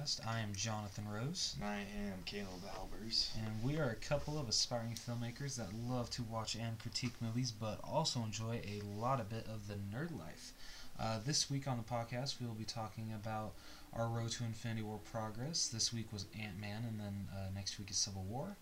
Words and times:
podcast. 0.00 0.26
I 0.26 0.40
am 0.40 0.54
Jonathan 0.54 1.06
Rose, 1.08 1.56
And 1.60 1.68
I 1.68 1.80
am 1.80 2.22
Caleb 2.24 2.62
Albers. 2.74 3.30
and 3.36 3.62
we 3.62 3.78
are 3.78 3.90
a 3.90 3.94
couple 3.94 4.38
of 4.38 4.48
aspiring 4.48 4.94
filmmakers 4.94 5.56
that 5.56 5.68
love 5.74 6.10
to 6.10 6.22
watch 6.22 6.54
and 6.54 6.78
critique 6.78 7.14
movies, 7.20 7.50
but 7.50 7.80
also 7.84 8.20
enjoy 8.20 8.60
a 8.64 8.80
lot 8.98 9.20
of 9.20 9.28
bit 9.28 9.46
of 9.46 9.68
the 9.68 9.74
nerd 9.74 10.16
life. 10.18 10.52
Uh, 10.98 11.18
this 11.24 11.50
week 11.50 11.66
on 11.66 11.76
the 11.76 11.82
podcast, 11.82 12.40
we 12.40 12.46
will 12.46 12.54
be 12.54 12.64
talking 12.64 13.12
about 13.14 13.52
our 13.92 14.06
Road 14.08 14.30
to 14.32 14.44
Infinity 14.44 14.82
War 14.82 15.00
progress. 15.10 15.68
This 15.68 15.92
week 15.92 16.12
was 16.12 16.26
Ant 16.40 16.58
Man, 16.60 16.84
and 16.86 17.00
then 17.00 17.28
uh, 17.32 17.48
next 17.54 17.78
week 17.78 17.90
is 17.90 17.96
Civil 17.96 18.22
War. 18.22 18.56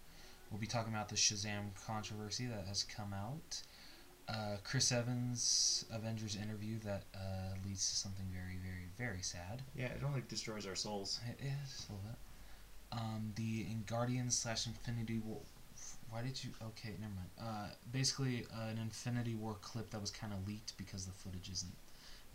We'll 0.51 0.61
be 0.61 0.67
talking 0.67 0.93
about 0.93 1.09
the 1.09 1.17
Shazam 1.17 1.71
controversy 1.87 2.47
that 2.47 2.67
has 2.67 2.83
come 2.85 3.13
out. 3.13 3.63
Uh, 4.29 4.57
Chris 4.63 4.93
Evans' 4.93 5.87
Avengers 5.91 6.37
interview 6.37 6.79
that 6.81 7.05
uh, 7.15 7.55
leads 7.67 7.89
to 7.89 7.97
something 7.97 8.27
very, 8.31 8.59
very, 8.63 8.89
very 8.99 9.23
sad. 9.23 9.63
Yeah, 9.75 9.87
it 9.87 10.03
only 10.07 10.23
destroys 10.29 10.67
our 10.67 10.75
souls. 10.75 11.21
It 11.27 11.43
is 11.43 11.87
a 11.89 11.93
little 11.93 12.09
bit. 12.09 12.19
Um, 12.93 13.33
the 13.37 13.63
in 13.63 13.85
Guardians 13.87 14.37
slash 14.37 14.67
Infinity 14.67 15.21
War. 15.25 15.41
Why 16.11 16.23
did 16.23 16.43
you? 16.43 16.51
Okay, 16.63 16.95
never 17.01 17.13
mind. 17.15 17.31
Uh, 17.41 17.75
basically, 17.93 18.47
uh, 18.55 18.69
an 18.69 18.79
Infinity 18.79 19.35
War 19.35 19.57
clip 19.63 19.91
that 19.91 20.01
was 20.01 20.11
kind 20.11 20.33
of 20.33 20.47
leaked 20.47 20.77
because 20.77 21.07
the 21.07 21.13
footage 21.13 21.51
isn't 21.51 21.75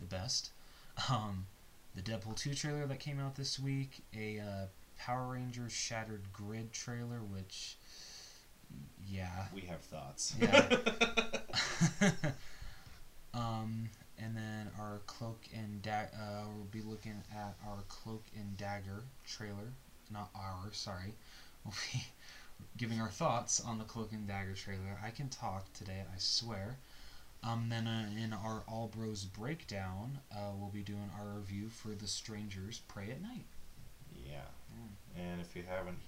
the 0.00 0.06
best. 0.06 0.50
Um, 1.10 1.46
the 1.94 2.02
Deadpool 2.02 2.36
2 2.36 2.54
trailer 2.54 2.86
that 2.86 3.00
came 3.00 3.20
out 3.20 3.36
this 3.36 3.58
week. 3.58 4.02
A 4.16 4.38
uh, 4.38 4.66
Power 4.98 5.32
Rangers 5.32 5.72
Shattered 5.72 6.32
Grid 6.32 6.72
trailer, 6.72 7.18
which, 7.18 7.76
yeah. 9.06 9.46
We 9.54 9.62
have 9.62 9.80
thoughts. 9.80 10.34
Yeah. 10.40 10.76
um, 13.34 13.88
and 14.18 14.36
then 14.36 14.70
our 14.78 15.00
cloak 15.06 15.42
and 15.54 15.82
dagger. 15.82 16.10
uh, 16.14 16.44
we'll 16.54 16.66
be 16.70 16.82
looking 16.82 17.22
at 17.32 17.54
our 17.66 17.82
cloak 17.88 18.24
and 18.36 18.56
dagger 18.56 19.02
trailer, 19.26 19.72
not 20.10 20.30
our, 20.34 20.72
sorry. 20.72 21.12
We'll 21.64 21.74
be 21.92 22.04
giving 22.76 23.00
our 23.00 23.08
thoughts 23.08 23.60
on 23.60 23.78
the 23.78 23.84
cloak 23.84 24.12
and 24.12 24.26
dagger 24.26 24.54
trailer. 24.54 24.98
I 25.04 25.10
can 25.10 25.28
talk 25.28 25.72
today, 25.72 26.04
I 26.08 26.18
swear. 26.18 26.76
Um, 27.42 27.66
then 27.68 27.86
uh, 27.86 28.06
in 28.22 28.32
our 28.32 28.62
All 28.66 28.88
Bros 28.88 29.24
breakdown, 29.24 30.18
uh, 30.32 30.52
we'll 30.58 30.70
be 30.70 30.80
doing 30.80 31.10
our 31.18 31.38
review 31.38 31.68
for 31.68 31.88
The 31.88 32.06
Strangers 32.06 32.80
Prey 32.88 33.10
at 33.10 33.20
Night. 33.20 33.44
yeah. 34.26 34.48
Mm. 34.74 35.20
And 35.20 35.40
if 35.40 35.54
you 35.54 35.62
haven't 35.68 35.98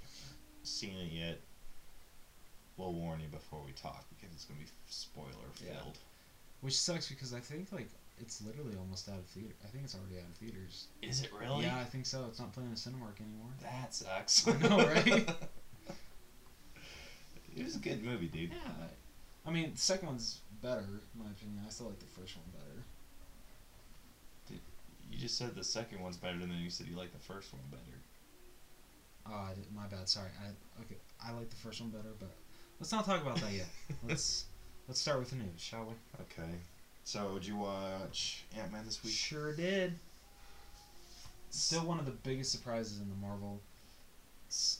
seen 0.63 0.97
it 0.97 1.13
yet, 1.13 1.41
we'll 2.77 2.93
warn 2.93 3.21
you 3.21 3.29
before 3.29 3.61
we 3.65 3.73
talk 3.73 4.05
because 4.11 4.35
it's 4.35 4.45
going 4.45 4.61
to 4.61 4.67
be 4.67 4.71
spoiler 4.89 5.51
filled. 5.55 5.99
Which 6.61 6.79
sucks 6.79 7.09
because 7.09 7.33
I 7.33 7.41
think 7.41 7.73
like 7.73 7.89
it's 8.19 8.43
literally 8.43 8.77
almost 8.77 9.09
out 9.09 9.19
of 9.19 9.27
theater. 9.27 9.55
I 9.65 9.69
think 9.69 9.85
it's 9.85 9.95
already 9.95 10.19
out 10.19 10.29
of 10.31 10.37
theaters. 10.37 10.87
Is 11.03 11.23
it 11.23 11.31
really? 11.39 11.65
Yeah, 11.65 11.79
I 11.79 11.85
think 11.85 12.07
so. 12.07 12.25
It's 12.29 12.41
not 12.41 12.53
playing 12.53 12.71
in 12.71 12.77
Cinemark 12.77 13.21
anymore. 13.21 13.51
That 13.63 13.95
sucks. 13.95 14.49
I 14.49 14.57
know, 14.69 14.79
right? 14.79 15.07
it 17.57 17.65
was 17.65 17.77
a 17.77 17.79
good 17.79 18.03
movie, 18.03 18.29
dude. 18.29 18.51
Yeah. 18.51 18.87
I 19.47 19.51
mean, 19.51 19.73
the 19.73 19.79
second 19.79 20.09
one's 20.09 20.41
better, 20.63 20.81
in 20.81 21.23
my 21.23 21.31
opinion. 21.31 21.61
I 21.65 21.71
still 21.71 21.87
like 21.87 21.99
the 21.99 22.07
first 22.07 22.37
one 22.37 22.47
better. 22.53 22.83
Did 24.49 24.61
you 25.13 25.19
just 25.19 25.39
said 25.39 25.55
the 25.55 25.65
second 25.65 26.01
one's 26.01 26.17
better 26.17 26.39
than 26.39 26.51
you 26.53 26.71
said 26.71 26.87
you 26.89 26.97
like 26.97 27.13
the 27.13 27.19
first 27.19 27.53
one 27.53 27.63
better. 27.71 27.83
Oh, 29.29 29.51
I 29.51 29.55
did, 29.55 29.67
my 29.75 29.87
bad. 29.87 30.09
Sorry. 30.09 30.31
I 30.43 30.49
okay. 30.83 30.97
I 31.25 31.33
like 31.33 31.51
the 31.51 31.57
first 31.57 31.81
one 31.81 31.91
better, 31.91 32.15
but 32.19 32.35
let's 32.81 32.93
not 32.93 33.05
talk 33.07 33.23
about 33.23 33.37
that 33.41 33.53
yet. 33.53 33.67
let's 34.09 34.45
let's 34.89 35.01
start 35.01 35.19
with 35.19 35.31
the 35.31 35.37
news, 35.37 35.59
shall 35.59 35.85
we? 35.85 35.95
Okay. 36.23 36.51
So, 37.05 37.35
did 37.35 37.47
you 37.47 37.57
watch 37.57 38.45
Ant 38.59 38.73
Man 38.73 38.85
this 38.85 39.03
week? 39.05 39.13
Sure 39.13 39.53
did. 39.55 39.95
Still 41.51 41.85
one 41.85 41.99
of 41.99 42.05
the 42.05 42.11
biggest 42.13 42.51
surprises 42.51 43.01
in 43.01 43.09
the 43.09 43.15
Marvel 43.15 43.61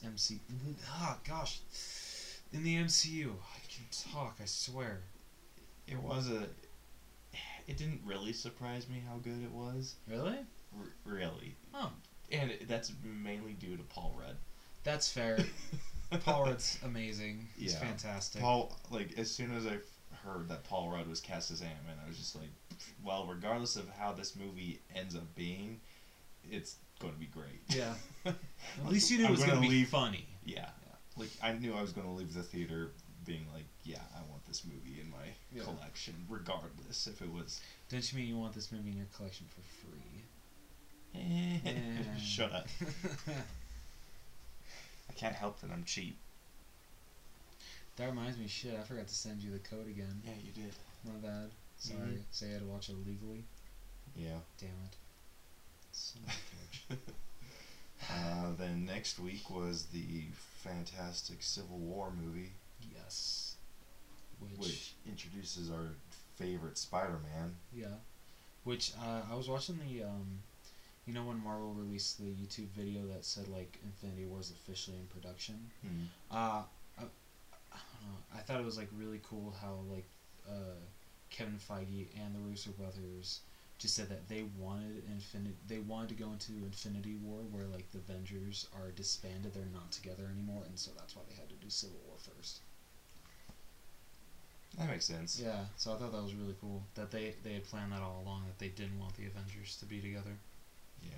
MC. 0.05 0.39
Ah, 0.89 1.17
gosh. 1.27 1.59
In 2.53 2.63
the 2.63 2.75
MCU, 2.75 3.29
I 3.31 3.59
can 3.69 3.85
talk. 4.13 4.37
I 4.41 4.45
swear. 4.45 4.99
It 5.87 5.97
was 5.97 6.29
a. 6.29 6.43
It 7.67 7.77
didn't 7.77 8.01
really 8.05 8.31
surprise 8.33 8.87
me 8.89 9.01
how 9.07 9.17
good 9.17 9.41
it 9.43 9.51
was. 9.51 9.95
Really? 10.07 10.37
R- 10.77 10.93
really. 11.05 11.55
Oh, 11.73 11.91
And 12.31 12.51
it, 12.51 12.67
that's 12.67 12.91
mainly 13.03 13.53
due 13.53 13.75
to 13.75 13.83
Paul 13.83 14.13
Rudd. 14.19 14.35
that's 14.83 15.11
fair. 15.11 15.37
Paul 16.23 16.45
Rudd's 16.45 16.77
amazing. 16.83 17.47
He's 17.57 17.73
Yeah. 17.73 17.79
fantastic. 17.79 18.41
Paul, 18.41 18.77
like, 18.91 19.17
as 19.17 19.29
soon 19.31 19.51
as 19.55 19.65
I 19.65 19.77
heard 20.23 20.47
that 20.49 20.63
Paul 20.63 20.89
Rudd 20.89 21.07
was 21.07 21.19
cast 21.19 21.51
as 21.51 21.61
Ant 21.61 21.85
Man, 21.85 21.97
I 22.03 22.07
was 22.07 22.17
just 22.17 22.35
like, 22.35 22.49
well, 23.03 23.25
regardless 23.27 23.75
of 23.75 23.89
how 23.89 24.13
this 24.13 24.35
movie 24.35 24.79
ends 24.95 25.15
up 25.15 25.35
being, 25.35 25.81
it's 26.49 26.75
going 26.99 27.13
to 27.13 27.19
be 27.19 27.25
great. 27.25 27.61
Yeah. 27.69 27.93
At 28.25 28.35
least 28.85 29.11
you 29.11 29.17
knew 29.17 29.25
I'm 29.25 29.29
it 29.29 29.31
was 29.31 29.39
gonna 29.41 29.53
gonna 29.55 29.61
be 29.67 29.69
leave- 29.69 29.89
funny. 29.89 30.25
Yeah. 30.45 30.69
Like, 31.17 31.29
I 31.41 31.53
knew 31.53 31.73
I 31.75 31.81
was 31.81 31.91
going 31.93 32.07
to 32.07 32.13
leave 32.13 32.33
the 32.33 32.43
theater 32.43 32.91
being 33.25 33.45
like, 33.53 33.65
yeah, 33.83 34.01
I 34.15 34.21
want 34.29 34.45
this 34.45 34.63
movie 34.63 35.01
in 35.01 35.09
my 35.09 35.17
Yeah. 35.51 35.63
collection, 35.63 36.13
regardless 36.29 37.07
if 37.07 37.21
it 37.21 37.29
was. 37.31 37.59
Don't 37.89 38.09
you 38.11 38.17
mean 38.19 38.27
you 38.29 38.37
want 38.37 38.53
this 38.53 38.71
movie 38.71 38.91
in 38.91 38.97
your 38.97 39.07
collection 39.07 39.45
for 39.47 39.61
free? 39.61 40.23
Shut 42.23 42.53
up. 42.53 42.67
Can't 45.17 45.35
help 45.35 45.59
that 45.61 45.71
I'm 45.71 45.83
cheap. 45.83 46.17
that 47.97 48.05
reminds 48.07 48.37
me, 48.37 48.47
shit, 48.47 48.77
I 48.79 48.83
forgot 48.83 49.07
to 49.07 49.15
send 49.15 49.41
you 49.41 49.51
the 49.51 49.59
code 49.59 49.87
again. 49.87 50.21
Yeah, 50.23 50.33
you 50.43 50.51
did. 50.63 50.73
My 51.03 51.13
bad. 51.27 51.49
Sorry. 51.79 51.99
Mhm. 51.99 52.21
Say 52.31 52.49
I 52.49 52.53
had 52.53 52.61
to 52.61 52.67
watch 52.67 52.89
it 52.89 52.93
illegally. 52.93 53.43
Yeah. 54.15 54.39
Damn 54.59 54.69
it. 54.69 54.95
Son 55.91 56.21
of. 56.27 56.97
Uh, 58.09 58.51
then 58.59 58.85
next 58.85 59.19
week 59.19 59.49
was 59.49 59.87
the 59.91 60.25
fantastic 60.63 61.37
Civil 61.41 61.79
War 61.79 62.11
movie, 62.23 62.51
yes. 62.93 63.55
Which, 64.39 64.51
which 64.59 64.93
introduces 65.09 65.71
our 65.71 65.89
favorite 66.35 66.77
Spider-Man. 66.77 67.55
yeah. 67.73 67.87
Which 68.63 68.93
uh, 69.01 69.21
I 69.31 69.35
was 69.35 69.49
watching 69.49 69.79
the 69.79 70.03
um, 70.03 70.39
you 71.07 71.13
know 71.13 71.23
when 71.23 71.41
Marvel 71.41 71.73
released 71.73 72.17
the 72.19 72.25
YouTube 72.25 72.67
video 72.75 73.01
that 73.07 73.23
said 73.23 73.47
like 73.47 73.79
Infinity 73.83 74.25
War 74.25 74.41
is 74.41 74.51
officially 74.51 74.97
in 74.97 75.05
production. 75.05 75.55
Uh, 76.29 76.63
I, 76.99 77.03
I 77.71 77.77
don't 77.93 78.03
know. 78.03 78.17
I 78.35 78.39
thought 78.39 78.59
it 78.59 78.65
was 78.65 78.77
like 78.77 78.89
really 78.95 79.21
cool 79.23 79.55
how 79.61 79.79
like 79.89 80.05
uh, 80.47 80.75
Kevin 81.29 81.57
Feige 81.57 82.07
and 82.21 82.35
the 82.35 82.39
Russo 82.39 82.71
brothers 82.71 83.39
just 83.77 83.95
said 83.95 84.09
that 84.09 84.27
they 84.27 84.43
wanted 84.57 85.03
infinite. 85.07 85.55
They 85.67 85.79
wanted 85.79 86.09
to 86.09 86.15
go 86.15 86.31
into 86.31 86.51
Infinity 86.65 87.15
War 87.23 87.39
where 87.51 87.65
like 87.65 87.91
the 87.91 87.99
Avengers 87.99 88.67
are 88.75 88.91
disbanded. 88.91 89.53
They're 89.53 89.63
not 89.73 89.91
together 89.91 90.23
anymore, 90.31 90.63
and 90.67 90.77
so 90.77 90.91
that's 90.97 91.15
why 91.15 91.21
they 91.29 91.35
had 91.35 91.49
to 91.49 91.55
do 91.55 91.69
Civil 91.69 91.97
War 92.05 92.17
first. 92.17 92.59
That 94.77 94.89
makes 94.89 95.05
sense. 95.05 95.39
Yeah. 95.43 95.65
So 95.77 95.93
I 95.93 95.95
thought 95.95 96.11
that 96.11 96.21
was 96.21 96.35
really 96.35 96.55
cool 96.59 96.83
that 96.95 97.11
they 97.11 97.35
they 97.43 97.53
had 97.53 97.63
planned 97.65 97.91
that 97.91 98.01
all 98.01 98.21
along 98.25 98.43
that 98.47 98.59
they 98.59 98.69
didn't 98.69 98.99
want 98.99 99.15
the 99.15 99.25
Avengers 99.25 99.77
to 99.77 99.85
be 99.85 99.99
together, 99.99 100.37
Yeah. 101.03 101.09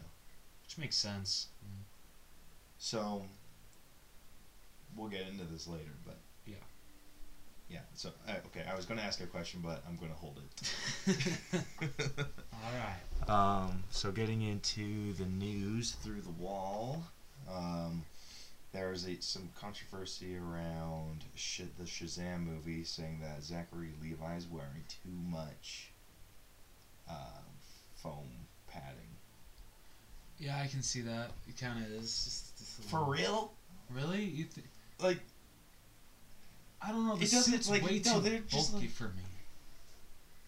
which 0.64 0.78
makes 0.78 0.96
sense. 0.96 1.48
So 2.78 3.24
we'll 4.96 5.10
get 5.10 5.28
into 5.28 5.44
this 5.46 5.68
later, 5.68 5.92
but 6.06 6.18
Yeah. 6.46 6.56
yeah. 7.70 7.80
So 7.94 8.10
uh, 8.28 8.34
okay, 8.48 8.64
I 8.70 8.76
was 8.76 8.86
going 8.86 9.00
to 9.00 9.06
ask 9.06 9.22
a 9.22 9.28
question, 9.28 9.60
but 9.64 9.84
I'm 9.88 9.98
going 9.98 10.12
to 10.12 10.18
hold 10.18 10.40
it. 10.40 11.34
all 12.54 12.72
right. 12.80 13.30
Um, 13.30 13.84
so 13.90 14.12
getting 14.12 14.42
into 14.42 15.14
the 15.14 15.26
news 15.26 15.92
through 15.92 16.22
the 16.22 16.30
wall, 16.32 17.04
um, 17.52 18.04
there's 18.72 19.06
a, 19.08 19.22
some 19.22 19.50
controversy 19.60 20.38
around 20.38 21.26
sh- 21.36 21.62
the 21.78 21.84
Shazam 21.84 22.46
movie, 22.46 22.84
saying 22.84 23.20
that 23.22 23.44
Zachary 23.44 23.90
Levi 24.02 24.36
is 24.38 24.48
wearing 24.48 24.84
too 24.88 25.12
much 25.30 25.92
uh, 27.10 27.42
foam 27.96 28.30
padding. 28.68 29.09
Yeah, 30.40 30.58
I 30.62 30.68
can 30.68 30.82
see 30.82 31.02
that. 31.02 31.32
It 31.48 31.58
kind 31.60 31.84
of 31.84 31.92
is. 31.92 32.52
Just, 32.58 32.84
For 32.90 33.04
real? 33.04 33.52
Really? 33.94 34.24
You 34.24 34.46
th- 34.46 34.66
Like, 35.00 35.20
I 36.82 36.90
don't 36.92 37.06
know. 37.08 37.16
The 37.18 37.26
It 37.26 37.32
doesn't, 37.32 37.52
suit's 37.54 37.70
like, 37.70 37.84
way 37.84 38.02
no, 38.06 38.14
too 38.16 38.20
they're 38.22 38.40
just, 38.48 38.72
bulky 38.72 38.86
like- 38.88 38.96
for 38.96 39.10
me. 39.10 39.24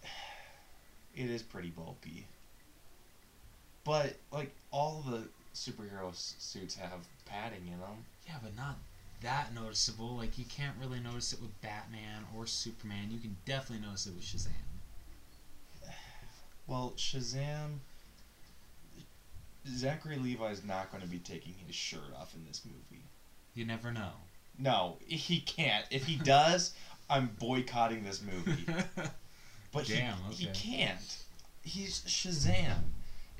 it 1.14 1.30
is 1.30 1.42
pretty 1.42 1.70
bulky. 1.70 2.26
But 3.84 4.16
like 4.30 4.52
all 4.70 5.04
the 5.08 5.24
superhero 5.54 6.14
suits 6.14 6.76
have 6.76 7.00
padding 7.26 7.66
in 7.66 7.80
them. 7.80 8.04
Yeah, 8.26 8.36
but 8.42 8.56
not 8.56 8.76
that 9.22 9.52
noticeable. 9.54 10.16
Like 10.16 10.38
you 10.38 10.44
can't 10.44 10.76
really 10.80 11.00
notice 11.00 11.32
it 11.32 11.42
with 11.42 11.60
Batman 11.62 12.24
or 12.36 12.46
Superman. 12.46 13.08
You 13.10 13.18
can 13.18 13.36
definitely 13.44 13.84
notice 13.84 14.06
it 14.06 14.14
with 14.14 14.24
Shazam. 14.24 14.50
Well, 16.68 16.94
Shazam. 16.96 17.80
Zachary 19.66 20.16
Levi's 20.16 20.64
not 20.64 20.90
going 20.90 21.02
to 21.02 21.08
be 21.08 21.18
taking 21.18 21.54
his 21.66 21.74
shirt 21.74 22.14
off 22.18 22.34
in 22.34 22.44
this 22.46 22.62
movie. 22.64 23.04
You 23.54 23.64
never 23.64 23.92
know. 23.92 24.12
No, 24.58 24.96
he 25.06 25.40
can't. 25.40 25.84
If 25.90 26.04
he 26.04 26.16
does, 26.16 26.74
I'm 27.08 27.30
boycotting 27.38 28.04
this 28.04 28.22
movie. 28.22 28.66
But 29.72 29.84
he- 29.84 29.94
Damn, 29.94 30.18
he, 30.30 30.48
okay. 30.48 30.52
can't. 30.54 31.16
He's 31.62 32.00
Shazam. 32.00 32.76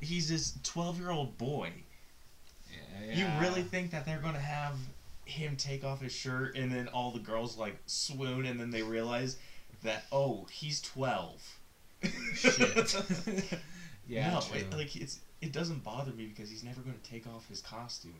He's 0.01 0.31
this 0.31 0.59
12 0.63 0.99
year 0.99 1.11
old 1.11 1.37
boy. 1.37 1.73
Yeah, 2.71 3.15
You 3.15 3.41
really 3.47 3.63
think 3.63 3.91
that 3.91 4.07
they're 4.07 4.19
gonna 4.19 4.39
have 4.39 4.77
him 5.27 5.57
take 5.57 5.85
off 5.85 6.01
his 6.01 6.13
shirt 6.13 6.57
and 6.57 6.73
then 6.73 6.89
all 6.89 7.11
the 7.11 7.19
girls 7.19 7.57
like 7.59 7.77
swoon 7.87 8.47
and 8.47 8.59
then 8.59 8.71
they 8.71 8.83
realize 8.83 9.37
that 9.83 10.05
oh 10.11 10.47
he's 10.51 10.81
twelve. 10.81 11.43
Shit. 12.35 12.95
yeah, 14.09 14.31
no, 14.31 14.41
it, 14.55 14.73
like 14.73 14.97
it's 14.97 15.21
it 15.43 15.53
doesn't 15.53 15.83
bother 15.83 16.13
me 16.13 16.27
because 16.27 16.49
he's 16.49 16.63
never 16.63 16.81
gonna 16.81 16.97
take 17.03 17.27
off 17.27 17.49
his 17.49 17.61
costume. 17.61 18.15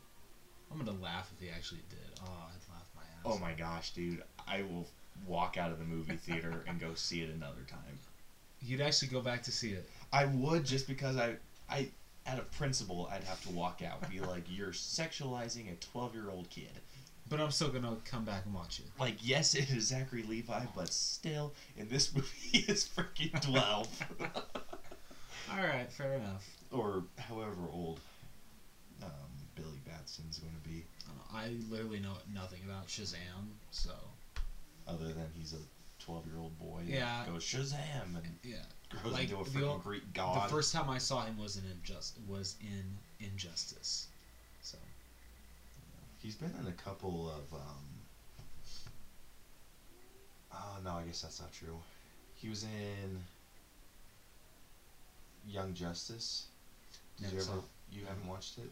I'm 0.71 0.79
gonna 0.79 0.99
laugh 1.01 1.31
if 1.35 1.41
he 1.41 1.51
actually 1.55 1.83
did. 1.89 2.21
Oh, 2.21 2.49
I'd 2.49 2.73
laugh 2.75 2.87
my 2.97 3.03
ass. 3.03 3.25
Oh 3.25 3.39
my 3.39 3.53
gosh, 3.53 3.93
dude! 3.95 4.23
I 4.47 4.63
will 4.63 4.89
walk 5.27 5.57
out 5.57 5.71
of 5.71 5.79
the 5.79 5.85
movie 5.85 6.17
theater 6.17 6.65
and 6.67 6.81
go 6.81 6.95
see 6.95 7.23
it 7.23 7.31
another 7.31 7.63
time. 7.69 7.99
You'd 8.61 8.81
actually 8.81 9.09
go 9.09 9.21
back 9.21 9.45
to 9.45 9.53
see 9.53 9.71
it. 9.71 9.89
I 10.13 10.25
would 10.27 10.67
just 10.67 10.89
because 10.89 11.17
I 11.17 11.37
I 11.71 11.89
out 12.27 12.39
of 12.39 12.51
principle 12.53 13.09
I'd 13.13 13.25
have 13.25 13.43
to 13.43 13.51
walk 13.51 13.83
out 13.83 14.09
be 14.11 14.21
like 14.21 14.45
you're 14.49 14.71
sexualizing 14.71 15.73
a 15.73 15.77
12 15.77 16.15
year 16.15 16.29
old 16.29 16.51
kid. 16.51 16.73
But 17.29 17.41
I'm 17.41 17.53
still 17.53 17.69
gonna 17.69 17.97
come 18.05 18.25
back 18.25 18.47
and 18.47 18.55
watch 18.55 18.81
it. 18.81 18.87
Like 18.99 19.17
yes, 19.21 19.55
it 19.55 19.71
is 19.71 19.87
Zachary 19.87 20.25
Levi, 20.25 20.65
but 20.75 20.93
still 20.93 21.55
in 21.77 21.89
this 21.89 22.13
movie 22.15 22.29
he 22.51 22.59
is 22.61 22.89
freaking 22.89 23.41
12 23.41 24.07
All 25.53 25.59
right, 25.63 25.91
fair 25.93 26.15
enough. 26.15 26.62
Or 26.73 27.05
however 27.19 27.69
old 27.73 28.01
um, 29.03 29.11
Billy 29.55 29.81
Batson's 29.87 30.39
going 30.39 30.55
to 30.63 30.69
be. 30.69 30.85
Uh, 31.07 31.37
I 31.37 31.51
literally 31.71 32.01
know 32.01 32.15
nothing 32.35 32.61
about 32.65 32.89
Shazam, 32.89 33.55
so 33.71 33.91
Other 34.87 35.07
than 35.09 35.27
he's 35.35 35.53
a 35.53 36.05
12 36.05 36.27
year 36.27 36.37
old 36.39 36.59
boy. 36.59 36.83
Yeah. 36.87 37.25
Goes 37.27 37.45
Shazam 37.45 38.17
and 38.17 38.39
yeah. 38.43 38.57
grows 38.89 39.13
Like, 39.13 39.25
into 39.31 39.37
a 39.37 39.45
freaking 39.45 39.69
ol- 39.69 39.79
Greek 39.79 40.13
god. 40.15 40.49
The 40.49 40.53
first 40.53 40.73
time 40.73 40.89
I 40.91 40.99
saw 40.99 41.25
him 41.25 41.39
was 41.39 41.57
in 41.57 41.63
Injust 41.65 42.13
was 42.27 42.57
in 42.61 42.99
Injustice. 43.27 44.07
So 44.63 44.79
He's 46.21 46.35
been 46.37 46.53
in 46.61 46.69
a 46.69 46.73
couple 46.73 47.29
of. 47.29 47.53
Um, 47.59 47.85
oh 50.53 50.77
no, 50.85 50.91
I 50.93 51.03
guess 51.03 51.23
that's 51.23 51.41
not 51.41 51.53
true. 51.53 51.79
He 52.37 52.49
was 52.49 52.63
in 52.65 53.21
Young 55.47 55.75
Justice. 55.75 56.47
Never 57.21 57.35
you 57.35 57.41
ever? 57.41 57.53
You 57.91 58.05
haven't 58.07 58.27
watched 58.27 58.59
it. 58.59 58.71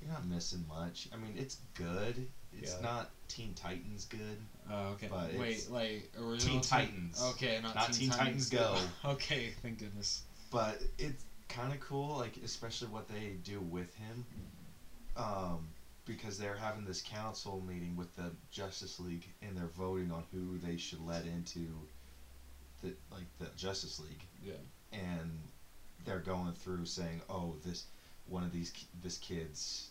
You're 0.00 0.12
not 0.12 0.26
missing 0.26 0.64
much. 0.68 1.08
I 1.12 1.16
mean, 1.16 1.34
it's 1.36 1.56
good. 1.74 2.26
It's 2.52 2.74
Yeah. 2.74 2.80
not 2.80 3.10
Teen 3.28 3.54
Titans 3.54 4.04
good. 4.06 4.38
Oh, 4.70 4.88
okay. 4.90 5.08
But 5.08 5.34
Wait, 5.34 5.52
it's 5.56 5.68
like 5.70 6.10
original 6.18 6.54
Teen 6.54 6.60
Titans. 6.60 7.22
Okay, 7.32 7.60
not, 7.62 7.74
Not 7.74 7.92
Teen, 7.92 8.10
Teen 8.10 8.18
Titans 8.18 8.48
Go. 8.50 8.76
okay, 9.04 9.52
thank 9.62 9.78
goodness. 9.78 10.22
but 10.50 10.80
it's 10.98 11.24
kind 11.48 11.72
of 11.72 11.80
cool 11.80 12.16
like 12.18 12.36
especially 12.44 12.88
what 12.88 13.08
they 13.08 13.36
do 13.44 13.60
with 13.60 13.94
him 13.96 14.24
um, 15.16 15.68
because 16.04 16.38
they're 16.38 16.56
having 16.56 16.84
this 16.84 17.02
council 17.02 17.62
meeting 17.66 17.96
with 17.96 18.14
the 18.16 18.30
justice 18.50 18.98
league 19.00 19.24
and 19.42 19.56
they're 19.56 19.70
voting 19.76 20.10
on 20.12 20.24
who 20.32 20.58
they 20.58 20.76
should 20.76 21.00
let 21.06 21.24
into 21.24 21.66
the 22.82 22.92
like 23.12 23.24
the 23.38 23.46
justice 23.56 24.00
league 24.00 24.22
Yeah. 24.42 24.54
and 24.92 25.30
they're 26.06 26.20
going 26.20 26.52
through 26.54 26.86
saying 26.86 27.20
oh 27.28 27.54
this 27.64 27.84
one 28.28 28.42
of 28.44 28.52
these 28.52 28.72
this 29.02 29.18
kid's 29.18 29.90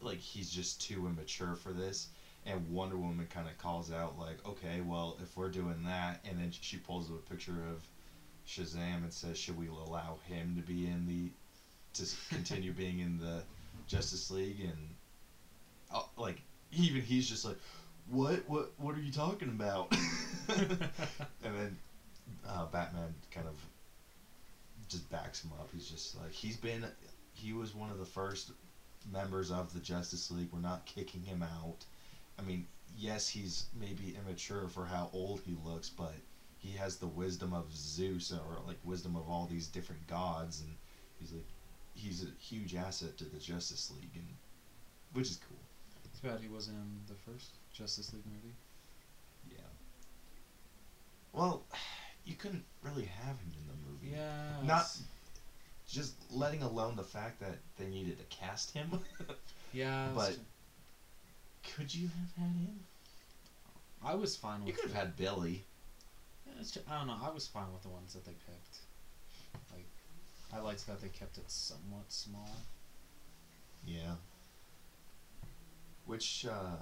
like 0.00 0.18
he's 0.18 0.50
just 0.50 0.80
too 0.80 1.06
immature 1.06 1.56
for 1.56 1.72
this. 1.72 2.08
And 2.46 2.68
Wonder 2.70 2.98
Woman 2.98 3.26
kind 3.32 3.48
of 3.48 3.56
calls 3.58 3.90
out 3.90 4.18
like 4.18 4.46
okay 4.46 4.80
well 4.80 5.16
if 5.22 5.36
we're 5.36 5.48
doing 5.50 5.82
that 5.86 6.24
and 6.28 6.38
then 6.38 6.50
she 6.50 6.76
pulls 6.76 7.10
up 7.10 7.16
a 7.16 7.30
picture 7.30 7.52
of 7.70 7.82
Shazam 8.46 9.02
and 9.02 9.12
says 9.12 9.38
should 9.38 9.58
we 9.58 9.68
allow 9.68 10.18
him 10.26 10.54
to 10.56 10.62
be 10.62 10.86
in 10.86 11.06
the 11.06 11.30
to 11.94 12.14
continue 12.28 12.72
being 12.76 13.00
in 13.00 13.18
the 13.18 13.42
Justice 13.86 14.30
League? 14.30 14.60
And 14.60 14.94
uh, 15.92 16.02
like 16.16 16.40
even 16.72 17.00
he's 17.00 17.28
just 17.28 17.44
like 17.44 17.56
what 18.10 18.48
what 18.48 18.72
what 18.76 18.94
are 18.94 19.00
you 19.00 19.12
talking 19.12 19.48
about? 19.48 19.94
And 20.46 20.78
then 21.42 21.76
uh, 22.46 22.66
Batman 22.66 23.14
kind 23.30 23.46
of 23.46 23.54
just 24.94 25.10
backs 25.10 25.44
him 25.44 25.52
up. 25.58 25.68
He's 25.72 25.88
just 25.88 26.16
like 26.20 26.32
he's 26.32 26.56
been 26.56 26.84
he 27.32 27.52
was 27.52 27.74
one 27.74 27.90
of 27.90 27.98
the 27.98 28.04
first 28.04 28.52
members 29.10 29.50
of 29.50 29.72
the 29.72 29.80
Justice 29.80 30.30
League. 30.30 30.48
We're 30.52 30.60
not 30.60 30.86
kicking 30.86 31.22
him 31.22 31.42
out. 31.42 31.84
I 32.38 32.42
mean, 32.42 32.66
yes, 32.96 33.28
he's 33.28 33.66
maybe 33.78 34.16
immature 34.20 34.68
for 34.68 34.86
how 34.86 35.10
old 35.12 35.40
he 35.44 35.56
looks, 35.64 35.90
but 35.90 36.14
he 36.58 36.76
has 36.78 36.96
the 36.96 37.06
wisdom 37.06 37.52
of 37.52 37.72
Zeus 37.74 38.32
or 38.32 38.58
like 38.66 38.78
wisdom 38.84 39.16
of 39.16 39.28
all 39.28 39.46
these 39.46 39.66
different 39.66 40.06
gods, 40.06 40.60
and 40.60 40.70
he's 41.18 41.32
like 41.32 41.48
he's 41.94 42.24
a 42.24 42.42
huge 42.42 42.74
asset 42.74 43.16
to 43.18 43.24
the 43.24 43.38
Justice 43.38 43.92
League, 43.94 44.14
and 44.14 44.26
which 45.12 45.28
is 45.28 45.40
cool. 45.48 45.58
It's 46.04 46.20
bad 46.20 46.40
he 46.40 46.48
wasn't 46.48 46.76
in 46.78 47.00
the 47.08 47.14
first 47.30 47.56
Justice 47.72 48.12
League 48.12 48.26
movie. 48.26 48.54
Yeah. 49.50 49.70
Well, 51.32 51.64
you 52.24 52.34
couldn't 52.34 52.64
really 52.82 53.04
have 53.04 53.36
him 53.36 53.52
in 53.60 53.66
the 53.66 53.74
movie. 53.74 53.83
Yeah. 54.10 54.66
Not 54.66 54.86
just 55.88 56.14
letting 56.30 56.62
alone 56.62 56.96
the 56.96 57.02
fact 57.04 57.40
that 57.40 57.56
they 57.78 57.86
needed 57.88 58.18
to 58.18 58.24
cast 58.36 58.70
him. 58.72 58.90
Yeah. 59.72 60.08
but- 60.14 60.36
Could 61.76 61.92
you 61.92 62.06
have 62.08 62.44
had 62.46 62.56
him? 62.56 62.78
I 64.04 64.14
was 64.14 64.36
fine 64.36 64.60
with. 64.60 64.68
You 64.68 64.72
could 64.74 64.84
have 64.84 64.94
had 64.94 65.16
Billy. 65.16 65.64
Yeah, 66.46 66.62
true. 66.72 66.82
I 66.88 66.98
don't 66.98 67.08
know. 67.08 67.16
I 67.20 67.30
was 67.30 67.48
fine 67.48 67.72
with 67.72 67.82
the 67.82 67.88
ones 67.88 68.12
that 68.12 68.24
they 68.24 68.32
picked. 68.46 68.78
Like, 69.72 69.86
I 70.52 70.60
liked 70.60 70.86
that 70.86 71.00
they 71.00 71.08
kept 71.08 71.38
it 71.38 71.50
somewhat 71.50 72.04
small. 72.12 72.50
Yeah. 73.84 74.14
Which 76.06 76.46
uh, 76.48 76.76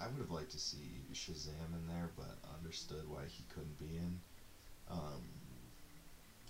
I 0.00 0.06
would 0.08 0.18
have 0.18 0.30
liked 0.30 0.50
to 0.52 0.58
see 0.58 1.02
Shazam 1.12 1.74
in 1.74 1.86
there, 1.86 2.10
but 2.16 2.38
understood 2.58 3.08
why 3.08 3.20
he 3.28 3.44
couldn't 3.54 3.78
be 3.78 3.96
in. 3.98 4.18
Um, 4.90 5.22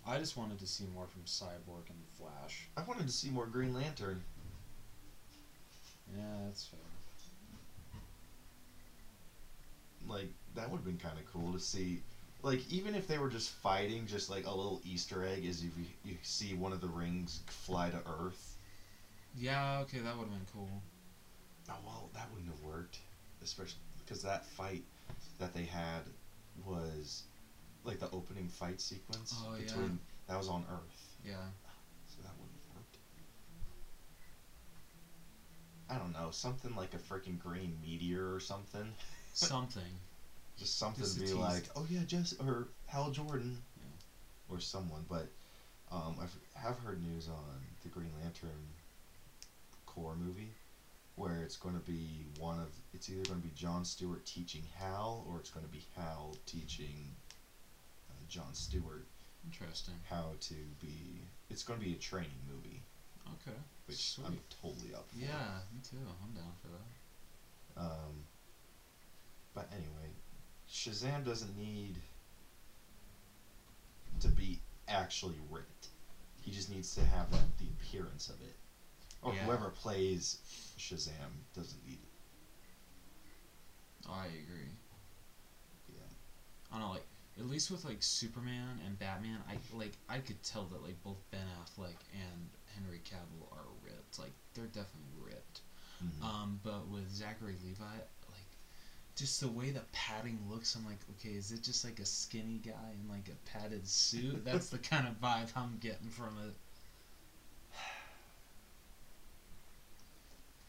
I 0.07 0.19
just 0.19 0.37
wanted 0.37 0.59
to 0.61 0.67
see 0.67 0.85
more 0.95 1.07
from 1.07 1.23
Cyborg 1.23 1.89
and 1.89 1.99
Flash. 2.19 2.67
I 2.77 2.83
wanted 2.83 3.07
to 3.07 3.13
see 3.13 3.31
more 3.31 3.47
Green 3.47 3.75
Lantern. 3.75 4.23
Yeah, 6.17 6.25
that's 6.47 6.65
fair. 6.65 6.81
Like 10.09 10.29
that 10.55 10.71
would 10.71 10.79
have 10.79 10.85
been 10.85 10.99
kind 10.99 11.19
of 11.19 11.33
cool 11.33 11.53
to 11.53 11.61
see. 11.61 12.01
Like 12.43 12.61
even 12.73 12.95
if 12.95 13.07
they 13.07 13.19
were 13.19 13.29
just 13.29 13.51
fighting, 13.51 14.07
just 14.07 14.31
like 14.31 14.47
a 14.47 14.51
little 14.51 14.81
Easter 14.85 15.25
egg 15.25 15.45
is 15.45 15.63
if 15.63 15.71
you, 15.77 15.85
you 16.05 16.17
see 16.23 16.55
one 16.55 16.73
of 16.73 16.81
the 16.81 16.89
rings 16.89 17.41
fly 17.47 17.91
to 17.91 17.99
Earth. 17.99 18.57
Yeah, 19.37 19.81
okay, 19.83 19.99
that 19.99 20.17
would 20.17 20.25
have 20.25 20.33
been 20.33 20.47
cool. 20.53 20.83
Oh 21.69 21.75
well, 21.87 22.09
that 22.15 22.29
wouldn't 22.33 22.51
have 22.51 22.63
worked, 22.65 22.99
especially 23.45 23.79
because 24.05 24.23
that 24.23 24.45
fight 24.45 24.83
that 25.39 25.55
they 25.55 25.65
had 25.65 26.03
was 26.67 27.23
like 27.85 27.99
the 27.99 28.11
opening 28.11 28.49
fight 28.49 28.81
sequence 28.81 29.35
Oh, 29.47 29.55
yeah. 29.55 29.65
between 29.65 29.99
that 30.29 30.37
was 30.39 30.49
on 30.49 30.65
Earth, 30.71 31.17
Yeah. 31.25 31.33
so 32.09 32.23
that 32.23 32.33
wouldn't 32.39 32.59
have 32.69 32.77
worked. 32.77 32.97
I 35.89 35.99
don't 35.99 36.13
know, 36.13 36.31
something 36.31 36.75
like 36.77 36.95
a 36.95 36.99
freaking 36.99 37.39
green 37.39 37.77
meteor 37.83 38.33
or 38.33 38.41
something. 38.41 38.95
Something. 39.35 39.83
Just 40.59 40.79
something 40.79 41.03
Just 41.03 41.15
to 41.15 41.21
be 41.21 41.27
tease. 41.29 41.35
like, 41.37 41.65
oh 41.75 41.87
yeah, 41.89 42.03
Jess 42.07 42.35
or 42.39 42.69
Hal 42.87 43.11
Jordan, 43.11 43.63
Yeah. 43.77 44.55
or 44.55 44.61
someone. 44.61 45.05
But 45.09 45.29
um, 45.91 46.17
I 46.21 46.59
have 46.61 46.79
heard 46.79 47.03
news 47.03 47.29
on 47.29 47.61
the 47.83 47.89
Green 47.89 48.11
Lantern 48.21 48.69
Corps 49.87 50.15
movie, 50.17 50.53
where 51.17 51.43
it's 51.43 51.57
going 51.57 51.75
to 51.75 51.81
be 51.81 52.27
one 52.39 52.61
of 52.61 52.69
it's 52.93 53.09
either 53.09 53.23
going 53.25 53.41
to 53.41 53.47
be 53.47 53.53
John 53.55 53.85
Stewart 53.85 54.25
teaching 54.27 54.63
Hal, 54.79 55.25
or 55.29 55.39
it's 55.39 55.51
going 55.51 55.65
to 55.65 55.73
be 55.73 55.83
Hal 55.97 56.37
teaching 56.47 57.17
John 58.31 58.55
Stewart 58.55 59.07
Interesting. 59.45 59.95
how 60.09 60.33
to 60.41 60.55
be. 60.81 61.21
It's 61.51 61.63
going 61.65 61.79
to 61.81 61.85
be 61.85 61.93
a 61.95 61.99
training 61.99 62.31
movie, 62.49 62.81
Okay. 63.27 63.57
which 63.87 64.13
Sweet. 64.15 64.27
I'm 64.27 64.39
totally 64.63 64.95
up 64.95 65.11
for. 65.11 65.19
Yeah, 65.19 65.59
me 65.75 65.81
too. 65.83 65.97
I'm 66.23 66.33
down 66.33 66.53
for 66.63 66.69
that. 66.69 67.81
Um, 67.83 68.25
but 69.55 69.67
anyway, 69.73 70.11
Shazam 70.71 71.25
doesn't 71.25 71.57
need 71.59 71.97
to 74.21 74.29
be 74.29 74.61
actually 74.89 75.37
ripped. 75.51 75.89
He 76.41 76.53
just 76.53 76.71
needs 76.71 76.95
to 76.95 77.03
have 77.05 77.31
that, 77.33 77.59
the 77.59 77.67
appearance 77.67 78.29
of 78.29 78.41
it. 78.43 78.55
Or 79.23 79.35
Yeah. 79.35 79.45
whoever 79.45 79.71
plays 79.71 80.39
Shazam 80.79 81.43
doesn't 81.55 81.85
need 81.85 81.99
it. 82.03 82.09
I 84.09 84.27
agree. 84.27 84.69
Yeah. 85.89 86.01
I 86.71 86.79
don't 86.79 86.81
know, 86.87 86.93
like 86.93 87.05
at 87.41 87.49
least 87.49 87.71
with 87.71 87.85
like 87.85 88.03
Superman 88.03 88.79
and 88.87 88.99
Batman, 88.99 89.39
I 89.49 89.57
like 89.77 89.93
I 90.09 90.19
could 90.19 90.43
tell 90.43 90.65
that 90.65 90.83
like 90.83 91.03
both 91.03 91.19
Ben 91.31 91.41
Affleck 91.63 91.97
and 92.13 92.49
Henry 92.75 93.01
Cavill 93.05 93.51
are 93.51 93.65
ripped. 93.83 94.19
Like 94.19 94.33
they're 94.55 94.67
definitely 94.67 95.17
ripped. 95.25 95.61
Mm-hmm. 96.05 96.25
Um, 96.25 96.61
but 96.63 96.87
with 96.89 97.11
Zachary 97.11 97.57
Levi, 97.65 97.85
like 98.29 98.51
just 99.17 99.41
the 99.41 99.49
way 99.49 99.71
the 99.71 99.83
padding 99.93 100.39
looks, 100.51 100.75
I'm 100.77 100.85
like, 100.85 100.99
okay, 101.19 101.35
is 101.35 101.51
it 101.51 101.63
just 101.63 101.85
like 101.85 101.99
a 101.99 102.07
skinny 102.07 102.61
guy 102.65 102.93
in 103.03 103.09
like 103.11 103.29
a 103.29 103.59
padded 103.59 103.89
suit? 103.89 104.45
That's 104.45 104.69
the 104.69 104.79
kind 104.79 105.09
of 105.09 105.21
vibe 105.21 105.51
I'm 105.57 105.79
getting 105.81 106.09
from 106.09 106.37
it. 106.47 106.55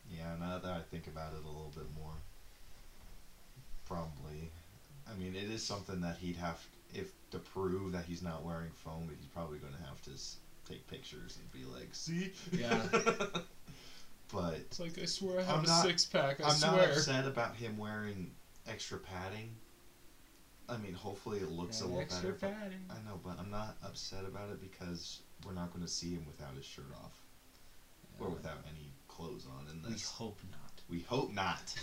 yeah, 0.09 0.35
now 0.39 0.57
that 0.57 0.71
I 0.71 0.81
think 0.89 1.07
about 1.07 1.33
it 1.33 1.43
a 1.43 1.47
little 1.47 1.71
bit 1.75 1.87
more, 1.99 2.13
probably 3.85 4.51
I 5.11 5.17
mean, 5.17 5.35
it 5.35 5.49
is 5.51 5.63
something 5.63 6.01
that 6.01 6.17
he'd 6.17 6.37
have 6.37 6.63
if 6.93 7.11
to 7.31 7.39
prove 7.39 7.91
that 7.93 8.05
he's 8.05 8.21
not 8.21 8.43
wearing 8.43 8.71
foam. 8.71 9.09
He's 9.17 9.27
probably 9.27 9.57
going 9.59 9.73
to 9.73 9.83
have 9.83 10.01
to 10.03 10.11
take 10.67 10.85
pictures 10.87 11.37
and 11.41 11.51
be 11.51 11.65
like, 11.71 11.89
"See." 11.93 12.31
Yeah. 12.51 12.81
but 14.33 14.55
It's 14.55 14.79
like 14.79 14.97
I 15.01 15.05
swear 15.05 15.39
I 15.39 15.43
have 15.43 15.47
have 15.47 15.59
I'm 15.59 15.65
a 15.65 15.67
a 15.67 15.71
not- 15.71 15.85
six 15.85 16.05
pack. 16.05 16.39
I 16.41 16.43
I'm 16.49 16.59
not 16.59 16.73
swear. 16.73 16.91
upset 16.91 17.25
about 17.25 17.55
him 17.55 17.77
wearing 17.77 18.31
extra 18.67 18.97
padding. 18.97 19.55
I 20.69 20.77
mean, 20.77 20.93
hopefully 20.93 21.39
it 21.39 21.51
looks 21.51 21.81
a 21.81 21.85
little 21.85 21.99
extra 22.01 22.31
better. 22.31 22.53
padding. 22.53 22.79
I 22.89 22.95
know, 23.09 23.19
but 23.23 23.37
I'm 23.39 23.49
not 23.51 23.75
upset 23.83 24.23
about 24.25 24.49
it 24.51 24.61
because 24.61 25.19
we're 25.45 25.53
not 25.53 25.73
going 25.73 25.83
to 25.83 25.91
see 25.91 26.11
him 26.13 26.25
without 26.25 26.55
his 26.55 26.63
shirt 26.65 26.91
off 27.03 27.21
or 28.19 28.29
without 28.29 28.59
any 28.69 28.93
clothes 29.09 29.45
on 29.57 29.67
in 29.69 29.81
We 29.83 29.93
this. 29.93 30.09
hope 30.09 30.39
We 30.87 30.99
hope 31.01 31.33
not, 31.33 31.73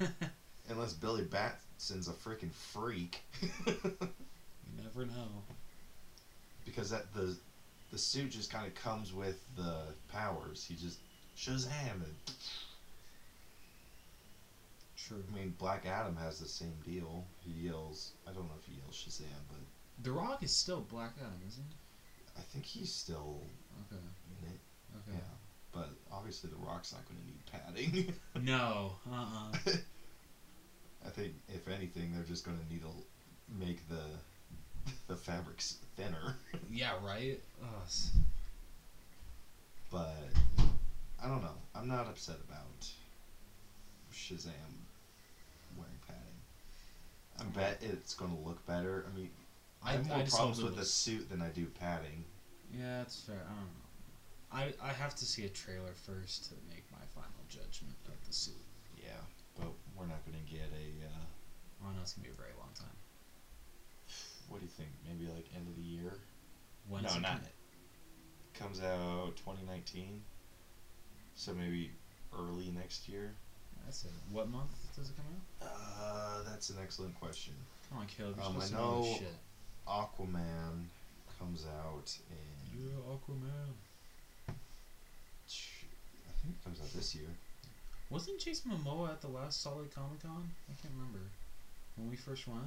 not. 0.00 0.10
unless 0.68 0.92
Billy 0.92 1.24
Batson's 1.24 2.08
a 2.08 2.12
freaking 2.12 2.52
freak. 2.52 3.22
you 3.66 3.74
never 4.82 5.06
know. 5.06 5.42
because 6.64 6.90
that 6.90 7.12
the 7.14 7.36
the 7.90 7.98
suit 7.98 8.30
just 8.30 8.50
kind 8.50 8.66
of 8.66 8.74
comes 8.74 9.12
with 9.12 9.38
the 9.56 9.82
powers. 10.08 10.64
He 10.66 10.74
just 10.74 10.98
Shazam. 11.36 11.68
And, 12.04 12.14
True. 14.96 15.22
I 15.32 15.34
mean, 15.36 15.54
Black 15.58 15.84
Adam 15.84 16.16
has 16.16 16.38
the 16.38 16.46
same 16.46 16.74
deal. 16.84 17.24
He 17.40 17.66
yells. 17.66 18.12
I 18.26 18.32
don't 18.32 18.44
know 18.44 18.54
if 18.58 18.64
he 18.66 18.78
yells 18.80 18.94
Shazam, 18.96 19.26
but 19.48 19.58
The 20.04 20.12
Rock 20.12 20.42
is 20.42 20.54
still 20.54 20.80
Black 20.80 21.12
Adam, 21.20 21.40
isn't 21.48 21.64
he? 21.68 21.76
I 22.38 22.40
think 22.42 22.64
he's 22.64 22.90
still 22.92 23.42
Okay. 23.90 24.00
in 24.40 24.48
it. 24.48 24.60
Okay. 24.96 25.18
Yeah, 25.18 25.34
but 25.72 25.90
obviously 26.10 26.50
the 26.50 26.56
Rock's 26.56 26.92
not 26.92 27.02
going 27.06 27.20
to 27.20 27.26
need 27.26 27.44
padding. 28.04 28.14
No. 28.40 28.92
Uh. 29.10 29.52
uh 29.52 29.56
I 31.06 31.10
think 31.10 31.32
if 31.48 31.68
anything, 31.68 32.12
they're 32.14 32.24
just 32.24 32.44
going 32.44 32.58
to 32.58 32.72
need 32.72 32.82
to 32.82 33.64
make 33.64 33.88
the 33.88 34.02
the 35.08 35.16
fabrics 35.16 35.78
thinner. 35.96 36.36
Yeah. 36.70 36.92
Right. 37.04 37.38
Ugh. 37.62 38.22
but 39.90 40.16
I 41.22 41.28
don't 41.28 41.42
know. 41.42 41.54
I'm 41.74 41.86
not 41.86 42.06
upset 42.06 42.36
about 42.48 42.88
Shazam 44.12 44.52
wearing 45.76 45.92
padding. 46.06 46.22
I 47.38 47.42
mm-hmm. 47.42 47.52
bet 47.52 47.82
it's 47.82 48.14
going 48.14 48.34
to 48.34 48.48
look 48.48 48.64
better. 48.66 49.04
I 49.10 49.16
mean, 49.16 49.30
I, 49.84 49.90
I, 49.90 49.92
have 49.92 50.06
more 50.06 50.16
I 50.18 50.24
problems 50.24 50.62
with 50.62 50.76
the 50.76 50.84
suit 50.84 51.28
than 51.28 51.42
I 51.42 51.48
do 51.48 51.66
padding. 51.66 52.24
Yeah, 52.72 52.98
that's 52.98 53.20
fair. 53.20 53.36
I 53.36 53.54
don't 53.54 53.64
know. 53.64 53.82
I 54.84 54.88
I 54.88 54.92
have 54.92 55.14
to 55.16 55.24
see 55.24 55.44
a 55.44 55.48
trailer 55.48 55.92
first 56.06 56.44
to 56.50 56.54
make 56.68 56.84
my 56.90 57.04
final 57.14 57.42
judgment 57.48 57.96
of 58.06 58.26
the 58.26 58.32
suit. 58.32 58.54
We're 60.02 60.10
not 60.10 60.26
going 60.26 60.34
to 60.34 60.50
get 60.50 60.66
a. 60.74 61.06
Uh, 61.06 61.30
Oh 61.84 61.90
no, 61.90 62.00
it's 62.02 62.12
gonna 62.12 62.28
be 62.28 62.32
a 62.32 62.36
very 62.36 62.54
long 62.58 62.70
time. 62.78 62.94
what 64.48 64.60
do 64.60 64.66
you 64.66 64.70
think? 64.70 64.90
Maybe 65.06 65.30
like 65.32 65.46
end 65.54 65.66
of 65.66 65.74
the 65.76 65.82
year. 65.82 66.14
When 66.88 67.02
no, 67.02 67.10
it 67.10 67.20
not. 67.20 67.42
coming? 67.42 67.50
Comes 68.54 68.80
out 68.80 69.34
2019. 69.36 70.22
So 71.34 71.52
maybe 71.54 71.90
early 72.32 72.70
next 72.70 73.08
year. 73.08 73.34
That's 73.84 74.04
it. 74.04 74.12
What 74.30 74.48
month 74.48 74.70
does 74.96 75.10
it 75.10 75.16
come 75.16 75.26
out? 75.26 75.68
Uh, 75.68 76.50
that's 76.50 76.70
an 76.70 76.76
excellent 76.80 77.18
question. 77.18 77.54
Come 77.88 77.98
on, 77.98 78.06
Caleb. 78.06 78.38
Um, 78.40 78.58
I 78.60 78.68
know. 78.70 79.18
Aquaman 79.88 80.86
comes 81.38 81.66
out 81.66 82.16
in. 82.30 82.78
Yeah, 82.78 82.92
Aquaman. 83.10 83.74
I 84.48 86.32
think 86.42 86.54
it 86.60 86.64
comes 86.64 86.80
out 86.80 86.92
this 86.92 87.14
year. 87.14 87.26
Wasn't 88.12 88.38
Jason 88.38 88.70
Momoa 88.70 89.10
at 89.10 89.22
the 89.22 89.28
last 89.28 89.62
Salt 89.62 89.78
Lake 89.78 89.94
Comic 89.94 90.22
Con? 90.22 90.50
I 90.68 90.74
can't 90.82 90.92
remember. 90.94 91.20
When 91.96 92.10
we 92.10 92.16
first 92.16 92.46
went? 92.46 92.60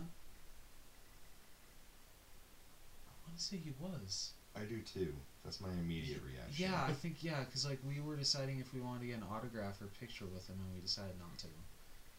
I 3.05 3.13
want 3.27 3.37
to 3.37 3.43
say 3.43 3.57
he 3.57 3.71
was. 3.79 4.31
I 4.55 4.61
do 4.61 4.79
too. 4.79 5.13
That's 5.43 5.61
my 5.61 5.69
immediate 5.69 6.21
reaction. 6.25 6.65
Yeah, 6.65 6.83
I 6.87 6.93
think, 7.01 7.17
yeah, 7.23 7.41
because, 7.45 7.63
like, 7.63 7.77
we 7.87 8.01
were 8.01 8.15
deciding 8.15 8.57
if 8.59 8.73
we 8.73 8.81
wanted 8.81 9.01
to 9.01 9.05
get 9.05 9.17
an 9.17 9.25
autograph 9.31 9.79
or 9.83 9.87
picture 9.99 10.25
with 10.25 10.47
him, 10.47 10.55
and 10.65 10.73
we 10.73 10.81
decided 10.81 11.19
not 11.19 11.37
to. 11.39 11.47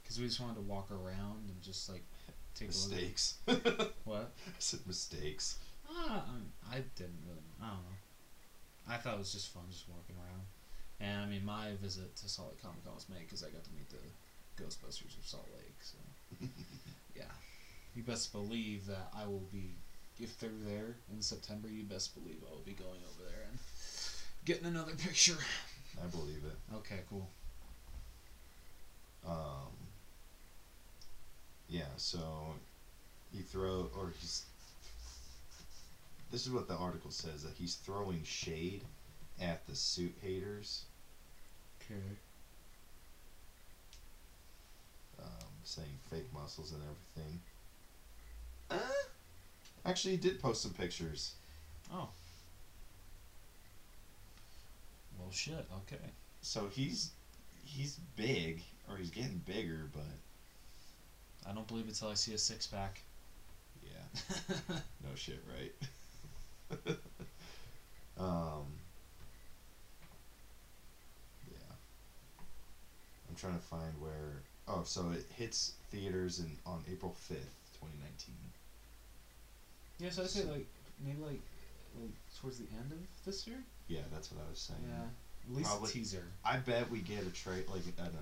Because 0.04 0.20
we 0.20 0.26
just 0.26 0.38
wanted 0.38 0.54
to 0.54 0.60
walk 0.60 0.92
around 0.92 1.48
and 1.48 1.60
just, 1.62 1.88
like, 1.88 2.04
take 2.54 2.68
mistakes. 2.68 3.34
a 3.48 3.54
look. 3.54 3.92
What? 4.04 4.30
I 4.46 4.52
said 4.60 4.86
mistakes. 4.86 5.56
Ah, 5.90 6.22
I 6.70 6.76
didn't 6.94 7.18
really. 7.26 7.40
I 7.60 7.66
don't 7.70 7.82
know. 7.82 7.96
I 8.88 8.98
thought 8.98 9.14
it 9.14 9.18
was 9.18 9.32
just 9.32 9.52
fun 9.52 9.64
just 9.68 9.88
walking 9.88 10.14
around. 10.14 10.42
And 11.00 11.22
I 11.22 11.26
mean, 11.26 11.44
my 11.44 11.72
visit 11.82 12.16
to 12.16 12.28
Salt 12.28 12.48
Lake 12.50 12.62
Comic 12.62 12.84
Con 12.84 12.94
was 12.94 13.08
made 13.08 13.20
because 13.20 13.42
I 13.42 13.50
got 13.50 13.64
to 13.64 13.70
meet 13.72 13.88
the 13.90 14.62
Ghostbusters 14.62 15.18
of 15.18 15.24
Salt 15.24 15.48
Lake. 15.54 15.76
So 15.82 15.98
yeah, 17.16 17.22
you 17.94 18.02
best 18.02 18.32
believe 18.32 18.86
that 18.86 19.12
I 19.16 19.26
will 19.26 19.46
be. 19.52 19.74
If 20.18 20.40
they're 20.40 20.48
there 20.64 20.96
in 21.12 21.20
September, 21.20 21.68
you 21.68 21.82
best 21.82 22.14
believe 22.14 22.38
I 22.48 22.50
will 22.50 22.62
be 22.64 22.72
going 22.72 23.02
over 23.12 23.28
there 23.28 23.44
and 23.50 23.58
getting 24.46 24.64
another 24.64 24.92
picture. 24.96 25.36
I 26.02 26.06
believe 26.06 26.42
it. 26.44 26.74
Okay, 26.76 27.00
cool. 27.10 27.28
Um. 29.26 29.72
Yeah. 31.68 31.92
So 31.98 32.18
he 33.30 33.42
throw 33.42 33.90
or 33.94 34.12
he's. 34.18 34.46
This 36.32 36.46
is 36.46 36.52
what 36.52 36.68
the 36.68 36.76
article 36.76 37.10
says 37.10 37.42
that 37.42 37.52
he's 37.56 37.74
throwing 37.74 38.22
shade 38.24 38.82
at 39.40 39.66
the 39.66 39.74
suit 39.74 40.14
haters, 40.22 40.84
Okay. 41.82 42.00
um, 45.22 45.48
saying 45.64 45.98
fake 46.10 46.26
muscles 46.32 46.72
and 46.72 46.82
everything. 46.82 47.40
Uh, 48.70 49.04
actually, 49.84 50.12
he 50.12 50.16
did 50.16 50.40
post 50.40 50.62
some 50.62 50.72
pictures. 50.72 51.32
Oh. 51.92 52.08
Well, 55.18 55.30
shit. 55.30 55.66
Okay. 55.86 56.02
So 56.42 56.68
he's 56.72 57.10
he's 57.64 57.98
big, 58.16 58.62
or 58.88 58.96
he's 58.96 59.10
getting 59.10 59.42
bigger, 59.46 59.88
but 59.92 60.02
I 61.48 61.52
don't 61.54 61.66
believe 61.66 61.88
it 61.88 61.94
till 61.94 62.08
I 62.08 62.14
see 62.14 62.34
a 62.34 62.38
six 62.38 62.66
pack. 62.66 63.00
yeah, 63.82 64.20
no 65.04 65.14
shit, 65.14 65.42
right? 65.56 66.88
um, 68.18 68.64
I'm 73.36 73.40
trying 73.40 73.58
to 73.60 73.66
find 73.66 73.92
where. 74.00 74.40
Oh, 74.66 74.82
so 74.84 75.10
it 75.12 75.26
hits 75.36 75.72
theaters 75.90 76.38
in 76.40 76.50
on 76.64 76.82
April 76.90 77.14
fifth, 77.18 77.54
twenty 77.78 77.94
nineteen. 78.00 78.34
Yeah, 79.98 80.08
so 80.10 80.22
I 80.22 80.26
say 80.26 80.44
like 80.44 80.66
maybe 81.04 81.20
like 81.22 81.40
like 82.00 82.10
towards 82.40 82.58
the 82.58 82.64
end 82.80 82.92
of 82.92 82.98
this 83.26 83.46
year. 83.46 83.58
Yeah, 83.88 84.00
that's 84.10 84.32
what 84.32 84.42
I 84.42 84.48
was 84.48 84.58
saying. 84.58 84.80
Yeah, 84.88 85.04
at 85.50 85.54
least 85.56 85.68
Probably- 85.68 85.90
a 85.90 85.92
teaser. 85.92 86.24
I 86.46 86.56
bet 86.56 86.90
we 86.90 87.00
get 87.00 87.26
a 87.26 87.30
tra 87.30 87.52
like 87.70 87.84
an. 87.98 88.16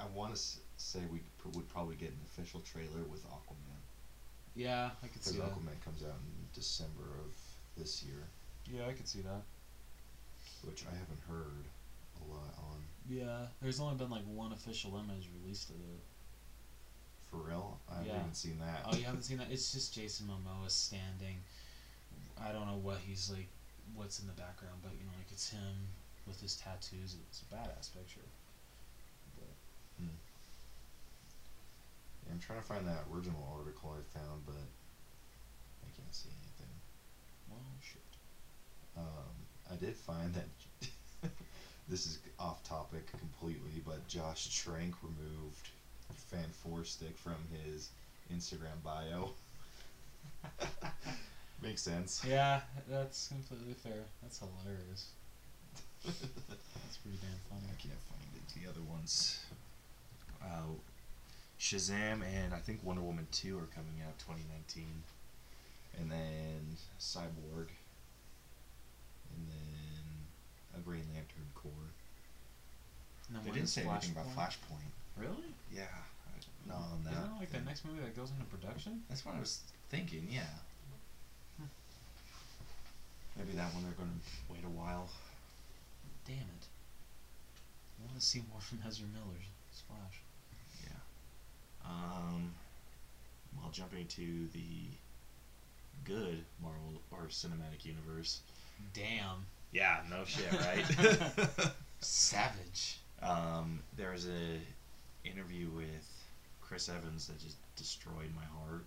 I 0.00 0.04
want 0.14 0.34
to 0.34 0.40
say 0.78 1.00
we 1.12 1.20
would 1.52 1.68
probably 1.72 1.94
get 1.96 2.08
an 2.10 2.18
official 2.26 2.60
trailer 2.60 3.02
with 3.10 3.24
Aquaman 3.26 3.78
Yeah, 4.54 4.90
I 5.02 5.06
could 5.08 5.22
see 5.24 5.38
that. 5.38 5.46
Aquaman 5.46 5.78
comes 5.84 6.02
out 6.02 6.10
in 6.10 6.46
December 6.54 7.02
of 7.24 7.34
this 7.76 8.02
year, 8.04 8.22
Yeah, 8.66 8.86
I 8.88 8.92
could 8.92 9.08
see 9.08 9.20
that. 9.22 9.42
which 10.64 10.84
I 10.86 10.90
haven't 10.96 11.20
heard 11.28 11.64
a 12.20 12.24
lot 12.32 12.54
on. 12.58 12.78
Yeah, 13.08 13.46
there's 13.60 13.80
only 13.80 13.96
been 13.96 14.10
like 14.10 14.24
one 14.24 14.52
official 14.52 14.96
image 14.96 15.28
released 15.42 15.70
of 15.70 15.76
it. 15.76 16.02
For 17.30 17.36
real, 17.36 17.78
I 17.88 18.02
Yeah. 18.02 18.12
haven't 18.12 18.20
even 18.22 18.34
seen 18.34 18.58
that. 18.60 18.82
Oh, 18.86 18.94
you 18.94 19.04
haven't 19.10 19.22
seen 19.22 19.38
that? 19.38 19.50
It's 19.50 19.72
just 19.72 19.94
Jason 19.94 20.26
Momoa 20.28 20.70
standing. 20.70 21.36
I 22.40 22.52
don't 22.52 22.66
know 22.66 22.76
what 22.80 22.98
he's 22.98 23.30
like, 23.30 23.48
what's 23.94 24.18
in 24.20 24.26
the 24.26 24.32
background, 24.32 24.80
but 24.82 24.92
you 24.92 25.04
know, 25.04 25.12
like 25.18 25.30
it's 25.30 25.50
him 25.50 25.88
with 26.26 26.40
his 26.40 26.54
tattoos. 26.56 27.16
It's 27.28 27.42
a 27.42 27.54
badass 27.54 27.92
picture. 27.92 28.24
But 29.36 29.48
Yeah, 29.98 30.08
I'm 32.32 32.38
trying 32.38 32.60
to 32.60 32.64
find 32.66 32.86
that 32.86 33.04
original 33.12 33.42
article 33.58 33.96
I 33.96 34.02
found, 34.18 34.44
but 34.46 34.54
I 35.84 35.88
can't 35.96 36.14
see 36.14 36.28
anything. 36.28 36.74
well, 37.50 37.58
shit. 37.80 38.02
Um, 38.96 39.46
I 39.70 39.76
did 39.76 39.96
find 39.96 40.34
that 40.34 40.57
this 41.88 42.06
is 42.06 42.18
off 42.38 42.62
topic 42.64 43.10
completely, 43.18 43.82
but 43.86 44.06
Josh 44.08 44.48
Trank 44.54 44.94
removed 45.02 45.68
Fant4stic 46.32 47.16
from 47.16 47.36
his 47.64 47.90
Instagram 48.32 48.82
bio. 48.84 49.30
Makes 51.62 51.82
sense. 51.82 52.22
Yeah, 52.26 52.60
that's 52.88 53.28
completely 53.28 53.74
fair. 53.74 54.04
That's 54.22 54.38
hilarious. 54.38 55.08
That's 56.04 56.96
pretty 57.02 57.18
damn 57.20 57.40
funny. 57.50 57.66
I 57.66 57.80
can't 57.80 58.00
find 58.08 58.30
it. 58.36 58.62
The 58.62 58.70
other 58.70 58.82
ones, 58.88 59.40
uh, 60.42 60.70
Shazam 61.58 62.22
and 62.22 62.54
I 62.54 62.58
think 62.58 62.80
Wonder 62.84 63.02
Woman 63.02 63.26
two 63.32 63.58
are 63.58 63.68
coming 63.74 64.00
out 64.06 64.18
2019, 64.20 64.86
and 65.98 66.10
then 66.10 66.76
Cyborg, 67.00 67.68
and 69.34 69.48
then 69.48 69.67
a 70.78 70.80
Green 70.80 71.04
Lantern. 71.12 71.48
And 73.28 73.36
then 73.36 73.44
They 73.44 73.50
didn't 73.52 73.68
say 73.68 73.84
anything 73.84 74.12
about 74.12 74.26
Flashpoint? 74.34 74.88
Really? 75.16 75.52
Yeah. 75.72 75.84
No, 76.66 76.74
on 76.74 77.04
that. 77.04 77.12
Isn't 77.12 77.22
that 77.24 77.38
like 77.40 77.52
the 77.52 77.60
next 77.60 77.84
movie 77.84 78.00
that 78.00 78.16
goes 78.16 78.30
into 78.30 78.44
production? 78.44 79.02
That's 79.08 79.24
what 79.24 79.34
I 79.36 79.40
was 79.40 79.60
thinking. 79.90 80.26
Yeah. 80.30 80.48
Hmm. 81.58 81.68
Maybe 83.36 83.52
that 83.56 83.72
one 83.74 83.84
they're 83.84 83.92
going 83.92 84.08
to 84.10 84.52
wait 84.52 84.64
a 84.64 84.72
while. 84.72 85.08
Damn 86.26 86.36
it. 86.36 86.64
I 88.00 88.06
want 88.06 88.18
to 88.20 88.24
see 88.24 88.42
more 88.50 88.60
from 88.60 88.80
Ezra 88.86 89.06
Miller's 89.12 89.82
Flash. 89.86 90.20
Yeah. 90.84 91.88
Um. 91.88 92.52
While 93.56 93.70
jumping 93.72 94.06
to 94.06 94.48
the 94.52 94.88
good 96.04 96.44
Marvel 96.62 97.00
or 97.10 97.28
cinematic 97.28 97.84
universe. 97.84 98.40
Damn. 98.94 99.44
Yeah. 99.72 99.98
No 100.10 100.24
shit. 100.24 100.52
Right. 100.52 101.70
Savage. 102.00 102.98
um. 103.22 103.80
There 103.96 104.12
was 104.12 104.26
a 104.26 105.28
interview 105.28 105.68
with 105.68 106.08
Chris 106.60 106.88
Evans 106.88 107.26
that 107.26 107.38
just 107.38 107.56
destroyed 107.76 108.30
my 108.34 108.44
heart. 108.60 108.84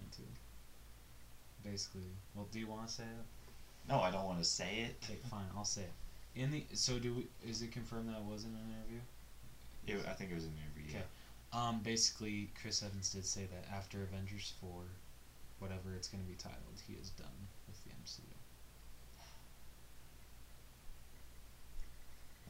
Me 0.00 0.06
too. 0.16 0.22
Basically. 1.68 2.02
Well, 2.34 2.46
do 2.52 2.58
you 2.58 2.66
want 2.66 2.86
to 2.88 2.92
say 2.92 3.04
it? 3.04 3.88
No, 3.88 4.00
I 4.00 4.10
don't 4.10 4.24
want 4.24 4.38
to 4.38 4.44
say 4.44 4.88
it. 4.88 4.96
Okay, 5.04 5.18
fine. 5.30 5.46
I'll 5.56 5.64
say 5.64 5.82
it. 5.82 6.40
In 6.40 6.50
the 6.50 6.64
so 6.72 6.98
do 6.98 7.14
we, 7.14 7.26
is 7.48 7.62
it 7.62 7.72
confirmed 7.72 8.08
that 8.08 8.16
it 8.16 8.24
wasn't 8.24 8.54
an 8.54 8.74
interview? 8.74 9.00
It, 9.86 10.08
I 10.08 10.14
think 10.14 10.30
it 10.30 10.34
was 10.34 10.44
an 10.44 10.54
interview. 10.56 10.96
Okay. 10.96 11.04
Um, 11.52 11.80
basically, 11.84 12.48
Chris 12.60 12.82
Evans 12.82 13.12
did 13.12 13.26
say 13.26 13.46
that 13.52 13.76
after 13.76 14.02
Avengers 14.02 14.54
4, 14.60 14.70
whatever 15.58 15.94
it's 15.94 16.08
going 16.08 16.22
to 16.24 16.28
be 16.28 16.36
titled, 16.36 16.80
he 16.86 16.94
is 16.94 17.10
done 17.10 17.26
with 17.68 17.82
the 17.84 17.90
MCU. 17.90 18.32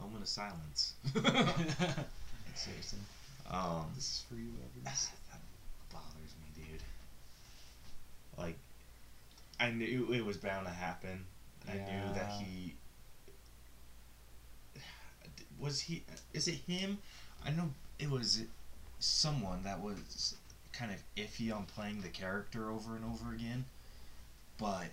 Moment 0.02 0.23
of 0.23 0.28
silence. 0.28 0.94
Seriously. 2.54 2.99
um, 3.50 3.87
This 3.94 4.04
is 4.04 4.25
for 4.28 4.35
you, 4.35 4.50
Evans. 4.82 5.11
that 5.30 5.40
bothers 5.92 6.35
me, 6.40 6.64
dude. 6.64 6.82
Like, 8.37 8.59
I 9.61 9.71
knew 9.71 10.12
it 10.12 10.25
was 10.25 10.37
bound 10.37 10.66
to 10.66 10.73
happen. 10.73 11.25
I 11.68 11.75
knew 11.75 12.14
that 12.14 12.32
he 12.42 12.75
was 15.61 15.80
he. 15.80 16.02
Is 16.32 16.49
it 16.49 16.59
him? 16.66 16.99
I 17.47 17.50
know 17.52 17.71
it 18.00 18.11
was 18.11 18.42
someone 18.99 19.62
that 19.62 19.80
was 19.80 20.35
kind 20.73 20.90
of 20.90 21.02
iffy 21.16 21.54
on 21.54 21.64
playing 21.66 22.00
the 22.00 22.09
character 22.09 22.71
over 22.71 22.97
and 22.97 23.04
over 23.04 23.32
again, 23.32 23.64
but 24.59 24.87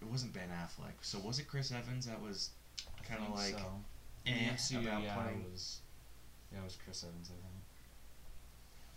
it 0.00 0.06
wasn't 0.06 0.32
Ben 0.32 0.48
Affleck. 0.48 0.94
So 1.02 1.18
was 1.18 1.38
it 1.38 1.48
Chris 1.48 1.70
Evans 1.70 2.06
that 2.06 2.22
was 2.22 2.50
kind 3.08 3.24
of 3.24 3.34
like 3.34 3.58
so. 3.58 3.66
Eh 4.26 4.50
MCU, 4.52 4.82
about 4.84 5.02
yeah, 5.02 5.14
playing? 5.14 5.44
was, 5.50 5.80
yeah, 6.52 6.60
it 6.60 6.64
was 6.64 6.76
Chris 6.84 7.02
Evans, 7.04 7.30
I 7.32 7.38
think. 7.40 7.62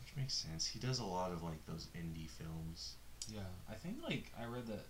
Which 0.04 0.12
makes 0.18 0.34
sense. 0.34 0.66
He 0.68 0.80
does 0.80 1.00
a 1.00 1.06
lot 1.06 1.32
of 1.32 1.44
like 1.44 1.66
those 1.68 1.88
indie 1.96 2.30
films. 2.30 2.96
Yeah, 3.32 3.48
I 3.70 3.76
think 3.76 3.98
like 4.04 4.32
I 4.40 4.46
read 4.46 4.68
that 4.68 4.86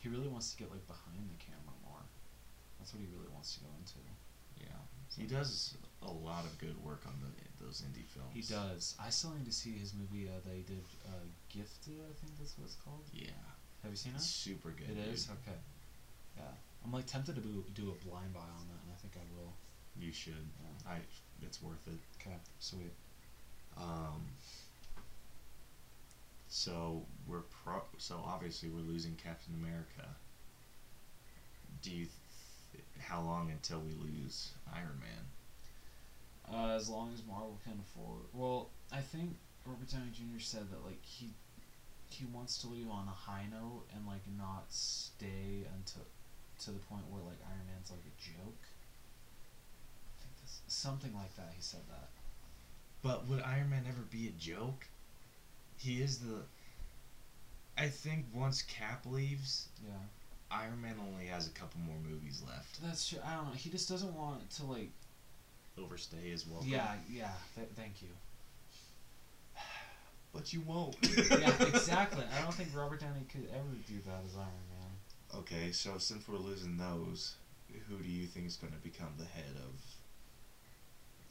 he 0.00 0.08
really 0.08 0.28
wants 0.28 0.52
to 0.52 0.56
get 0.56 0.70
like 0.70 0.86
behind 0.86 1.28
the 1.28 1.38
camera 1.44 1.76
more. 1.84 2.00
That's 2.78 2.94
what 2.94 3.00
he 3.00 3.08
really 3.12 3.28
wants 3.32 3.54
to 3.54 3.60
go 3.60 3.70
into. 3.78 4.00
Yeah, 4.58 4.80
he 5.18 5.26
does 5.28 5.76
a 6.02 6.10
lot 6.10 6.44
of 6.44 6.56
good 6.58 6.74
work 6.82 7.02
on 7.06 7.14
the 7.20 7.30
those 7.64 7.82
indie 7.86 8.06
films. 8.08 8.32
He 8.34 8.42
does. 8.42 8.94
I 8.98 9.10
still 9.10 9.30
need 9.30 9.46
to 9.46 9.52
see 9.52 9.70
his 9.72 9.92
movie 9.94 10.26
uh, 10.28 10.40
that 10.44 10.54
he 10.54 10.62
did, 10.62 10.82
uh, 11.06 11.22
Gifted. 11.48 12.00
I 12.02 12.12
think 12.18 12.34
that's 12.38 12.56
what 12.58 12.66
it's 12.66 12.76
called. 12.84 13.04
Yeah, 13.14 13.30
Have 13.82 13.92
you 13.92 13.96
seen 13.96 14.12
it's 14.16 14.24
it? 14.24 14.28
super 14.28 14.70
good. 14.70 14.90
It 14.90 15.12
is 15.12 15.24
dude. 15.26 15.36
okay. 15.46 15.58
Yeah, 16.36 16.54
I'm 16.84 16.92
like 16.92 17.06
tempted 17.06 17.34
to 17.36 17.40
do, 17.40 17.64
do 17.74 17.90
a 17.90 18.08
blind 18.08 18.32
buy 18.34 18.40
on 18.40 18.66
that, 18.68 18.80
and 18.84 18.92
I 18.92 18.98
think 19.00 19.14
I 19.16 19.24
will. 19.36 19.52
You 19.98 20.12
should. 20.12 20.34
Yeah. 20.34 20.92
I. 20.92 20.96
It's 21.42 21.62
worth 21.62 21.86
it. 21.86 21.98
Okay, 22.20 22.36
sweet. 22.58 22.92
Um. 23.76 24.22
So 26.48 27.02
we're 27.26 27.42
pro. 27.64 27.82
So 27.98 28.20
obviously 28.26 28.68
we're 28.68 28.80
losing 28.80 29.16
Captain 29.22 29.54
America. 29.54 30.08
Do 31.82 31.90
you? 31.90 32.06
Th- 32.72 32.84
how 32.98 33.20
long 33.22 33.50
until 33.50 33.80
we 33.80 33.92
lose 33.92 34.50
Iron 34.74 35.00
Man? 35.00 35.24
Uh, 36.52 36.74
as 36.74 36.88
long 36.88 37.12
as 37.14 37.22
Marvel 37.26 37.58
can 37.64 37.80
afford. 37.80 38.22
Well, 38.32 38.68
I 38.92 39.00
think 39.00 39.36
Robert 39.64 39.88
Downey 39.90 40.10
Jr. 40.12 40.40
said 40.40 40.70
that 40.70 40.84
like 40.84 41.02
he 41.02 41.30
he 42.10 42.26
wants 42.26 42.58
to 42.58 42.66
leave 42.68 42.90
on 42.90 43.08
a 43.08 43.30
high 43.30 43.46
note 43.50 43.84
and 43.94 44.06
like 44.06 44.22
not 44.36 44.64
stay 44.68 45.64
until 45.74 46.04
to 46.60 46.70
the 46.70 46.78
point 46.80 47.02
where 47.10 47.22
like 47.22 47.38
Iron 47.48 47.66
Man's 47.72 47.90
like 47.90 48.00
a 48.00 48.16
joke. 48.22 48.62
I 48.62 50.22
think 50.22 50.32
that's 50.40 50.60
something 50.68 51.14
like 51.14 51.34
that. 51.36 51.52
He 51.56 51.62
said 51.62 51.80
that. 51.90 52.08
But 53.02 53.26
would 53.28 53.42
Iron 53.42 53.70
Man 53.70 53.84
ever 53.88 54.02
be 54.10 54.28
a 54.28 54.32
joke? 54.32 54.86
He 55.76 56.00
is 56.02 56.18
the. 56.18 56.42
I 57.76 57.88
think 57.88 58.26
once 58.34 58.62
Cap 58.62 59.04
leaves, 59.06 59.68
Yeah, 59.84 59.94
Iron 60.56 60.80
Man 60.80 60.96
only 61.10 61.26
has 61.26 61.46
a 61.46 61.50
couple 61.50 61.80
more 61.80 61.96
movies 62.08 62.42
left. 62.46 62.80
that's 62.84 63.08
true. 63.08 63.18
I 63.26 63.34
don't 63.34 63.46
know. 63.46 63.52
He 63.54 63.70
just 63.70 63.88
doesn't 63.88 64.14
want 64.14 64.48
to 64.50 64.64
like. 64.66 64.90
Overstay 65.78 66.30
his 66.30 66.46
well. 66.46 66.62
Yeah, 66.66 66.92
yeah. 67.10 67.30
Th- 67.56 67.66
thank 67.76 68.02
you. 68.02 68.08
But 70.34 70.52
you 70.52 70.60
won't. 70.62 70.96
yeah, 71.02 71.52
exactly. 71.60 72.24
I 72.38 72.42
don't 72.42 72.54
think 72.54 72.70
Robert 72.74 73.00
Downey 73.00 73.26
could 73.30 73.46
ever 73.52 73.74
do 73.86 73.96
that 74.06 74.20
as 74.24 74.34
Iron 74.36 74.64
Man. 74.70 74.71
Okay, 75.34 75.72
so 75.72 75.96
since 75.98 76.28
we're 76.28 76.36
losing 76.36 76.76
those, 76.76 77.34
who 77.88 77.96
do 77.96 78.08
you 78.08 78.26
think 78.26 78.46
is 78.46 78.56
going 78.56 78.72
to 78.72 78.78
become 78.78 79.14
the 79.18 79.24
head 79.24 79.56
of 79.56 79.80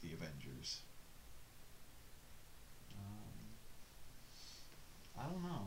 the 0.02 0.12
Avengers? 0.12 0.80
Um, 2.98 3.54
I 5.18 5.24
don't 5.30 5.42
know. 5.42 5.66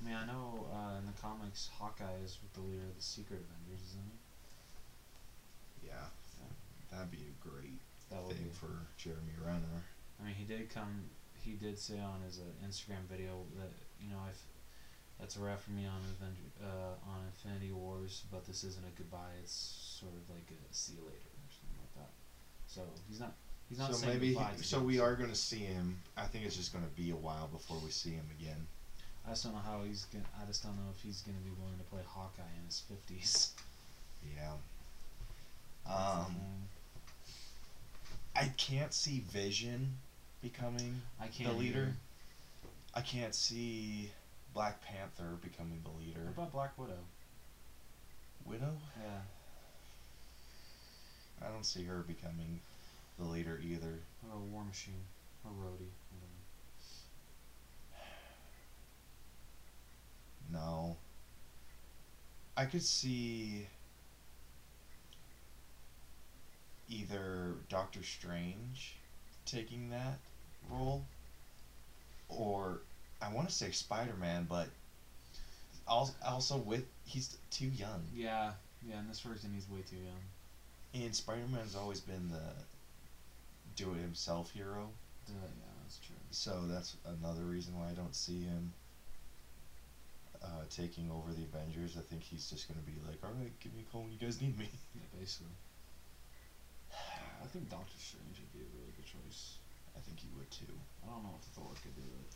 I 0.00 0.04
mean, 0.04 0.14
I 0.14 0.26
know 0.26 0.66
uh, 0.72 0.98
in 0.98 1.06
the 1.06 1.12
comics, 1.20 1.68
Hawkeye 1.78 2.20
is 2.24 2.38
the 2.54 2.60
leader 2.60 2.84
of 2.84 2.96
the 2.96 3.02
Secret 3.02 3.40
Avengers, 3.48 3.86
isn't 3.88 4.04
he? 4.04 5.88
Yeah, 5.88 6.08
that'd 6.90 7.10
be 7.10 7.24
a 7.32 7.48
great 7.48 7.80
That 8.10 8.22
would 8.22 8.36
thing 8.36 8.44
be. 8.48 8.52
for 8.52 8.86
Jeremy 8.96 9.32
Renner. 9.44 9.84
I 10.20 10.26
mean, 10.26 10.34
he 10.34 10.44
did 10.44 10.68
come. 10.68 11.04
He 11.42 11.52
did 11.52 11.78
say 11.78 11.98
on 11.98 12.20
his 12.26 12.38
uh, 12.38 12.66
Instagram 12.66 13.08
video 13.10 13.44
that 13.58 13.72
you 14.00 14.10
know 14.10 14.20
if 14.30 14.36
that's 15.20 15.36
a 15.36 15.40
wrap 15.40 15.60
for 15.60 15.70
me 15.70 15.86
on 15.86 16.00
Avenger, 16.16 16.48
uh, 16.64 17.10
on 17.10 17.20
Infinity 17.30 17.72
Wars, 17.72 18.24
but 18.32 18.46
this 18.46 18.64
isn't 18.64 18.84
a 18.84 18.92
goodbye. 18.96 19.36
It's 19.42 20.00
sort 20.00 20.12
of 20.12 20.34
like 20.34 20.48
a 20.50 20.74
see 20.74 20.94
you 20.94 21.04
later 21.04 21.30
or 21.30 21.50
something 21.52 21.78
like 21.78 21.94
that. 21.96 22.12
So 22.66 22.82
he's 23.08 23.20
not. 23.20 23.34
He's 23.68 23.78
not 23.78 23.92
so 23.94 23.98
saying 23.98 24.18
maybe, 24.18 24.34
goodbye. 24.34 24.52
to 24.56 24.64
so 24.64 24.80
we 24.80 24.98
are 24.98 25.14
going 25.14 25.30
to 25.30 25.36
see 25.36 25.58
him. 25.58 25.96
I 26.16 26.24
think 26.24 26.44
it's 26.44 26.56
just 26.56 26.72
going 26.72 26.84
to 26.84 26.90
be 27.00 27.12
a 27.12 27.16
while 27.16 27.46
before 27.46 27.76
we 27.84 27.90
see 27.90 28.10
him 28.10 28.26
again. 28.40 28.66
I 29.26 29.30
just 29.30 29.44
don't 29.44 29.52
know 29.52 29.60
how 29.64 29.82
he's 29.86 30.06
gonna. 30.06 30.24
I 30.42 30.46
just 30.46 30.62
don't 30.62 30.74
know 30.76 30.90
if 30.96 31.02
he's 31.02 31.22
gonna 31.22 31.38
be 31.44 31.50
willing 31.60 31.78
to 31.78 31.84
play 31.84 32.00
Hawkeye 32.06 32.42
in 32.58 32.66
his 32.66 32.80
fifties. 32.80 33.52
Yeah. 34.36 34.52
Um, 35.86 36.36
I 38.34 38.46
can't 38.56 38.92
see 38.92 39.22
Vision 39.30 39.94
becoming 40.42 41.00
I 41.20 41.26
can't. 41.26 41.50
the 41.50 41.56
leader. 41.56 41.80
either. 41.80 41.92
I 42.94 43.00
can't 43.02 43.34
see 43.34 44.10
Black 44.54 44.82
Panther 44.82 45.38
becoming 45.40 45.82
the 45.84 45.90
leader. 46.04 46.20
What 46.24 46.32
about 46.32 46.52
Black 46.52 46.78
Widow? 46.78 46.98
Widow? 48.44 48.76
Yeah. 49.00 49.20
I 51.46 51.50
don't 51.50 51.64
see 51.64 51.84
her 51.84 52.04
becoming 52.06 52.60
the 53.18 53.24
leader 53.24 53.60
either. 53.62 54.00
What 54.20 54.32
about 54.32 54.42
War 54.48 54.64
Machine 54.64 55.04
or 55.44 55.50
Rhodey? 55.52 55.90
No. 60.52 60.96
I 62.56 62.64
could 62.64 62.82
see 62.82 63.68
either 66.88 67.54
Doctor 67.68 68.02
Strange 68.02 68.96
taking 69.46 69.90
that 69.90 70.18
role 70.68 71.04
or 72.28 72.80
I 73.22 73.32
want 73.32 73.48
to 73.48 73.54
say 73.54 73.70
Spider-Man, 73.70 74.46
but 74.48 74.68
also 75.86 76.56
with 76.56 76.84
he's 77.04 77.36
too 77.50 77.66
young. 77.66 78.02
Yeah, 78.14 78.52
yeah. 78.86 78.98
In 78.98 79.08
this 79.08 79.20
version, 79.20 79.50
he's 79.54 79.68
way 79.68 79.82
too 79.88 79.96
young. 79.96 81.04
And 81.04 81.14
Spider-Man's 81.14 81.76
always 81.76 82.00
been 82.00 82.30
the 82.30 82.42
do-it-himself 83.76 84.50
hero. 84.50 84.88
The, 85.26 85.32
yeah, 85.32 85.72
that's 85.82 85.98
true. 85.98 86.16
So 86.30 86.62
that's 86.66 86.96
another 87.04 87.42
reason 87.42 87.78
why 87.78 87.90
I 87.90 87.94
don't 87.94 88.14
see 88.14 88.42
him 88.42 88.72
uh, 90.42 90.64
taking 90.70 91.10
over 91.10 91.32
the 91.32 91.44
Avengers. 91.44 91.96
I 91.98 92.02
think 92.02 92.22
he's 92.22 92.48
just 92.48 92.68
gonna 92.68 92.80
be 92.86 92.96
like, 93.06 93.18
"All 93.22 93.30
right, 93.38 93.52
give 93.60 93.74
me 93.74 93.84
a 93.86 93.92
call 93.92 94.02
when 94.02 94.12
you 94.12 94.18
guys 94.18 94.40
need 94.40 94.58
me." 94.58 94.68
Yeah, 94.94 95.06
basically. 95.18 95.54
I 97.42 97.46
think 97.46 97.70
Doctor 97.70 97.96
Strange 97.98 98.36
would 98.40 98.52
be 98.52 98.60
a 98.60 98.70
really 98.76 98.92
good 98.96 99.06
choice. 99.06 99.58
I 99.96 100.00
think 100.00 100.20
he 100.20 100.28
would 100.36 100.50
too. 100.50 100.72
I 101.02 101.10
don't 101.10 101.22
know 101.22 101.34
if 101.40 101.44
Thor 101.56 101.72
could 101.82 101.94
do 101.96 102.04
it. 102.04 102.28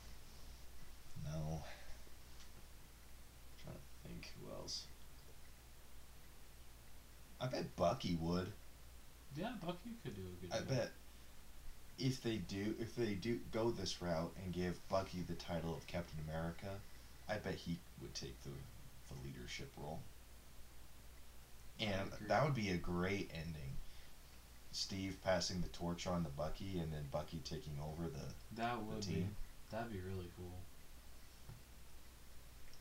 No. 1.25 1.63
trying 3.63 3.77
to 3.77 4.09
think 4.09 4.33
who 4.41 4.51
else. 4.53 4.85
I 7.41 7.47
bet 7.47 7.75
Bucky 7.77 8.17
would. 8.21 8.53
Yeah, 9.37 9.53
Bucky 9.65 9.91
could 10.03 10.15
do 10.15 10.23
a 10.23 10.41
good 10.41 10.51
job. 10.51 10.57
I 10.57 10.59
job. 10.61 10.69
bet 10.69 10.91
if 11.99 12.23
they 12.23 12.37
do 12.37 12.75
if 12.79 12.95
they 12.97 13.15
do 13.15 13.39
go 13.53 13.71
this 13.71 14.01
route 14.03 14.33
and 14.43 14.53
give 14.53 14.77
Bucky 14.89 15.23
the 15.23 15.35
title 15.35 15.75
of 15.75 15.87
Captain 15.87 16.19
America, 16.29 16.69
I 17.29 17.37
bet 17.37 17.55
he 17.55 17.79
would 18.01 18.15
take 18.15 18.41
the 18.43 18.51
the 18.51 19.15
leadership 19.27 19.71
role. 19.77 20.01
And 21.81 22.11
that 22.29 22.45
would 22.45 22.55
be 22.55 22.71
a 22.71 22.77
great 22.77 23.31
ending. 23.35 23.73
Steve 24.73 25.17
passing 25.25 25.61
the 25.61 25.69
torch 25.69 26.07
on 26.07 26.23
to 26.25 26.31
Bucky 26.31 26.79
and 26.79 26.93
then 26.93 27.03
Bucky 27.11 27.41
taking 27.45 27.77
over 27.83 28.09
the 28.09 28.25
That 28.57 28.81
would 28.83 29.01
be. 29.01 29.15
team. 29.15 29.37
That'd 29.71 29.93
be 29.93 30.01
really 30.01 30.31
cool. 30.37 30.55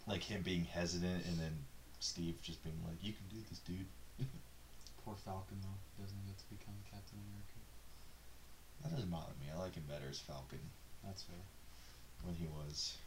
Like 0.07 0.23
him 0.23 0.41
being 0.41 0.65
hesitant 0.65 1.25
and 1.25 1.39
then 1.39 1.55
Steve 1.99 2.35
just 2.41 2.63
being 2.63 2.79
like, 2.87 2.97
You 3.01 3.13
can 3.13 3.27
do 3.29 3.41
this 3.49 3.59
dude. 3.59 3.87
Poor 5.05 5.15
Falcon 5.15 5.57
though 5.61 6.03
doesn't 6.03 6.25
get 6.25 6.37
to 6.37 6.45
become 6.49 6.75
Captain 6.91 7.19
America. 7.19 7.59
That 8.83 8.91
doesn't 8.95 9.11
bother 9.11 9.33
me. 9.39 9.47
I 9.53 9.59
like 9.59 9.75
him 9.75 9.83
better 9.87 10.09
as 10.09 10.19
Falcon 10.19 10.59
That's 11.03 11.23
fair. 11.23 11.43
when 12.23 12.35
he 12.35 12.47
was 12.47 12.97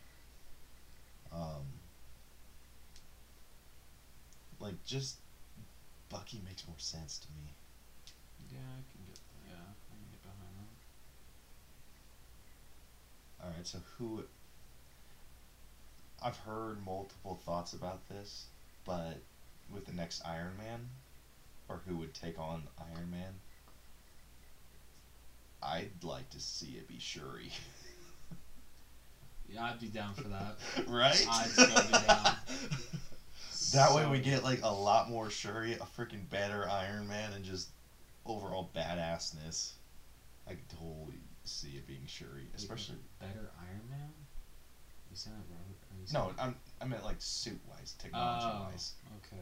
um 1.33 1.65
like 4.61 4.83
just 4.85 5.17
Bucky 6.09 6.41
makes 6.47 6.67
more 6.67 6.79
sense 6.79 7.19
to 7.19 7.29
me. 7.35 7.51
Yeah, 8.53 8.59
I 8.63 8.83
can 8.95 9.03
get. 9.09 9.19
Yeah, 9.51 9.59
I 9.59 9.75
can 9.91 10.07
get 10.11 10.23
behind 10.23 10.55
that. 10.63 10.77
Alright, 13.45 13.67
so 13.67 13.79
who 13.99 14.23
I've 16.23 16.37
heard 16.39 16.85
multiple 16.85 17.41
thoughts 17.45 17.73
about 17.73 18.09
this, 18.09 18.47
but 18.85 19.19
with 19.73 19.87
the 19.87 19.93
next 19.93 20.23
Iron 20.25 20.57
Man 20.59 20.89
or 21.69 21.81
who 21.87 21.97
would 21.97 22.15
take 22.15 22.39
on 22.39 22.63
Iron 22.79 23.11
Man, 23.11 23.35
I'd 25.63 26.03
like 26.03 26.31
to 26.31 26.41
see 26.41 26.77
it 26.79 26.89
be 26.89 26.99
Shuri. 26.99 27.51
Yeah, 29.49 29.63
I'd 29.65 29.81
be 29.81 29.87
down 29.87 30.13
for 30.15 30.27
that. 30.29 30.57
right? 30.89 31.25
I'd 31.31 31.47
so 31.47 31.67
be 31.67 32.07
down. 32.07 32.37
That 33.73 33.95
way 33.95 34.07
we 34.07 34.21
get 34.21 34.45
like 34.45 34.61
a 34.63 34.73
lot 34.73 35.09
more 35.11 35.29
Shuri, 35.31 35.75
a 35.75 35.79
freaking 35.79 36.29
better 36.31 36.69
Iron 36.69 37.09
Man, 37.09 37.33
and 37.33 37.45
just 37.45 37.69
overall 38.25 38.71
badassness. 38.75 39.73
I 40.47 40.51
could 40.51 40.69
totally 40.69 41.19
see 41.45 41.71
it 41.77 41.87
being 41.87 42.07
Shuri, 42.07 42.49
especially. 42.55 42.97
better 43.21 43.51
Iron 43.61 43.89
Man. 43.91 44.11
You 45.17 45.21
saying 45.21 45.37
that 45.49 45.55
wrong? 45.55 45.65
Are 45.91 45.97
you 45.97 46.07
No, 46.13 46.43
I'm 46.45 46.57
I 46.79 46.85
meant 46.85 47.03
like 47.05 47.17
suit 47.21 47.59
wise, 47.71 47.95
technology 47.99 48.45
Oh, 48.51 48.69
wise, 48.71 48.93
okay. 49.25 49.41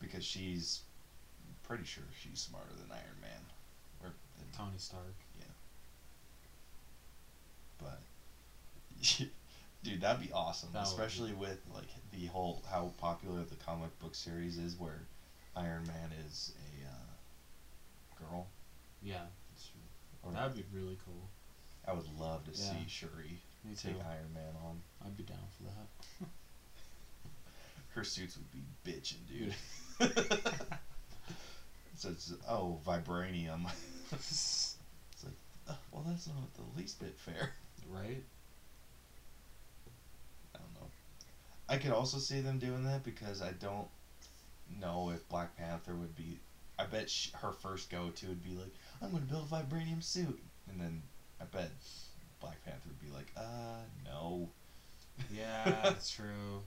because 0.00 0.24
she's 0.24 0.80
pretty 1.62 1.84
sure 1.84 2.04
she's 2.22 2.40
smarter 2.40 2.72
than 2.72 2.90
Iron 2.90 3.20
Man, 3.20 3.42
or 4.02 4.14
than, 4.38 4.46
Tony 4.56 4.78
Stark. 4.78 5.12
Yeah. 5.38 5.44
But 7.78 8.00
dude, 9.82 10.00
that'd 10.00 10.26
be 10.26 10.32
awesome, 10.32 10.70
That 10.72 10.86
would 10.86 10.96
be- 10.96 11.02
especially 11.02 11.32
with 11.34 11.58
like 11.74 11.88
the 12.12 12.26
whole 12.28 12.62
how 12.70 12.92
popular 12.96 13.44
the 13.44 13.56
comic 13.56 13.98
book 13.98 14.14
series 14.14 14.56
is, 14.56 14.74
where 14.78 15.02
Iron 15.54 15.86
Man 15.86 16.12
is 16.30 16.52
a 16.56 16.86
uh, 16.88 18.24
girl. 18.26 18.46
Yeah, 19.02 19.24
that's 19.52 19.66
true. 19.68 19.80
Or 20.22 20.32
That'd 20.32 20.54
be 20.56 20.64
really 20.72 20.96
cool. 21.04 21.28
I 21.86 21.92
would 21.92 22.08
love 22.18 22.44
to 22.44 22.50
Yeah. 22.52 22.70
see 22.72 22.84
Shuri 22.88 23.40
Me 23.64 23.74
take. 23.74 23.94
Iron 24.08 24.32
Man 24.34 24.54
on. 24.64 24.80
I'd 25.04 25.16
be 25.16 25.22
down 25.22 25.38
for 25.56 25.64
that. 25.64 26.28
Her 27.94 28.04
suits 28.04 28.36
would 28.36 28.50
be 28.50 28.62
bitchin', 28.84 29.26
dude. 29.26 29.54
so 31.96 32.08
it's 32.10 32.32
oh 32.48 32.78
vibranium. 32.86 33.66
it's 34.12 34.76
like 35.24 35.34
uh, 35.68 35.74
well 35.90 36.04
that's 36.06 36.26
not 36.28 36.54
the 36.54 36.62
least 36.78 36.98
bit 37.00 37.14
fair. 37.16 37.50
right? 37.88 38.22
I 40.54 40.58
don't 40.58 40.74
know. 40.74 40.88
I 41.68 41.76
could 41.76 41.92
also 41.92 42.18
see 42.18 42.40
them 42.40 42.58
doing 42.58 42.84
that 42.84 43.02
because 43.02 43.42
I 43.42 43.52
don't 43.52 43.88
know 44.80 45.10
if 45.10 45.28
Black 45.28 45.56
Panther 45.56 45.94
would 45.94 46.14
be. 46.14 46.40
I 46.78 46.84
bet 46.86 47.10
sh- 47.10 47.30
her 47.34 47.52
first 47.52 47.90
go 47.90 48.10
to 48.10 48.28
would 48.28 48.42
be 48.42 48.54
like, 48.54 48.72
I'm 49.02 49.10
gonna 49.12 49.24
build 49.26 49.48
a 49.50 49.54
vibranium 49.54 50.02
suit, 50.02 50.40
and 50.70 50.80
then 50.80 51.02
I 51.40 51.44
bet 51.44 51.70
Black 52.40 52.64
Panther 52.64 52.88
would 52.88 53.00
be 53.00 53.14
like, 53.14 53.30
uh, 53.36 53.80
no. 54.04 54.48
Yeah, 55.34 55.64
that's 55.84 56.10
true. 56.10 56.62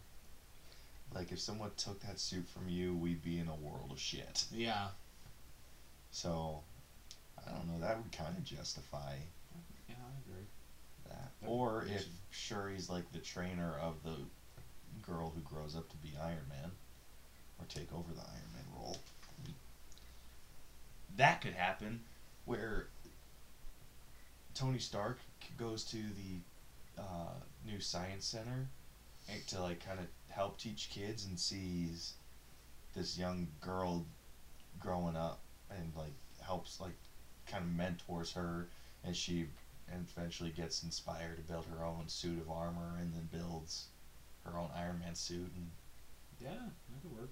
Like 1.13 1.31
if 1.31 1.39
someone 1.39 1.71
took 1.77 1.99
that 2.01 2.19
suit 2.19 2.47
from 2.47 2.69
you, 2.69 2.95
we'd 2.95 3.23
be 3.23 3.39
in 3.39 3.47
a 3.47 3.55
world 3.55 3.91
of 3.91 3.99
shit. 3.99 4.45
Yeah. 4.51 4.88
So, 6.12 6.62
I 7.45 7.51
don't 7.51 7.67
know. 7.67 7.79
That 7.86 7.97
would 7.97 8.12
kind 8.12 8.38
of 8.38 8.43
justify 8.43 9.15
Yeah, 9.89 9.95
I 9.95 10.29
agree. 10.29 10.45
that. 11.09 11.31
That 11.41 11.47
Or 11.47 11.86
if 11.88 12.05
Shuri's 12.31 12.89
like 12.89 13.12
the 13.12 13.19
trainer 13.19 13.75
of 13.81 13.95
the 14.03 14.15
girl 15.01 15.31
who 15.36 15.41
grows 15.41 15.75
up 15.75 15.89
to 15.89 15.97
be 15.97 16.13
Iron 16.21 16.45
Man, 16.49 16.71
or 17.59 17.65
take 17.67 17.91
over 17.93 18.12
the 18.13 18.21
Iron 18.21 18.53
Man 18.53 18.65
role. 18.75 18.97
That 21.17 21.41
could 21.41 21.53
happen, 21.53 22.01
where 22.45 22.88
Tony 24.55 24.79
Stark 24.79 25.19
goes 25.58 25.84
to 25.86 25.97
the 25.97 27.01
uh, 27.01 27.34
new 27.65 27.79
science 27.79 28.25
center 28.25 28.67
to 29.47 29.62
like 29.62 29.86
kind 29.86 29.99
of 29.99 30.06
help 30.29 30.58
teach 30.58 30.89
kids 30.89 31.25
and 31.25 31.39
sees 31.39 32.13
this 32.95 33.17
young 33.17 33.47
girl 33.62 34.06
growing 34.79 35.15
up 35.15 35.39
and 35.71 35.91
like 35.95 36.13
helps 36.41 36.79
like 36.79 36.95
kind 37.47 37.63
of 37.63 37.71
mentors 37.71 38.34
her 38.34 38.67
and 39.03 39.15
she 39.15 39.45
and 39.91 40.06
eventually 40.15 40.49
gets 40.49 40.84
inspired 40.84 41.38
to 41.38 41.51
build 41.51 41.65
her 41.77 41.86
own 41.86 42.03
suit 42.08 42.39
of 42.39 42.49
armor 42.49 42.97
and 42.99 43.13
then 43.13 43.27
builds 43.32 43.88
her 44.45 44.58
own 44.58 44.69
Iron 44.75 44.99
Man 44.99 45.15
suit 45.15 45.51
and, 45.56 45.69
Yeah, 46.41 46.49
that 46.49 47.01
could 47.01 47.17
work. 47.17 47.29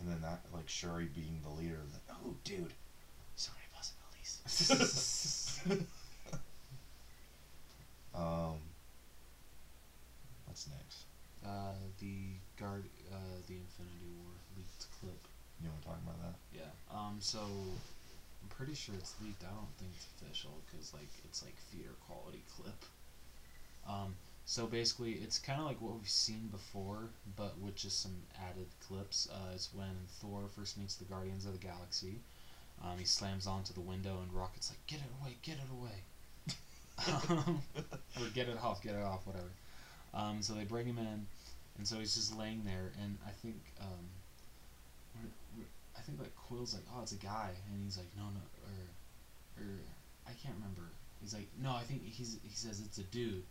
and 0.00 0.08
then 0.08 0.20
that 0.22 0.40
like 0.52 0.68
Shuri 0.68 1.08
being 1.14 1.40
the 1.42 1.50
leader 1.50 1.76
of 1.80 1.92
the 1.92 1.98
oh 2.12 2.34
dude 2.44 2.72
so 2.72 2.72
many 2.72 2.72
possibilities 2.72 2.83
um 8.14 8.60
what's 10.44 10.68
next 10.68 11.04
Uh, 11.44 11.72
the 12.00 12.36
guard, 12.60 12.84
uh, 13.12 13.16
the 13.48 13.54
Infinity 13.56 14.08
War 14.20 14.32
leaked 14.56 14.86
clip. 15.00 15.20
you 15.62 15.68
want 15.68 15.80
to 15.82 15.88
talk 15.88 15.98
about 16.04 16.20
that 16.22 16.34
Yeah. 16.52 16.72
Um. 16.92 17.16
So, 17.20 17.40
I'm 17.40 18.48
pretty 18.50 18.74
sure 18.74 18.94
it's 18.96 19.14
leaked. 19.22 19.42
I 19.44 19.52
don't 19.52 19.72
think 19.78 19.90
it's 19.96 20.06
official 20.16 20.52
because 20.66 20.92
like 20.92 21.08
it's 21.24 21.42
like 21.42 21.56
theater 21.72 21.94
quality 22.06 22.42
clip. 22.56 22.84
Um. 23.88 24.14
So 24.46 24.66
basically, 24.66 25.12
it's 25.24 25.38
kind 25.38 25.58
of 25.60 25.66
like 25.66 25.80
what 25.80 25.94
we've 25.94 26.08
seen 26.08 26.48
before, 26.52 27.08
but 27.36 27.58
with 27.60 27.76
just 27.76 28.02
some 28.02 28.16
added 28.50 28.66
clips. 28.86 29.26
Uh, 29.32 29.52
it's 29.54 29.72
when 29.72 29.96
Thor 30.20 30.48
first 30.54 30.76
meets 30.76 30.96
the 30.96 31.04
Guardians 31.06 31.46
of 31.46 31.52
the 31.52 31.66
Galaxy. 31.66 32.20
Um, 32.82 32.98
he 32.98 33.04
slams 33.04 33.46
onto 33.46 33.72
the 33.72 33.80
window, 33.80 34.18
and 34.22 34.32
Rocket's 34.32 34.70
like, 34.70 34.86
"Get 34.86 35.00
it 35.00 35.12
away! 35.20 35.36
Get 35.42 35.56
it 35.56 35.70
away!" 35.72 36.02
um, 37.30 37.62
or 38.20 38.28
get 38.34 38.48
it 38.48 38.58
off, 38.62 38.82
get 38.82 38.94
it 38.94 39.02
off, 39.02 39.26
whatever. 39.26 39.50
Um, 40.12 40.42
so 40.42 40.54
they 40.54 40.64
bring 40.64 40.86
him 40.86 40.98
in, 40.98 41.26
and 41.78 41.86
so 41.86 41.96
he's 41.96 42.14
just 42.14 42.36
laying 42.36 42.62
there, 42.64 42.92
and 43.02 43.18
I 43.26 43.30
think, 43.30 43.56
um, 43.80 44.06
I 45.96 46.00
think 46.02 46.20
like 46.20 46.34
Quill's 46.36 46.74
like, 46.74 46.84
oh, 46.94 47.02
it's 47.02 47.12
a 47.12 47.16
guy, 47.16 47.50
and 47.72 47.84
he's 47.84 47.96
like, 47.96 48.06
no, 48.16 48.24
no, 48.24 48.40
or, 48.66 49.64
or 49.64 49.70
I 50.26 50.32
can't 50.42 50.54
remember. 50.54 50.92
He's 51.20 51.34
like, 51.34 51.48
no, 51.62 51.70
I 51.70 51.82
think 51.82 52.04
he's 52.04 52.38
he 52.42 52.54
says 52.54 52.82
it's 52.84 52.98
a 52.98 53.04
dude. 53.04 53.42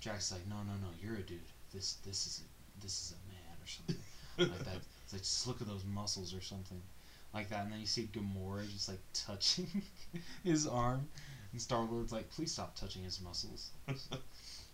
Jack's 0.00 0.32
like, 0.32 0.46
no, 0.48 0.56
no, 0.56 0.72
no, 0.82 0.88
you're 1.00 1.16
a 1.16 1.22
dude. 1.22 1.38
This 1.72 1.94
this 2.04 2.26
is 2.26 2.42
a, 2.42 2.82
this 2.82 2.92
is 2.92 3.14
a 3.14 3.20
man 3.30 3.56
or 3.62 3.68
something 3.68 3.96
like 4.38 4.64
that. 4.64 4.80
It's 5.04 5.12
like 5.12 5.22
just 5.22 5.46
look 5.46 5.60
at 5.60 5.68
those 5.68 5.84
muscles 5.84 6.32
or 6.32 6.40
something 6.40 6.80
like 7.34 7.48
that, 7.50 7.64
and 7.64 7.72
then 7.72 7.80
you 7.80 7.86
see 7.86 8.08
Gamora 8.12 8.70
just 8.72 8.88
like 8.88 9.00
touching 9.14 9.66
his 10.44 10.66
arm, 10.66 11.08
and 11.52 11.60
Star 11.60 11.82
Lord's 11.90 12.12
like, 12.12 12.28
please 12.30 12.52
stop 12.52 12.74
touching 12.76 13.02
his 13.04 13.20
muscles. 13.20 13.70
It 13.88 13.96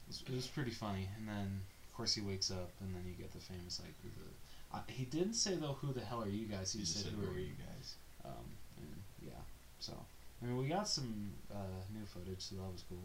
was, 0.08 0.22
it 0.26 0.34
was 0.34 0.46
pretty 0.46 0.70
funny, 0.70 1.08
and 1.18 1.28
then 1.28 1.60
of 1.86 1.94
course 1.94 2.14
he 2.14 2.20
wakes 2.22 2.50
up, 2.50 2.70
and 2.80 2.94
then 2.94 3.02
you 3.06 3.12
get 3.12 3.32
the 3.32 3.40
famous 3.40 3.80
like, 3.82 3.94
the, 4.02 4.76
uh, 4.76 4.80
he 4.86 5.04
didn't 5.04 5.34
say 5.34 5.54
though, 5.56 5.76
who 5.80 5.92
the 5.92 6.00
hell 6.00 6.22
are 6.22 6.28
you 6.28 6.46
guys? 6.46 6.72
He 6.72 6.78
you 6.80 6.84
just 6.86 7.02
said, 7.04 7.12
who 7.12 7.26
are 7.30 7.38
you? 7.38 7.52
guys 7.58 7.96
Um, 8.24 8.56
and 8.78 9.02
yeah, 9.22 9.40
so 9.80 9.92
I 10.42 10.46
mean, 10.46 10.56
we 10.56 10.68
got 10.68 10.88
some 10.88 11.32
uh, 11.52 11.82
new 11.92 12.04
footage, 12.06 12.40
so 12.40 12.56
that 12.56 12.72
was 12.72 12.84
cool. 12.88 12.98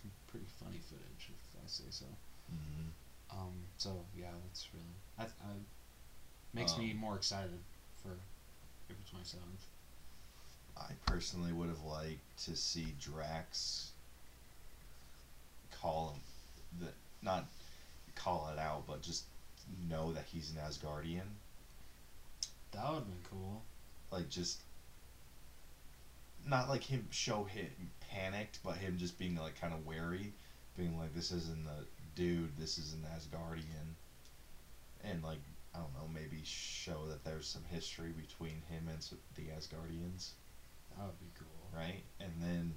Some 0.00 0.10
pretty 0.28 0.46
funny 0.60 0.78
footage, 0.78 1.30
if 1.30 1.58
I 1.58 1.66
say 1.66 1.84
so. 1.90 2.06
mm-hmm. 2.52 2.88
Um, 3.38 3.54
so 3.78 4.04
yeah, 4.16 4.30
that's 4.46 4.68
really 4.72 4.94
I, 5.18 5.24
I 5.24 5.54
makes 6.52 6.76
me 6.78 6.92
Um, 6.92 6.98
more 6.98 7.16
excited 7.16 7.58
for 8.02 8.10
April 8.90 9.04
twenty 9.10 9.24
seventh. 9.24 9.66
I 10.76 10.92
personally 11.06 11.52
would 11.52 11.68
have 11.68 11.82
liked 11.82 12.44
to 12.44 12.56
see 12.56 12.94
Drax 13.00 13.90
call 15.80 16.14
him 16.14 16.20
the 16.80 16.92
not 17.22 17.46
call 18.14 18.50
it 18.52 18.58
out, 18.58 18.84
but 18.86 19.02
just 19.02 19.24
know 19.88 20.12
that 20.12 20.24
he's 20.24 20.50
an 20.50 20.56
Asgardian. 20.56 21.28
That 22.72 22.88
would 22.88 22.96
have 22.96 23.06
been 23.06 23.30
cool. 23.30 23.62
like 24.10 24.28
just 24.28 24.60
not 26.46 26.68
like 26.68 26.82
him 26.82 27.06
show 27.10 27.44
him 27.44 27.68
panicked, 28.10 28.58
but 28.62 28.76
him 28.76 28.98
just 28.98 29.18
being 29.18 29.36
like 29.36 29.60
kind 29.60 29.72
of 29.72 29.86
wary, 29.86 30.32
being 30.76 30.98
like 30.98 31.14
this 31.14 31.32
isn't 31.32 31.66
a 31.66 31.84
dude, 32.16 32.56
this 32.58 32.78
is 32.78 32.92
an 32.92 33.04
Asgardian, 33.16 33.94
and 35.02 35.22
like 35.22 35.38
I 35.74 35.78
don't 35.78 35.92
know, 35.94 36.08
maybe 36.12 36.42
show 36.44 37.06
that 37.08 37.24
there's 37.24 37.46
some 37.46 37.64
history 37.70 38.12
between 38.12 38.62
him 38.68 38.88
and 38.88 38.98
the 39.34 39.48
Asgardians, 39.48 40.30
That 40.96 41.06
would 41.06 41.20
be 41.20 41.30
cool. 41.38 41.68
right? 41.76 42.02
And 42.20 42.32
then 42.40 42.74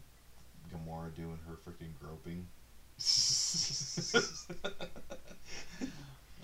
Gamora 0.72 1.14
doing 1.16 1.40
her 1.48 1.56
freaking 1.56 1.94
groping. 2.02 2.48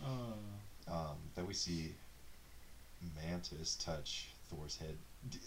uh, 0.06 0.92
um, 0.92 1.18
then 1.36 1.48
we 1.48 1.54
see 1.54 1.94
Mantis 3.16 3.76
touch 3.76 4.28
Thor's 4.50 4.78
head. 4.78 4.96
D- 5.30 5.40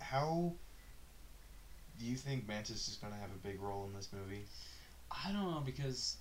how 0.00 0.52
do 1.98 2.06
you 2.06 2.16
think 2.16 2.46
Mantis 2.46 2.88
is 2.88 2.96
going 2.96 3.12
to 3.12 3.18
have 3.18 3.30
a 3.30 3.46
big 3.46 3.60
role 3.60 3.84
in 3.86 3.94
this 3.94 4.08
movie? 4.12 4.44
I 5.10 5.32
don't 5.32 5.50
know 5.50 5.62
because 5.64 6.16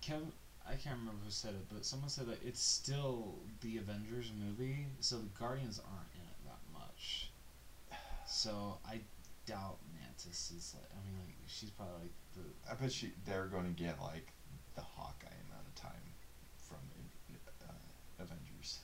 Kevin. 0.00 0.32
I 0.68 0.74
can't 0.74 0.98
remember 0.98 1.22
who 1.24 1.30
said 1.30 1.50
it, 1.54 1.66
but 1.72 1.84
someone 1.84 2.08
said 2.08 2.26
that 2.26 2.38
it's 2.44 2.62
still 2.62 3.36
the 3.60 3.78
Avengers 3.78 4.32
movie, 4.36 4.86
so 5.00 5.16
the 5.16 5.28
Guardians 5.38 5.78
aren't 5.78 6.10
in 6.14 6.22
it 6.22 6.44
that 6.44 6.58
much. 6.72 7.30
So 8.26 8.78
I 8.86 9.00
doubt 9.46 9.78
Mantis 9.94 10.52
is 10.56 10.74
like. 10.74 10.90
I 10.90 10.98
mean, 11.06 11.18
like 11.24 11.34
she's 11.46 11.70
probably 11.70 11.94
like 12.02 12.12
the. 12.34 12.70
I 12.70 12.74
bet 12.74 12.92
she 12.92 13.12
they're 13.24 13.46
going 13.46 13.72
to 13.72 13.82
get 13.82 14.00
like 14.02 14.32
the 14.74 14.82
Hawkeye 14.82 15.28
amount 15.48 15.66
of 15.68 15.74
time 15.74 15.92
from 16.58 16.78
uh, 17.62 18.22
Avengers. 18.22 18.80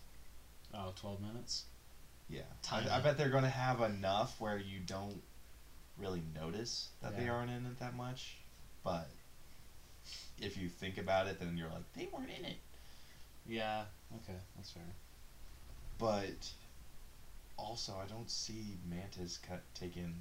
Oh, 0.74 0.92
12 0.96 1.20
minutes. 1.20 1.64
Yeah, 2.28 2.42
Time. 2.62 2.86
I, 2.90 2.96
I 2.96 3.00
bet 3.00 3.18
they're 3.18 3.28
going 3.28 3.42
to 3.42 3.50
have 3.50 3.82
enough 3.82 4.40
where 4.40 4.56
you 4.56 4.78
don't 4.86 5.20
really 5.98 6.22
notice 6.34 6.88
that 7.02 7.18
they 7.18 7.28
aren't 7.28 7.50
in 7.50 7.66
it 7.66 7.78
that 7.80 7.94
much, 7.94 8.38
but 8.82 9.10
if 10.42 10.56
you 10.56 10.68
think 10.68 10.98
about 10.98 11.26
it, 11.28 11.38
then 11.38 11.56
you're 11.56 11.68
like 11.68 11.90
they 11.94 12.08
weren't 12.12 12.30
in 12.38 12.44
it. 12.44 12.56
Yeah. 13.46 13.84
Okay, 14.16 14.38
that's 14.56 14.70
fair. 14.70 14.82
But 15.98 16.50
also, 17.56 17.92
I 18.02 18.06
don't 18.06 18.30
see 18.30 18.76
Mantis 18.88 19.38
cut, 19.38 19.62
taking 19.74 20.12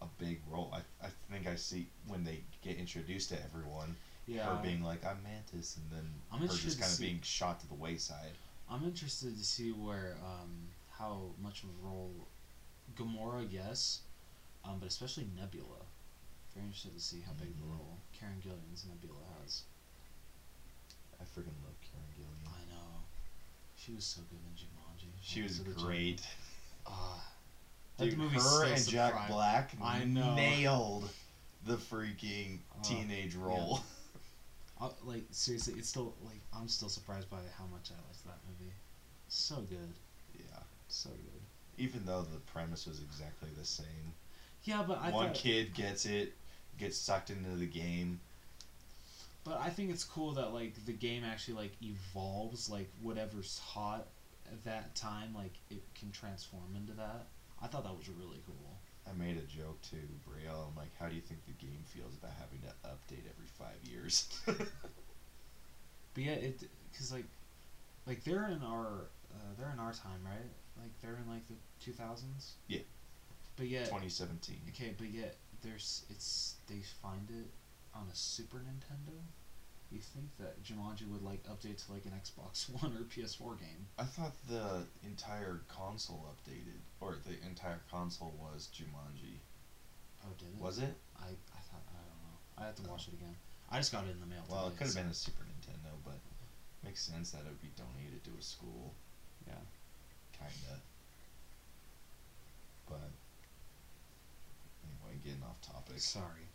a 0.00 0.06
big 0.18 0.40
role. 0.50 0.72
I, 0.74 1.06
I 1.06 1.10
think 1.30 1.46
I 1.46 1.54
see 1.54 1.86
when 2.08 2.24
they 2.24 2.40
get 2.62 2.76
introduced 2.76 3.28
to 3.30 3.42
everyone, 3.44 3.94
Yeah. 4.26 4.44
her 4.44 4.62
being 4.62 4.82
like, 4.82 5.04
I'm 5.04 5.22
Mantis, 5.22 5.76
and 5.76 5.86
then 5.90 6.10
I'm 6.32 6.40
her 6.40 6.54
just 6.54 6.80
kind 6.80 6.92
of 6.92 6.98
being 6.98 7.20
shot 7.22 7.60
to 7.60 7.68
the 7.68 7.74
wayside. 7.74 8.32
I'm 8.68 8.84
interested 8.84 9.36
to 9.38 9.44
see 9.44 9.70
where 9.70 10.16
um, 10.24 10.68
how 10.90 11.30
much 11.40 11.62
of 11.62 11.68
a 11.70 11.86
role 11.86 12.28
Gamora, 12.96 13.46
yes, 13.50 14.00
um, 14.64 14.78
but 14.80 14.88
especially 14.88 15.26
Nebula. 15.36 15.86
Very 16.54 16.66
interested 16.66 16.94
to 16.94 17.00
see 17.00 17.20
how 17.24 17.32
big 17.32 17.48
of 17.50 17.56
a 17.56 17.64
Mhm. 17.64 17.70
role 17.78 17.98
Karen 18.22 18.38
Gillan's 18.40 18.86
Nebula 18.88 19.18
has. 19.42 19.62
I 21.20 21.24
freaking 21.24 21.58
love 21.66 21.74
Karen 21.82 22.06
Gillian. 22.14 22.46
I 22.46 22.62
know. 22.72 23.02
She 23.76 23.92
was 23.92 24.04
so 24.04 24.20
good 24.30 24.38
in 24.46 24.54
Jumanji. 24.54 25.10
She 25.20 25.42
was 25.42 25.60
Welcome 25.60 25.82
great. 25.84 26.22
Ah. 26.86 27.20
that 27.98 28.04
Dude, 28.10 28.18
movie 28.18 28.36
her 28.36 28.64
and 28.66 28.86
Jack 28.88 29.10
surprised- 29.12 29.32
Black 29.32 29.70
I 29.82 30.04
know. 30.04 30.34
nailed 30.36 31.08
the 31.66 31.76
freaking 31.76 32.58
Oh, 32.76 32.78
teenage 32.88 33.34
role. 33.34 33.80
Uh, 34.80 34.88
like 35.04 35.22
seriously, 35.30 35.74
it's 35.78 35.88
still 35.88 36.12
like 36.24 36.40
I'm 36.52 36.66
still 36.66 36.88
surprised 36.88 37.30
by 37.30 37.36
how 37.56 37.66
much 37.66 37.90
I 37.92 37.94
liked 38.08 38.24
that 38.24 38.38
movie. 38.48 38.72
So 39.28 39.54
good, 39.70 39.92
yeah. 40.34 40.58
so 40.88 41.08
good. 41.10 41.40
Even 41.78 42.04
though 42.04 42.22
the 42.22 42.38
premise 42.52 42.84
was 42.84 42.98
exactly 43.00 43.48
the 43.56 43.64
same. 43.64 44.12
Yeah, 44.64 44.82
but 44.82 44.98
I 45.00 45.10
One 45.12 45.26
thought, 45.26 45.34
kid 45.36 45.72
gets 45.72 46.04
it, 46.04 46.32
gets 46.78 46.96
sucked 46.96 47.30
into 47.30 47.50
the 47.50 47.66
game. 47.66 48.20
But 49.44 49.60
I 49.60 49.70
think 49.70 49.90
it's 49.90 50.04
cool 50.04 50.32
that 50.32 50.52
like 50.52 50.74
the 50.86 50.92
game 50.92 51.24
actually 51.24 51.54
like 51.54 51.72
evolves 51.82 52.70
like 52.70 52.88
whatever's 53.02 53.58
hot 53.58 54.06
at 54.46 54.62
that 54.64 54.94
time 54.94 55.34
like 55.34 55.52
it 55.70 55.82
can 55.98 56.10
transform 56.12 56.76
into 56.76 56.92
that. 56.92 57.26
I 57.62 57.66
thought 57.66 57.84
that 57.84 57.96
was 57.96 58.08
really 58.08 58.40
cool. 58.46 58.56
I 59.08 59.12
made 59.18 59.36
a 59.36 59.40
joke 59.40 59.80
to 59.90 59.96
Brielle. 59.96 60.68
I'm 60.68 60.76
like, 60.76 60.90
how 61.00 61.08
do 61.08 61.14
you 61.14 61.20
think 61.20 61.40
the 61.46 61.64
game 61.64 61.82
feels 61.86 62.14
about 62.14 62.32
having 62.38 62.60
to 62.60 62.88
update 62.88 63.26
every 63.26 63.48
five 63.58 63.78
years? 63.90 64.28
But 66.14 66.24
yeah, 66.24 66.32
it 66.32 66.62
because 66.90 67.12
like 67.12 67.24
like 68.06 68.24
they're 68.24 68.48
in 68.48 68.62
our 68.62 69.06
uh, 69.34 69.52
they're 69.58 69.70
in 69.72 69.78
our 69.78 69.92
time, 69.92 70.20
right? 70.24 70.50
Like 70.76 70.90
they're 71.00 71.18
in 71.22 71.30
like 71.30 71.46
the 71.48 71.54
two 71.80 71.92
thousands. 71.92 72.52
Yeah. 72.68 72.80
But 73.56 73.66
yet 73.68 73.86
2017. 73.86 74.56
okay, 74.70 74.94
but 74.96 75.08
yet 75.08 75.36
there's 75.62 76.04
it's 76.10 76.54
they 76.68 76.80
find 77.02 77.28
it 77.30 77.48
on 77.94 78.06
a 78.12 78.14
Super 78.14 78.58
Nintendo. 78.58 79.14
You 79.90 79.98
think 80.00 80.30
that 80.38 80.62
Jumanji 80.64 81.06
would 81.12 81.22
like 81.22 81.42
update 81.44 81.84
to 81.84 81.92
like 81.92 82.04
an 82.06 82.12
Xbox 82.12 82.68
One 82.82 82.92
or 82.96 83.04
PS4 83.04 83.58
game? 83.60 83.86
I 83.98 84.04
thought 84.04 84.32
the 84.48 84.84
entire 85.06 85.60
console 85.68 86.24
updated, 86.32 86.80
or 87.00 87.16
the 87.26 87.34
entire 87.46 87.80
console 87.90 88.34
was 88.40 88.68
Jumanji. 88.74 89.36
Oh, 90.24 90.32
did 90.38 90.48
it? 90.48 90.60
Was 90.62 90.78
it? 90.78 90.94
I, 91.20 91.26
I 91.26 91.60
thought 91.68 91.84
I 91.92 92.00
don't 92.00 92.22
know. 92.24 92.36
I 92.58 92.64
have 92.66 92.76
to 92.76 92.88
watch 92.90 93.08
it 93.08 93.14
again. 93.14 93.36
I 93.70 93.78
just 93.78 93.92
got 93.92 94.04
it 94.06 94.10
in 94.12 94.20
the 94.20 94.26
mail. 94.26 94.44
Well, 94.50 94.68
it 94.68 94.76
could 94.78 94.86
have 94.86 94.90
so- 94.96 95.00
been 95.00 95.10
a 95.10 95.14
Super 95.14 95.44
Nintendo, 95.44 95.92
but 96.04 96.16
makes 96.84 97.02
sense 97.02 97.30
that 97.32 97.40
it 97.40 97.48
would 97.48 97.60
be 97.62 97.70
donated 97.76 98.24
to 98.24 98.30
a 98.38 98.42
school, 98.42 98.94
Yeah. 99.46 99.54
kinda. 100.38 100.80
But 102.88 103.10
getting 105.24 105.42
off 105.42 105.60
topic. 105.60 105.98
Sorry. 106.00 106.46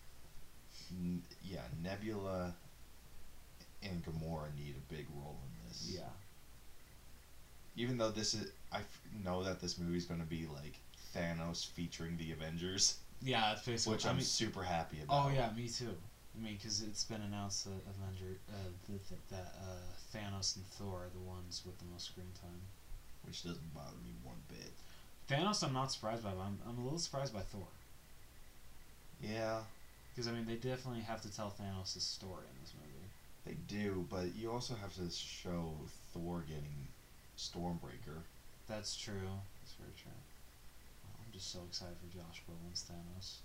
N- 0.91 1.21
yeah, 1.43 1.61
Nebula 1.83 2.53
and 3.83 4.03
Gamora 4.03 4.47
need 4.57 4.75
a 4.77 4.93
big 4.93 5.05
role 5.15 5.37
in 5.43 5.67
this. 5.69 5.91
Yeah. 5.93 6.01
Even 7.75 7.97
though 7.97 8.09
this 8.09 8.33
is, 8.33 8.51
I 8.71 8.79
f- 8.79 9.01
know 9.23 9.43
that 9.43 9.59
this 9.61 9.77
movie's 9.77 10.05
going 10.05 10.19
to 10.19 10.25
be 10.25 10.47
like 10.51 10.79
Thanos 11.15 11.65
featuring 11.65 12.17
the 12.17 12.31
Avengers, 12.31 12.97
Yeah, 13.21 13.53
it's 13.53 13.65
basically. 13.65 13.93
which 13.93 14.05
I 14.05 14.09
I'm 14.09 14.15
mean, 14.17 14.25
super 14.25 14.63
happy 14.63 14.97
about. 15.03 15.27
oh 15.27 15.31
yeah, 15.33 15.49
me 15.55 15.67
too. 15.67 15.95
I 16.35 16.43
mean, 16.43 16.55
because 16.55 16.81
it's 16.81 17.03
been 17.03 17.21
announced 17.21 17.65
that 17.65 17.81
Avenger, 17.89 18.37
uh, 18.49 18.69
that, 18.89 19.09
that, 19.09 19.29
that 19.29 19.55
uh, 19.61 20.17
Thanos 20.17 20.55
and 20.55 20.65
Thor 20.65 21.05
are 21.05 21.09
the 21.13 21.27
ones 21.27 21.61
with 21.65 21.77
the 21.79 21.85
most 21.85 22.05
screen 22.05 22.27
time. 22.41 22.61
Which 23.25 23.43
doesn't 23.43 23.73
bother 23.73 23.97
me 24.03 24.11
one 24.23 24.37
bit. 24.47 24.71
Thanos, 25.29 25.63
I'm 25.63 25.73
not 25.73 25.91
surprised 25.91 26.23
by. 26.23 26.29
But 26.31 26.41
I'm, 26.43 26.59
I'm 26.67 26.77
a 26.79 26.83
little 26.83 26.99
surprised 26.99 27.33
by 27.33 27.41
Thor. 27.41 27.67
Yeah, 29.21 29.61
Because 30.13 30.27
I 30.27 30.31
mean, 30.31 30.45
they 30.45 30.55
definitely 30.55 31.01
have 31.01 31.21
to 31.21 31.35
tell 31.35 31.49
Thanos' 31.59 31.99
story 32.01 32.45
in 32.51 32.61
this 32.61 32.73
movie. 32.79 33.09
they 33.45 33.55
do, 33.67 34.05
but 34.09 34.35
you 34.35 34.51
also 34.51 34.75
have 34.75 34.93
to 34.95 35.09
show 35.11 35.73
Thor 36.13 36.43
getting 36.47 36.87
Stormbreaker. 37.37 38.21
That's 38.67 38.95
true. 38.95 39.29
That's 39.61 39.73
very 39.79 39.93
true. 40.01 40.11
Oh, 41.05 41.19
I'm 41.25 41.31
just 41.31 41.51
so 41.51 41.59
excited 41.67 41.95
for 41.97 42.15
Josh 42.15 42.41
Brolin's 42.47 42.83
Thanos. 42.89 43.37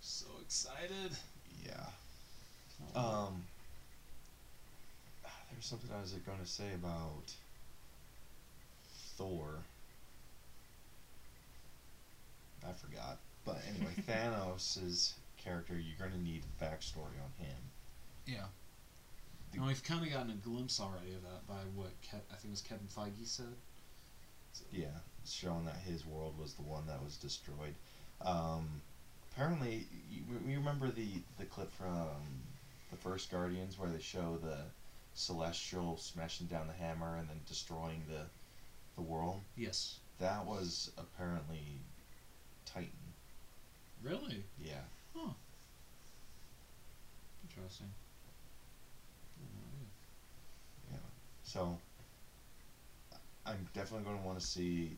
So 0.00 0.26
excited. 0.40 1.16
Yeah. 1.64 1.86
Can't. 2.92 2.96
Um. 3.06 3.42
There's 5.52 5.66
something 5.66 5.90
I 5.96 6.00
was 6.00 6.12
going 6.12 6.38
to 6.40 6.46
say 6.46 6.72
about 6.74 7.32
Thor. 9.16 9.58
I 12.66 12.72
forgot. 12.72 13.18
But 13.44 13.60
anyway, 13.74 13.92
Thanos' 14.08 15.12
character, 15.36 15.74
you're 15.74 15.98
going 15.98 16.12
to 16.18 16.22
need 16.24 16.42
a 16.44 16.64
backstory 16.64 17.18
on 17.22 17.32
him. 17.44 17.56
Yeah. 18.26 18.44
The- 19.50 19.58
and 19.58 19.66
we've 19.66 19.82
kind 19.82 20.04
of 20.06 20.12
gotten 20.12 20.30
a 20.30 20.34
glimpse 20.34 20.80
already 20.80 21.14
of 21.14 21.22
that 21.22 21.46
by 21.46 21.60
what 21.74 21.90
Ke- 22.02 22.24
I 22.30 22.36
think 22.36 22.46
it 22.46 22.50
was 22.50 22.60
Kevin 22.62 22.86
Feige 22.94 23.26
said. 23.26 23.54
So- 24.52 24.64
Yeah, 24.70 24.98
showing 25.26 25.64
that 25.66 25.76
his 25.76 26.06
world 26.06 26.38
was 26.38 26.54
the 26.54 26.62
one 26.62 26.86
that 26.86 27.02
was 27.02 27.16
destroyed. 27.16 27.74
Um, 28.20 28.80
apparently, 29.32 29.86
you, 30.10 30.22
you 30.46 30.58
remember 30.58 30.90
the, 30.90 31.08
the 31.38 31.44
clip 31.44 31.72
from 31.72 32.08
the 32.90 32.96
first 32.96 33.30
Guardians 33.30 33.78
where 33.78 33.90
they 33.90 34.00
show 34.00 34.38
the 34.42 34.58
Celestial 35.14 35.98
smashing 35.98 36.46
down 36.46 36.66
the 36.68 36.72
hammer 36.72 37.16
and 37.18 37.28
then 37.28 37.40
destroying 37.46 38.02
the 38.08 38.22
the 38.96 39.02
world? 39.02 39.40
Yes. 39.56 39.98
That 40.20 40.44
was 40.46 40.90
apparently 40.98 41.80
Titan. 42.66 42.90
Really? 44.02 44.42
Yeah. 44.62 44.82
Huh. 45.14 45.30
Interesting. 47.48 47.86
I 49.36 49.42
had 49.42 49.52
no 49.54 49.62
idea. 49.76 49.88
Yeah. 50.92 51.08
So, 51.44 51.78
I'm 53.46 53.68
definitely 53.74 54.04
going 54.04 54.18
to 54.20 54.26
want 54.26 54.40
to 54.40 54.44
see 54.46 54.96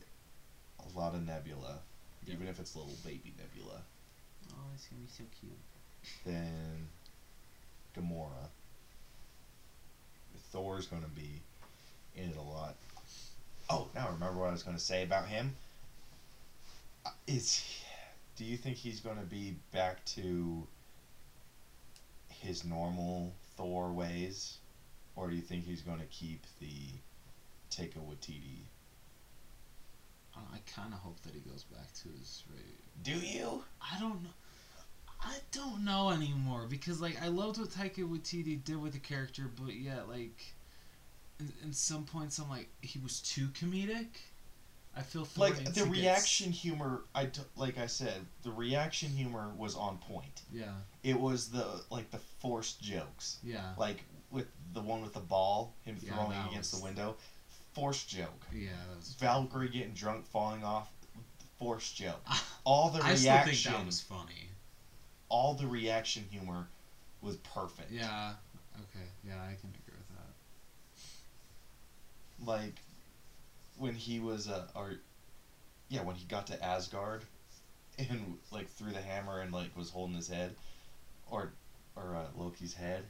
a 0.79 0.97
lot 0.97 1.13
of 1.13 1.25
Nebula, 1.25 1.79
Yeah. 2.25 2.33
even 2.33 2.47
if 2.47 2.59
it's 2.59 2.75
little 2.75 2.93
baby 3.03 3.33
Nebula. 3.37 3.81
Oh, 4.51 4.63
it's 4.73 4.85
gonna 4.87 5.01
be 5.01 5.07
so 5.09 5.23
cute. 5.39 5.53
Then 6.25 6.87
Gamora. 7.97 8.49
Thor's 10.51 10.87
going 10.87 11.01
to 11.01 11.09
be 11.09 11.41
in 12.15 12.29
it 12.29 12.37
a 12.37 12.41
lot. 12.41 12.75
Oh, 13.69 13.87
now 13.95 14.07
I 14.07 14.13
remember 14.13 14.39
what 14.39 14.49
I 14.49 14.51
was 14.51 14.63
going 14.63 14.77
to 14.77 14.81
say 14.81 15.03
about 15.03 15.27
him. 15.27 15.53
Uh, 17.05 17.09
is 17.27 17.63
do 18.35 18.43
you 18.43 18.57
think 18.57 18.77
he's 18.77 18.99
going 18.99 19.17
to 19.17 19.25
be 19.25 19.55
back 19.71 20.03
to 20.05 20.67
his 22.29 22.65
normal 22.65 23.33
Thor 23.55 23.91
ways, 23.91 24.57
or 25.15 25.29
do 25.29 25.35
you 25.35 25.41
think 25.41 25.65
he's 25.65 25.81
going 25.81 25.99
to 25.99 26.05
keep 26.05 26.43
the 26.59 26.75
Taika 27.71 27.97
Waititi? 27.97 28.63
Uh, 30.35 30.39
I 30.53 30.59
kind 30.69 30.93
of 30.93 30.99
hope 30.99 31.21
that 31.23 31.33
he 31.33 31.39
goes 31.39 31.63
back 31.63 31.93
to 32.03 32.09
his. 32.19 32.43
Do 33.03 33.13
you? 33.13 33.63
I 33.81 33.99
don't 33.99 34.23
know. 34.23 34.29
I 35.21 35.37
don't 35.51 35.83
know 35.83 36.09
anymore 36.11 36.67
because 36.69 37.01
like 37.01 37.21
I 37.23 37.29
loved 37.29 37.57
what 37.57 37.69
Taika 37.69 38.07
Waititi 38.07 38.63
did 38.63 38.81
with 38.81 38.93
the 38.93 38.99
character, 38.99 39.49
but 39.59 39.73
yet 39.73 40.07
like, 40.07 40.53
in, 41.39 41.51
in 41.63 41.73
some 41.73 42.03
points 42.03 42.37
I'm 42.37 42.49
like 42.49 42.67
he 42.81 42.99
was 42.99 43.21
too 43.21 43.47
comedic. 43.47 44.07
I 44.97 45.01
feel 45.01 45.27
like 45.35 45.57
the 45.57 45.63
to 45.65 45.71
get 45.73 45.83
s- 45.83 45.87
reaction 45.89 46.51
humor. 46.51 47.01
I 47.13 47.25
t- 47.25 47.41
like 47.57 47.77
I 47.77 47.87
said, 47.87 48.25
the 48.43 48.51
reaction 48.51 49.09
humor 49.09 49.51
was 49.57 49.75
on 49.75 49.97
point. 49.97 50.41
Yeah, 50.53 50.71
It 51.03 51.19
was 51.19 51.49
the 51.49 51.65
like 51.89 52.11
the 52.11 52.19
forced 52.39 52.81
jokes, 52.81 53.37
yeah, 53.43 53.73
like 53.77 54.03
with 54.31 54.47
the 54.73 54.81
one 54.81 55.01
with 55.01 55.13
the 55.13 55.19
ball, 55.19 55.73
him 55.83 55.97
Yeah, 56.01 56.13
throwing 56.13 56.37
against 56.49 56.71
was- 56.73 56.79
the 56.81 56.85
window, 56.85 57.17
forced 57.73 58.07
joke. 58.07 58.45
yeah. 58.53 58.69
Was. 58.95 59.13
Valkyrie 59.19 59.69
getting 59.69 59.93
drunk, 59.93 60.25
falling 60.27 60.63
off, 60.63 60.89
forced 61.59 61.95
joke. 61.95 62.21
All 62.63 62.89
the 62.89 63.03
I 63.03 63.15
still 63.15 63.33
reaction, 63.33 63.71
think 63.71 63.77
that 63.77 63.85
was 63.85 64.01
funny. 64.01 64.49
all 65.29 65.53
the 65.55 65.67
reaction 65.67 66.23
humor 66.31 66.67
was 67.21 67.35
perfect. 67.37 67.91
Yeah. 67.91 68.33
Okay. 68.77 69.05
Yeah, 69.27 69.35
I 69.41 69.55
can 69.59 69.69
agree 69.69 69.97
with 69.97 70.07
that. 70.17 70.33
Like 72.45 72.75
when 73.77 73.95
he 73.95 74.19
was 74.19 74.47
uh, 74.47 74.67
or 74.75 74.95
yeah, 75.89 76.01
when 76.01 76.15
he 76.15 76.25
got 76.25 76.47
to 76.47 76.63
Asgard 76.63 77.23
and 77.97 78.37
like 78.51 78.69
threw 78.69 78.91
the 78.91 79.01
hammer 79.01 79.39
and 79.39 79.53
like 79.53 79.75
was 79.75 79.89
holding 79.89 80.15
his 80.15 80.27
head 80.27 80.55
or 81.29 81.51
or 81.95 82.15
uh, 82.15 82.25
Loki's 82.37 82.73
head 82.73 83.03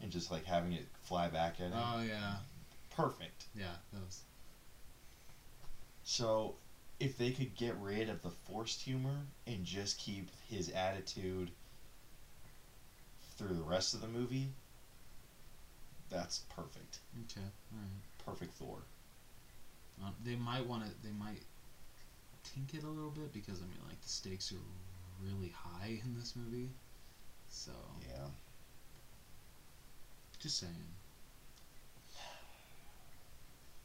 and 0.00 0.10
just 0.10 0.30
like 0.30 0.44
having 0.44 0.72
it 0.72 0.86
fly 1.02 1.28
back 1.28 1.54
at 1.60 1.66
him. 1.66 1.74
Oh 1.74 2.02
yeah, 2.02 2.34
Perfect. 2.90 3.46
yeah. 3.54 3.76
That 3.92 4.04
was. 4.04 4.22
So, 6.04 6.56
if 6.98 7.16
they 7.16 7.30
could 7.30 7.54
get 7.54 7.76
rid 7.76 8.08
of 8.08 8.22
the 8.22 8.30
forced 8.30 8.82
humor 8.82 9.20
and 9.46 9.64
just 9.64 9.98
keep 9.98 10.30
his 10.48 10.68
attitude 10.70 11.50
through 13.36 13.54
the 13.54 13.62
rest 13.62 13.94
of 13.94 14.00
the 14.00 14.08
movie, 14.08 14.48
that's 16.10 16.40
perfect. 16.54 16.98
Okay. 17.30 17.46
All 17.72 17.78
right. 17.78 18.24
Perfect 18.26 18.54
Thor. 18.54 18.78
Um, 20.00 20.14
they 20.24 20.36
might 20.36 20.66
want 20.66 20.84
to. 20.84 20.90
They 21.02 21.12
might 21.12 21.42
tink 22.44 22.74
it 22.74 22.84
a 22.84 22.88
little 22.88 23.10
bit 23.10 23.32
because 23.32 23.58
I 23.60 23.64
mean, 23.66 23.78
like 23.86 24.00
the 24.00 24.08
stakes 24.08 24.52
are 24.52 24.56
really 25.24 25.52
high 25.54 26.00
in 26.04 26.14
this 26.18 26.34
movie. 26.36 26.70
So 27.48 27.72
Yeah. 28.00 28.26
just 30.38 30.58
saying. 30.58 30.72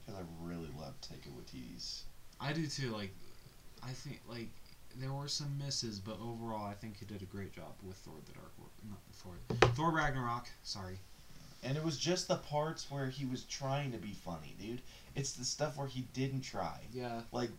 Because 0.06 0.22
I 0.22 0.24
really 0.48 0.70
love 0.80 0.94
Taika 1.02 1.28
Waititi's. 1.36 2.04
I 2.40 2.54
do 2.54 2.66
too. 2.66 2.92
Like, 2.92 3.12
I 3.84 3.92
think 3.92 4.22
like 4.28 4.48
there 4.96 5.12
were 5.12 5.28
some 5.28 5.58
misses, 5.58 6.00
but 6.00 6.18
overall, 6.22 6.66
I 6.66 6.74
think 6.74 6.98
he 6.98 7.06
did 7.06 7.22
a 7.22 7.26
great 7.26 7.52
job 7.54 7.74
with 7.84 7.98
Thor: 7.98 8.16
The 8.26 8.32
Dark 8.34 8.52
World. 8.58 8.72
Not 8.90 9.00
Thor. 9.14 9.36
Thor 9.76 9.92
Ragnarok. 9.92 10.48
Sorry. 10.64 10.98
And 11.64 11.78
it 11.78 11.84
was 11.84 11.98
just 11.98 12.28
the 12.28 12.36
parts 12.36 12.90
where 12.90 13.08
he 13.10 13.26
was 13.26 13.44
trying 13.44 13.92
to 13.92 13.98
be 13.98 14.14
funny, 14.14 14.56
dude. 14.60 14.82
It's 15.16 15.32
the 15.34 15.44
stuff 15.44 15.78
where 15.78 15.88
he 15.88 16.02
didn't 16.14 16.42
try. 16.42 16.80
Yeah. 16.94 17.22
Like, 17.32 17.50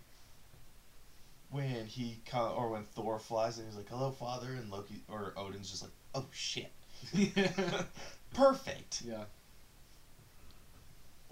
when 1.51 1.87
he, 1.87 2.21
co- 2.27 2.55
or 2.57 2.71
when 2.71 2.85
Thor 2.85 3.19
flies 3.19 3.59
and 3.59 3.67
he's 3.67 3.77
like, 3.77 3.89
hello, 3.89 4.11
father, 4.11 4.49
and 4.53 4.71
Loki, 4.71 5.03
or 5.09 5.33
Odin's 5.37 5.71
just 5.71 5.83
like, 5.83 5.93
oh 6.15 6.27
shit. 6.33 6.71
Perfect. 8.35 9.03
Yeah. 9.03 9.25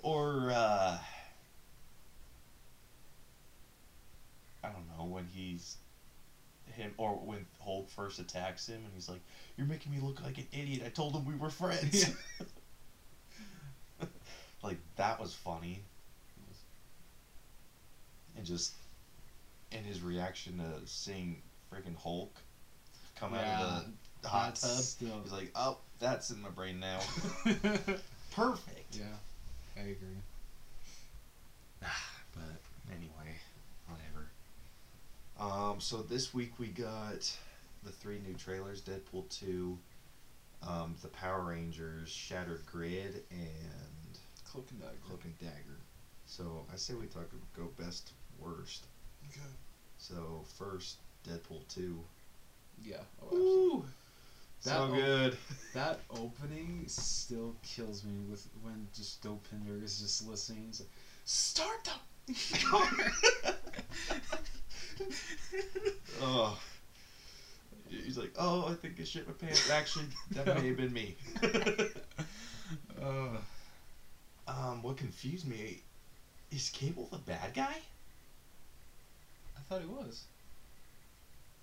or 0.02 0.50
uh 0.52 0.98
I 4.62 4.68
don't 4.68 4.86
know 4.96 5.04
when 5.04 5.26
he's 5.32 5.76
him 6.76 6.92
or 6.98 7.12
when 7.14 7.46
Hulk 7.60 7.90
first 7.90 8.18
attacks 8.18 8.68
him 8.68 8.76
and 8.84 8.92
he's 8.94 9.08
like, 9.08 9.20
"You're 9.56 9.66
making 9.66 9.92
me 9.92 9.98
look 10.00 10.22
like 10.22 10.38
an 10.38 10.46
idiot. 10.52 10.82
I 10.84 10.90
told 10.90 11.14
him 11.14 11.24
we 11.24 11.34
were 11.34 11.50
friends." 11.50 12.10
like 14.62 14.78
that 14.96 15.20
was 15.20 15.34
funny, 15.34 15.82
and 18.36 18.44
just 18.46 18.72
and 19.72 19.84
his 19.84 20.00
reaction 20.02 20.58
to 20.58 20.86
seeing 20.86 21.42
freaking 21.72 21.96
Hulk 21.96 22.34
come 23.18 23.34
out 23.34 23.62
of 23.62 23.84
the 24.22 24.28
hot 24.28 24.54
tub. 24.56 24.70
still- 24.70 25.20
He's 25.22 25.32
like, 25.32 25.50
"Oh, 25.54 25.78
that's 25.98 26.30
in 26.30 26.40
my 26.42 26.50
brain 26.50 26.78
now." 26.80 27.00
Perfect. 28.34 28.96
yeah. 28.96 29.04
I 29.76 29.80
agree. 29.80 29.96
Ah. 31.84 32.10
but 32.34 32.42
anyway, 32.90 33.36
whatever. 33.86 34.26
Um, 35.38 35.80
so 35.80 35.98
this 35.98 36.32
week 36.32 36.52
we 36.58 36.68
got 36.68 37.30
the 37.82 37.90
three 37.90 38.18
new 38.26 38.34
trailers: 38.34 38.80
Deadpool 38.80 39.28
two, 39.28 39.78
um, 40.66 40.96
the 41.02 41.08
Power 41.08 41.42
Rangers, 41.42 42.08
Shattered 42.08 42.64
Grid, 42.64 43.22
and 43.30 44.18
Cloak 44.44 44.70
and 44.70 44.80
Dagger. 44.80 44.96
Cloak 45.06 45.24
and 45.24 45.38
Dagger. 45.38 45.78
So 46.24 46.64
I 46.72 46.76
say 46.76 46.94
we 46.94 47.06
talk 47.06 47.30
go 47.56 47.70
best 47.78 48.12
worst. 48.38 48.86
Okay. 49.30 49.40
So 49.98 50.44
first, 50.56 50.96
Deadpool 51.28 51.66
two. 51.68 51.98
Yeah. 52.82 52.96
Oh. 53.22 53.36
Ooh, 53.36 53.84
That 54.64 54.70
so 54.70 54.88
good. 54.88 55.36
That 55.74 56.00
opening 56.10 56.84
still 56.86 57.54
kills 57.62 58.04
me 58.04 58.14
with 58.30 58.48
when 58.62 58.88
just 58.94 59.22
Dopinder 59.22 59.82
is 59.84 60.00
just 60.00 60.26
listening. 60.26 60.64
He's 60.68 60.80
like, 60.80 60.88
"Start 61.24 61.90
the 62.26 62.34
car." 62.64 63.52
oh. 66.22 66.58
He's 67.88 68.18
like, 68.18 68.32
oh, 68.38 68.68
I 68.68 68.74
think 68.74 69.00
I 69.00 69.04
shit 69.04 69.26
my 69.26 69.34
pants. 69.34 69.70
Actually, 69.70 70.06
that 70.32 70.46
may 70.46 70.68
have 70.68 70.76
been 70.76 70.92
me. 70.92 71.16
uh, 73.02 73.36
Um, 74.48 74.82
what 74.82 74.96
confused 74.96 75.46
me 75.46 75.82
is 76.52 76.68
Cable 76.70 77.08
the 77.10 77.18
bad 77.18 77.52
guy? 77.54 77.76
I 79.56 79.60
thought 79.68 79.82
it 79.82 79.88
was. 79.88 80.24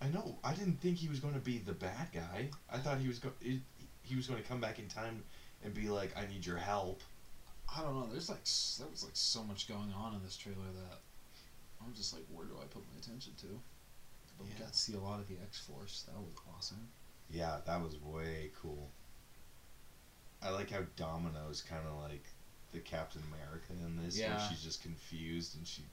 I 0.02 0.08
know. 0.10 0.36
I 0.44 0.54
didn't 0.54 0.82
think 0.82 0.98
he 0.98 1.08
was 1.08 1.20
going 1.20 1.34
to 1.34 1.40
be 1.40 1.60
the 1.60 1.72
bad 1.72 2.10
guy. 2.14 2.50
I 2.72 2.78
thought 2.78 3.00
he 3.00 3.08
was 3.08 3.20
going. 3.20 3.36
He 3.40 4.16
was 4.16 4.28
going 4.28 4.42
to 4.42 4.48
come 4.48 4.60
back 4.60 4.80
in 4.80 4.88
time 4.88 5.24
and 5.64 5.74
be 5.74 5.88
like, 5.88 6.12
"I 6.18 6.28
need 6.28 6.46
your 6.46 6.58
help." 6.58 7.02
I 7.74 7.82
don't 7.82 7.96
know. 7.96 8.08
There's 8.12 8.30
like 8.30 8.44
there 8.80 8.88
was 8.92 9.04
like 9.04 9.16
so 9.16 9.44
much 9.44 9.70
going 9.70 9.94
on 9.98 10.14
in 10.14 10.22
this 10.24 10.36
trailer 10.36 10.58
that 10.90 11.00
I'm 11.86 11.94
just 11.94 12.14
like, 12.14 12.24
where 12.32 12.46
do 12.46 12.54
I 12.62 12.66
put 12.66 12.84
my 12.92 12.98
attention 13.00 13.34
to? 13.42 13.60
But 14.38 14.48
we 14.48 14.54
got 14.60 14.74
to 14.74 14.78
see 14.78 14.94
a 14.94 15.00
lot 15.00 15.20
of 15.20 15.28
the 15.28 15.36
X 15.44 15.60
Force. 15.60 16.06
That 16.08 16.20
was 16.20 16.34
awesome. 16.58 16.88
Yeah, 17.30 17.58
that 17.66 17.82
was 17.82 17.96
way 18.02 18.52
cool. 18.60 18.90
I 20.42 20.50
like 20.50 20.72
how 20.72 20.82
Domino's 20.96 21.62
kind 21.62 21.84
of 21.88 22.02
like 22.02 22.26
the 22.72 22.80
Captain 22.80 23.22
America 23.32 23.74
in 23.86 23.96
this, 24.04 24.20
where 24.20 24.40
she's 24.50 24.62
just 24.62 24.82
confused 24.82 25.56
and 25.56 25.66
she, 25.66 25.84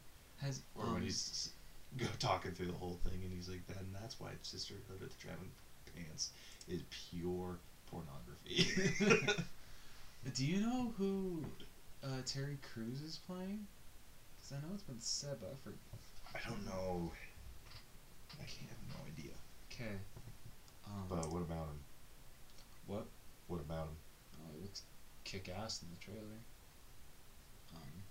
Has 0.41 0.61
or 0.75 0.85
um, 0.87 0.95
when 0.95 1.03
he's 1.03 1.51
go 1.97 2.07
talking 2.19 2.53
through 2.53 2.67
the 2.67 2.73
whole 2.73 2.99
thing 3.05 3.21
and 3.23 3.33
he's 3.33 3.49
like, 3.49 3.67
"That 3.67 3.79
and 3.79 3.95
that's 3.95 4.19
why 4.19 4.31
Sisterhood 4.43 5.03
of 5.03 5.11
the 5.11 5.17
Traveling 5.17 5.51
Pants 5.95 6.31
is 6.69 6.83
pure 6.91 7.59
pornography." 7.87 8.67
Do 10.35 10.45
you 10.45 10.61
know 10.61 10.93
who 10.99 11.45
uh, 12.03 12.23
Terry 12.27 12.59
Crews 12.73 13.01
is 13.01 13.19
playing? 13.27 13.67
Because 14.51 14.65
I 14.65 14.67
know 14.67 14.75
it's 14.75 14.83
been 14.83 15.01
said, 15.01 15.37
but 15.41 15.53
I 15.53 15.57
forget. 15.63 15.79
I 16.35 16.49
don't 16.49 16.67
know. 16.67 17.13
I 18.35 18.45
can't 18.45 18.69
have 18.69 18.99
no 18.99 19.07
idea. 19.07 19.33
Okay. 19.71 19.95
Um, 20.87 21.05
But 21.09 21.31
what 21.31 21.43
about 21.43 21.69
him? 21.69 21.79
what? 22.87 23.07
What 23.47 23.61
about 23.61 23.87
him? 23.87 23.97
Oh, 24.41 24.51
he 24.57 24.63
looks 24.63 24.83
kick 25.25 25.49
ass 25.57 25.83
in 25.83 25.89
the 25.91 26.05
trailer. 26.05 26.41
Um, 27.77 28.03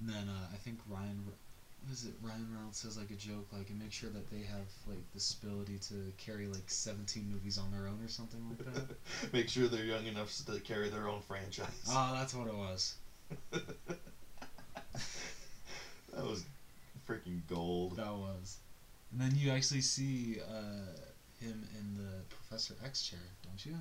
and 0.00 0.08
then 0.08 0.28
uh, 0.28 0.48
I 0.52 0.56
think 0.56 0.78
Ryan, 0.88 1.20
Re- 1.26 1.34
what 1.82 1.92
is 1.92 2.04
it? 2.04 2.14
Ryan 2.22 2.48
Reynolds 2.54 2.78
says 2.78 2.96
like 2.96 3.10
a 3.10 3.14
joke, 3.14 3.46
like, 3.52 3.68
and 3.68 3.78
make 3.78 3.92
sure 3.92 4.08
that 4.10 4.30
they 4.30 4.40
have 4.40 4.68
like 4.86 5.04
this 5.12 5.34
ability 5.34 5.78
to 5.88 6.12
carry 6.16 6.46
like 6.46 6.64
17 6.70 7.30
movies 7.30 7.58
on 7.58 7.70
their 7.70 7.88
own 7.88 8.00
or 8.02 8.08
something 8.08 8.40
like 8.48 8.74
that. 8.74 8.96
Make 9.34 9.50
sure 9.50 9.68
they're 9.68 9.84
young 9.84 10.06
enough 10.06 10.34
to 10.46 10.60
carry 10.60 10.88
their 10.88 11.08
own 11.08 11.20
franchise. 11.20 11.84
oh, 11.90 12.14
that's 12.14 12.32
what 12.32 12.48
it 12.48 12.54
was. 12.54 12.94
that 16.14 16.24
was 16.24 16.44
freaking 17.34 17.46
gold. 17.54 17.96
That 17.96 18.12
was. 18.12 18.58
And 19.12 19.20
then 19.20 19.32
you 19.36 19.50
actually 19.50 19.80
see 19.80 20.38
uh, 20.48 21.44
him 21.44 21.66
in 21.78 21.96
the 21.96 22.22
Professor 22.34 22.74
X 22.84 23.02
chair, 23.02 23.20
don't 23.44 23.64
you? 23.64 23.74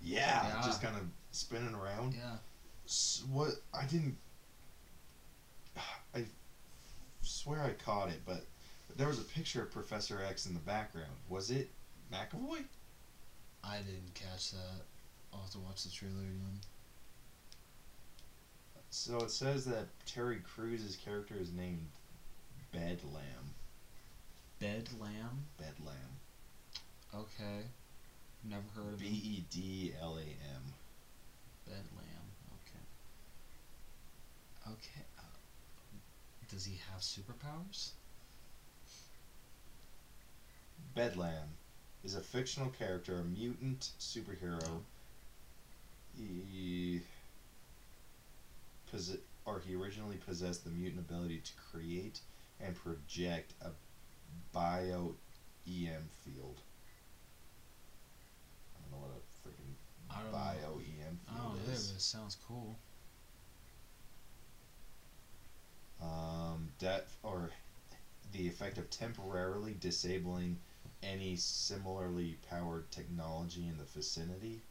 Yeah, 0.00 0.46
Yeah. 0.46 0.62
just 0.64 0.82
kind 0.82 0.96
of 0.96 1.02
spinning 1.32 1.74
around. 1.74 2.14
Yeah. 2.14 2.36
S- 2.86 3.22
what 3.30 3.50
I 3.74 3.84
didn't, 3.84 4.16
I 6.14 6.24
swear 7.22 7.62
I 7.62 7.70
caught 7.84 8.08
it, 8.08 8.20
but 8.26 8.44
There 8.96 9.06
was 9.06 9.18
a 9.20 9.24
picture 9.24 9.62
of 9.62 9.70
Professor 9.70 10.20
X 10.28 10.46
in 10.46 10.54
the 10.54 10.60
background. 10.60 11.12
Was 11.28 11.50
it 11.52 11.68
McAvoy? 12.12 12.64
I 13.62 13.76
didn't 13.78 14.14
catch 14.14 14.50
that. 14.52 14.82
I'll 15.32 15.42
have 15.42 15.50
to 15.50 15.58
watch 15.58 15.84
the 15.84 15.90
trailer 15.90 16.14
again. 16.22 16.58
So 18.90 19.18
it 19.18 19.30
says 19.30 19.64
that 19.66 19.86
Terry 20.06 20.38
Crews' 20.40 20.96
character 21.04 21.34
is 21.38 21.52
named 21.52 21.86
Bedlam. 22.72 23.54
Bedlam. 24.58 25.44
Bedlam. 25.58 26.10
Okay. 27.14 27.62
Never 28.44 28.62
heard 28.74 28.94
of 28.94 29.00
B. 29.00 29.06
E 29.06 29.44
D 29.50 29.92
L 30.00 30.16
A 30.16 30.20
M. 30.20 30.62
Bedlam. 31.66 32.26
Okay. 32.62 32.84
Okay. 34.72 35.04
Uh, 35.18 35.22
does 36.50 36.64
he 36.64 36.78
have 36.92 37.00
superpowers? 37.00 37.90
Bedlam 40.94 41.48
is 42.04 42.14
a 42.14 42.20
fictional 42.20 42.70
character, 42.70 43.18
a 43.18 43.24
mutant 43.24 43.90
superhero. 44.00 44.80
He 46.16 47.00
possess, 48.90 49.18
or 49.44 49.60
he 49.66 49.74
originally 49.74 50.16
possessed 50.26 50.64
the 50.64 50.70
mutant 50.70 51.00
ability 51.08 51.40
to 51.44 51.52
create 51.70 52.20
and 52.60 52.74
project 52.74 53.54
a 53.62 53.70
bio 54.52 55.14
EM 55.66 56.08
field. 56.24 56.60
I 58.76 58.80
don't 58.82 58.90
know 58.92 59.06
what 59.06 59.16
a 59.16 59.48
freaking 59.48 60.32
bio 60.32 60.76
know. 60.76 60.80
EM 60.80 61.18
I 61.28 61.36
don't 61.36 61.44
know, 61.44 61.50
field 61.52 61.66
but 61.66 61.74
is. 61.74 61.90
it 61.92 62.00
sounds 62.00 62.36
cool. 62.46 62.78
Um, 66.00 66.68
that 66.78 67.06
or 67.22 67.50
the 68.32 68.46
effect 68.46 68.78
of 68.78 68.88
temporarily 68.90 69.74
disabling 69.80 70.58
any 71.02 71.36
similarly 71.36 72.36
powered 72.48 72.90
technology 72.90 73.66
in 73.68 73.76
the 73.78 73.84
vicinity. 73.84 74.62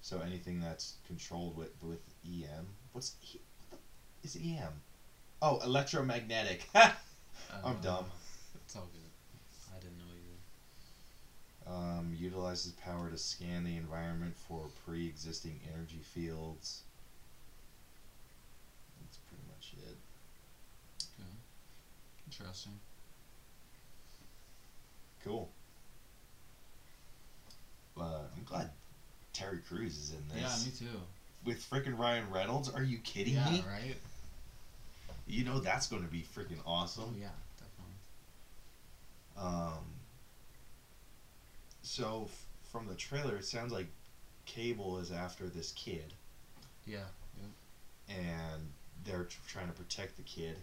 So 0.00 0.20
anything 0.20 0.60
that's 0.60 0.94
controlled 1.06 1.56
with 1.56 1.70
with 1.82 2.00
EM. 2.26 2.66
What's 2.92 3.12
e, 3.22 3.38
what 3.68 3.80
the, 3.80 3.80
is 4.22 4.36
EM? 4.36 4.72
Oh, 5.40 5.58
electromagnetic. 5.64 6.68
I'm 7.64 7.80
dumb. 7.80 8.04
Uh, 8.04 8.58
It's 8.64 8.76
all 8.76 8.88
good. 8.92 9.76
I 9.76 9.80
didn't 9.80 9.98
know 9.98 10.04
either. 11.66 11.98
um, 11.98 12.14
utilizes 12.18 12.72
power 12.72 13.08
to 13.10 13.18
scan 13.18 13.64
the 13.64 13.76
environment 13.76 14.34
for 14.48 14.68
pre-existing 14.86 15.60
energy 15.74 16.00
fields. 16.02 16.82
That's 19.00 19.18
pretty 19.28 19.44
much 19.48 19.72
it. 19.88 19.96
Okay. 21.20 21.30
Interesting. 22.26 22.78
Cool. 25.24 25.48
But 27.96 28.30
I'm 28.36 28.44
glad 28.44 28.70
Terry 29.32 29.58
Crews 29.68 29.96
is 29.98 30.12
in 30.12 30.28
this. 30.34 30.42
Yeah, 30.82 30.86
me 30.86 30.90
too. 30.92 30.98
With 31.44 31.68
freaking 31.70 31.98
Ryan 31.98 32.30
Reynolds? 32.30 32.68
Are 32.70 32.82
you 32.82 32.98
kidding 32.98 33.34
yeah, 33.34 33.50
me? 33.50 33.64
right? 33.68 33.96
You 35.26 35.44
know 35.44 35.60
that's 35.60 35.86
going 35.86 36.02
to 36.02 36.08
be 36.10 36.22
freaking 36.22 36.58
Oh, 36.66 36.72
awesome. 36.72 37.14
yeah, 37.18 37.28
definitely. 37.58 37.96
Um. 39.36 39.84
So 41.82 42.24
f- 42.28 42.46
from 42.70 42.86
the 42.86 42.94
trailer, 42.94 43.36
it 43.36 43.44
sounds 43.44 43.72
like 43.72 43.86
Cable 44.46 44.98
is 44.98 45.10
after 45.12 45.46
this 45.48 45.72
kid, 45.72 46.12
Yeah. 46.86 47.04
and 48.08 48.72
they're 49.04 49.24
tr- 49.24 49.38
trying 49.48 49.66
to 49.68 49.72
protect 49.72 50.16
the 50.16 50.22
kid. 50.22 50.56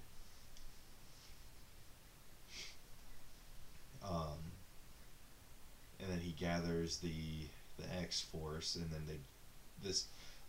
Um. 4.03 4.37
And 6.01 6.09
then 6.09 6.19
he 6.19 6.31
gathers 6.31 6.97
the 6.97 7.47
the 7.77 7.93
X 7.99 8.21
Force, 8.21 8.75
and 8.75 8.89
then 8.91 9.03
they 9.07 9.19
this 9.87 10.05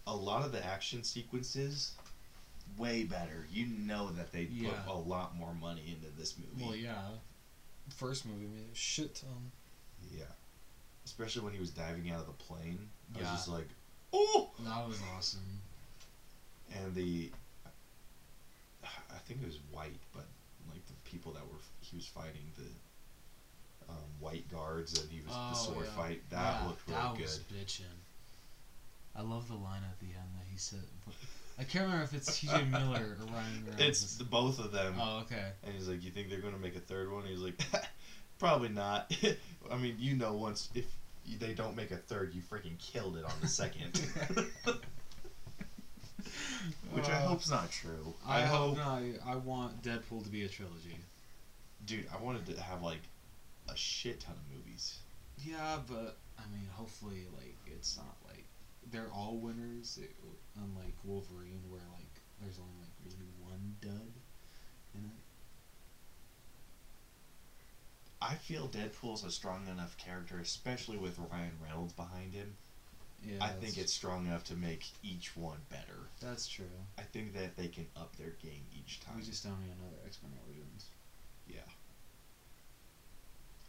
a 0.06 0.14
lot 0.14 0.44
of 0.44 0.52
the 0.52 0.64
action 0.64 1.02
sequences 1.04 1.92
way 2.76 3.04
better. 3.04 3.46
You 3.50 3.66
know 3.66 4.10
that 4.12 4.32
they 4.32 4.42
Yeah. 4.44 4.70
put 4.86 4.94
a 4.94 4.98
lot 4.98 5.36
more 5.36 5.54
money 5.54 5.82
into 5.96 6.10
this 6.18 6.36
movie. 6.38 6.64
Well, 6.64 6.74
yeah. 6.76 7.08
First 7.96 8.26
movie 8.26 8.46
made 8.46 8.70
a 8.72 8.74
shit 8.74 9.14
ton. 9.16 9.50
Yeah. 10.10 10.24
Especially 11.04 11.42
when 11.42 11.52
he 11.52 11.58
was 11.60 11.70
diving 11.70 12.10
out 12.10 12.20
of 12.20 12.26
the 12.26 12.32
plane. 12.44 12.88
I 13.14 13.18
Yeah. 13.20 13.30
was 13.30 13.40
just 13.40 13.48
like, 13.48 13.68
oh! 14.12 14.50
That 14.60 14.86
was 14.86 14.98
awesome. 15.16 15.60
And 16.72 16.94
the. 16.94 17.30
I 18.84 19.18
think 19.26 19.42
it 19.42 19.46
was 19.46 19.58
white, 19.70 19.98
but 20.12 20.24
like 20.68 20.84
the 20.86 20.94
people 21.10 21.32
that 21.32 21.42
were. 21.46 21.58
He 21.80 21.96
was 21.96 22.06
fighting 22.06 22.52
the 22.56 23.92
um, 23.92 23.96
white 24.20 24.48
guards 24.50 24.96
and 25.00 25.10
he 25.10 25.20
was 25.22 25.34
the 25.34 25.54
sword 25.54 25.86
yeah. 25.86 25.92
fight. 25.96 26.30
That 26.30 26.60
Yeah, 26.62 26.66
looked 26.68 26.88
really 26.88 27.00
that 27.00 27.12
good. 27.16 27.22
was 27.22 27.38
bitchin'. 27.52 27.98
I 29.16 29.22
love 29.22 29.48
the 29.48 29.54
line 29.56 29.82
at 29.82 29.98
the 29.98 30.06
end 30.06 30.30
that 30.38 30.46
he 30.48 30.56
said. 30.56 30.84
I 31.61 31.64
can't 31.64 31.84
remember 31.84 32.04
if 32.04 32.14
it's 32.14 32.40
T.J. 32.40 32.64
Miller 32.70 33.16
or 33.20 33.26
Ryan 33.26 33.64
Reynolds. 33.66 33.78
It's 33.78 34.16
the, 34.16 34.24
both 34.24 34.58
of 34.58 34.72
them. 34.72 34.94
Oh, 34.98 35.20
okay. 35.20 35.52
And 35.62 35.74
he's 35.74 35.88
like, 35.88 36.02
You 36.02 36.11
think 36.11 36.30
they're 36.30 36.40
going 36.40 36.54
to 36.54 36.61
make 36.61 36.74
a 36.74 36.80
third 36.80 37.12
one? 37.12 37.24
He's 37.24 37.40
like, 37.40 37.61
Probably 38.38 38.70
not. 38.70 39.12
I 39.70 39.76
mean, 39.76 39.96
you 39.98 40.16
know, 40.16 40.32
once. 40.32 40.70
If 40.74 40.86
they 41.38 41.52
don't 41.52 41.76
make 41.76 41.90
a 41.90 41.96
third, 41.98 42.34
you 42.34 42.40
freaking 42.40 42.78
killed 42.78 43.16
it 43.18 43.24
on 43.24 43.32
the 43.42 43.46
second. 43.46 44.00
Which 46.92 47.08
I 47.08 47.12
Uh, 47.12 47.28
hope's 47.28 47.50
not 47.50 47.70
true. 47.70 48.14
I, 48.26 48.42
hope 48.42 48.76
not. 48.78 49.02
I 49.26 49.36
want 49.36 49.82
Deadpool 49.82 50.24
to 50.24 50.30
be 50.30 50.44
a 50.44 50.48
trilogy. 50.48 50.96
Dude, 51.86 52.06
I 52.12 52.22
wanted 52.22 52.46
to 52.46 52.61
have 52.61 52.82
like 52.82 53.00
a 53.68 53.76
shit 53.76 54.20
ton 54.20 54.34
of 54.34 54.56
movies. 54.56 54.98
Yeah, 55.44 55.78
but 55.86 56.16
I 56.38 56.42
mean, 56.52 56.68
hopefully, 56.72 57.26
like 57.38 57.56
it's 57.66 57.96
not 57.96 58.16
like 58.26 58.44
they're 58.91 59.11
all 59.14 59.37
winners. 59.37 59.99
It, 60.03 60.14
unlike 60.57 60.95
Wolverine, 61.05 61.62
where 61.68 61.81
like 61.97 62.20
there's 62.41 62.59
only 62.59 62.78
like 62.81 62.95
really 63.05 63.28
one 63.41 63.76
dud 63.81 64.12
in 64.95 65.05
it. 65.05 65.20
I 68.22 68.35
feel 68.35 68.68
Deadpool's 68.68 69.24
a 69.24 69.31
strong 69.31 69.66
enough 69.68 69.97
character, 69.97 70.39
especially 70.39 70.99
with 70.99 71.18
Ryan 71.18 71.53
Reynolds 71.62 71.95
behind 71.95 72.35
him. 72.35 72.55
Yeah, 73.24 73.37
I 73.41 73.49
think 73.49 73.76
it's 73.76 73.93
strong 73.93 74.26
enough 74.26 74.45
to 74.45 74.55
make 74.55 74.87
each 75.03 75.37
one 75.37 75.59
better. 75.68 76.09
that's 76.20 76.47
true. 76.49 76.64
I 76.99 77.03
think 77.03 77.35
that 77.35 77.57
they 77.57 77.68
can 77.68 77.87
up 77.97 78.16
their 78.16 78.33
game 78.43 78.64
each 78.74 79.01
time. 79.01 79.16
We 79.16 79.22
just 79.22 79.45
don't 79.45 79.61
need 79.61 79.72
another 79.78 79.97
X 80.07 80.18
Men 80.22 80.33
Origins. 80.47 80.87
yeah. 81.47 81.61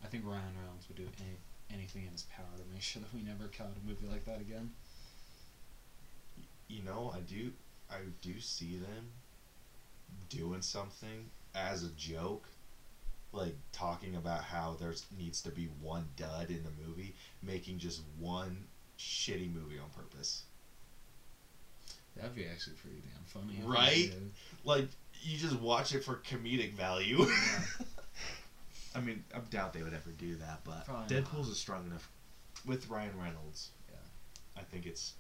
I 0.03 0.07
think 0.07 0.26
Ryan 0.26 0.55
Reynolds 0.59 0.88
would 0.88 0.97
do 0.97 1.07
any, 1.22 1.38
anything 1.70 2.03
in 2.05 2.12
his 2.12 2.24
power 2.24 2.47
to 2.57 2.74
make 2.74 2.82
sure 2.82 3.01
that 3.01 3.14
we 3.14 3.22
never 3.22 3.47
cut 3.47 3.68
a 3.76 3.88
movie 3.88 4.07
like 4.07 4.26
that 4.26 4.41
again. 4.41 4.72
You 6.72 6.84
know, 6.84 7.11
I 7.13 7.19
do 7.19 7.51
I 7.89 7.97
do 8.22 8.39
see 8.39 8.78
them 8.78 9.11
doing 10.30 10.61
something 10.61 11.30
as 11.53 11.84
a 11.84 11.89
joke. 11.89 12.47
Like 13.34 13.55
talking 13.72 14.15
about 14.15 14.43
how 14.43 14.76
there's 14.80 15.05
needs 15.17 15.41
to 15.43 15.49
be 15.51 15.69
one 15.82 16.05
dud 16.17 16.49
in 16.49 16.63
the 16.63 16.88
movie, 16.88 17.15
making 17.41 17.80
just 17.80 18.01
one 18.19 18.65
shitty 18.99 19.53
movie 19.53 19.80
on 19.80 19.89
purpose. 19.95 20.43
That'd 22.15 22.36
be 22.36 22.45
actually 22.45 22.76
pretty 22.76 22.97
damn 23.01 23.24
funny. 23.26 23.59
Right? 23.65 24.11
like 24.65 24.88
you 25.22 25.38
just 25.38 25.59
watch 25.59 25.93
it 25.95 26.03
for 26.03 26.15
comedic 26.30 26.74
value. 26.74 27.26
I 28.95 28.99
mean, 28.99 29.24
I 29.34 29.39
doubt 29.49 29.74
they 29.74 29.84
would 29.84 29.93
ever 29.93 30.11
do 30.17 30.36
that, 30.36 30.59
but 30.65 30.86
Probably 30.86 31.15
Deadpool's 31.15 31.47
not. 31.47 31.51
is 31.51 31.57
strong 31.57 31.86
enough 31.86 32.09
with 32.65 32.89
Ryan 32.89 33.17
Reynolds. 33.17 33.69
Yeah. 33.89 33.95
I 34.57 34.63
think 34.63 34.86
it's 34.86 35.13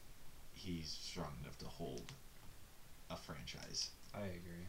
he's 0.61 0.87
strong 1.01 1.31
enough 1.41 1.57
to 1.59 1.65
hold 1.65 2.11
a 3.09 3.15
franchise. 3.15 3.89
I 4.13 4.19
agree. 4.21 4.65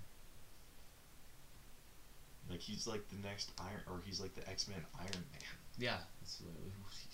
Like 2.50 2.60
he's 2.60 2.86
like 2.86 3.08
the 3.08 3.26
next 3.26 3.50
Iron, 3.60 3.80
or 3.88 4.00
he's 4.04 4.20
like 4.20 4.34
the 4.34 4.48
X 4.48 4.68
Men 4.68 4.78
Iron 4.98 5.10
Man. 5.32 5.42
Yeah, 5.78 5.96
that's 6.20 6.40
literally 6.40 6.72
what 6.82 6.92
he. 6.92 7.08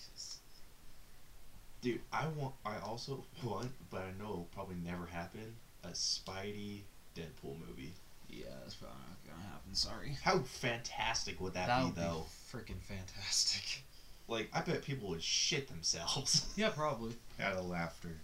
Dude, 1.81 2.01
I 2.11 2.27
want. 2.37 2.55
I 2.65 2.77
also 2.79 3.23
want, 3.43 3.71
but 3.89 4.01
I 4.01 4.11
know 4.21 4.29
it'll 4.29 4.49
probably 4.53 4.75
never 4.83 5.05
happen. 5.05 5.55
A 5.83 5.89
Spidey 5.89 6.81
Deadpool 7.15 7.55
movie. 7.67 7.93
Yeah, 8.27 8.45
that's 8.61 8.75
probably 8.75 8.97
not 9.07 9.17
gonna 9.35 9.47
happen. 9.47 9.73
Sorry. 9.73 10.17
How 10.23 10.39
fantastic 10.39 11.39
would 11.39 11.53
that, 11.53 11.67
That 11.67 11.79
be, 11.79 11.85
would 11.85 11.95
though? 11.95 12.25
freaking 12.51 12.81
fantastic. 12.81 13.83
Like, 14.27 14.49
I 14.53 14.61
bet 14.61 14.83
people 14.83 15.09
would 15.09 15.23
shit 15.23 15.67
themselves 15.69 16.45
Yeah, 16.55 16.69
probably. 16.69 17.13
out 17.41 17.53
of 17.53 17.65
laughter. 17.65 18.17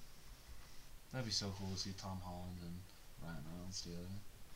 That'd 1.16 1.28
be 1.28 1.32
so 1.32 1.54
cool 1.58 1.72
to 1.72 1.80
see 1.80 1.94
Tom 1.98 2.20
Holland 2.26 2.58
and 2.62 2.76
Ryan 3.24 3.42
Reynolds 3.50 3.80
together. 3.84 4.02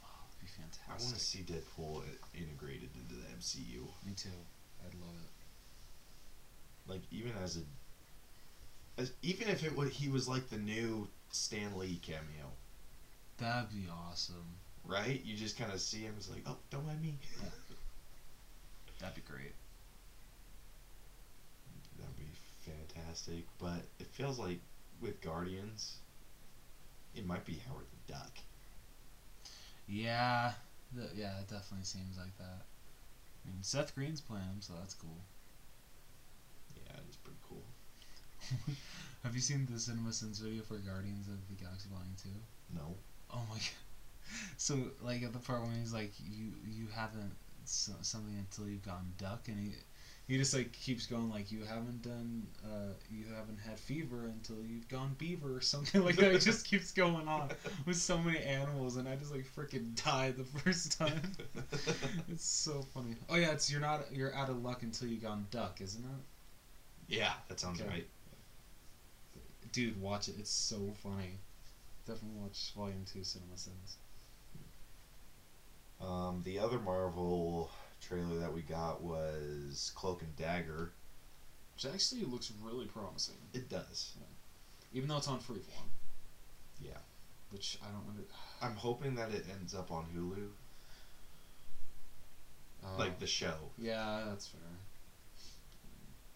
Oh, 0.03 0.07
it'd 0.28 0.41
be 0.41 0.47
fantastic. 0.47 0.89
I 0.89 0.99
want 1.01 1.16
to 1.16 1.24
see 1.24 1.39
Deadpool 1.39 2.03
integrated 2.36 2.89
into 2.99 3.16
the 3.16 3.28
MCU. 3.39 3.88
Me 4.05 4.12
too. 4.14 4.28
I'd 4.86 4.93
love 4.99 5.16
it. 5.24 6.91
Like 6.91 7.01
even 7.12 7.32
as 7.41 7.55
a, 7.55 9.01
as 9.01 9.14
even 9.22 9.47
if 9.47 9.64
it 9.64 9.74
was 9.74 9.89
he 9.91 10.10
was 10.10 10.28
like 10.28 10.49
the 10.49 10.57
new 10.57 11.07
Stan 11.32 11.78
Lee 11.78 11.97
cameo, 12.01 12.51
That'd 13.38 13.70
be 13.70 13.88
awesome. 14.10 14.57
right? 14.86 15.22
You 15.24 15.38
just 15.38 15.57
kind 15.57 15.72
of 15.72 15.80
see 15.80 15.99
him 15.99 16.16
as 16.20 16.30
like, 16.30 16.43
oh, 16.45 16.57
don't 16.72 16.86
mind 16.86 17.01
me. 17.01 17.16
That'd 18.99 19.16
be 19.16 19.22
great. 19.22 19.53
That'd 21.97 22.18
be 22.18 22.28
fantastic. 22.60 23.45
But 23.60 23.86
it 24.01 24.07
feels 24.07 24.38
like 24.38 24.60
with 24.99 25.22
Guardians, 25.22 25.99
it 27.16 27.26
might 27.26 27.45
be 27.45 27.62
Howard 27.68 27.86
the 27.91 28.14
Duck. 28.14 28.38
Yeah, 29.88 30.51
the, 30.93 31.10
yeah, 31.16 31.39
it 31.39 31.47
definitely 31.47 31.86
seems 31.86 32.18
like 32.18 32.38
that. 32.38 32.66
I 33.45 33.49
mean, 33.49 33.64
Seth 33.64 33.95
Green's 33.95 34.22
playing 34.22 34.43
him, 34.43 34.62
so 34.62 34.74
that's 34.80 34.93
cool. 34.93 35.18
Yeah, 36.76 36.93
it 36.93 37.10
is 37.10 37.16
pretty 37.18 37.39
cool. 37.47 37.64
Have 39.24 39.36
you 39.36 39.41
seen 39.41 39.68
the 39.70 39.78
CinemaSins 39.78 40.41
video 40.41 40.64
for 40.64 40.76
Guardians 40.76 41.28
of 41.28 41.36
the 41.49 41.62
Galaxy 41.62 41.89
Volume 41.89 42.16
Two? 42.22 42.30
No. 42.74 42.95
Oh 43.34 43.41
my 43.49 43.55
god! 43.55 43.64
So 44.57 44.78
like 45.01 45.24
at 45.24 45.34
the 45.34 45.39
part 45.39 45.64
when 45.64 45.80
he's 45.80 45.91
like, 45.91 46.14
you 46.24 46.53
you 46.70 46.86
haven't 46.93 47.34
so, 47.66 47.93
something 48.01 48.36
until 48.38 48.70
you've 48.70 48.86
gone 48.86 49.12
duck, 49.18 49.47
and 49.47 49.57
he 49.57 49.74
he 50.30 50.38
just 50.38 50.54
like 50.54 50.72
keeps 50.74 51.08
going 51.08 51.30
like 51.30 51.52
you 51.52 51.64
haven't 51.64 52.04
done 52.04 52.48
uh 52.66 52.94
you 53.12 53.26
haven't 53.36 53.60
had 53.60 53.80
fever 53.80 54.28
until 54.28 54.58
you've 54.64 54.88
gone 54.90 55.16
beaver 55.18 55.56
or 55.58 55.62
something 55.62 56.04
like 56.06 56.18
that. 56.18 56.32
It 56.34 56.42
just 56.42 56.66
keeps 56.66 56.92
going 56.92 57.28
on 57.28 57.52
with 57.86 57.98
so 57.98 58.22
many 58.22 58.40
animals, 58.42 58.98
and 58.98 59.08
I 59.10 59.16
just 59.16 59.32
like 59.32 59.46
freaking 59.56 59.96
died 60.04 60.38
the 60.38 60.46
first 60.46 60.98
time. 60.98 61.22
it's 62.30 62.46
so 62.46 62.84
funny. 62.94 63.16
Oh 63.30 63.36
yeah, 63.36 63.52
it's 63.52 63.72
you're 63.72 63.82
not 63.82 64.02
you're 64.14 64.34
out 64.36 64.50
of 64.50 64.64
luck 64.64 64.84
until 64.84 65.08
you've 65.08 65.22
gone 65.24 65.48
duck, 65.52 65.82
isn't 65.82 66.04
it? 66.06 66.24
Yeah, 67.08 67.34
that 67.48 67.60
sounds 67.60 67.82
Okay. 67.82 67.90
right. 67.90 68.06
Dude, 69.72 70.00
watch 70.00 70.28
it. 70.28 70.36
It's 70.38 70.50
so 70.52 70.94
funny. 71.04 71.40
Definitely 72.06 72.40
watch 72.42 72.72
Volume 72.76 73.06
Two, 73.06 73.20
CinemaSins. 73.22 73.98
Um, 76.02 76.42
the 76.44 76.60
other 76.60 76.80
Marvel 76.80 77.70
trailer 78.02 78.39
that 78.39 78.54
we 78.54 78.62
got 78.62 79.02
was 79.02 79.91
Cloak 79.95 80.22
and 80.22 80.36
Dagger. 80.36 80.91
Which 81.76 81.86
actually 81.93 82.24
looks 82.26 82.52
really 82.62 82.86
promising, 82.86 83.36
It 83.54 83.70
does. 83.70 84.14
even 84.93 85.08
though 85.08 85.18
it's 85.18 85.28
on 85.30 85.39
Freeform. 85.39 85.88
Yeah. 86.82 86.97
Which 87.52 87.78
I 87.82 87.88
don't 87.91 88.04
under. 88.10 88.24
I'm 88.62 88.76
hoping 88.76 89.16
that 89.16 89.32
it 89.32 89.45
ends 89.52 89.74
up 89.74 89.91
on 89.91 90.06
Hulu, 90.16 90.50
Uh, 92.84 92.97
like 92.97 93.20
the 93.20 93.28
show. 93.28 93.56
Yeah, 93.78 94.24
that's 94.28 94.47
fair. 94.47 94.60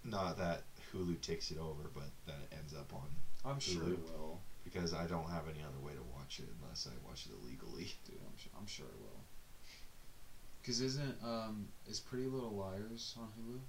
Not 0.05 0.37
that 0.37 0.63
Hulu 0.93 1.19
takes 1.21 1.51
it 1.51 1.57
over, 1.57 1.89
but 1.93 2.09
that 2.25 2.35
it 2.49 2.55
ends 2.57 2.73
up 2.73 2.93
on 2.93 3.07
I'm 3.45 3.59
sure 3.59 3.83
it 3.83 3.99
will, 3.99 4.39
because 4.63 4.93
I 4.93 5.05
don't 5.07 5.29
have 5.29 5.47
any 5.49 5.59
other 5.63 5.79
way 5.85 5.93
to 5.93 6.03
watch 6.17 6.39
it 6.39 6.45
unless 6.61 6.87
I 6.87 7.07
watch 7.07 7.25
it 7.25 7.31
illegally. 7.41 7.91
dude. 8.05 8.15
I'm 8.25 8.37
sure. 8.37 8.51
I'm 8.59 8.67
sure 8.67 8.85
it 8.85 8.99
will. 9.01 9.19
Cause 10.65 10.79
isn't 10.79 11.15
um 11.23 11.67
is 11.87 11.99
Pretty 11.99 12.25
Little 12.25 12.53
Liars 12.55 13.15
on 13.19 13.27
Hulu? 13.37 13.59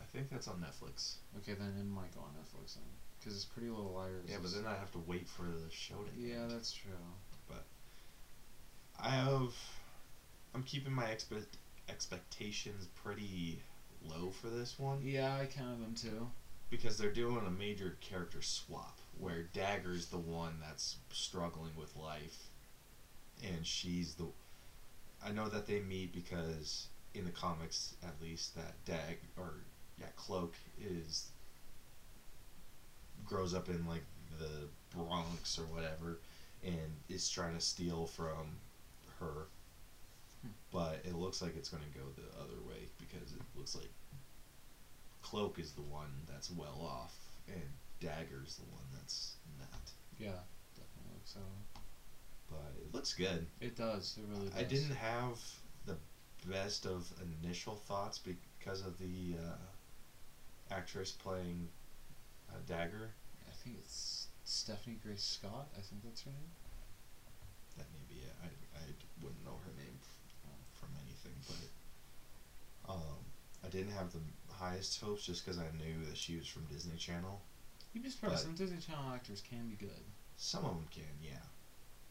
I 0.00 0.04
think 0.12 0.30
that's 0.30 0.48
on 0.48 0.56
Netflix. 0.56 1.16
Okay, 1.38 1.52
then 1.52 1.74
it 1.78 1.84
might 1.84 2.12
go 2.14 2.20
on 2.20 2.30
Netflix 2.32 2.74
then. 2.74 2.84
Cause 3.22 3.34
it's 3.34 3.44
Pretty 3.44 3.68
Little 3.68 3.92
Liars. 3.92 4.24
Yeah, 4.28 4.38
but 4.40 4.52
then 4.52 4.66
I 4.66 4.74
have 4.76 4.90
to 4.92 4.98
wait 4.98 5.28
for 5.28 5.42
the 5.42 5.70
show 5.70 5.94
to 6.02 6.10
Yeah, 6.20 6.42
end. 6.42 6.50
that's 6.50 6.72
true. 6.72 6.90
But 7.48 7.62
I 8.98 9.10
have. 9.10 9.52
I'm 10.54 10.62
keeping 10.62 10.92
my 10.92 11.06
expect 11.06 11.56
expectations 11.88 12.86
pretty 12.94 13.60
low 14.02 14.30
for 14.30 14.48
this 14.48 14.78
one 14.78 15.00
Yeah, 15.02 15.34
I 15.36 15.44
counted 15.46 15.82
them 15.82 15.94
too. 15.94 16.28
because 16.70 16.96
they're 16.96 17.10
doing 17.10 17.44
a 17.46 17.50
major 17.50 17.96
character 18.00 18.40
swap 18.40 18.98
where 19.18 19.44
Dagger's 19.52 20.06
the 20.06 20.16
one 20.16 20.58
that's 20.60 20.96
struggling 21.12 21.72
with 21.76 21.94
life, 21.96 22.48
and 23.46 23.66
she's 23.66 24.14
the. 24.14 24.26
I 25.24 25.32
know 25.32 25.48
that 25.48 25.66
they 25.66 25.80
meet 25.80 26.14
because 26.14 26.88
in 27.14 27.24
the 27.24 27.30
comics, 27.30 27.94
at 28.02 28.14
least, 28.22 28.54
that 28.56 28.84
Dag 28.84 29.18
or 29.36 29.54
yeah, 29.98 30.06
Cloak 30.16 30.54
is 30.80 31.28
grows 33.24 33.54
up 33.54 33.68
in 33.68 33.86
like 33.86 34.04
the 34.38 34.68
Bronx 34.96 35.58
or 35.58 35.64
whatever, 35.74 36.18
and 36.64 36.92
is 37.08 37.28
trying 37.28 37.54
to 37.54 37.60
steal 37.60 38.06
from 38.06 38.56
her. 39.18 39.46
Hmm. 40.42 40.48
But 40.72 41.00
it 41.04 41.14
looks 41.14 41.42
like 41.42 41.56
it's 41.56 41.68
going 41.68 41.82
to 41.82 41.98
go 41.98 42.04
the 42.16 42.40
other 42.40 42.60
way 42.68 42.88
because 42.98 43.32
it 43.32 43.42
looks 43.54 43.76
like 43.76 43.90
Cloak 45.22 45.58
is 45.58 45.72
the 45.72 45.82
one 45.82 46.10
that's 46.28 46.50
well 46.50 46.80
off, 46.82 47.14
and 47.46 47.62
Dagger's 48.00 48.56
the 48.56 48.64
one 48.64 48.84
that's 48.94 49.34
not. 49.58 49.92
Yeah, 50.18 50.40
definitely 50.74 51.14
looks 51.14 51.34
so. 51.34 51.40
But 52.50 52.72
it 52.76 52.92
looks 52.92 53.12
good. 53.12 53.46
It 53.60 53.76
does. 53.76 54.16
It 54.18 54.24
really 54.28 54.48
does. 54.48 54.58
I 54.58 54.62
didn't 54.64 54.90
have 54.92 55.38
the 55.86 55.96
best 56.46 56.84
of 56.84 57.12
initial 57.42 57.76
thoughts 57.76 58.18
because 58.18 58.80
of 58.80 58.98
the 58.98 59.36
uh, 59.38 60.74
actress 60.74 61.12
playing 61.12 61.68
uh, 62.50 62.56
Dagger. 62.66 63.10
I 63.48 63.52
think 63.52 63.76
it's 63.78 64.26
Stephanie 64.44 64.98
Grace 65.02 65.22
Scott. 65.22 65.66
I 65.76 65.80
think 65.80 66.02
that's 66.02 66.22
her 66.22 66.30
name. 66.30 66.50
That 67.76 67.86
may 67.92 68.02
be 68.14 68.20
it. 68.20 68.32
I, 68.42 68.46
I 68.78 68.82
wouldn't 69.22 69.44
know 69.44 69.58
her 69.64 69.72
name 69.76 69.96
f- 70.02 70.50
from 70.74 70.88
anything, 71.04 71.32
but 71.46 72.92
um, 72.92 73.18
I 73.64 73.68
didn't 73.68 73.92
have 73.92 74.10
the 74.10 74.20
highest 74.52 75.00
hopes 75.00 75.24
just 75.24 75.44
because 75.44 75.58
I 75.58 75.68
knew 75.78 76.04
that 76.04 76.16
she 76.16 76.36
was 76.36 76.46
from 76.46 76.64
Disney 76.64 76.96
Channel. 76.96 77.40
You'd 77.92 78.02
be 78.02 78.08
surprised. 78.08 78.42
Some 78.42 78.54
Disney 78.54 78.78
Channel 78.78 79.12
actors 79.14 79.40
can 79.40 79.68
be 79.68 79.74
good. 79.76 80.02
Some 80.36 80.64
of 80.64 80.74
them 80.74 80.86
can, 80.90 81.04
yeah. 81.22 81.42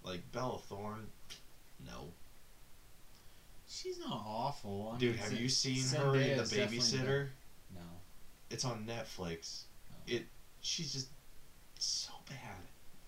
Like 0.03 0.31
Bella 0.31 0.59
Thorne, 0.59 1.07
no. 1.85 2.07
She's 3.67 3.99
not 3.99 4.23
awful. 4.25 4.93
I 4.95 4.99
Dude, 4.99 5.11
mean, 5.15 5.19
have 5.19 5.33
you 5.33 5.49
seen 5.49 5.83
her 5.97 6.15
in 6.15 6.37
The 6.37 6.43
Babysitter? 6.43 7.27
No. 7.75 7.81
It's 8.49 8.65
on 8.65 8.85
Netflix. 8.87 9.63
no. 9.91 10.15
It. 10.15 10.23
She's 10.61 10.91
just 10.91 11.07
so 11.77 12.11
bad, 12.27 12.37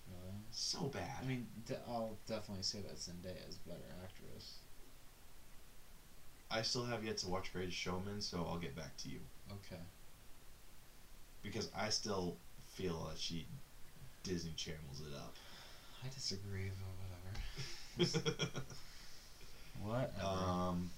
Really? 0.08 0.34
so 0.52 0.84
bad. 0.84 1.10
I 1.22 1.26
mean, 1.26 1.46
de- 1.66 1.78
I'll 1.88 2.16
definitely 2.26 2.62
say 2.62 2.78
that 2.80 2.96
Zendaya 2.96 3.48
is 3.48 3.56
a 3.66 3.68
better 3.68 3.84
actress. 4.02 4.54
I 6.50 6.62
still 6.62 6.84
have 6.84 7.04
yet 7.04 7.16
to 7.18 7.28
watch 7.28 7.52
Greatest 7.52 7.76
Showman, 7.76 8.20
so 8.20 8.46
I'll 8.48 8.58
get 8.58 8.76
back 8.76 8.96
to 8.98 9.08
you 9.08 9.18
Okay. 9.50 9.80
because 11.42 11.70
I 11.76 11.88
still 11.90 12.36
feel 12.74 13.06
that 13.10 13.18
she 13.18 13.46
Disney 14.22 14.52
channels 14.56 15.00
it 15.06 15.14
up. 15.16 15.34
I 16.04 16.08
disagree, 16.14 16.70
but 16.78 16.92
whatever. 16.98 18.62
Whatever. 19.82 20.24
um, 20.24 20.90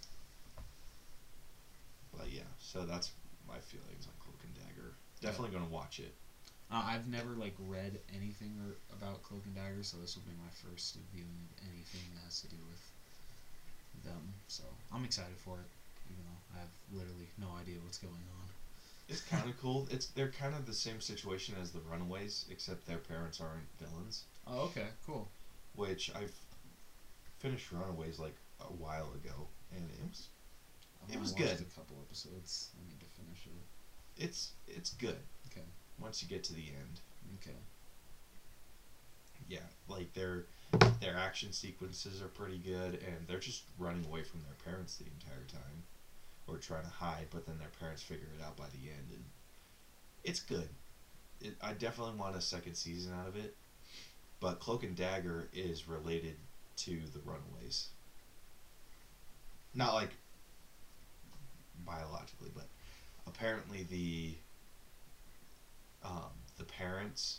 but 2.17 2.31
yeah, 2.31 2.49
so 2.59 2.85
that's 2.85 3.13
my 3.49 3.59
feelings 3.59 4.07
on 4.07 4.13
Cloak 4.21 4.41
and 4.45 4.55
Dagger. 4.55 4.93
Definitely 5.21 5.57
gonna 5.57 5.71
watch 5.71 6.01
it. 6.01 6.13
Uh, 6.71 6.83
I've 6.85 7.09
never 7.09 7.31
like 7.31 7.55
read 7.69 7.99
anything 8.15 8.57
or, 8.65 8.77
about 8.97 9.23
Cloak 9.23 9.43
and 9.47 9.55
Dagger, 9.55 9.83
so 9.83 9.97
this 9.99 10.17
will 10.17 10.25
be 10.25 10.37
my 10.37 10.53
first 10.53 10.97
viewing 11.13 11.49
of 11.57 11.65
anything 11.69 12.01
that 12.15 12.25
has 12.25 12.41
to 12.41 12.49
do 12.49 12.57
with 12.69 14.05
them. 14.05 14.35
So 14.49 14.65
I'm 14.93 15.05
excited 15.05 15.37
for 15.37 15.57
it, 15.61 15.71
even 16.13 16.25
though 16.25 16.57
I 16.57 16.61
have 16.61 16.73
literally 16.93 17.29
no 17.39 17.49
idea 17.61 17.77
what's 17.85 17.99
going 17.99 18.13
on. 18.13 18.47
It's 19.09 19.21
kind 19.21 19.49
of 19.49 19.57
cool. 19.63 19.89
It's 19.91 20.07
they're 20.09 20.33
kind 20.33 20.55
of 20.55 20.67
the 20.67 20.75
same 20.75 21.01
situation 21.01 21.55
as 21.61 21.71
the 21.71 21.81
Runaways, 21.81 22.47
except 22.51 22.87
their 22.87 22.99
parents 22.99 23.41
aren't 23.41 23.69
villains. 23.81 24.25
Oh, 24.47 24.61
okay, 24.67 24.87
cool. 25.07 25.29
Which 25.75 26.11
I've 26.15 26.33
finished 27.39 27.73
Runaways 27.73 28.19
like 28.19 28.37
a 28.61 28.65
while 28.65 29.11
ago, 29.15 29.49
and 29.75 29.89
it 29.91 30.09
was 30.09 30.29
It 31.13 31.21
was 31.21 31.33
good. 31.33 31.61
A 31.61 31.65
couple 31.77 31.97
episodes. 32.07 32.71
I 32.79 32.89
need 32.89 33.01
to 33.01 33.07
finish 33.07 33.47
it. 33.47 34.23
it's 34.25 34.53
it's 34.67 34.91
good. 34.95 35.17
Okay. 35.51 35.65
Once 35.99 36.23
you 36.23 36.29
get 36.29 36.45
to 36.45 36.55
the 36.55 36.69
end, 36.69 37.01
Okay. 37.41 37.57
yeah, 39.49 39.59
like 39.89 40.13
their 40.15 40.45
their 41.01 41.17
action 41.17 41.53
sequences 41.53 42.23
are 42.23 42.29
pretty 42.29 42.59
good, 42.59 42.95
and 43.07 43.27
they're 43.29 43.39
just 43.41 43.65
running 43.79 44.05
away 44.07 44.23
from 44.23 44.43
their 44.43 44.57
parents 44.73 44.97
the 44.97 45.05
entire 45.07 45.45
time, 45.49 45.83
or 46.47 46.57
trying 46.59 46.85
to 46.85 46.91
hide. 46.91 47.27
But 47.31 47.47
then 47.47 47.59
their 47.59 47.73
parents 47.81 48.03
figure 48.03 48.29
it 48.39 48.43
out 48.45 48.57
by 48.57 48.67
the 48.73 48.91
end, 48.91 49.09
and 49.11 49.25
it's 50.25 50.41
good. 50.41 50.69
It, 51.41 51.57
I 51.61 51.73
definitely 51.73 52.15
want 52.17 52.37
a 52.37 52.41
second 52.41 52.75
season 52.75 53.13
out 53.15 53.29
of 53.29 53.37
it, 53.37 53.57
but 54.45 54.61
Cloak 54.61 54.83
and 54.83 54.95
Dagger 54.95 55.49
is 55.55 55.89
related 55.89 56.37
to 56.77 56.99
the 57.15 57.19
Runaways. 57.21 57.89
Not 59.73 59.95
like 59.95 60.11
biologically, 61.87 62.51
but 62.55 62.67
apparently 63.27 63.87
the 63.89 64.35
um, 66.07 66.29
the 66.59 66.65
parents 66.65 67.39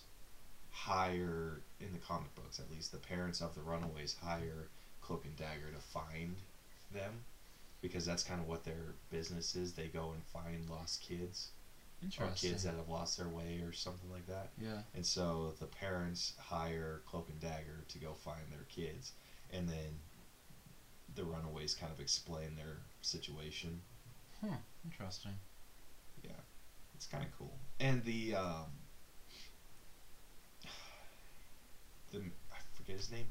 hire 0.72 1.62
in 1.80 1.94
the 1.94 2.00
comic 2.00 2.34
books 2.34 2.60
at 2.60 2.72
least 2.72 2.92
the 2.92 2.98
parents 2.98 3.40
of 3.40 3.54
the 3.54 3.62
runaways 3.62 4.16
hire 4.22 4.68
cloak 5.02 5.24
and 5.24 5.36
dagger 5.38 5.70
to 5.72 5.80
find 5.80 6.36
them 6.92 7.22
because 7.82 8.04
that's 8.04 8.24
kind 8.24 8.42
of 8.42 8.48
what 8.48 8.66
their 8.66 8.96
business 9.10 9.56
is 9.56 9.72
they 9.74 9.88
go 9.88 10.12
and 10.12 10.22
find 10.24 10.70
lost 10.70 11.00
kids 11.00 11.52
or 12.20 12.28
kids 12.36 12.64
that 12.64 12.76
have 12.76 12.88
lost 12.90 13.18
their 13.18 13.28
way 13.30 13.62
or 13.66 13.72
something 13.74 14.12
like 14.12 14.28
that 14.28 14.50
Yeah. 14.62 14.82
and 14.94 15.06
so 15.06 15.54
the 15.60 15.66
parents 15.66 16.34
hire 16.40 17.02
cloak 17.08 17.30
and 17.30 17.40
dagger 17.40 17.84
to 17.88 17.98
go 18.00 18.14
find 18.14 18.52
their 18.52 18.66
kids 18.70 19.12
and 19.52 19.68
then 19.70 20.00
the 21.16 21.24
Runaways 21.24 21.74
kind 21.74 21.92
of 21.94 22.00
explain 22.02 22.56
their 22.58 22.78
situation. 23.02 23.82
Hmm. 24.42 24.56
Interesting. 24.84 25.32
Yeah, 26.24 26.32
it's 26.94 27.06
kind 27.06 27.24
of 27.24 27.32
cool. 27.38 27.58
And 27.80 28.04
the 28.04 28.36
um, 28.36 28.66
the 32.12 32.18
I 32.52 32.58
forget 32.74 32.98
his 32.98 33.12
name. 33.12 33.28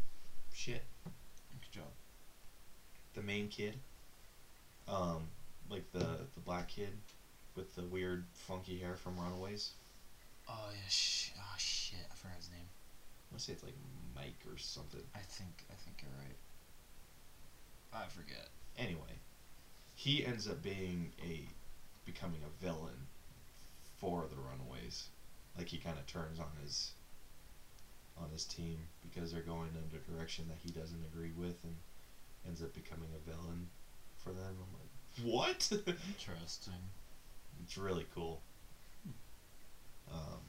Shit. 0.52 0.82
Good 1.04 1.72
job. 1.72 1.90
The 3.14 3.22
main 3.22 3.48
kid. 3.48 3.74
Um, 4.88 5.28
like 5.70 5.90
the 5.92 6.26
the 6.34 6.40
black 6.44 6.68
kid 6.68 6.92
with 7.56 7.74
the 7.74 7.82
weird 7.82 8.24
funky 8.32 8.78
hair 8.78 8.96
from 8.96 9.18
Runaways. 9.18 9.72
Oh 10.48 10.68
yeah. 10.72 10.88
Sh- 10.88 11.30
oh 11.38 11.54
shit. 11.58 12.06
I 12.10 12.14
forgot 12.14 12.36
his 12.36 12.50
name. 12.50 12.66
I 12.66 13.34
want 13.34 13.40
to 13.40 13.44
say 13.44 13.52
it's 13.52 13.62
like 13.62 13.76
Mike 14.14 14.40
or 14.50 14.58
something. 14.58 15.00
I 15.14 15.20
think. 15.20 15.64
I 15.70 15.74
think 15.74 16.02
you're 16.02 16.10
right. 16.18 16.36
I 17.92 18.08
forget. 18.08 18.48
Anyway, 18.76 19.20
he 19.94 20.24
ends 20.24 20.48
up 20.48 20.62
being 20.62 21.12
a 21.22 21.46
becoming 22.04 22.40
a 22.44 22.64
villain 22.64 23.06
for 23.98 24.26
the 24.28 24.36
Runaways. 24.36 25.08
Like 25.56 25.68
he 25.68 25.78
kind 25.78 25.98
of 25.98 26.06
turns 26.06 26.38
on 26.38 26.50
his 26.62 26.92
on 28.20 28.30
his 28.30 28.44
team 28.44 28.78
because 29.02 29.32
they're 29.32 29.42
going 29.42 29.70
in 29.70 29.98
a 29.98 30.12
direction 30.12 30.44
that 30.48 30.58
he 30.62 30.70
doesn't 30.70 31.04
agree 31.12 31.32
with 31.36 31.62
and 31.64 31.74
ends 32.46 32.62
up 32.62 32.74
becoming 32.74 33.08
a 33.14 33.30
villain 33.30 33.68
for 34.22 34.30
them. 34.30 34.56
I'm 34.60 34.72
like, 34.78 35.34
what? 35.34 35.70
Interesting. 35.86 36.74
It's 37.62 37.76
really 37.76 38.06
cool. 38.14 38.40
Um, 40.10 40.40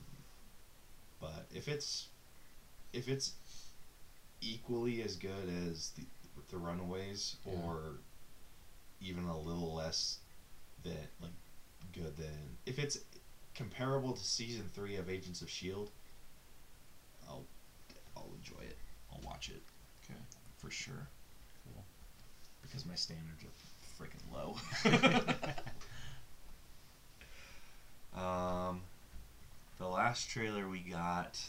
but 1.19 1.45
if 1.53 1.67
it's 1.67 2.07
if 2.93 3.07
it's 3.07 3.33
equally 4.41 5.01
as 5.01 5.15
good 5.15 5.49
as 5.49 5.91
the 5.95 6.03
the 6.51 6.57
Runaways 6.57 7.37
Yeah. 7.45 7.53
or 7.53 7.99
even 9.01 9.23
a 9.25 9.37
little 9.37 9.73
less 9.73 10.19
than 10.83 10.97
like 11.21 11.31
good 11.93 12.15
than 12.17 12.57
if 12.65 12.77
it's 12.79 12.97
comparable 13.53 14.13
to 14.13 14.23
season 14.23 14.67
three 14.73 14.97
of 14.97 15.09
Agents 15.09 15.41
of 15.41 15.49
Shield, 15.49 15.89
I'll 17.27 17.45
I'll 18.15 18.33
enjoy 18.37 18.61
it. 18.63 18.77
I'll 19.11 19.21
watch 19.23 19.49
it 19.49 19.61
Okay. 20.03 20.19
for 20.57 20.69
sure 20.69 21.07
Cool. 21.63 21.83
because 22.61 22.85
my 22.85 22.95
standards 22.95 23.43
are 23.43 24.03
freaking 24.03 24.31
low. 24.31 24.57
um, 28.15 28.81
the 29.77 29.87
last 29.87 30.29
trailer 30.29 30.67
we 30.67 30.79
got 30.79 31.39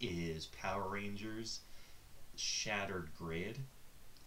is 0.00 0.46
Power 0.46 0.88
Rangers 0.88 1.60
Shattered 2.36 3.10
Grid. 3.18 3.58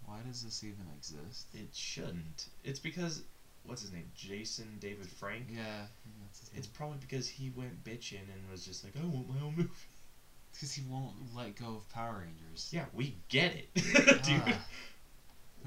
Why 0.05 0.19
does 0.27 0.43
this 0.43 0.63
even 0.63 0.85
exist? 0.95 1.47
It 1.53 1.69
shouldn't. 1.73 2.47
It's 2.63 2.79
because 2.79 3.23
what's 3.63 3.81
his 3.81 3.91
name? 3.91 4.09
Jason 4.15 4.77
David 4.79 5.07
Frank. 5.07 5.45
Yeah. 5.49 5.87
It's 6.55 6.67
probably 6.67 6.97
because 6.99 7.27
he 7.27 7.51
went 7.55 7.83
bitching 7.83 8.21
and 8.33 8.51
was 8.51 8.65
just 8.65 8.83
like, 8.83 8.93
I 8.97 9.05
want 9.05 9.29
my 9.29 9.41
own 9.43 9.55
movie. 9.55 9.69
because 10.53 10.71
he 10.71 10.83
won't 10.89 11.13
let 11.35 11.55
go 11.55 11.75
of 11.75 11.89
Power 11.89 12.23
Rangers. 12.23 12.69
Yeah, 12.71 12.85
we 12.93 13.15
get 13.27 13.53
it, 13.53 13.73
dude. 13.73 14.41
Ah. 14.47 14.65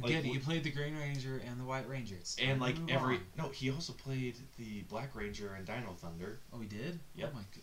Like, 0.00 0.10
Again, 0.12 0.24
wh- 0.24 0.34
you 0.34 0.40
played 0.40 0.64
the 0.64 0.70
Green 0.70 0.96
Ranger 0.96 1.40
and 1.46 1.58
the 1.58 1.64
White 1.64 1.88
Ranger. 1.88 2.14
It's 2.16 2.36
and 2.38 2.60
like 2.60 2.76
every 2.88 3.16
on. 3.16 3.22
no, 3.36 3.48
he 3.48 3.70
also 3.70 3.92
played 3.92 4.36
the 4.56 4.82
Black 4.88 5.14
Ranger 5.14 5.54
and 5.56 5.66
Dino 5.66 5.94
Thunder. 6.00 6.38
Oh, 6.52 6.60
he 6.60 6.66
did. 6.66 6.98
Yep. 7.16 7.30
Oh 7.32 7.36
my 7.36 7.40
god. 7.40 7.62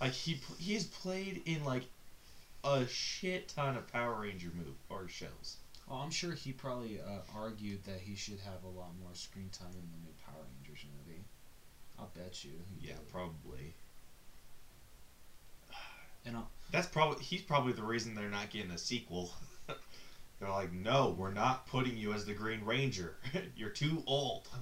Like 0.00 0.12
he 0.12 0.40
he's 0.58 0.84
played 0.84 1.42
in 1.46 1.64
like 1.64 1.84
a 2.64 2.86
shit 2.86 3.48
ton 3.48 3.76
of 3.76 3.86
Power 3.92 4.20
Ranger 4.20 4.50
move 4.54 4.74
or 4.88 5.08
shows. 5.08 5.56
Oh, 5.90 5.96
I'm 5.96 6.10
sure 6.10 6.32
he 6.32 6.52
probably 6.52 7.00
uh, 7.00 7.18
argued 7.36 7.84
that 7.84 7.98
he 8.00 8.16
should 8.16 8.38
have 8.40 8.62
a 8.64 8.78
lot 8.78 8.90
more 9.00 9.14
screen 9.14 9.50
time 9.50 9.72
in 9.74 9.88
the 9.90 10.06
new 10.06 10.14
Power 10.24 10.42
Rangers 10.58 10.84
movie. 10.98 11.20
I'll 11.98 12.10
bet 12.14 12.44
you. 12.44 12.52
Yeah, 12.80 12.94
did. 12.94 13.08
probably. 13.10 13.74
And 16.24 16.36
I'll, 16.36 16.48
That's 16.70 16.86
probably 16.86 17.22
he's 17.22 17.42
probably 17.42 17.72
the 17.72 17.82
reason 17.82 18.14
they're 18.14 18.28
not 18.28 18.50
getting 18.50 18.70
a 18.70 18.78
sequel. 18.78 19.32
They're 20.42 20.50
like, 20.50 20.72
no, 20.72 21.14
we're 21.16 21.32
not 21.32 21.66
putting 21.68 21.96
you 21.96 22.12
as 22.12 22.26
the 22.26 22.34
Green 22.34 22.64
Ranger. 22.64 23.14
You're 23.56 23.70
too 23.70 24.02
old. 24.06 24.48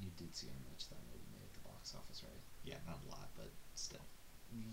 you 0.00 0.10
did 0.16 0.34
see 0.34 0.46
how 0.46 0.70
much 0.70 0.88
that 0.88 0.98
movie 1.12 1.26
made 1.32 1.42
at 1.42 1.52
the 1.52 1.68
box 1.68 1.94
office, 1.98 2.22
right? 2.22 2.40
yeah, 2.64 2.76
not 2.86 2.98
a 3.06 3.10
lot, 3.10 3.28
but 3.36 3.50
still. 3.74 3.98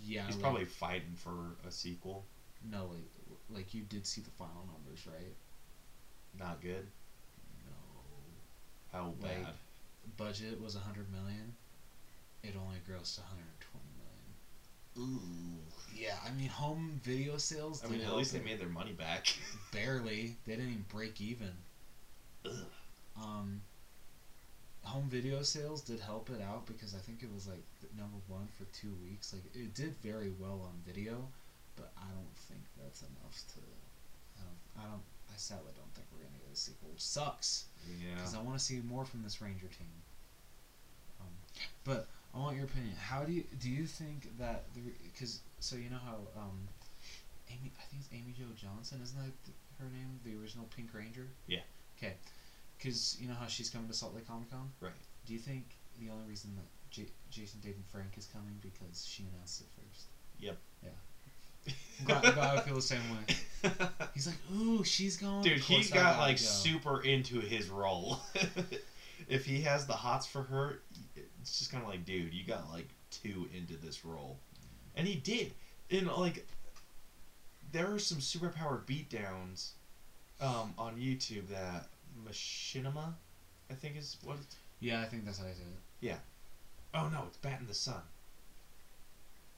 Yeah. 0.03 0.26
He's 0.28 0.36
like- 0.36 0.43
probably 0.43 0.66
fighting 0.66 1.16
for 1.16 1.55
a 1.68 1.72
sequel. 1.72 2.24
no, 2.70 2.86
like, 2.86 3.01
like 3.49 3.74
you 3.74 3.82
did 3.82 4.05
see 4.05 4.22
the 4.22 4.30
final 4.32 4.68
numbers, 4.72 5.08
right? 5.08 5.34
Not 6.38 6.62
good. 6.62 6.86
No. 7.66 7.74
How 8.91 9.14
Like, 9.22 9.43
bad? 9.43 9.53
Budget 10.18 10.62
was 10.62 10.76
a 10.76 10.80
100 10.80 11.12
million. 11.12 11.55
It 12.43 12.53
only 12.55 12.78
grossed 12.88 13.18
120 13.20 13.41
million. 13.41 13.57
Ooh. 15.00 15.20
Yeah, 15.95 16.16
I 16.26 16.32
mean, 16.32 16.50
home 16.50 17.02
video 17.04 17.38
sales. 17.38 17.84
I 17.84 17.89
mean, 17.89 18.02
at 18.02 18.16
least 18.16 18.34
they 18.34 18.39
made 18.39 18.60
their 18.60 18.70
money 18.70 18.93
back. 18.93 19.28
barely. 19.74 20.36
They 20.45 20.54
didn't 20.54 20.70
even 20.70 20.86
break 20.89 21.20
even. 21.20 21.52
Ugh. 22.45 22.52
Um, 23.20 23.62
home 24.84 25.08
video 25.10 25.41
sales 25.41 25.82
did 25.82 26.00
help 26.00 26.30
it 26.30 26.41
out 26.41 26.66
because 26.68 26.93
I 26.93 27.00
think 27.00 27.24
it 27.24 27.34
was 27.34 27.48
like 27.48 27.64
number 27.98 28.18
one 28.28 28.48
for 28.58 28.66
two 28.78 28.93
weeks. 29.04 29.34
Like 29.34 29.43
it 29.56 29.74
did 29.74 29.95
very 30.04 30.32
well 30.39 30.62
on 30.64 30.74
video, 30.86 31.28
but 31.76 31.91
I 31.98 32.06
don't 32.14 32.38
think 32.48 32.62
that's 32.82 33.02
enough 33.02 33.41
to. 33.56 33.62
I 34.39 34.43
don't. 34.43 34.86
I 34.86 34.89
don't. 34.91 35.04
I 35.30 35.38
sadly 35.38 35.74
don't 35.76 35.93
think 35.93 36.08
we're 36.12 36.24
gonna 36.24 36.38
get 36.45 36.54
a 36.54 36.56
sequel, 36.56 36.89
which 36.91 37.02
sucks 37.02 37.66
Yeah. 38.00 38.16
because 38.16 38.36
I 38.36 38.41
want 38.41 38.58
to 38.58 38.64
see 38.64 38.82
more 38.88 39.06
from 39.06 39.24
this 39.24 39.41
Ranger 39.41 39.68
team. 39.68 39.93
Um, 41.22 41.34
but 41.84 42.08
I 42.36 42.39
want 42.39 42.55
your 42.55 42.65
opinion. 42.65 42.93
How 42.99 43.23
do 43.23 43.32
you 43.32 43.43
do 43.59 43.69
you 43.69 43.86
think 43.86 44.38
that 44.38 44.65
the 44.75 44.82
because 45.11 45.39
so 45.59 45.75
you 45.75 45.89
know 45.89 45.99
how 46.05 46.17
um, 46.39 46.67
Amy 47.49 47.71
I 47.80 47.84
think 47.89 48.03
it's 48.03 48.09
Amy 48.13 48.34
Jo 48.38 48.45
Johnson 48.55 48.99
isn't 49.01 49.17
that 49.17 49.32
th- 49.45 49.57
her 49.80 49.86
name 49.91 50.19
the 50.23 50.39
original 50.39 50.67
Pink 50.75 50.89
Ranger? 50.93 51.28
Yeah. 51.47 51.59
Okay, 51.97 52.13
because 52.78 53.17
you 53.19 53.28
know 53.28 53.34
how 53.39 53.47
she's 53.47 53.69
coming 53.69 53.88
to 53.88 53.93
Salt 53.93 54.13
Lake 54.13 54.28
Comic 54.28 54.51
Con. 54.51 54.69
Right. 54.80 54.91
Do 55.25 55.34
you 55.34 55.39
think 55.39 55.63
the 55.99 56.09
only 56.09 56.25
reason 56.28 56.51
that 56.55 56.67
J- 56.91 57.11
Jason 57.32 57.59
David 57.61 57.84
Frank 57.91 58.17
is 58.17 58.25
coming 58.25 58.59
because 58.61 59.05
she 59.05 59.23
announced 59.34 59.61
it 59.61 59.67
first? 59.75 60.05
Yep. 60.39 60.57
Yeah. 60.84 60.89
I'm 62.07 62.34
glad 62.34 62.57
I 62.57 62.61
feel 62.61 62.75
the 62.75 62.82
same 62.82 63.01
way. 63.11 63.71
He's 64.13 64.28
like, 64.28 64.38
ooh, 64.55 64.84
she's 64.84 65.17
going. 65.17 65.41
Dude, 65.41 65.59
Of 65.59 65.65
course 65.65 65.88
he's 65.88 65.91
I 65.91 65.95
got 65.95 66.19
like 66.19 66.38
go." 66.38 66.43
super 66.43 67.01
into 67.01 67.39
his 67.39 67.67
role. 67.67 68.19
if 69.28 69.45
he 69.45 69.61
has 69.61 69.88
the 69.88 69.93
hots 69.93 70.25
for 70.25 70.43
her, 70.43 70.80
it's 71.48 71.60
just 71.60 71.72
kind 71.72 71.84
of 71.84 71.89
like, 71.89 72.06
dude, 72.06 72.34
you 72.34 72.43
got 72.45 72.70
like 72.72 72.89
two 73.10 73.48
into 73.56 73.76
this 73.76 74.04
role, 74.04 74.38
and 74.95 75.08
he 75.08 75.16
did. 75.16 75.54
And 75.89 76.08
like, 76.08 76.45
there 77.72 77.91
are 77.93 78.00
some 78.00 78.18
superpowered 78.18 78.86
beatdowns 78.86 79.70
um, 80.41 80.74
on 80.78 80.95
YouTube 80.98 81.48
that 81.50 81.88
Machinima, 82.28 83.14
I 83.70 83.74
think 83.74 83.98
is 83.98 84.18
what. 84.24 84.38
It's, 84.41 84.56
Yeah, 84.80 85.02
I 85.02 85.06
think 85.06 85.26
that's 85.26 85.39
how 85.39 85.45
I 85.45 85.50
said 85.52 85.68
it. 85.68 86.06
Yeah. 86.06 86.18
Oh 86.93 87.08
no, 87.10 87.24
it's 87.28 87.38
Bat 87.38 87.62
in 87.62 87.68
the 87.68 87.74
Sun. 87.74 88.02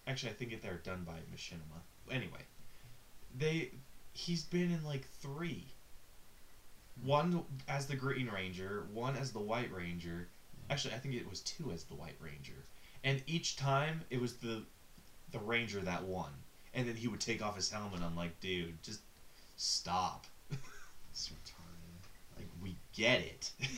Actually, 0.07 0.31
I 0.31 0.35
think 0.35 0.53
it 0.53 0.61
they're 0.61 0.81
done 0.83 1.05
by 1.05 1.17
Machinima. 1.33 1.81
Anyway, 2.11 2.41
they 3.37 3.71
he's 4.13 4.43
been 4.43 4.71
in 4.71 4.83
like 4.83 5.07
three. 5.21 5.65
One 7.03 7.45
as 7.67 7.87
the 7.87 7.95
Green 7.95 8.27
Ranger, 8.27 8.85
one 8.93 9.15
as 9.15 9.31
the 9.31 9.39
White 9.39 9.71
Ranger. 9.73 10.27
Actually, 10.69 10.93
I 10.93 10.97
think 10.97 11.15
it 11.15 11.29
was 11.29 11.39
two 11.41 11.71
as 11.71 11.83
the 11.83 11.95
White 11.95 12.15
Ranger, 12.19 12.53
and 13.03 13.21
each 13.27 13.55
time 13.57 14.01
it 14.09 14.21
was 14.21 14.35
the 14.37 14.63
the 15.31 15.39
Ranger 15.39 15.79
that 15.81 16.03
won, 16.03 16.29
and 16.73 16.87
then 16.87 16.95
he 16.95 17.07
would 17.07 17.19
take 17.19 17.41
off 17.43 17.55
his 17.55 17.69
helmet. 17.69 18.01
I'm 18.01 18.15
like, 18.15 18.39
dude, 18.39 18.81
just 18.83 19.01
stop. 19.57 20.25
It's 21.11 21.27
retarded. 21.29 22.37
Like 22.37 22.47
we 22.63 22.75
get 22.93 23.19
it. 23.21 23.51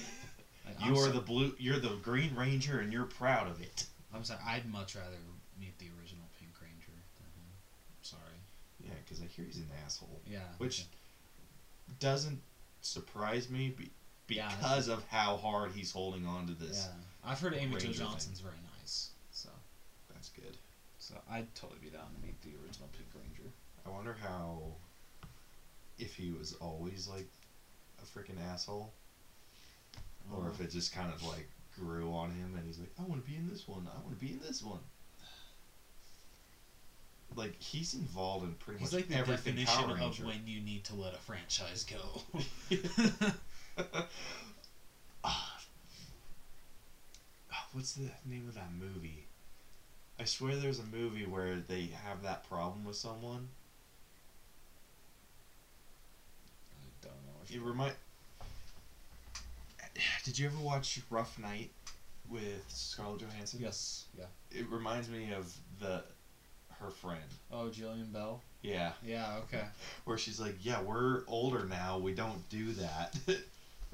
Like, 0.63 0.79
you 0.85 0.91
I'm 0.91 0.93
are 0.93 1.05
so- 1.07 1.11
the 1.11 1.21
blue. 1.21 1.53
You're 1.57 1.79
the 1.79 1.95
Green 2.03 2.35
Ranger, 2.35 2.79
and 2.81 2.93
you're 2.93 3.05
proud 3.05 3.49
of 3.49 3.59
it. 3.61 3.85
I'm 4.13 4.23
sorry. 4.23 4.39
I'd 4.45 4.71
much 4.71 4.95
rather 4.95 5.17
meet 5.59 5.77
the 5.79 5.87
original 5.99 6.23
Pink 6.39 6.51
Ranger 6.61 6.91
than 7.17 7.25
him. 7.25 7.49
Sorry. 8.03 8.21
Yeah, 8.79 8.91
because 9.03 9.23
I 9.23 9.25
hear 9.25 9.43
he's 9.45 9.57
an 9.57 9.67
asshole. 9.83 10.21
Yeah. 10.29 10.39
Which 10.59 10.85
doesn't 11.99 12.39
surprise 12.81 13.49
me 13.49 13.73
be- 13.75 13.89
Yeah. 14.37 14.49
because 14.55 14.87
of 14.87 15.03
how 15.09 15.37
hard 15.37 15.71
he's 15.71 15.91
holding 15.91 16.25
on 16.25 16.47
to 16.47 16.53
this. 16.53 16.87
Yeah. 16.89 17.29
I've 17.31 17.39
heard 17.39 17.53
Amy 17.53 17.67
Jo 17.67 17.73
Ranger 17.77 17.87
thing. 17.87 18.07
Johnson's 18.07 18.39
very 18.39 18.55
nice. 18.79 19.09
So. 19.31 19.49
That's 20.13 20.29
good. 20.29 20.57
So 20.99 21.15
I'd 21.31 21.53
totally 21.55 21.79
be 21.81 21.89
down 21.89 22.05
to 22.15 22.25
meet 22.25 22.39
the 22.41 22.49
original 22.63 22.89
Pink 22.93 23.09
Ranger. 23.15 23.49
I 23.85 23.89
wonder 23.89 24.15
how 24.21 24.59
if 25.97 26.15
he 26.15 26.31
was 26.31 26.53
always 26.53 27.07
like 27.07 27.27
a 28.01 28.05
freaking 28.19 28.39
asshole, 28.51 28.91
or 30.33 30.49
if 30.49 30.59
Uh, 30.59 30.63
it 30.63 30.71
just 30.71 30.93
kind 30.93 31.11
of 31.13 31.23
like 31.23 31.49
grew 31.77 32.11
on 32.13 32.31
him 32.31 32.55
and 32.55 32.65
he's 32.67 32.79
like, 32.79 32.91
I 32.99 33.03
want 33.03 33.23
to 33.23 33.29
be 33.29 33.35
in 33.37 33.49
this 33.49 33.67
one. 33.67 33.87
I 33.87 33.99
want 34.01 34.17
to 34.19 34.25
be 34.25 34.31
in 34.33 34.39
this 34.39 34.61
one. 34.63 34.79
like 37.35 37.57
he's 37.61 37.93
involved 37.93 38.43
in 38.45 38.53
pretty 38.55 38.79
He's 38.81 38.91
much 38.91 39.01
like 39.01 39.09
the 39.09 39.15
everything 39.15 39.55
definition 39.55 39.89
of 39.89 40.25
when 40.25 40.41
you 40.45 40.59
need 40.59 40.83
to 40.85 40.95
let 40.95 41.13
a 41.13 41.17
franchise 41.17 41.85
go. 41.85 42.21
Ah. 45.23 45.57
Ah, 47.51 47.67
What's 47.71 47.93
the 47.93 48.09
name 48.25 48.47
of 48.47 48.55
that 48.55 48.71
movie? 48.71 49.25
I 50.19 50.25
swear 50.25 50.55
there's 50.57 50.79
a 50.79 50.83
movie 50.83 51.25
where 51.25 51.59
they 51.59 51.87
have 52.05 52.23
that 52.23 52.43
problem 52.49 52.85
with 52.85 52.95
someone. 52.97 53.49
I 56.73 57.05
don't 57.05 57.13
know. 57.25 57.55
It 57.55 57.61
remind. 57.61 57.93
Did 60.23 60.37
you 60.39 60.47
ever 60.47 60.57
watch 60.59 60.99
Rough 61.09 61.37
Night 61.39 61.71
with 62.29 62.63
Scarlett 62.69 63.21
Johansson? 63.21 63.59
Yes. 63.61 64.05
Yeah. 64.17 64.25
It 64.51 64.67
reminds 64.69 65.09
me 65.09 65.31
of 65.33 65.53
the 65.79 66.03
her 66.79 66.91
friend. 66.91 67.21
Oh, 67.51 67.69
Jillian 67.71 68.11
Bell. 68.11 68.41
Yeah, 68.61 68.93
Yeah. 69.05 69.37
Okay. 69.43 69.63
where 70.05 70.17
she's 70.17 70.39
like, 70.39 70.55
"Yeah, 70.61 70.81
we're 70.81 71.21
older 71.27 71.65
now. 71.65 71.97
We 71.99 72.13
don't 72.13 72.47
do 72.49 72.73
that. 72.73 73.15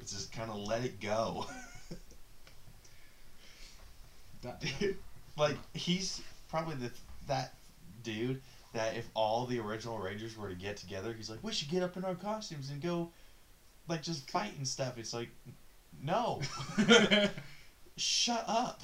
it's 0.00 0.12
just 0.12 0.32
kind 0.32 0.50
of 0.50 0.56
let 0.56 0.84
it 0.84 1.00
go." 1.00 1.46
That, 4.42 4.62
like 5.36 5.56
he's 5.74 6.22
probably 6.48 6.76
the 6.76 6.90
that 7.26 7.54
dude 8.02 8.40
that 8.72 8.96
if 8.96 9.08
all 9.14 9.46
the 9.46 9.58
original 9.58 9.98
Rangers 9.98 10.36
were 10.36 10.48
to 10.48 10.54
get 10.54 10.76
together, 10.76 11.12
he's 11.12 11.30
like, 11.30 11.42
we 11.42 11.52
should 11.52 11.68
get 11.68 11.82
up 11.82 11.96
in 11.96 12.04
our 12.04 12.14
costumes 12.14 12.70
and 12.70 12.80
go, 12.80 13.10
like 13.88 14.02
just 14.02 14.30
fight 14.30 14.52
and 14.56 14.68
stuff. 14.68 14.98
It's 14.98 15.12
like, 15.14 15.30
no, 16.02 16.40
shut 17.96 18.44
up. 18.46 18.80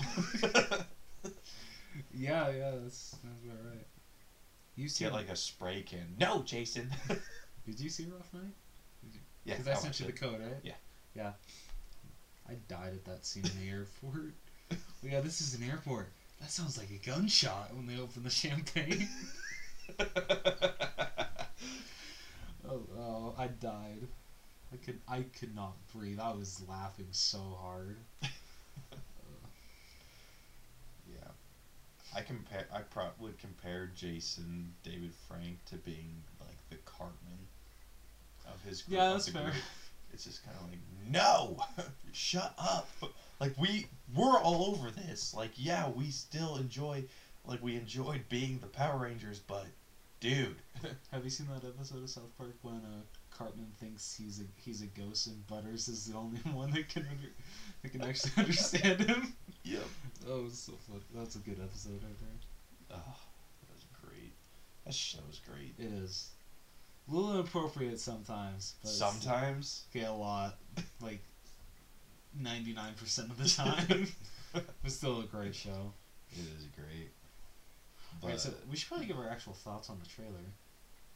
yeah. 2.13 2.51
Yeah. 2.51 2.71
That's 2.83 3.11
that's 3.23 3.45
about 3.45 3.65
right. 3.71 3.87
You 4.77 4.89
see? 4.89 5.05
get 5.05 5.13
like 5.13 5.29
a 5.29 5.37
spray 5.37 5.83
can. 5.83 6.17
No, 6.19 6.43
Jason. 6.43 6.91
Did 7.67 7.79
you 7.79 7.89
see 7.89 8.07
Rough 8.07 8.33
Night? 8.33 8.53
yeah, 9.45 9.55
Because 9.55 9.69
I 9.69 9.73
I 9.73 9.75
sent 9.75 10.01
you 10.01 10.07
the 10.07 10.13
code, 10.13 10.41
right? 10.41 10.59
Yeah. 10.63 10.73
Yeah. 11.15 11.33
I 12.49 12.55
died 12.69 12.93
at 12.95 13.05
that 13.07 13.25
scene 13.25 13.45
in 13.45 13.65
the 13.65 13.71
airport. 13.71 14.35
Well, 15.03 15.13
yeah, 15.13 15.21
this 15.21 15.41
is 15.41 15.55
an 15.55 15.69
airport. 15.69 16.09
That 16.41 16.51
sounds 16.51 16.77
like 16.77 16.91
a 16.91 17.07
gunshot 17.07 17.75
when 17.75 17.87
they 17.87 18.01
open 18.01 18.23
the 18.23 18.31
champagne. 18.31 19.09
oh, 22.69 22.81
oh, 22.99 23.35
I 23.39 23.47
died. 23.49 24.09
I 24.73 24.77
could, 24.77 24.99
I 25.09 25.23
could 25.39 25.55
not 25.55 25.75
breathe. 25.95 26.19
I 26.21 26.33
was 26.33 26.61
laughing 26.69 27.07
so 27.13 27.39
hard. 27.61 27.97
yeah, 28.23 28.29
I 32.15 32.23
compare. 32.23 32.67
I 32.73 32.81
pro- 32.81 33.11
would 33.21 33.39
compare 33.39 33.91
Jason 33.95 34.73
David 34.83 35.13
Frank 35.29 35.65
to 35.67 35.77
being 35.77 36.23
like 36.41 36.57
the 36.71 36.77
Cartman 36.85 37.47
of 38.47 38.63
his 38.63 38.83
group. 38.83 38.99
Yeah, 38.99 39.13
that's 39.13 39.29
fair. 39.29 39.53
It's 40.15 40.25
just 40.25 40.45
kind 40.45 40.57
of 40.57 40.71
like, 40.71 40.79
no, 41.11 41.59
shut 42.13 42.55
up. 42.59 42.89
Like 43.41 43.53
we 43.59 43.87
we're 44.15 44.39
all 44.39 44.75
over 44.75 44.91
this. 44.91 45.35
Like 45.35 45.51
yeah, 45.57 45.89
we 45.89 46.11
still 46.11 46.57
enjoy, 46.57 47.05
like 47.45 47.63
we 47.63 47.77
enjoyed 47.77 48.29
being 48.29 48.59
the 48.61 48.69
Power 48.69 48.99
Rangers, 48.99 49.41
but 49.41 49.67
dude, 50.21 50.57
Have 51.13 51.25
you 51.25 51.31
seen 51.31 51.47
that 51.49 51.67
episode 51.67 52.03
of 52.03 52.11
South 52.11 52.37
Park 52.37 52.57
when 52.63 52.77
uh, 52.77 53.03
Cartman 53.31 53.73
thinks 53.81 54.15
he's 54.15 54.41
a 54.41 54.45
he's 54.57 54.83
a 54.83 54.87
ghost 54.87 55.27
and 55.27 55.47
Butters 55.47 55.89
is 55.89 56.07
the 56.07 56.17
only 56.17 56.39
one 56.53 56.71
that 56.73 56.89
can 56.89 57.07
under, 57.11 57.29
that 57.83 57.93
can 57.93 58.03
actually 58.03 58.33
understand 58.37 59.01
him? 59.01 59.35
yep. 59.65 59.85
Oh, 60.29 60.41
it 60.41 60.45
was 60.45 60.59
so 60.59 60.73
fun. 60.89 61.01
That's 61.15 61.37
a 61.37 61.41
good 61.41 61.61
episode 61.63 62.03
right 62.03 62.19
there. 62.21 62.99
Oh, 62.99 63.17
that 63.67 63.75
was 63.75 63.85
great. 64.03 64.33
That 64.85 64.95
show 64.95 65.19
was 65.27 65.41
great. 65.41 65.75
It 65.79 65.93
is. 65.93 66.31
A 67.11 67.15
little 67.15 67.33
inappropriate 67.35 68.01
sometimes. 68.01 68.75
But 68.83 68.91
it's- 68.91 68.99
Sometimes. 68.99 69.83
Okay, 69.95 70.07
a 70.07 70.13
lot. 70.13 70.57
Like, 71.01 71.21
99% 72.41 73.31
of 73.31 73.39
the 73.39 73.49
time. 73.49 74.09
but 74.53 74.91
still 74.91 75.21
a 75.21 75.25
great 75.25 75.55
show. 75.55 75.93
It 76.33 76.41
is 76.59 76.67
great. 76.75 77.11
But 78.21 78.27
Alright, 78.27 78.41
so 78.41 78.51
we 78.71 78.77
should 78.77 78.89
probably 78.89 79.07
give 79.07 79.19
our 79.19 79.29
actual 79.29 79.53
thoughts 79.53 79.91
on 79.91 79.99
the 80.03 80.09
trailer. 80.09 80.33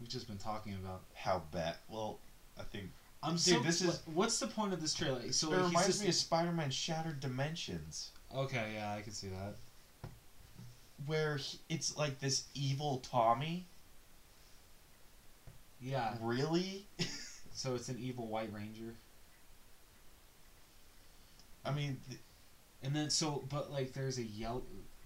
We've 0.00 0.08
just 0.08 0.28
been 0.28 0.38
talking 0.38 0.74
about. 0.74 1.02
how 1.14 1.42
bad? 1.52 1.76
Well, 1.88 2.18
I 2.58 2.62
think 2.64 2.90
I'm 3.22 3.32
Dude, 3.32 3.40
so. 3.40 3.60
this 3.60 3.82
is- 3.82 4.00
What's 4.06 4.38
the 4.38 4.46
point 4.46 4.72
of 4.72 4.80
this 4.80 4.94
trailer? 4.94 5.20
So 5.32 5.48
it 5.48 5.56
like, 5.56 5.66
reminds 5.66 5.86
just, 5.86 6.02
me 6.02 6.08
of 6.08 6.14
Spider-Man: 6.14 6.70
Shattered 6.70 7.20
Dimensions, 7.20 8.10
Okay, 8.34 8.72
yeah, 8.74 8.94
I 8.94 9.00
can 9.00 9.12
see 9.12 9.28
that. 9.28 10.10
where 11.06 11.36
he, 11.36 11.58
it's 11.68 11.96
like 11.96 12.20
this 12.20 12.44
evil 12.54 12.98
Tommy. 13.10 13.66
Yeah. 15.80 16.14
Really? 16.20 16.86
So 17.52 17.74
it's 17.74 17.88
an 17.88 17.98
evil 17.98 18.28
White 18.28 18.52
Ranger, 18.52 18.94
I 21.64 21.72
mean, 21.72 22.00
th- 22.08 22.20
and 22.84 22.94
then 22.94 23.10
so, 23.10 23.42
but 23.50 23.72
like, 23.72 23.92
there's 23.92 24.18
a 24.18 24.22
yellow, 24.22 24.62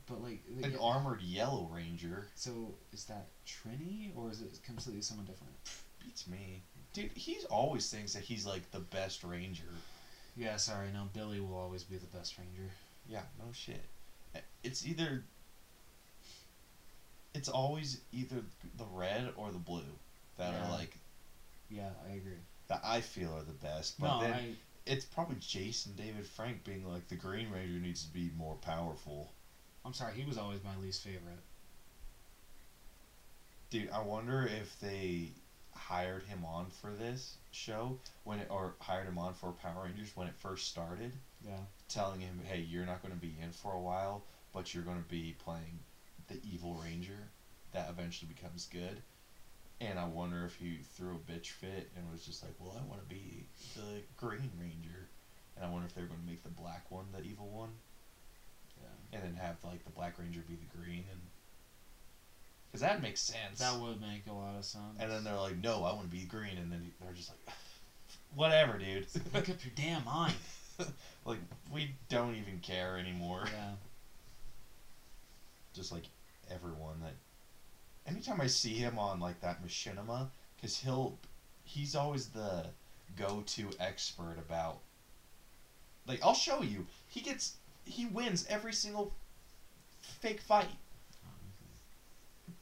but 0.07 0.23
like, 0.23 0.43
the- 0.59 0.64
an 0.66 0.77
armored 0.79 1.23
Yellow 1.23 1.68
Ranger 1.73 2.29
So 2.35 2.75
is 2.93 3.05
that 3.05 3.29
Trini 3.47 4.11
or 4.14 4.31
is 4.31 4.43
it 4.43 4.61
completely 4.62 5.01
someone 5.01 5.25
different? 5.25 5.55
beats 6.05 6.27
me, 6.29 6.61
dude. 6.93 7.11
He's 7.14 7.45
always 7.47 7.91
thinks 7.91 8.12
that 8.12 8.23
he's 8.23 8.45
like 8.45 8.70
the 8.70 8.81
best 8.81 9.25
Ranger. 9.25 9.64
Yeah, 10.37 10.57
sorry, 10.57 10.89
no, 10.93 11.09
Billy 11.14 11.41
will 11.41 11.57
always 11.57 11.85
be 11.85 11.97
the 11.97 12.07
best 12.18 12.37
Ranger. 12.37 12.70
Yeah, 13.09 13.23
no 13.39 13.47
shit. 13.53 13.83
It's 14.62 14.87
either. 14.87 15.25
It's 17.35 17.49
always 17.49 18.01
either 18.12 18.37
the 18.77 18.85
red 18.93 19.31
or 19.37 19.51
the 19.53 19.59
blue 19.59 19.85
that 20.37 20.53
Yeah. 20.53 20.66
are 20.66 20.70
like 20.70 20.99
Yeah, 21.68 21.91
I 22.07 22.11
agree. 22.14 22.39
that 22.68 22.80
I 22.85 23.01
feel 23.01 23.37
are 23.37 23.43
the 23.43 23.53
best. 23.53 23.99
But 24.01 24.18
no, 24.18 24.18
then 24.18 24.35
I 24.35 24.57
it's 24.85 25.05
probably 25.05 25.37
Jason 25.37 25.95
David 25.95 26.26
Frank 26.26 26.64
being 26.64 26.85
like 26.85 27.09
the 27.09 27.14
Green 27.16 27.51
Ranger 27.51 27.78
needs 27.78 28.03
to 28.05 28.12
be 28.12 28.30
more 28.37 28.57
powerful. 28.57 29.33
I'm 29.85 29.93
sorry, 29.93 30.14
he 30.14 30.24
was 30.24 30.39
always 30.39 30.62
my 30.62 30.76
least 30.76 31.03
favorite. 31.03 31.43
Dude, 33.70 33.89
I 33.91 34.01
wonder 34.01 34.45
if 34.47 34.78
they 34.80 35.30
hired 35.74 36.22
him 36.24 36.45
on 36.45 36.68
for 36.68 36.93
this 36.93 37.37
show 37.51 37.97
when 38.24 38.39
it 38.39 38.49
or 38.51 38.74
hired 38.80 39.07
him 39.07 39.18
on 39.18 39.33
for 39.33 39.53
Power 39.53 39.85
Rangers 39.85 40.14
when 40.14 40.26
it 40.28 40.35
first 40.37 40.68
started, 40.68 41.12
Yeah. 41.41 41.64
telling 41.89 42.20
him, 42.20 42.41
"Hey, 42.45 42.59
you're 42.59 42.85
not 42.87 43.03
going 43.03 43.14
to 43.14 43.20
be 43.20 43.39
in 43.41 43.53
for 43.53 43.72
a 43.72 43.80
while, 43.80 44.22
but 44.53 44.72
you're 44.74 44.83
going 44.83 45.03
to 45.03 45.09
be 45.09 45.33
playing 45.33 45.80
the 46.28 46.39
evil 46.43 46.74
ranger 46.74 47.30
that 47.72 47.89
eventually 47.89 48.28
becomes 48.33 48.66
good." 48.66 49.03
And 49.83 49.99
I 49.99 50.05
wonder 50.05 50.45
if 50.45 50.55
he 50.55 50.78
threw 50.97 51.16
a 51.16 51.18
bitch 51.33 51.49
fit 51.49 51.91
and 51.97 52.09
was 52.12 52.24
just 52.24 52.43
like, 52.43 52.55
"Well, 52.61 52.76
I 52.78 52.89
want 52.89 53.01
to 53.03 53.09
be 53.09 53.47
the 53.74 54.03
Green 54.16 54.51
Ranger." 54.61 55.09
And 55.57 55.64
I 55.64 55.68
wonder 55.68 55.87
if 55.87 55.95
they're 55.95 56.07
going 56.07 56.20
to 56.20 56.26
make 56.26 56.43
the 56.45 56.49
black 56.51 56.91
one 56.91 57.07
the 57.12 57.20
evil 57.22 57.49
one 57.49 57.70
Yeah. 58.80 58.89
and 59.12 59.22
then 59.22 59.35
have 59.35 59.57
like 59.64 59.85
the 59.85 59.91
Black 59.91 60.18
Ranger 60.18 60.41
be 60.47 60.55
the 60.55 60.64
green 60.78 61.05
and 61.11 61.20
because 62.70 62.80
that 62.80 63.03
makes 63.03 63.20
sense. 63.20 63.59
That 63.59 63.76
would 63.76 64.01
make 64.01 64.26
a 64.26 64.33
lot 64.33 64.57
of 64.57 64.64
sense. 64.64 64.97
And 64.99 65.11
then 65.11 65.24
they're 65.24 65.37
like, 65.37 65.57
"No, 65.57 65.85
I 65.85 65.93
want 65.93 66.05
to 66.11 66.16
be 66.16 66.24
green," 66.24 66.57
and 66.57 66.72
then 66.72 66.91
they're 67.01 67.12
just 67.12 67.28
like, 67.28 67.55
"Whatever, 68.35 68.78
dude." 68.78 69.07
make 69.35 69.51
up 69.51 69.62
your 69.64 69.74
damn 69.74 70.05
mind. 70.05 70.37
like 71.26 71.39
we 71.70 71.91
don't 72.09 72.35
even 72.37 72.59
care 72.61 72.97
anymore. 72.97 73.45
Yeah. 73.53 73.72
Just 75.74 75.93
like 75.93 76.05
everyone 76.51 77.01
that. 77.01 77.14
Anytime 78.07 78.40
I 78.40 78.46
see 78.46 78.74
him 78.74 78.98
on 78.98 79.20
like 79.20 79.40
that 79.40 79.64
machinima, 79.64 80.28
because 80.57 80.78
he'll, 80.78 81.18
he's 81.64 81.94
always 81.94 82.26
the 82.28 82.66
go-to 83.16 83.70
expert 83.80 84.36
about. 84.38 84.78
Like 86.07 86.20
I'll 86.22 86.34
show 86.34 86.62
you, 86.62 86.86
he 87.09 87.20
gets 87.20 87.55
he 87.84 88.07
wins 88.07 88.46
every 88.48 88.72
single 88.72 89.12
fake 90.00 90.40
fight. 90.40 90.68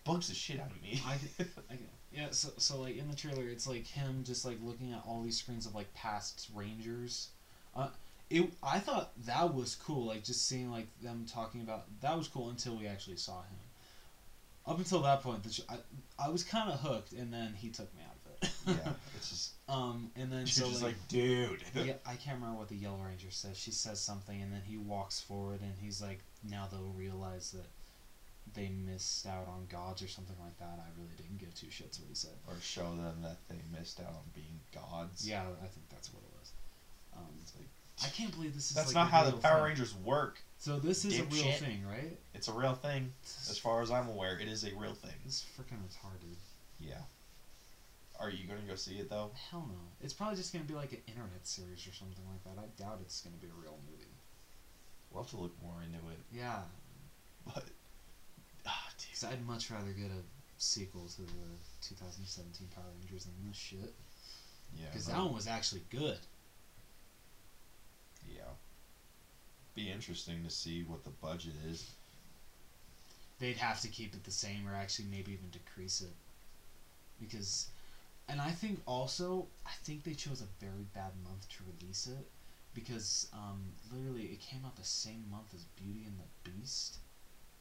Bugs 0.05 0.29
the 0.29 0.35
shit 0.35 0.61
out 0.61 0.71
of 0.71 0.83
me. 0.83 1.01
I, 1.07 1.19
I, 1.71 1.79
yeah, 2.13 2.29
so, 2.31 2.51
so 2.57 2.81
like 2.81 2.97
in 2.97 3.09
the 3.09 3.17
trailer, 3.17 3.49
it's 3.49 3.67
like 3.67 3.87
him 3.87 4.25
just 4.25 4.45
like 4.45 4.59
looking 4.63 4.93
at 4.93 5.03
all 5.07 5.23
these 5.23 5.39
screens 5.39 5.67
of 5.67 5.75
like 5.75 5.93
past 5.95 6.49
Rangers. 6.55 7.29
Uh, 7.75 7.89
it 8.29 8.51
I 8.63 8.79
thought 8.79 9.13
that 9.27 9.55
was 9.55 9.77
cool, 9.77 10.07
like 10.07 10.25
just 10.25 10.47
seeing 10.49 10.71
like 10.71 10.87
them 11.03 11.27
talking 11.31 11.61
about 11.61 11.85
that 12.01 12.17
was 12.17 12.29
cool 12.29 12.51
until 12.51 12.77
we 12.77 12.87
actually 12.87 13.17
saw 13.17 13.43
him. 13.43 13.57
Up 14.67 14.79
until 14.79 15.01
that 15.03 15.23
point, 15.23 15.43
the 15.43 15.53
sh- 15.53 15.61
I 15.69 15.77
I 16.19 16.29
was 16.29 16.45
kind 16.45 16.71
of 16.71 16.81
hooked, 16.81 17.13
and 17.13 17.33
then 17.33 17.55
he 17.57 17.71
took 17.71 17.93
me 17.95 18.03
out 18.03 18.15
of 18.15 18.43
it. 18.43 18.51
yeah, 18.85 18.93
it's 19.17 19.29
just 19.31 19.51
Um, 19.69 20.11
and 20.17 20.31
then 20.31 20.47
so 20.47 20.69
just 20.69 20.83
like, 20.83 20.93
like, 20.95 21.09
dude. 21.09 21.63
yeah, 21.75 21.95
I 22.07 22.15
can't 22.17 22.37
remember 22.37 22.59
what 22.59 22.69
the 22.69 22.77
Yellow 22.77 22.99
Ranger 22.99 23.31
says. 23.31 23.57
She 23.57 23.71
says 23.71 24.01
something, 24.01 24.41
and 24.41 24.53
then 24.53 24.63
he 24.67 24.77
walks 24.77 25.21
forward, 25.21 25.61
and 25.63 25.73
he's 25.81 26.01
like, 26.03 26.21
"Now 26.49 26.69
they'll 26.71 26.93
realize 26.97 27.51
that 27.53 27.67
they 28.55 28.69
missed 28.69 29.27
out 29.27 29.47
on 29.49 29.67
gods 29.71 30.03
or 30.03 30.09
something 30.09 30.37
like 30.43 30.59
that." 30.59 30.79
I 30.79 30.89
really 30.99 31.15
didn't 31.17 31.39
give 31.39 31.55
two 31.55 31.67
shits 31.69 31.99
what 31.99 32.09
he 32.09 32.15
said. 32.15 32.37
or 32.47 32.55
show 32.61 32.85
them 32.97 33.23
that 33.23 33.39
they 33.49 33.61
missed 33.77 33.99
out 34.01 34.09
on 34.13 34.31
being 34.35 34.61
gods. 34.75 35.27
Yeah, 35.27 35.43
I 35.63 35.67
think 35.69 35.89
that's 35.89 36.13
what 36.13 36.23
it 36.23 36.31
was. 36.39 36.53
Um, 37.17 37.27
It's 37.43 37.55
like, 37.57 37.69
I 38.05 38.09
can't 38.15 38.33
believe 38.33 38.55
this 38.55 38.71
is. 38.71 38.77
that's 38.77 38.89
like, 38.95 38.95
not 38.95 39.11
how 39.11 39.25
the 39.25 39.33
Power. 39.39 39.65
Rangers 39.65 39.95
work. 39.95 40.43
So 40.61 40.79
this 40.79 41.07
is 41.07 41.19
a 41.19 41.25
real 41.25 41.53
thing, 41.53 41.83
right? 41.89 42.19
It's 42.35 42.49
a 42.49 42.53
real 42.53 42.75
thing. 42.75 43.11
As 43.49 43.57
far 43.57 43.81
as 43.81 43.91
I'm 43.91 44.09
aware, 44.09 44.39
it 44.39 44.47
is 44.47 44.63
a 44.65 44.75
real 44.77 44.93
thing. 44.93 45.17
This 45.25 45.37
is 45.37 45.47
freaking 45.57 45.79
retarded. 45.79 46.37
Yeah. 46.79 47.01
Are 48.21 48.29
you 48.29 48.47
gonna 48.47 48.61
go 48.69 48.75
see 48.75 48.97
it 48.97 49.09
though? 49.09 49.31
Hell 49.51 49.65
no. 49.67 49.81
It's 50.03 50.13
probably 50.13 50.37
just 50.37 50.53
gonna 50.53 50.67
be 50.67 50.75
like 50.75 50.93
an 50.93 51.01
internet 51.09 51.47
series 51.47 51.89
or 51.89 51.95
something 51.95 52.25
like 52.29 52.45
that. 52.45 52.61
I 52.61 52.67
doubt 52.77 52.99
it's 53.01 53.23
gonna 53.23 53.39
be 53.41 53.47
a 53.47 53.59
real 53.59 53.79
movie. 53.91 54.13
We'll 55.11 55.23
have 55.23 55.31
to 55.31 55.39
look 55.39 55.57
more 55.63 55.81
into 55.83 55.97
it. 56.13 56.21
Yeah, 56.31 56.61
But 57.47 57.65
ah, 58.67 58.89
because 59.01 59.25
I'd 59.25 59.45
much 59.47 59.71
rather 59.71 59.93
get 59.93 60.11
a 60.11 60.23
sequel 60.59 61.09
to 61.09 61.23
the 61.23 61.57
2017 61.81 62.69
Power 62.75 62.85
Rangers 63.01 63.25
than 63.25 63.49
this 63.49 63.57
shit. 63.57 63.95
Yeah. 64.77 64.89
Because 64.93 65.09
no, 65.09 65.15
that 65.15 65.25
one 65.25 65.35
was 65.35 65.47
actually 65.47 65.85
good. 65.89 66.19
Yeah. 68.29 68.53
Be 69.81 69.91
interesting 69.91 70.45
to 70.45 70.51
see 70.51 70.83
what 70.83 71.05
the 71.05 71.11
budget 71.11 71.55
is. 71.67 71.93
They'd 73.39 73.57
have 73.57 73.81
to 73.81 73.89
keep 73.89 74.13
it 74.13 74.25
the 74.25 74.31
same, 74.31 74.69
or 74.69 74.75
actually 74.75 75.07
maybe 75.11 75.33
even 75.33 75.49
decrease 75.49 76.03
it. 76.03 76.13
Because, 77.19 77.69
and 78.29 78.43
I 78.43 78.51
think 78.51 78.81
also, 78.85 79.47
I 79.65 79.71
think 79.83 80.05
they 80.05 80.13
chose 80.13 80.43
a 80.43 80.65
very 80.65 80.85
bad 80.93 81.13
month 81.25 81.49
to 81.49 81.65
release 81.65 82.07
it. 82.07 82.29
Because 82.75 83.27
um, 83.33 83.73
literally, 83.91 84.25
it 84.25 84.41
came 84.41 84.61
out 84.67 84.77
the 84.77 84.85
same 84.85 85.25
month 85.31 85.55
as 85.55 85.65
Beauty 85.81 86.05
and 86.05 86.19
the 86.21 86.51
Beast, 86.51 86.99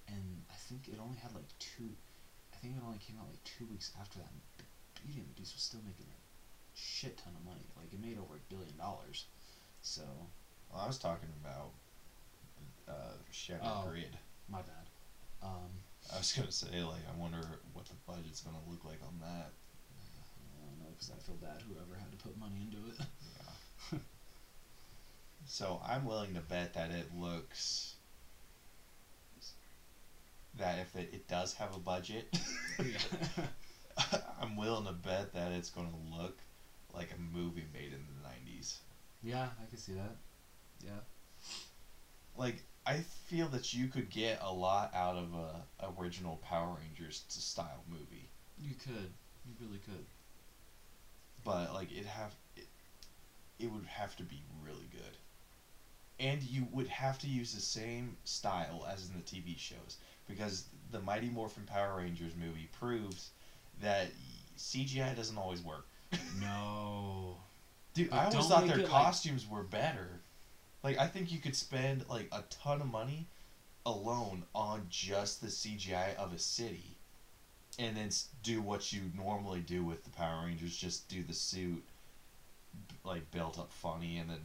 and 0.05 0.43
I 0.51 0.55
think 0.55 0.89
it 0.89 0.99
only 1.01 1.17
had 1.17 1.34
like 1.34 1.47
two. 1.57 1.95
I 2.53 2.57
think 2.57 2.76
it 2.76 2.84
only 2.86 2.99
came 2.99 3.15
out 3.17 3.30
like 3.30 3.43
two 3.45 3.65
weeks 3.72 3.91
after 3.97 4.20
that. 4.20 4.28
and 4.28 4.41
Beauty 4.99 5.20
and 5.22 5.30
the 5.30 5.39
Beast 5.39 5.55
was 5.55 5.63
still 5.63 5.82
making 5.86 6.07
a 6.11 6.20
shit 6.76 7.15
ton 7.15 7.32
of 7.39 7.45
money. 7.45 7.63
Like 7.78 7.93
it 7.93 8.01
made 8.01 8.17
over 8.20 8.36
a 8.36 8.53
billion 8.53 8.76
dollars. 8.76 9.24
So 9.82 10.01
Well, 10.70 10.82
I 10.84 10.88
was 10.88 10.97
talking 10.97 11.30
about 11.41 11.72
uh, 12.90 13.14
Shattered 13.32 13.62
Oh. 13.64 13.86
Grid. 13.90 14.18
my 14.50 14.62
bad. 14.62 14.86
Um, 15.44 15.70
I 16.14 16.18
was 16.18 16.34
gonna 16.34 16.52
say 16.52 16.82
like 16.84 17.02
I 17.14 17.18
wonder 17.20 17.42
what 17.74 17.86
the 17.86 17.94
budget's 18.08 18.42
gonna 18.42 18.58
look 18.70 18.84
like 18.86 19.00
on 19.08 19.20
that. 19.22 19.52
I 19.52 20.66
don't 20.66 20.80
know 20.80 20.90
because 20.92 21.12
I 21.12 21.20
feel 21.22 21.36
bad 21.36 21.62
whoever 21.68 21.98
had 22.00 22.12
to 22.12 22.18
put 22.18 22.38
money 22.38 22.62
into 22.62 22.78
it. 22.90 23.08
Yeah. 23.92 24.00
so 25.48 25.82
I'm 25.86 26.06
willing 26.06 26.34
to 26.36 26.42
bet 26.42 26.74
that 26.76 26.92
it 26.92 27.08
looks 27.18 27.96
that 30.58 30.80
if 30.80 30.96
it, 30.96 31.10
it 31.14 31.28
does 31.28 31.54
have 31.56 31.76
a 31.76 31.80
budget. 31.80 32.38
I'm 34.42 34.56
willing 34.58 34.86
to 34.86 34.92
bet 34.94 35.34
that 35.34 35.52
it's 35.52 35.70
gonna 35.70 35.88
look 36.18 36.38
like 36.94 37.12
a 37.14 37.36
movie 37.38 37.66
made 37.74 37.94
in 37.94 38.06
the 38.06 38.28
'90s. 38.28 38.78
yeah, 39.24 39.48
I 39.62 39.66
can 39.70 39.78
see 39.78 39.94
that. 39.94 40.16
Yeah. 40.84 41.00
Like 42.38 42.64
I 42.90 43.02
feel 43.28 43.48
that 43.50 43.74
you 43.74 43.88
could 43.88 44.10
get 44.10 44.40
a 44.42 44.52
lot 44.52 44.92
out 44.96 45.16
of 45.16 45.34
a 45.34 46.02
original 46.02 46.38
Power 46.38 46.76
Rangers 46.82 47.24
style 47.28 47.84
movie, 47.90 48.28
You 48.62 48.74
could. 48.84 49.12
You 49.46 49.54
really 49.62 49.80
could. 49.86 50.06
but 51.44 51.74
like 51.74 51.92
it 51.92 52.06
have 52.06 52.34
it, 52.56 52.68
it 53.60 53.72
would 53.72 53.86
have 53.86 54.16
to 54.18 54.24
be 54.24 54.42
really 54.66 54.88
good. 54.92 55.18
And 56.20 56.42
you 56.44 56.68
would 56.74 56.88
have 56.88 57.18
to 57.20 57.28
use 57.28 57.54
the 57.54 57.62
same 57.62 58.18
style 58.26 58.86
as 58.92 59.08
in 59.10 59.16
the 59.16 59.22
TV 59.24 59.58
shows 59.58 59.98
because 60.28 60.66
the 60.92 61.00
Mighty 61.00 61.30
Morphin 61.30 61.64
Power 61.66 61.98
Rangers 61.98 62.34
movie 62.36 62.70
proves 62.80 63.30
that 63.82 64.08
CGI 64.58 65.16
doesn't 65.16 65.38
always 65.38 65.62
work. 65.62 65.86
No. 66.42 67.38
Dude, 67.94 68.10
But 68.10 68.16
I 68.18 68.26
always 68.26 68.48
thought 68.48 68.68
their 68.68 68.80
it, 68.80 68.82
like- 68.84 68.92
costumes 68.92 69.48
were 69.50 69.64
better. 69.64 70.10
Like 70.84 70.97
I 70.97 71.07
think 71.07 71.32
you 71.32 71.39
could 71.39 71.55
spend 71.55 72.05
like 72.09 72.30
a 72.32 72.43
ton 72.49 72.82
of 72.82 72.88
money 72.88 73.27
alone 73.86 74.43
on 74.53 74.86
just 74.89 75.41
the 75.41 75.47
CGI 75.47 76.15
of 76.15 76.34
a 76.34 76.39
city 76.39 76.97
and 77.77 77.95
then 77.95 78.09
do 78.43 78.61
what 78.61 78.91
you 78.91 79.01
normally 79.15 79.61
do 79.61 79.84
with 79.84 80.03
the 80.03 80.09
Power 80.09 80.45
Rangers, 80.45 80.75
just 80.75 81.07
do 81.07 81.23
the 81.23 81.34
suit 81.34 81.84
like 83.03 83.30
built 83.32 83.57
up 83.57 83.71
funny 83.71 84.17
and 84.17 84.30
then 84.30 84.41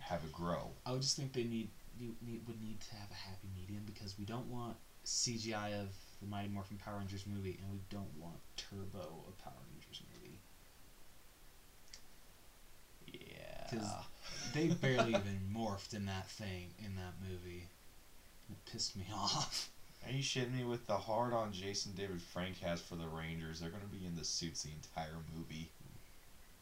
have 0.00 0.24
it 0.24 0.32
grow. 0.32 0.70
I 0.84 0.92
would 0.92 1.02
just 1.02 1.16
think 1.16 1.32
they 1.32 1.44
need 1.44 1.68
you 1.98 2.14
need 2.26 2.40
would 2.46 2.60
need 2.60 2.80
to 2.80 2.94
have 2.96 3.10
a 3.10 3.14
happy 3.14 3.48
medium 3.54 3.82
because 3.86 4.14
we 4.18 4.24
don't 4.24 4.46
want 4.46 4.76
CGI 5.04 5.80
of 5.80 5.88
the 6.20 6.28
Mighty 6.28 6.48
Morphin 6.48 6.78
Power 6.78 6.98
Rangers 6.98 7.24
movie 7.26 7.58
and 7.62 7.72
we 7.72 7.80
don't 7.90 8.12
want 8.20 8.36
Turbo 8.56 9.24
of 9.28 9.38
Power 9.38 9.52
Rangers 9.72 10.02
movie. 10.14 10.38
Yeah. 13.06 14.02
They 14.52 14.68
barely 14.68 15.10
even 15.10 15.40
morphed 15.54 15.94
in 15.94 16.04
that 16.06 16.28
thing 16.28 16.68
in 16.78 16.94
that 16.96 17.14
movie. 17.26 17.68
It 18.50 18.70
pissed 18.70 18.96
me 18.96 19.06
off. 19.14 19.70
Are 20.04 20.12
you 20.12 20.22
shitting 20.22 20.56
me 20.56 20.64
with 20.64 20.86
the 20.86 20.96
hard 20.96 21.32
on 21.32 21.52
Jason 21.52 21.92
David 21.96 22.20
Frank 22.20 22.58
has 22.60 22.80
for 22.80 22.96
the 22.96 23.06
Rangers? 23.06 23.60
They're 23.60 23.70
gonna 23.70 23.84
be 23.84 24.04
in 24.04 24.16
the 24.16 24.24
suits 24.24 24.62
the 24.62 24.70
entire 24.70 25.18
movie. 25.36 25.70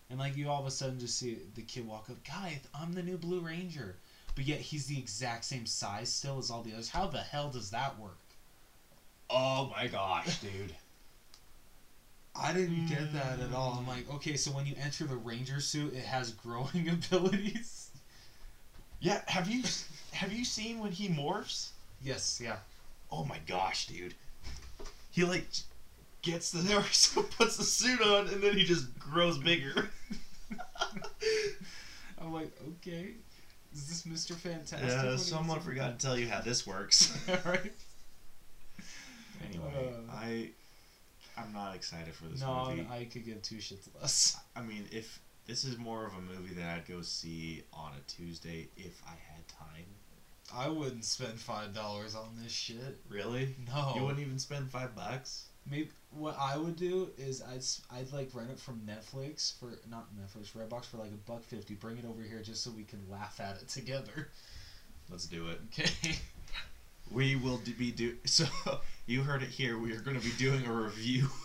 And 0.09 0.19
like 0.19 0.37
you 0.37 0.49
all 0.49 0.61
of 0.61 0.67
a 0.67 0.71
sudden 0.71 0.99
just 0.99 1.19
see 1.19 1.39
the 1.55 1.63
kid 1.63 1.87
walk 1.87 2.11
up, 2.11 2.23
guy, 2.25 2.61
I'm 2.75 2.93
the 2.93 3.03
new 3.03 3.17
Blue 3.17 3.41
Ranger. 3.41 3.97
But 4.35 4.45
yet 4.45 4.61
he's 4.61 4.87
the 4.87 4.99
exact 4.99 5.45
same 5.45 5.67
size 5.67 6.13
still 6.13 6.39
as 6.39 6.51
all 6.51 6.63
the 6.63 6.73
others. 6.73 6.91
How 6.91 7.07
the 7.07 7.19
hell 7.19 7.51
does 7.51 7.71
that 7.71 7.99
work? 7.99 8.19
Oh 9.29 9.73
my 9.77 9.87
gosh, 9.87 10.41
dude. 10.41 10.75
I 12.35 12.53
didn't 12.53 12.87
get 12.87 13.13
that 13.13 13.41
at 13.41 13.53
all. 13.53 13.77
I'm 13.79 13.87
like, 13.87 14.11
okay, 14.15 14.37
so 14.37 14.51
when 14.53 14.65
you 14.67 14.75
enter 14.81 15.05
the 15.05 15.17
ranger 15.17 15.61
suit, 15.61 15.95
it 15.95 16.05
has 16.05 16.33
growing 16.33 16.89
abilities. 17.13 17.91
Yeah, 19.01 19.23
have 19.27 19.49
you 19.49 19.63
have 20.13 20.33
you 20.33 20.45
seen 20.45 20.79
when 20.79 20.93
he 20.93 21.09
morphs? 21.09 21.71
Yes, 22.03 22.41
yeah. 22.43 22.57
Oh 23.11 23.25
my 23.25 23.39
gosh, 23.47 23.87
dude. 23.87 24.15
He 25.11 25.25
like 25.25 25.49
gets 26.23 26.51
the 26.51 26.59
there 26.69 26.83
so 26.85 27.23
puts 27.23 27.57
the 27.57 27.65
suit 27.65 28.01
on 28.03 28.29
and 28.29 28.43
then 28.43 28.55
he 28.57 28.65
just 28.65 28.99
grows 28.99 29.39
bigger. 29.39 29.89
I'm 32.21 32.33
like, 32.33 32.53
okay, 32.69 33.13
is 33.73 33.87
this 33.89 34.03
Mr. 34.03 34.37
Fantastic? 34.37 34.89
Yeah, 34.89 35.17
someone 35.17 35.61
forgot 35.61 35.99
to 35.99 36.07
tell 36.07 36.19
you 36.19 36.29
how 36.29 36.41
this 36.41 36.67
works. 36.67 37.17
right? 37.45 37.73
anyway, 39.49 39.95
Uh. 40.09 40.13
I 40.13 40.51
I'm 41.45 41.53
not 41.53 41.75
excited 41.75 42.15
for 42.15 42.27
this 42.27 42.41
No, 42.41 42.67
movie. 42.69 42.87
I 42.91 43.05
could 43.05 43.25
give 43.25 43.43
two 43.43 43.57
shits 43.57 43.89
less. 44.01 44.39
I 44.55 44.63
mean, 44.63 44.85
if 44.93 45.21
this 45.47 45.65
is 45.65 45.79
more 45.79 46.07
of 46.07 46.13
a 46.15 46.21
movie 46.21 46.55
that 46.55 46.77
I'd 46.77 46.87
go 46.87 47.03
see 47.03 47.63
on 47.73 47.93
a 47.97 48.11
Tuesday 48.11 48.69
if 48.77 49.03
I 49.07 49.11
had 49.33 49.47
time. 49.49 49.85
I 50.55 50.69
wouldn't 50.69 51.05
spend 51.05 51.39
five 51.39 51.75
dollars 51.75 52.15
on 52.15 52.37
this 52.43 52.53
shit. 52.53 52.99
Really? 53.09 53.55
No. 53.67 53.93
You 53.97 54.03
wouldn't 54.03 54.21
even 54.21 54.39
spend 54.39 54.71
five 54.71 54.95
bucks? 54.95 55.47
Maybe 55.69 55.91
what 56.11 56.37
I 56.41 56.57
would 56.57 56.77
do 56.77 57.11
is 57.19 57.43
I'd 57.43 57.63
I'd 57.97 58.13
like 58.13 58.31
rent 58.35 58.51
it 58.51 58.59
from 58.59 58.81
Netflix 58.81 59.59
for 59.59 59.73
not 59.89 60.09
Netflix 60.15 60.53
Redbox 60.53 60.87
for 60.87 60.97
like 60.97 61.11
a 61.11 61.31
buck 61.31 61.43
fifty. 61.43 61.75
Bring 61.75 61.99
it 61.99 62.05
over 62.05 62.23
here 62.23 62.41
just 62.43 62.65
so 62.65 62.71
we 62.71 62.85
can 62.85 63.01
laugh 63.11 63.41
at 63.41 63.57
it 63.57 63.69
together. 63.69 64.29
Let's 65.11 65.27
do 65.27 65.49
it. 65.49 65.61
Okay. 65.73 66.17
We 67.11 67.37
will 67.37 67.59
d- 67.59 67.73
be 67.73 67.91
do 67.91 68.17
so. 68.25 68.45
You 69.07 69.23
heard 69.23 69.43
it 69.43 69.49
here. 69.49 69.79
We 69.79 69.93
are 69.93 70.01
going 70.01 70.19
to 70.19 70.25
be 70.25 70.33
doing 70.39 70.67
a 70.67 70.73
review. 70.73 71.29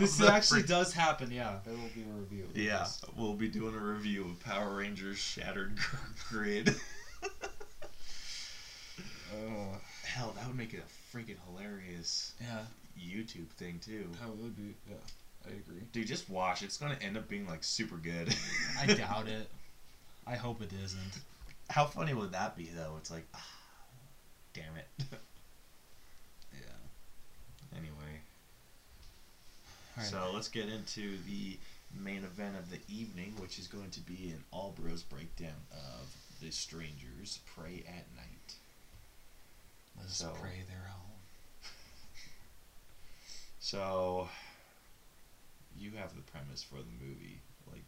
This 0.00 0.20
actually 0.20 0.62
does 0.64 0.92
happen, 0.92 1.30
yeah, 1.30 1.58
there 1.64 1.74
will 1.74 1.90
be 1.94 2.02
a 2.02 2.12
review. 2.20 2.48
Yeah, 2.54 2.78
this. 2.80 3.00
we'll 3.16 3.34
be 3.34 3.46
doing 3.46 3.72
a 3.74 3.78
review 3.78 4.24
of 4.24 4.40
Power 4.42 4.74
Rangers 4.74 5.16
Shattered 5.18 5.78
Grid. 6.28 6.74
Uh, 7.22 7.36
Hell, 10.04 10.32
that 10.36 10.46
would 10.48 10.56
make 10.56 10.74
it 10.74 10.80
a 10.80 11.16
freaking 11.16 11.36
hilarious 11.46 12.32
yeah, 12.40 12.60
YouTube 12.98 13.48
thing 13.58 13.78
too. 13.84 14.08
that 14.20 14.28
would 14.28 14.56
be. 14.56 14.74
Yeah, 14.88 14.96
I 15.46 15.50
agree. 15.50 15.82
Dude, 15.92 16.06
just 16.08 16.28
watch. 16.28 16.62
It's 16.62 16.78
gonna 16.78 16.96
end 17.00 17.16
up 17.16 17.28
being 17.28 17.46
like 17.46 17.62
super 17.62 17.96
good. 17.96 18.34
I 18.80 18.86
doubt 18.94 19.28
it. 19.28 19.48
I 20.26 20.34
hope 20.34 20.62
it 20.62 20.70
isn't. 20.84 21.20
How 21.70 21.84
funny 21.84 22.14
would 22.14 22.32
that 22.32 22.56
be 22.56 22.70
though? 22.74 22.94
It's 22.98 23.10
like, 23.10 23.26
ah, 23.34 23.46
damn 24.56 24.76
it. 24.76 24.88
Yeah. 26.52 27.76
anyway, 27.78 28.20
Alright. 29.98 30.10
so 30.10 30.30
let's 30.32 30.48
get 30.48 30.68
into 30.70 31.18
the 31.26 31.58
main 32.02 32.24
event 32.24 32.56
of 32.58 32.70
the 32.70 32.78
evening, 32.88 33.34
which 33.38 33.58
is 33.58 33.66
going 33.66 33.90
to 33.90 34.00
be 34.00 34.30
an 34.30 34.42
All 34.52 34.74
Bros 34.80 35.02
breakdown 35.02 35.60
of 35.72 36.06
The 36.40 36.50
Strangers 36.50 37.40
Prey 37.54 37.84
at 37.86 38.06
Night. 38.16 38.54
Let 39.98 40.06
us 40.06 40.16
so- 40.16 40.32
pray 40.40 40.62
they're 40.66 40.88
home. 40.90 41.02
So, 43.58 44.28
you 45.76 45.90
have 45.98 46.14
the 46.14 46.22
premise 46.22 46.62
for 46.62 46.76
the 46.76 47.04
movie, 47.04 47.40
like. 47.70 47.82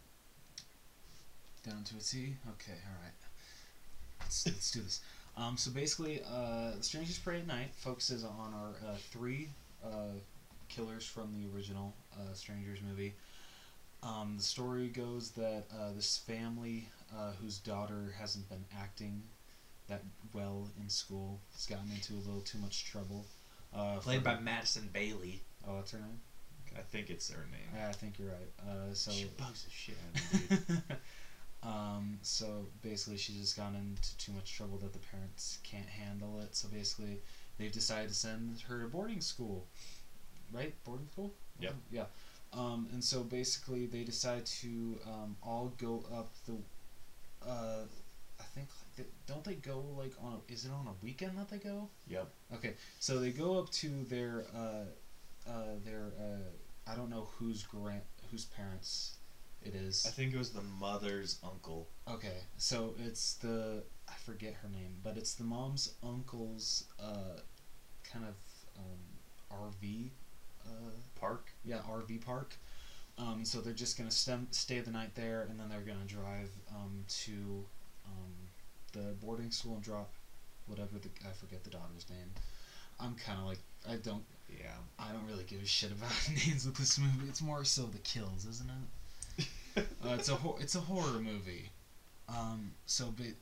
Down 1.65 1.85
to 1.85 1.97
a 1.97 2.01
T. 2.01 2.35
Okay, 2.51 2.73
all 2.85 3.01
right. 3.03 3.13
Let's, 4.21 4.45
let's 4.47 4.71
do 4.73 4.81
this. 4.81 5.01
Um, 5.39 5.57
so 5.57 5.71
basically, 5.71 6.21
uh, 6.23 6.73
Strangers 6.81 7.19
Prey 7.19 7.39
at 7.39 7.47
Night 7.47 7.71
focuses 7.77 8.25
on 8.25 8.53
our 8.55 8.91
uh, 8.91 8.97
three 9.11 9.49
uh, 9.85 10.19
killers 10.69 11.07
from 11.07 11.33
the 11.33 11.57
original 11.57 11.95
uh, 12.15 12.33
Strangers 12.35 12.81
movie. 12.87 13.15
Um, 14.03 14.35
the 14.37 14.43
story 14.43 14.89
goes 14.89 15.31
that 15.33 15.65
uh, 15.73 15.93
this 15.95 16.19
family, 16.19 16.89
uh, 17.17 17.33
whose 17.41 17.59
daughter 17.59 18.15
hasn't 18.19 18.49
been 18.49 18.65
acting 18.77 19.23
that 19.89 20.03
well 20.33 20.69
in 20.81 20.89
school. 20.89 21.41
has 21.55 21.67
gotten 21.67 21.91
into 21.91 22.15
a 22.15 22.23
little 22.27 22.43
too 22.43 22.59
much 22.59 22.85
trouble. 22.85 23.25
Uh, 23.75 23.97
Played 23.99 24.25
by 24.25 24.39
Madison 24.39 24.89
Bailey. 24.93 25.43
Oh, 25.67 25.77
what's 25.77 25.93
her 25.93 25.99
name? 25.99 26.21
I 26.77 26.83
think 26.83 27.11
it's 27.11 27.31
her 27.31 27.47
name. 27.51 27.61
Yeah, 27.75 27.89
I 27.89 27.93
think 27.93 28.19
you're 28.19 28.29
right. 28.29 28.69
Uh, 28.69 28.93
so. 28.93 29.11
she 29.11 29.27
bugs 29.37 29.65
the 29.65 29.71
shit 29.71 29.97
out 30.15 30.61
of 30.61 30.69
me. 30.69 30.77
um, 31.63 32.19
so 32.23 32.67
basically, 32.83 33.17
she's 33.17 33.37
just 33.37 33.57
gotten 33.57 33.77
into 33.77 34.17
too 34.17 34.33
much 34.33 34.55
trouble 34.55 34.79
that 34.79 34.93
the 34.93 34.99
parents 34.99 35.59
can't 35.65 35.89
handle 35.89 36.41
it. 36.41 36.55
So 36.55 36.69
basically, 36.69 37.21
they've 37.59 37.73
decided 37.73 38.09
to 38.09 38.15
send 38.15 38.61
her 38.69 38.83
to 38.83 38.89
boarding 38.89 39.21
school. 39.21 39.67
Right? 40.53 40.73
Boarding 40.85 41.09
school? 41.13 41.33
Yep. 41.61 41.75
Yeah. 41.91 42.05
Um, 42.53 42.89
and 42.93 43.03
so 43.03 43.23
basically, 43.23 43.87
they 43.87 44.05
decide 44.05 44.47
to 44.47 44.99
um, 45.07 45.37
all 45.43 45.73
go 45.79 46.05
up 46.15 46.31
the. 46.47 46.55
Uh, 47.47 47.85
I 48.41 48.45
think 48.55 48.69
like 48.97 49.09
don't 49.27 49.45
they 49.45 49.55
go 49.55 49.85
like 49.97 50.13
on 50.23 50.35
a, 50.35 50.53
is 50.53 50.65
it 50.65 50.71
on 50.71 50.87
a 50.87 51.05
weekend 51.05 51.37
that 51.39 51.49
they 51.49 51.59
go? 51.59 51.89
Yep. 52.09 52.29
Okay, 52.55 52.75
so 53.01 53.19
they 53.19 53.31
go 53.31 53.59
up 53.59 53.71
to 53.73 53.89
their 54.09 54.45
uh, 54.55 55.51
uh, 55.51 55.75
their 55.85 56.13
uh, 56.19 56.91
I 56.91 56.95
don't 56.95 57.11
know 57.11 57.29
whose 57.39 57.65
grant 57.65 58.05
whose 58.31 58.45
parents 58.45 59.18
it 59.63 59.75
is. 59.75 60.05
I 60.07 60.11
think 60.11 60.35
it 60.35 60.39
was 60.39 60.51
the 60.51 60.63
mother's 60.63 61.39
uncle. 61.45 61.89
Okay, 62.11 62.39
so 62.57 62.95
it's 63.05 63.35
the 63.35 63.83
I 64.09 64.15
forget 64.25 64.55
her 64.63 64.69
name, 64.69 64.97
but 65.03 65.17
it's 65.17 65.35
the 65.35 65.45
mom's 65.45 65.95
uncle's 66.03 66.85
uh, 67.01 67.41
kind 68.11 68.25
of 68.25 68.35
um, 68.79 69.69
RV. 69.83 70.11
Uh, 70.67 70.91
Park. 71.19 71.51
yeah, 71.65 71.79
RV 71.91 72.25
park. 72.25 72.55
Um, 73.17 73.45
so 73.45 73.61
they're 73.61 73.73
just 73.73 73.97
gonna 73.99 74.11
stem, 74.11 74.47
stay 74.51 74.81
the 74.81 74.91
night 74.91 75.15
there, 75.15 75.47
and 75.51 75.59
then 75.59 75.69
they're 75.69 75.81
gonna 75.81 76.05
drive 76.07 76.51
um, 76.71 77.05
to 77.25 77.65
um, 78.07 78.35
the 78.93 79.15
boarding 79.21 79.51
school 79.51 79.75
and 79.75 79.83
drop 79.83 80.13
whatever 80.67 80.99
the 80.99 81.09
I 81.29 81.33
forget 81.33 81.65
the 81.65 81.71
daughter's 81.71 82.09
name. 82.11 82.31
I'm 83.01 83.15
kind 83.15 83.39
of 83.41 83.47
like 83.47 83.59
I 83.89 83.97
don't 83.97 84.25
Yeah. 84.49 84.77
I 84.99 85.13
don't 85.13 85.27
really 85.27 85.45
give 85.45 85.63
a 85.63 85.67
shit 85.67 85.91
about 85.91 86.11
names 86.29 86.67
with 86.67 86.77
this 86.77 86.99
movie. 86.99 87.29
It's 87.29 87.43
more 87.43 87.65
so 87.65 87.83
the 87.87 87.99
kills, 87.99 88.45
isn't 88.47 88.69
it? 88.69 88.75
Uh, 90.05 90.15
it's 90.15 90.29
a 90.29 90.35
hor- 90.35 90.57
it's 90.61 90.75
a 90.75 90.81
horror 90.81 91.19
movie. 91.21 91.71
Um, 92.29 92.73
so 92.87 93.11
ba- 93.17 93.35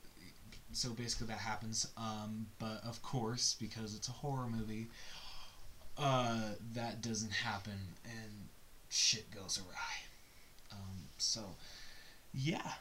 so 0.73 0.89
basically 0.91 1.27
that 1.27 1.39
happens. 1.39 1.87
Um, 1.97 2.47
but 2.59 2.81
of 2.83 3.01
course, 3.01 3.55
because 3.59 3.95
it's 3.95 4.07
a 4.07 4.11
horror 4.11 4.47
movie, 4.47 4.87
uh, 5.97 6.51
that 6.73 7.01
doesn't 7.01 7.31
happen 7.31 7.79
and 8.05 8.47
shit 8.89 9.29
goes 9.31 9.59
awry. 9.59 10.71
Um, 10.71 11.07
so 11.17 11.41
yeah. 12.33 12.73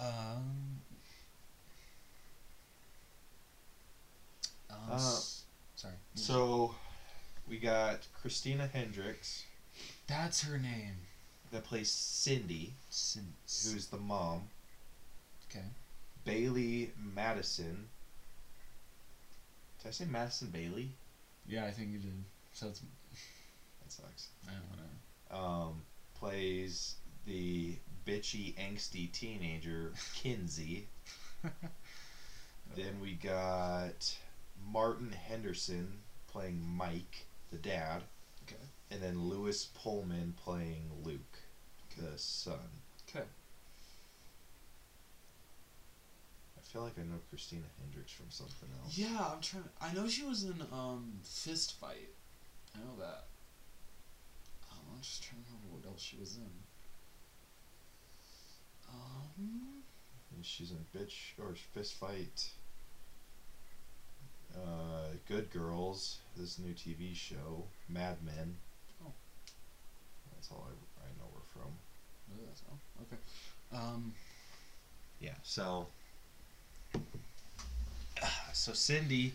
Um, 0.00 0.80
um, 4.70 4.76
Uh, 4.90 4.94
s- 4.96 5.42
sorry. 5.76 5.94
So, 6.14 6.74
we 7.48 7.58
got 7.58 8.00
Christina 8.20 8.66
Hendricks 8.66 9.44
that's 10.06 10.42
her 10.42 10.58
name. 10.58 10.96
That 11.54 11.62
plays 11.62 11.88
Cindy, 11.88 12.74
Sin- 12.90 13.32
who's 13.44 13.86
the 13.86 13.96
mom. 13.96 14.48
okay. 15.48 15.64
Bailee 16.26 16.90
Madison. 17.14 17.88
Did 19.80 19.88
I 19.88 19.90
say 19.92 20.04
Madison 20.06 20.48
Bailey? 20.48 20.88
Yeah, 21.46 21.64
I 21.64 21.70
think 21.70 21.92
you 21.92 21.98
did. 22.00 22.24
So 22.52 22.66
it's 22.66 22.80
That 22.80 23.92
sucks. 23.92 24.30
I 24.48 24.50
don't 24.50 25.38
know. 25.38 25.44
Um, 25.46 25.82
plays 26.18 26.96
the 27.24 27.76
bitchy, 28.04 28.54
angsty 28.56 29.12
teenager 29.12 29.92
Kinsey. 30.14 30.88
Then 32.74 32.98
we 33.00 33.12
got 33.12 34.16
Martin 34.72 35.12
Henderson 35.12 36.00
playing 36.26 36.60
Mike, 36.66 37.26
the 37.52 37.58
dad. 37.58 38.02
Okay. 38.42 38.56
And 38.90 39.00
then 39.00 39.28
Lewis 39.28 39.66
Pullman 39.66 40.34
playing 40.42 40.90
Luke, 41.04 41.33
the 41.96 42.18
son. 42.18 42.58
Okay. 43.08 43.24
I 46.56 46.60
feel 46.60 46.82
like 46.82 46.98
I 46.98 47.02
know 47.02 47.20
Christina 47.30 47.66
Hendricks 47.80 48.12
from 48.12 48.30
something 48.30 48.68
else. 48.82 48.96
Yeah, 48.98 49.32
I'm 49.32 49.40
trying. 49.40 49.64
I 49.80 49.92
know 49.92 50.08
she 50.08 50.24
was 50.24 50.44
in 50.44 50.60
um 50.72 51.12
Fist 51.22 51.78
Fight. 51.80 52.10
I 52.74 52.78
know 52.78 52.96
that. 52.98 53.24
Um, 54.72 54.78
I'm 54.94 55.00
just 55.00 55.22
trying 55.22 55.42
to 55.42 55.48
remember 55.50 55.76
what 55.76 55.90
else 55.90 56.02
she 56.02 56.16
was 56.18 56.36
in. 56.36 56.50
Um. 58.88 59.82
She's 60.42 60.72
in 60.72 60.84
Bitch 60.94 61.32
or 61.38 61.54
Fist 61.72 61.94
Fight. 61.94 62.50
Uh, 64.54 65.08
Good 65.26 65.50
Girls, 65.50 66.18
this 66.36 66.58
new 66.58 66.72
TV 66.74 67.14
show, 67.14 67.64
Mad 67.88 68.18
Men. 68.22 68.56
Oh. 69.04 69.12
That's 70.34 70.50
all 70.50 70.68
I, 70.68 71.04
I 71.04 71.08
know 71.18 71.30
her 71.34 71.42
from. 71.52 71.72
Oh, 72.70 72.72
oh, 72.72 73.02
okay. 73.02 73.16
Um. 73.72 74.12
Yeah, 75.20 75.34
so. 75.42 75.86
So 78.52 78.72
Cindy 78.72 79.32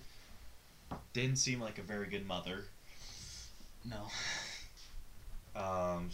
didn't 1.11 1.37
seem 1.37 1.59
like 1.59 1.77
a 1.77 1.81
very 1.81 2.07
good 2.07 2.25
mother. 2.25 2.63
No. 3.85 4.07
Um, 5.55 6.09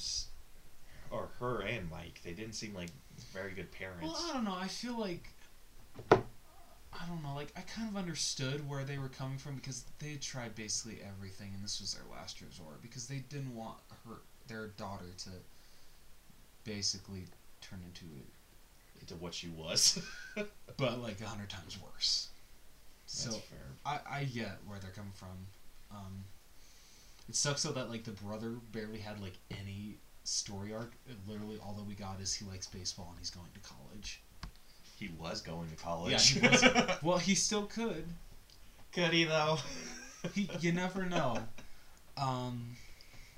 or 1.11 1.29
her 1.39 1.61
and 1.61 1.89
Mike, 1.89 2.21
they 2.23 2.31
didn't 2.31 2.53
seem 2.53 2.73
like 2.73 2.89
very 3.33 3.51
good 3.51 3.71
parents. 3.71 4.01
Well, 4.01 4.17
I 4.17 4.33
don't 4.33 4.43
know. 4.43 4.55
I 4.55 4.67
feel 4.67 4.99
like 4.99 5.29
I 6.11 7.05
don't 7.07 7.23
know. 7.23 7.35
Like 7.35 7.51
I 7.55 7.61
kind 7.61 7.89
of 7.89 7.97
understood 7.97 8.67
where 8.67 8.83
they 8.83 8.97
were 8.97 9.09
coming 9.09 9.37
from 9.37 9.55
because 9.55 9.83
they 9.99 10.11
had 10.11 10.21
tried 10.21 10.55
basically 10.55 10.99
everything, 11.05 11.51
and 11.53 11.63
this 11.63 11.79
was 11.79 11.93
their 11.93 12.05
last 12.11 12.41
resort 12.41 12.81
because 12.81 13.07
they 13.07 13.23
didn't 13.29 13.55
want 13.55 13.77
her 14.07 14.21
their 14.47 14.67
daughter 14.67 15.05
to 15.17 15.29
basically 16.65 17.23
turn 17.61 17.79
into 17.85 18.05
it, 18.17 18.25
into 19.01 19.15
what 19.15 19.33
she 19.33 19.47
was. 19.47 19.99
but 20.77 21.01
like 21.01 21.21
a 21.21 21.25
hundred 21.25 21.49
times 21.49 21.77
worse. 21.81 22.29
So 23.05 23.29
That's 23.29 23.41
fair. 23.43 23.59
I 23.85 23.99
I 24.09 24.23
get 24.25 24.57
where 24.67 24.79
they're 24.79 24.91
coming 24.91 25.13
from. 25.15 25.37
Um, 25.91 26.25
it 27.29 27.35
sucks 27.35 27.63
though 27.63 27.71
that 27.71 27.89
like 27.89 28.03
the 28.03 28.11
brother 28.11 28.55
barely 28.71 28.99
had 28.99 29.21
like 29.21 29.37
any 29.51 29.95
story 30.23 30.73
arc. 30.73 30.93
Literally, 31.27 31.57
all 31.63 31.73
that 31.73 31.85
we 31.85 31.93
got 31.93 32.19
is 32.19 32.33
he 32.33 32.45
likes 32.45 32.67
baseball 32.67 33.07
and 33.11 33.19
he's 33.19 33.29
going 33.29 33.47
to 33.53 33.59
college. 33.61 34.21
He 34.99 35.09
was 35.19 35.41
going 35.41 35.69
to 35.69 35.75
college. 35.75 36.35
Yeah, 36.35 36.41
he 36.41 36.47
was. 36.47 36.97
Well, 37.03 37.17
he 37.17 37.35
still 37.35 37.65
could. 37.65 38.05
Could 38.91 39.11
he 39.11 39.25
though? 39.25 39.57
He, 40.33 40.49
you 40.59 40.71
never 40.73 41.05
know. 41.05 41.37
Um, 42.17 42.75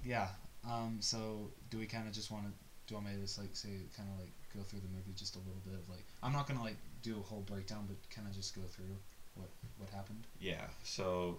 yeah. 0.06 0.28
Um, 0.66 0.98
so 1.00 1.50
do 1.70 1.78
we 1.78 1.86
kind 1.86 2.08
of 2.08 2.14
just 2.14 2.32
want 2.32 2.46
to? 2.46 2.52
Do 2.88 2.96
you 2.96 3.02
want 3.02 3.08
me 3.08 3.16
to 3.16 3.22
just 3.22 3.38
like 3.38 3.54
say 3.54 3.70
kind 3.96 4.10
of 4.14 4.20
like 4.20 4.32
go 4.56 4.62
through 4.64 4.80
the 4.80 4.88
movie 4.96 5.12
just 5.16 5.36
a 5.36 5.40
little 5.40 5.62
bit 5.66 5.74
of 5.76 5.88
like 5.90 6.06
I'm 6.24 6.32
not 6.32 6.48
gonna 6.48 6.64
like 6.64 6.78
do 7.04 7.18
a 7.20 7.22
whole 7.22 7.42
breakdown, 7.42 7.86
but 7.88 7.98
kind 8.10 8.28
of 8.28 8.34
just 8.34 8.56
go 8.56 8.62
through 8.70 8.96
what 9.36 9.50
what 9.78 9.90
happened. 9.90 10.24
Yeah. 10.40 10.66
So. 10.84 11.38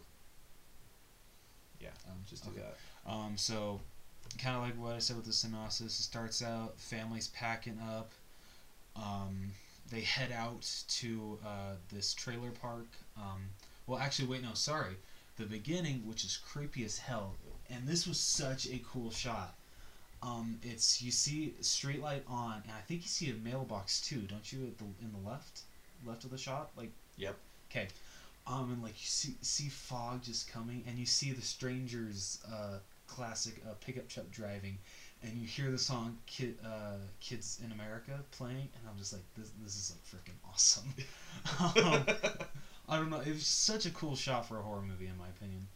Yeah. 1.81 1.89
Um, 2.09 2.17
Just 2.29 2.45
do 2.45 2.51
okay. 2.51 2.61
that. 2.61 3.11
Um, 3.11 3.37
so 3.37 3.81
kind 4.37 4.57
of 4.57 4.63
like 4.63 4.75
what 4.75 4.95
I 4.95 4.99
said 4.99 5.17
with 5.17 5.27
the 5.27 5.33
synopsis, 5.33 5.99
it 5.99 6.03
starts 6.03 6.43
out 6.43 6.79
families 6.79 7.29
packing 7.29 7.79
up. 7.81 8.13
Um, 8.97 9.53
they 9.91 10.01
head 10.01 10.33
out 10.33 10.69
to 10.89 11.39
uh, 11.45 11.75
this 11.93 12.13
trailer 12.13 12.51
park. 12.51 12.89
Um, 13.17 13.51
well, 13.87 13.99
actually, 13.99 14.29
wait, 14.29 14.43
no, 14.43 14.55
sorry. 14.55 14.97
The 15.37 15.45
beginning, 15.45 16.07
which 16.07 16.25
is 16.25 16.37
creepy 16.37 16.85
as 16.85 16.99
hell, 16.99 17.37
and 17.71 17.87
this 17.87 18.07
was 18.07 18.19
such 18.19 18.67
a 18.67 18.81
cool 18.91 19.11
shot. 19.11 19.55
Um, 20.23 20.59
it's 20.63 21.01
you 21.01 21.11
see 21.11 21.55
street 21.61 22.03
light 22.03 22.25
on, 22.29 22.63
and 22.65 22.73
I 22.73 22.81
think 22.87 23.03
you 23.03 23.09
see 23.09 23.31
a 23.31 23.35
mailbox 23.35 24.01
too, 24.01 24.21
don't 24.23 24.53
you? 24.53 24.67
At 24.67 24.79
the 24.79 24.85
in 25.01 25.13
the 25.13 25.29
left, 25.29 25.63
left 26.07 26.25
of 26.25 26.31
the 26.31 26.39
shot, 26.39 26.71
like 26.77 26.91
Yep. 27.17 27.37
Okay. 27.71 27.89
Um, 28.47 28.73
and 28.73 28.83
like 28.83 29.01
you 29.01 29.07
see 29.07 29.35
see 29.43 29.69
fog 29.69 30.23
just 30.23 30.51
coming, 30.51 30.83
and 30.87 30.99
you 30.99 31.07
see 31.07 31.33
the 31.33 31.43
strangers' 31.43 32.39
uh, 32.51 32.79
classic 33.07 33.61
uh, 33.69 33.75
pickup 33.85 34.09
truck 34.09 34.31
driving, 34.31 34.79
and 35.23 35.33
you 35.35 35.47
hear 35.47 35.71
the 35.71 35.79
song 35.79 36.17
"Kid 36.27 36.57
uh, 36.65 36.97
Kids 37.21 37.61
in 37.65 37.73
America" 37.73 38.21
playing, 38.31 38.69
and 38.75 38.89
I'm 38.89 38.97
just 38.99 39.13
like, 39.13 39.23
this 39.37 39.51
this 39.63 39.77
is 39.77 39.93
like 39.93 40.23
freaking 40.23 40.39
awesome. 40.51 40.95
um, 41.61 42.05
I 42.89 42.97
don't 42.97 43.11
know, 43.11 43.21
it 43.21 43.35
was 43.35 43.47
such 43.47 43.85
a 43.85 43.91
cool 43.91 44.17
shot 44.17 44.49
for 44.49 44.59
a 44.59 44.63
horror 44.63 44.81
movie, 44.83 45.07
in 45.07 45.19
my 45.19 45.29
opinion. 45.29 45.67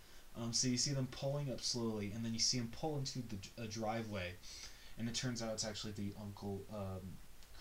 Um, 0.41 0.53
so 0.53 0.69
you 0.69 0.79
see 0.79 0.93
them 0.93 1.09
pulling 1.11 1.51
up 1.53 1.61
slowly, 1.61 2.13
and 2.15 2.25
then 2.25 2.33
you 2.33 2.41
see 2.41 2.59
them 2.59 2.71
pull 2.73 2.97
into 2.97 3.21
the 3.21 3.63
a 3.63 3.67
driveway, 3.67 4.33
and 4.99 5.09
it 5.09 5.15
turns 5.15 5.43
out 5.43 5.53
it's 5.53 5.65
actually 5.65 5.93
the 5.93 6.13
uncle 6.21 6.63
um, 6.75 7.01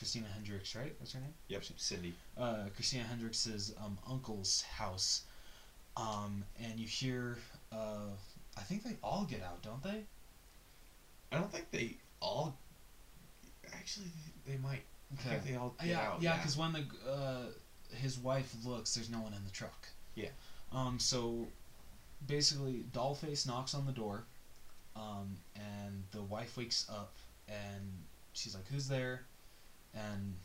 Christina 0.01 0.25
Hendricks, 0.33 0.75
right? 0.75 0.95
What's 0.97 1.13
her 1.13 1.19
name? 1.19 1.33
Yep. 1.49 1.63
Cindy. 1.77 2.13
uh, 2.35 2.63
Christina 2.75 3.03
Hendricks's 3.03 3.75
um, 3.85 3.99
uncle's 4.09 4.63
house, 4.63 5.23
um, 5.95 6.43
and 6.59 6.79
you 6.79 6.87
hear. 6.87 7.37
Uh, 7.71 8.09
I 8.57 8.61
think 8.61 8.83
they 8.83 8.95
all 9.03 9.27
get 9.29 9.43
out, 9.43 9.61
don't 9.61 9.83
they? 9.83 10.03
I 11.31 11.37
don't 11.37 11.51
think 11.51 11.69
they 11.69 11.97
all. 12.19 12.57
Actually, 13.73 14.07
they, 14.47 14.57
might. 14.57 14.81
I 15.13 15.29
think 15.29 15.45
they 15.45 15.55
all 15.55 15.75
get 15.79 15.89
yeah, 15.89 16.01
out. 16.01 16.21
yeah. 16.21 16.37
Because 16.37 16.57
when 16.57 16.73
the 16.73 16.83
uh, 17.07 17.45
his 17.95 18.17
wife 18.17 18.53
looks, 18.65 18.95
there's 18.95 19.11
no 19.11 19.19
one 19.19 19.33
in 19.33 19.43
the 19.45 19.51
truck. 19.51 19.87
Yeah. 20.15 20.29
Um. 20.71 20.97
So, 20.97 21.45
basically, 22.25 22.85
Dollface 22.91 23.47
knocks 23.47 23.73
on 23.73 23.85
the 23.85 23.91
door, 23.91 24.25
um, 24.95 25.37
and 25.55 26.03
the 26.11 26.21
wife 26.21 26.57
wakes 26.57 26.87
up, 26.89 27.15
and 27.47 28.03
she's 28.33 28.55
like, 28.55 28.67
"Who's 28.67 28.87
there?" 28.87 29.25
And 29.93 30.35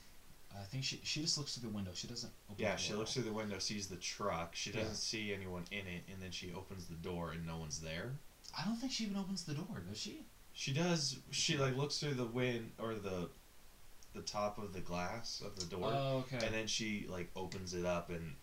I 0.54 0.64
think 0.64 0.84
she 0.84 1.00
she 1.04 1.20
just 1.20 1.36
looks 1.38 1.54
through 1.56 1.68
the 1.68 1.74
window. 1.74 1.90
She 1.94 2.06
doesn't. 2.06 2.32
Open 2.50 2.62
Yeah, 2.62 2.76
she 2.76 2.94
looks 2.94 3.12
through 3.12 3.24
the 3.24 3.32
window, 3.32 3.58
sees 3.58 3.86
the 3.88 3.96
truck. 3.96 4.54
She 4.54 4.70
doesn't 4.70 4.96
see 4.96 5.32
anyone 5.32 5.64
in 5.70 5.86
it, 5.86 6.04
and 6.10 6.20
then 6.20 6.30
she 6.30 6.52
opens 6.52 6.86
the 6.86 6.94
door, 6.94 7.32
and 7.32 7.46
no 7.46 7.58
one's 7.58 7.80
there. 7.80 8.12
I 8.58 8.64
don't 8.64 8.76
think 8.76 8.92
she 8.92 9.04
even 9.04 9.16
opens 9.16 9.44
the 9.44 9.54
door, 9.54 9.82
does 9.88 9.98
she? 9.98 10.22
She 10.52 10.72
does. 10.72 11.18
She 11.30 11.56
like 11.56 11.76
looks 11.76 11.98
through 11.98 12.14
the 12.14 12.24
wind 12.24 12.72
or 12.78 12.94
the, 12.94 13.28
the 14.14 14.22
top 14.22 14.58
of 14.58 14.72
the 14.72 14.80
glass 14.80 15.42
of 15.44 15.56
the 15.56 15.66
door, 15.66 15.90
Oh, 15.92 16.24
okay. 16.32 16.44
and 16.46 16.54
then 16.54 16.66
she 16.66 17.06
like 17.08 17.28
opens 17.36 17.74
it 17.74 17.84
up, 17.84 18.08
and 18.08 18.34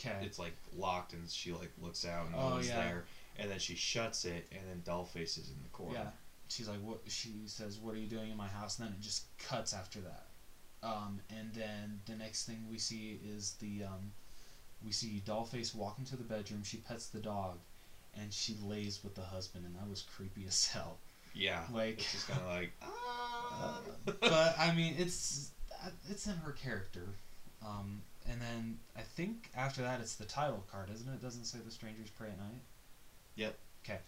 okay. 0.00 0.16
it's 0.22 0.38
like 0.38 0.54
locked, 0.76 1.12
and 1.12 1.28
she 1.28 1.52
like 1.52 1.70
looks 1.80 2.04
out, 2.06 2.26
and 2.26 2.34
no 2.34 2.40
Oh, 2.42 2.50
one's 2.50 2.68
yeah. 2.68 2.82
there, 2.84 3.04
and 3.38 3.50
then 3.50 3.58
she 3.58 3.74
shuts 3.74 4.24
it, 4.24 4.46
and 4.52 4.60
then 4.68 4.82
Dollface 4.84 5.38
is 5.38 5.48
in 5.50 5.62
the 5.62 5.68
corner. 5.70 5.94
Yeah. 5.98 6.10
She's 6.48 6.68
like, 6.68 6.80
what? 6.82 6.98
She 7.06 7.32
says, 7.46 7.78
"What 7.78 7.94
are 7.94 7.98
you 7.98 8.08
doing 8.08 8.30
in 8.30 8.36
my 8.36 8.48
house?" 8.48 8.78
And 8.78 8.88
then 8.88 8.94
it 8.94 9.00
just 9.02 9.24
cuts 9.38 9.72
after 9.72 10.00
that. 10.00 10.26
Um, 10.82 11.20
and 11.30 11.52
then 11.54 12.00
the 12.06 12.14
next 12.14 12.46
thing 12.46 12.66
we 12.70 12.78
see 12.78 13.20
is 13.24 13.52
the 13.60 13.84
um, 13.84 14.12
we 14.84 14.90
see 14.92 15.22
Dollface 15.26 15.74
walk 15.74 15.98
into 15.98 16.16
the 16.16 16.24
bedroom. 16.24 16.62
She 16.64 16.78
pets 16.78 17.06
the 17.08 17.20
dog, 17.20 17.58
and 18.18 18.32
she 18.32 18.56
lays 18.64 19.00
with 19.04 19.14
the 19.14 19.22
husband, 19.22 19.64
and 19.64 19.76
that 19.76 19.88
was 19.88 20.02
creepy 20.16 20.44
as 20.48 20.66
hell. 20.66 20.98
Yeah. 21.34 21.60
Like- 21.72 21.98
it's 22.00 22.12
just 22.12 22.28
kind 22.28 22.40
of 22.40 22.48
like. 22.48 22.72
Uh, 23.52 23.66
ah. 23.66 23.80
but 24.20 24.54
I 24.58 24.72
mean, 24.74 24.94
it's 24.96 25.50
it's 26.08 26.26
in 26.28 26.34
her 26.36 26.52
character. 26.52 27.08
Um, 27.66 28.00
and 28.28 28.40
then 28.40 28.78
I 28.96 29.02
think 29.02 29.50
after 29.56 29.82
that, 29.82 30.00
it's 30.00 30.16
the 30.16 30.24
title 30.24 30.64
card, 30.70 30.90
isn't 30.92 31.08
it? 31.08 31.14
It 31.14 31.22
doesn't 31.22 31.44
say 31.44 31.58
the 31.64 31.70
strangers 31.70 32.10
Prey 32.10 32.28
at 32.28 32.38
night. 32.38 32.62
Yep. 33.36 33.56
Okay. 33.84 33.98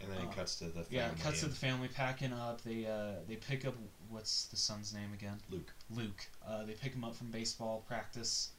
And 0.00 0.10
then 0.12 0.18
Uh, 0.26 0.30
it 0.30 0.36
cuts 0.36 0.56
to 0.56 0.64
the 0.64 0.70
family. 0.82 0.86
Yeah, 0.90 1.10
it 1.10 1.20
cuts 1.20 1.40
to 1.40 1.46
the 1.46 1.54
family 1.54 1.88
packing 1.88 2.32
up. 2.32 2.62
They 2.62 2.86
uh, 2.86 3.22
they 3.26 3.36
pick 3.36 3.64
up 3.66 3.74
what's 4.08 4.44
the 4.46 4.56
son's 4.56 4.92
name 4.92 5.12
again? 5.14 5.40
Luke. 5.50 5.72
Luke. 5.90 6.26
Uh, 6.46 6.64
they 6.64 6.72
pick 6.72 6.92
him 6.92 7.04
up 7.04 7.14
from 7.14 7.30
baseball 7.30 7.84
practice, 7.88 8.50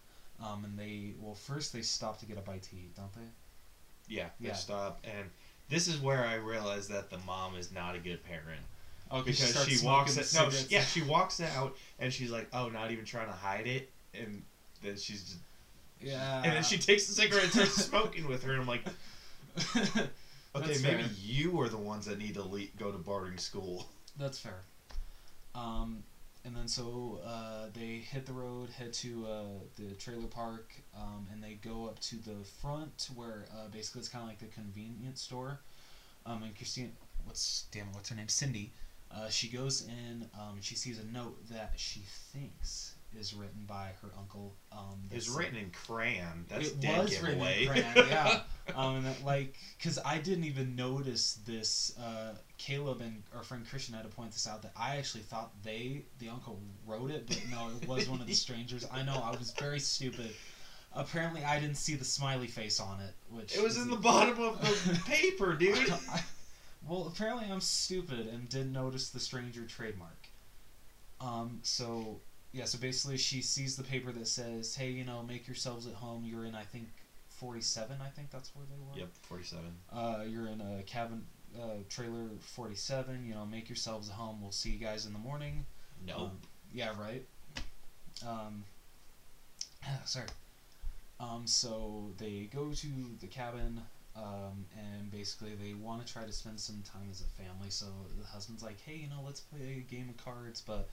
um, 0.43 0.63
and 0.65 0.77
they 0.77 1.13
well 1.19 1.35
first 1.35 1.73
they 1.73 1.81
stop 1.81 2.19
to 2.19 2.25
get 2.25 2.37
a 2.37 2.41
bite 2.41 2.63
to 2.63 2.75
eat, 2.75 2.95
don't 2.95 3.13
they? 3.13 3.29
Yeah, 4.07 4.29
they 4.39 4.47
Yeah. 4.47 4.53
stop, 4.53 4.99
and 5.03 5.29
this 5.69 5.87
is 5.87 5.99
where 5.99 6.25
I 6.25 6.35
realize 6.35 6.87
that 6.87 7.09
the 7.09 7.17
mom 7.19 7.55
is 7.55 7.71
not 7.71 7.95
a 7.95 7.99
good 7.99 8.23
parent 8.23 8.61
Oh, 9.11 9.21
because 9.21 9.65
she, 9.65 9.85
walks. 9.85 10.17
Out, 10.17 10.45
no, 10.45 10.49
she, 10.49 10.65
yeah, 10.73 10.83
she 10.83 11.01
walks 11.01 11.39
out, 11.39 11.77
and 11.99 12.11
she's 12.11 12.31
like, 12.31 12.47
"Oh, 12.53 12.69
not 12.69 12.91
even 12.91 13.05
trying 13.05 13.27
to 13.27 13.33
hide 13.33 13.67
it," 13.67 13.91
and 14.13 14.43
then 14.83 14.97
she's 14.97 15.23
just, 15.23 15.37
yeah. 16.01 16.41
and 16.43 16.53
then 16.53 16.63
she 16.63 16.77
takes 16.77 17.07
the 17.07 17.13
cigarette 17.13 17.43
and 17.43 17.53
starts 17.53 17.85
smoking 17.85 18.27
with 18.27 18.43
her, 18.43 18.51
and 18.51 18.61
I'm 18.61 18.67
like, 18.67 18.85
okay, 19.75 20.07
That's 20.53 20.81
maybe 20.81 21.03
fair. 21.03 21.11
you 21.23 21.59
are 21.61 21.69
the 21.69 21.77
ones 21.77 22.05
that 22.05 22.19
need 22.19 22.35
to 22.35 22.43
le- 22.43 22.67
go 22.77 22.91
to 22.91 22.97
boarding 22.97 23.37
school. 23.37 23.87
That's 24.17 24.39
fair. 24.39 24.61
Um, 25.55 26.03
and 26.45 26.55
then 26.55 26.67
so 26.67 27.19
uh, 27.25 27.65
they 27.73 27.97
hit 28.09 28.25
the 28.25 28.33
road, 28.33 28.69
head 28.69 28.93
to 28.93 29.25
uh, 29.27 29.41
the 29.75 29.93
trailer 29.95 30.27
park, 30.27 30.71
um, 30.95 31.27
and 31.31 31.43
they 31.43 31.55
go 31.55 31.87
up 31.87 31.99
to 31.99 32.15
the 32.15 32.43
front 32.61 33.09
where 33.15 33.45
uh, 33.51 33.67
basically 33.69 33.99
it's 33.99 34.07
kind 34.07 34.23
of 34.23 34.29
like 34.29 34.39
the 34.39 34.45
convenience 34.45 35.21
store. 35.21 35.59
Um, 36.25 36.43
and 36.43 36.55
Christine, 36.55 36.93
what's 37.25 37.65
damn, 37.71 37.91
what's 37.93 38.09
her 38.09 38.15
name? 38.15 38.27
Cindy. 38.29 38.71
Uh, 39.13 39.29
she 39.29 39.47
goes 39.47 39.87
in. 39.87 40.27
Um, 40.35 40.57
she 40.61 40.75
sees 40.75 40.99
a 40.99 41.05
note 41.05 41.37
that 41.49 41.73
she 41.75 42.01
thinks 42.33 42.93
is 43.19 43.33
written 43.33 43.63
by 43.67 43.91
her 44.01 44.09
uncle. 44.17 44.55
Um, 44.71 44.99
It's 45.11 45.27
written 45.29 45.55
in 45.57 45.71
crayon. 45.71 46.45
That's 46.47 46.69
it 46.69 46.79
dead 46.79 47.03
was 47.03 47.11
giveaway. 47.17 47.67
written 47.67 47.85
in 47.85 47.91
crayon, 47.93 48.09
yeah. 48.09 48.41
um, 48.75 48.95
and 48.97 49.05
that, 49.05 49.23
like, 49.25 49.55
cause 49.81 49.99
I 50.05 50.17
didn't 50.19 50.43
even 50.45 50.75
notice 50.75 51.39
this. 51.45 51.97
Uh, 51.97 52.35
Caleb 52.57 53.01
and 53.01 53.23
our 53.35 53.43
friend 53.43 53.65
Christian 53.69 53.93
had 53.95 54.03
to 54.03 54.09
point 54.09 54.31
this 54.31 54.47
out 54.47 54.61
that 54.63 54.71
I 54.75 54.95
actually 54.97 55.23
thought 55.23 55.51
they, 55.63 56.03
the 56.19 56.29
uncle, 56.29 56.59
wrote 56.85 57.11
it, 57.11 57.27
but 57.27 57.39
no, 57.51 57.69
it 57.81 57.87
was 57.87 58.07
one 58.09 58.21
of 58.21 58.27
the 58.27 58.33
strangers. 58.45 58.85
I 58.91 59.03
know 59.03 59.21
I 59.23 59.31
was 59.37 59.51
very 59.59 59.79
stupid. 59.79 60.31
Apparently, 60.93 61.43
I 61.43 61.59
didn't 61.59 61.77
see 61.77 61.95
the 61.95 62.05
smiley 62.05 62.47
face 62.47 62.79
on 62.79 62.99
it, 63.01 63.13
which 63.29 63.55
it 63.55 63.61
was 63.63 63.77
in 63.77 63.89
the 63.89 63.97
bottom 63.97 64.39
of 64.41 64.59
the 64.61 64.99
paper, 65.05 65.53
dude. 65.55 65.89
I- 65.91 66.23
well, 66.87 67.07
apparently 67.13 67.45
I'm 67.51 67.59
stupid 67.59 68.27
and 68.27 68.47
didn't 68.47 68.71
notice 68.71 69.09
the 69.09 69.19
stranger 69.19 69.65
trademark. 69.65 70.27
Um, 71.19 71.59
so 71.63 72.21
yeah, 72.57 72.65
so 72.65 72.79
basically 72.79 73.17
she 73.17 73.41
sees 73.41 73.75
the 73.75 73.83
paper 73.83 74.11
that 74.11 74.27
says, 74.27 74.75
"Hey, 74.75 74.89
you 74.89 75.03
know, 75.03 75.21
make 75.21 75.47
yourselves 75.47 75.85
at 75.85 75.93
home. 75.93 76.23
You're 76.25 76.45
in, 76.45 76.55
I 76.55 76.63
think, 76.63 76.87
47. 77.29 77.97
I 78.01 78.09
think 78.09 78.31
that's 78.31 78.51
where 78.55 78.65
they 78.65 78.79
were. 78.79 78.99
Yep, 78.99 79.09
forty-seven. 79.21 79.75
Uh, 79.93 80.23
you're 80.27 80.47
in 80.47 80.59
a 80.59 80.81
cabin 80.83 81.23
uh, 81.55 81.83
trailer 81.87 82.29
47. 82.39 83.25
You 83.27 83.35
know, 83.35 83.45
make 83.45 83.69
yourselves 83.69 84.09
at 84.09 84.15
home. 84.15 84.41
We'll 84.41 84.51
see 84.51 84.71
you 84.71 84.79
guys 84.79 85.05
in 85.05 85.13
the 85.13 85.19
morning. 85.19 85.65
No. 86.05 86.17
Um, 86.17 86.31
yeah, 86.73 86.93
right. 86.99 87.23
Um, 88.27 88.63
sorry. 90.05 90.25
Um, 91.19 91.43
so 91.45 92.11
they 92.17 92.49
go 92.51 92.71
to 92.71 92.87
the 93.21 93.27
cabin, 93.27 93.81
um, 94.15 94.65
and 94.75 95.11
basically 95.11 95.53
they 95.63 95.75
want 95.75 96.05
to 96.05 96.11
try 96.11 96.23
to 96.25 96.33
spend 96.33 96.59
some 96.59 96.81
time 96.91 97.07
as 97.11 97.21
a 97.21 97.41
family. 97.43 97.69
So 97.69 97.85
the 98.19 98.25
husband's 98.25 98.63
like, 98.63 98.81
"Hey, 98.83 98.95
you 98.95 99.09
know, 99.09 99.21
let's 99.23 99.41
play 99.41 99.85
a 99.87 99.93
game 99.93 100.09
of 100.09 100.23
cards," 100.23 100.59
but 100.65 100.89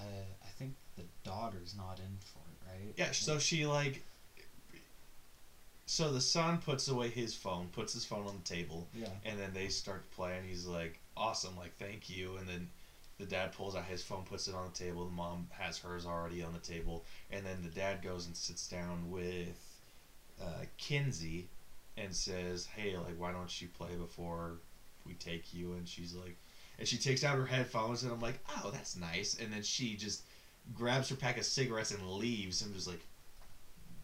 uh, 0.00 0.44
I 0.44 0.48
think 0.58 0.74
the 0.96 1.04
daughter's 1.24 1.74
not 1.76 1.98
in 1.98 2.18
for 2.24 2.40
it, 2.50 2.84
right? 2.86 2.94
Yeah, 2.96 3.12
so 3.12 3.38
she 3.38 3.66
like. 3.66 4.02
So 5.86 6.12
the 6.12 6.20
son 6.20 6.58
puts 6.58 6.86
away 6.86 7.08
his 7.08 7.34
phone, 7.34 7.66
puts 7.72 7.92
his 7.92 8.04
phone 8.04 8.24
on 8.26 8.36
the 8.36 8.48
table, 8.48 8.86
yeah, 8.94 9.08
and 9.24 9.38
then 9.38 9.52
they 9.52 9.68
start 9.68 10.08
to 10.08 10.16
play, 10.16 10.36
and 10.36 10.48
he's 10.48 10.64
like, 10.66 11.00
"Awesome, 11.16 11.56
like 11.56 11.76
thank 11.78 12.08
you." 12.08 12.36
And 12.36 12.48
then 12.48 12.68
the 13.18 13.24
dad 13.24 13.52
pulls 13.52 13.74
out 13.74 13.84
his 13.84 14.02
phone, 14.02 14.22
puts 14.22 14.46
it 14.46 14.54
on 14.54 14.70
the 14.72 14.78
table. 14.78 15.04
The 15.04 15.10
mom 15.10 15.48
has 15.58 15.78
hers 15.78 16.06
already 16.06 16.42
on 16.42 16.52
the 16.52 16.60
table, 16.60 17.04
and 17.30 17.44
then 17.44 17.62
the 17.62 17.68
dad 17.68 18.02
goes 18.02 18.26
and 18.26 18.36
sits 18.36 18.68
down 18.68 19.10
with 19.10 19.80
uh, 20.40 20.64
Kinsey, 20.78 21.48
and 21.96 22.14
says, 22.14 22.68
"Hey, 22.76 22.96
like 22.96 23.18
why 23.18 23.32
don't 23.32 23.60
you 23.60 23.66
play 23.66 23.96
before 23.96 24.58
we 25.04 25.14
take 25.14 25.52
you?" 25.52 25.72
And 25.72 25.88
she's 25.88 26.14
like, 26.14 26.36
and 26.80 26.88
she 26.88 26.96
takes 26.98 27.22
out 27.22 27.36
her 27.36 27.46
headphones, 27.46 28.02
and 28.02 28.10
I'm 28.12 28.20
like, 28.20 28.40
"Oh, 28.64 28.70
that's 28.72 28.96
nice." 28.96 29.38
And 29.38 29.52
then 29.52 29.62
she 29.62 29.94
just 29.96 30.22
grabs 30.74 31.08
her 31.10 31.14
pack 31.16 31.38
of 31.38 31.44
cigarettes 31.44 31.92
and 31.92 32.04
leaves. 32.08 32.62
I'm 32.62 32.74
just 32.74 32.88
like, 32.88 33.00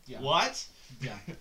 yeah, 0.07 0.21
"What?" 0.21 0.65
yeah. 1.01 1.19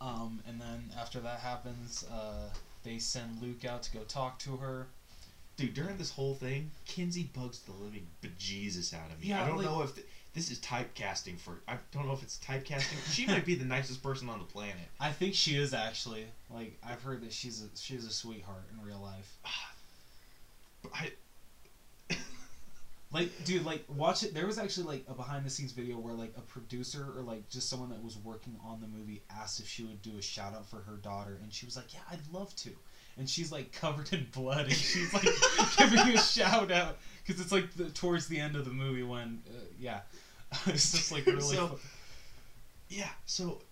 Um, 0.00 0.40
and 0.46 0.60
then 0.60 0.90
after 0.96 1.18
that 1.18 1.40
happens, 1.40 2.04
uh, 2.08 2.50
they 2.84 3.00
send 3.00 3.42
Luke 3.42 3.64
out 3.64 3.82
to 3.82 3.90
go 3.92 4.04
talk 4.04 4.38
to 4.38 4.56
her. 4.58 4.86
Dude, 5.56 5.74
during 5.74 5.96
this 5.96 6.12
whole 6.12 6.34
thing, 6.36 6.70
Kinsey 6.86 7.24
bugs 7.34 7.58
the 7.62 7.72
living 7.72 8.06
bejesus 8.22 8.94
out 8.94 9.10
of 9.10 9.20
me. 9.20 9.26
Yeah, 9.30 9.42
I 9.42 9.48
don't 9.48 9.56
like- 9.56 9.66
know 9.66 9.82
if 9.82 9.96
th- 9.96 10.06
this 10.34 10.52
is 10.52 10.60
typecasting 10.60 11.36
for. 11.36 11.58
I 11.66 11.78
don't 11.90 12.06
know 12.06 12.12
if 12.12 12.22
it's 12.22 12.38
typecasting. 12.38 13.12
she 13.12 13.26
might 13.26 13.44
be 13.44 13.56
the 13.56 13.64
nicest 13.64 14.00
person 14.00 14.28
on 14.28 14.38
the 14.38 14.44
planet. 14.44 14.86
I 15.00 15.10
think 15.10 15.34
she 15.34 15.56
is 15.56 15.74
actually. 15.74 16.26
Like 16.48 16.78
I've 16.84 17.02
heard 17.02 17.22
that 17.22 17.32
she's 17.32 17.60
a 17.64 17.66
she's 17.76 18.04
a 18.04 18.12
sweetheart 18.12 18.68
in 18.72 18.86
real 18.86 19.00
life. 19.00 19.36
I, 20.94 21.12
Like, 23.10 23.30
dude, 23.44 23.64
like 23.64 23.84
watch 23.88 24.22
it. 24.22 24.34
There 24.34 24.46
was 24.46 24.58
actually 24.58 24.86
like 24.86 25.04
a 25.08 25.14
behind 25.14 25.46
the 25.46 25.50
scenes 25.50 25.72
video 25.72 25.98
where 25.98 26.12
like 26.12 26.34
a 26.36 26.42
producer 26.42 27.06
or 27.16 27.22
like 27.22 27.48
just 27.48 27.70
someone 27.70 27.88
that 27.88 28.04
was 28.04 28.18
working 28.18 28.56
on 28.62 28.80
the 28.82 28.86
movie 28.86 29.22
asked 29.30 29.60
if 29.60 29.66
she 29.66 29.82
would 29.84 30.02
do 30.02 30.18
a 30.18 30.22
shout 30.22 30.54
out 30.54 30.68
for 30.68 30.80
her 30.80 30.96
daughter, 30.96 31.38
and 31.42 31.50
she 31.50 31.64
was 31.64 31.74
like, 31.74 31.94
"Yeah, 31.94 32.00
I'd 32.10 32.20
love 32.30 32.54
to." 32.56 32.70
And 33.16 33.28
she's 33.28 33.50
like 33.50 33.72
covered 33.72 34.12
in 34.12 34.26
blood, 34.32 34.66
and 34.66 34.74
she's 34.74 35.12
like 35.14 35.26
giving 35.78 35.98
a 36.00 36.18
shout 36.18 36.70
out 36.70 36.98
because 37.26 37.40
it's 37.40 37.50
like 37.50 37.72
the, 37.74 37.86
towards 37.86 38.26
the 38.28 38.38
end 38.38 38.56
of 38.56 38.66
the 38.66 38.70
movie 38.72 39.02
when, 39.02 39.42
uh, 39.48 39.52
yeah, 39.80 40.00
it's 40.66 40.92
just 40.92 41.10
like 41.10 41.24
really. 41.24 41.56
So- 41.56 41.78
yeah. 42.90 43.08
So, 43.24 43.62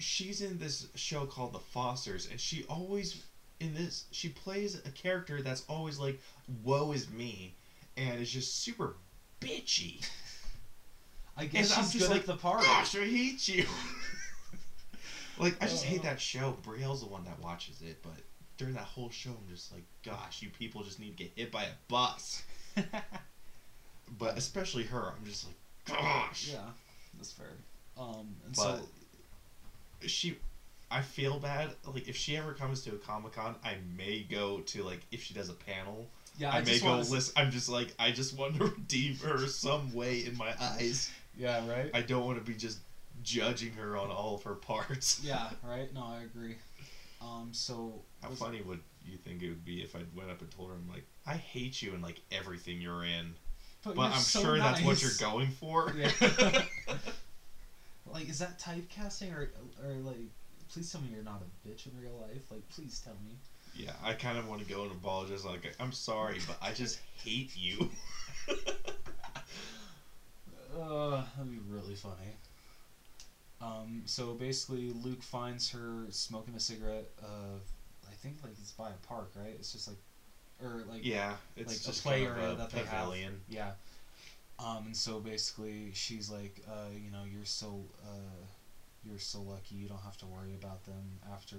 she's 0.00 0.40
in 0.42 0.58
this 0.58 0.88
show 0.96 1.24
called 1.24 1.52
The 1.52 1.60
Fosters, 1.60 2.28
and 2.30 2.40
she 2.40 2.64
always 2.64 3.22
in 3.60 3.74
this 3.74 4.04
she 4.10 4.28
plays 4.28 4.74
a 4.84 4.90
character 4.90 5.42
that's 5.42 5.64
always 5.68 5.98
like, 5.98 6.20
"Woe 6.62 6.92
is 6.92 7.08
me," 7.10 7.54
and 7.96 8.20
is 8.20 8.30
just 8.30 8.62
super 8.62 8.94
bitchy. 9.40 10.06
I 11.36 11.44
guess 11.46 11.70
And 11.70 11.78
I'm 11.80 11.84
she's 11.84 11.92
just 12.00 12.08
good 12.08 12.16
like, 12.18 12.26
the 12.26 12.36
part. 12.36 12.62
Gosh, 12.62 12.96
I 12.96 13.00
hate 13.04 13.46
you. 13.48 13.66
like 15.38 15.62
I 15.62 15.66
just 15.66 15.84
hate 15.84 16.00
Uh. 16.00 16.04
that 16.04 16.20
show. 16.20 16.56
Brielle's 16.62 17.00
the 17.00 17.06
one 17.06 17.24
that 17.24 17.38
watches 17.40 17.82
it, 17.82 17.98
but 18.02 18.16
during 18.56 18.72
that 18.74 18.84
whole 18.84 19.10
show, 19.10 19.30
I'm 19.30 19.54
just 19.54 19.70
like, 19.72 19.82
gosh, 20.02 20.40
you 20.42 20.48
people 20.48 20.82
just 20.82 20.98
need 20.98 21.16
to 21.16 21.22
get 21.24 21.32
hit 21.36 21.52
by 21.52 21.64
a 21.64 21.72
bus. 21.88 22.42
But 24.18 24.38
especially 24.38 24.84
her, 24.84 25.12
I'm 25.18 25.26
just 25.26 25.46
like, 25.46 25.98
gosh. 25.98 26.50
yeah, 26.52 26.60
that's 27.18 27.32
fair. 27.32 27.46
Um, 27.98 28.36
and 28.44 28.54
But 28.54 28.76
so 28.78 28.88
she, 30.06 30.36
I 30.90 31.02
feel 31.02 31.38
bad. 31.38 31.70
Like 31.86 32.08
if 32.08 32.16
she 32.16 32.36
ever 32.36 32.52
comes 32.52 32.82
to 32.82 32.90
a 32.90 32.98
comic 32.98 33.32
con, 33.32 33.56
I 33.64 33.74
may 33.96 34.22
go 34.30 34.60
to 34.60 34.82
like 34.82 35.00
if 35.10 35.22
she 35.22 35.34
does 35.34 35.48
a 35.48 35.54
panel. 35.54 36.06
yeah, 36.38 36.52
I, 36.52 36.58
I, 36.58 36.62
may 36.62 36.78
go 36.78 37.02
to. 37.02 37.10
listen. 37.10 37.34
I'm 37.36 37.50
just 37.50 37.68
like 37.68 37.94
I 37.98 38.12
just 38.12 38.36
want 38.38 38.56
to 38.56 38.64
redeem 38.66 39.16
her 39.18 39.46
some 39.46 39.92
way 39.94 40.24
in 40.24 40.36
my 40.36 40.52
eyes. 40.60 41.10
Yeah, 41.36 41.68
right. 41.68 41.90
I 41.92 42.02
don't 42.02 42.24
want 42.24 42.38
to 42.38 42.44
be 42.44 42.56
just 42.56 42.78
judging 43.22 43.72
her 43.72 43.96
on 43.96 44.10
all 44.10 44.36
of 44.36 44.42
her 44.44 44.54
parts. 44.54 45.20
Yeah, 45.24 45.48
right. 45.64 45.92
No, 45.92 46.02
I 46.02 46.22
agree. 46.22 46.56
Um, 47.20 47.48
so 47.52 48.00
How 48.22 48.30
was- 48.30 48.38
funny 48.38 48.62
would 48.62 48.80
you 49.04 49.16
think 49.16 49.42
it 49.42 49.48
would 49.48 49.64
be 49.64 49.82
if 49.82 49.94
I 49.96 50.00
went 50.16 50.30
up 50.30 50.40
and 50.40 50.50
told 50.50 50.70
her, 50.70 50.74
I'm 50.76 50.88
like, 50.88 51.04
I 51.26 51.34
hate 51.34 51.80
you 51.82 51.94
and 51.94 52.02
like 52.02 52.20
everything 52.32 52.80
you're 52.80 53.04
in, 53.04 53.34
but 53.84 53.96
you're 53.96 54.04
I'm 54.04 54.12
so 54.20 54.40
sure 54.42 54.58
that's 54.58 54.82
what 54.82 55.02
you're 55.02 55.10
going 55.18 55.48
for. 55.48 55.92
Yeah. 55.96 56.10
Like, 58.12 58.28
is 58.28 58.38
that 58.38 58.58
typecasting 58.58 59.34
or 59.34 59.50
or 59.84 59.92
like? 60.04 60.16
Please 60.72 60.90
tell 60.90 61.00
me 61.00 61.08
you're 61.12 61.22
not 61.22 61.42
a 61.42 61.68
bitch 61.68 61.86
in 61.86 61.92
real 62.00 62.18
life. 62.20 62.50
Like, 62.50 62.68
please 62.68 63.00
tell 63.04 63.16
me. 63.24 63.32
yeah, 63.74 63.92
I 64.04 64.12
kind 64.14 64.38
of 64.38 64.48
want 64.48 64.62
to 64.66 64.68
go 64.72 64.82
and 64.82 64.92
apologize. 64.92 65.44
Like, 65.44 65.74
I'm 65.80 65.92
sorry, 65.92 66.38
but 66.46 66.58
I 66.62 66.72
just 66.72 66.98
hate 67.24 67.56
you. 67.56 67.90
Uh, 70.78 71.22
that'd 71.36 71.50
be 71.50 71.58
really 71.70 71.94
funny. 71.94 72.36
Um, 73.62 74.02
so 74.04 74.34
basically, 74.34 74.90
Luke 75.02 75.22
finds 75.22 75.70
her 75.70 76.04
smoking 76.10 76.54
a 76.54 76.60
cigarette. 76.60 77.08
Uh, 77.22 77.58
I 78.08 78.12
think 78.14 78.36
like 78.42 78.52
it's 78.60 78.72
by 78.72 78.90
a 78.90 79.06
park, 79.06 79.30
right? 79.34 79.54
It's 79.58 79.72
just 79.72 79.88
like, 79.88 79.96
or 80.62 80.82
like 80.90 81.04
yeah, 81.04 81.34
it's 81.56 81.72
like 81.72 81.82
just 81.82 82.00
a 82.00 82.02
play 82.02 82.24
kind 82.26 82.36
of 82.36 82.42
area 82.44 82.54
that 82.56 82.70
they 82.70 82.82
pavilion. 82.82 83.32
have. 83.32 83.40
Yeah. 83.48 83.70
Um, 84.58 84.86
and 84.86 84.96
so 84.96 85.18
basically, 85.18 85.90
she's 85.94 86.30
like, 86.30 86.62
uh, 86.68 86.90
you 86.94 87.10
know, 87.10 87.22
you're 87.30 87.44
so, 87.44 87.84
uh, 88.04 88.44
you're 89.08 89.18
so 89.18 89.40
lucky. 89.42 89.74
You 89.76 89.88
don't 89.88 90.02
have 90.02 90.18
to 90.18 90.26
worry 90.26 90.54
about 90.54 90.84
them 90.84 91.18
after, 91.32 91.56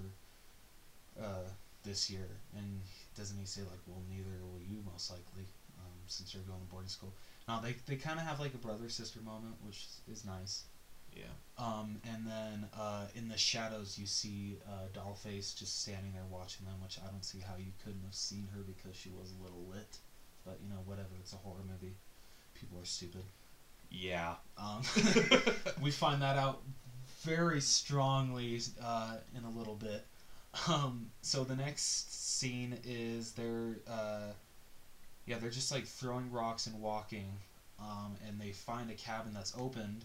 uh, 1.20 1.48
this 1.84 2.10
year. 2.10 2.28
And 2.56 2.80
doesn't 3.16 3.38
he 3.38 3.46
say 3.46 3.62
like, 3.62 3.80
well, 3.86 4.02
neither 4.10 4.30
will 4.42 4.60
you 4.60 4.82
most 4.90 5.10
likely, 5.10 5.46
um, 5.78 5.98
since 6.06 6.34
you're 6.34 6.42
going 6.44 6.60
to 6.60 6.66
boarding 6.66 6.88
school. 6.88 7.14
Now 7.46 7.60
they 7.60 7.76
they 7.86 7.96
kind 7.96 8.18
of 8.18 8.26
have 8.26 8.40
like 8.40 8.54
a 8.54 8.58
brother 8.58 8.88
sister 8.88 9.20
moment, 9.20 9.54
which 9.64 9.86
is 10.10 10.24
nice. 10.24 10.64
Yeah. 11.16 11.32
Um, 11.56 11.96
and 12.04 12.26
then 12.26 12.68
uh, 12.78 13.06
in 13.14 13.28
the 13.28 13.38
shadows, 13.38 13.98
you 13.98 14.06
see 14.06 14.58
uh, 14.68 14.88
Dollface 14.92 15.56
just 15.56 15.80
standing 15.80 16.12
there 16.12 16.26
watching 16.30 16.66
them, 16.66 16.76
which 16.82 16.98
I 17.02 17.10
don't 17.10 17.24
see 17.24 17.38
how 17.40 17.56
you 17.56 17.72
couldn't 17.82 18.02
have 18.04 18.14
seen 18.14 18.46
her 18.54 18.60
because 18.60 18.94
she 18.96 19.08
was 19.08 19.32
a 19.32 19.42
little 19.42 19.64
lit. 19.70 19.98
But 20.44 20.58
you 20.62 20.68
know, 20.68 20.82
whatever. 20.84 21.08
It's 21.20 21.32
a 21.32 21.36
horror 21.36 21.64
movie. 21.66 21.94
People 22.54 22.78
are 22.78 22.84
stupid. 22.84 23.24
Yeah. 23.90 24.34
Um, 24.58 24.82
we 25.82 25.90
find 25.90 26.20
that 26.22 26.36
out 26.36 26.60
very 27.22 27.60
strongly 27.60 28.60
uh, 28.82 29.16
in 29.36 29.44
a 29.44 29.50
little 29.50 29.74
bit. 29.74 30.06
Um, 30.68 31.10
so 31.22 31.44
the 31.44 31.56
next 31.56 32.38
scene 32.38 32.78
is 32.84 33.32
they're 33.32 33.76
uh, 33.88 34.32
yeah 35.26 35.36
they're 35.38 35.50
just 35.50 35.70
like 35.70 35.86
throwing 35.86 36.30
rocks 36.32 36.66
and 36.66 36.80
walking, 36.80 37.32
um, 37.78 38.16
and 38.26 38.40
they 38.40 38.50
find 38.52 38.90
a 38.90 38.94
cabin 38.94 39.32
that's 39.34 39.52
opened. 39.58 40.04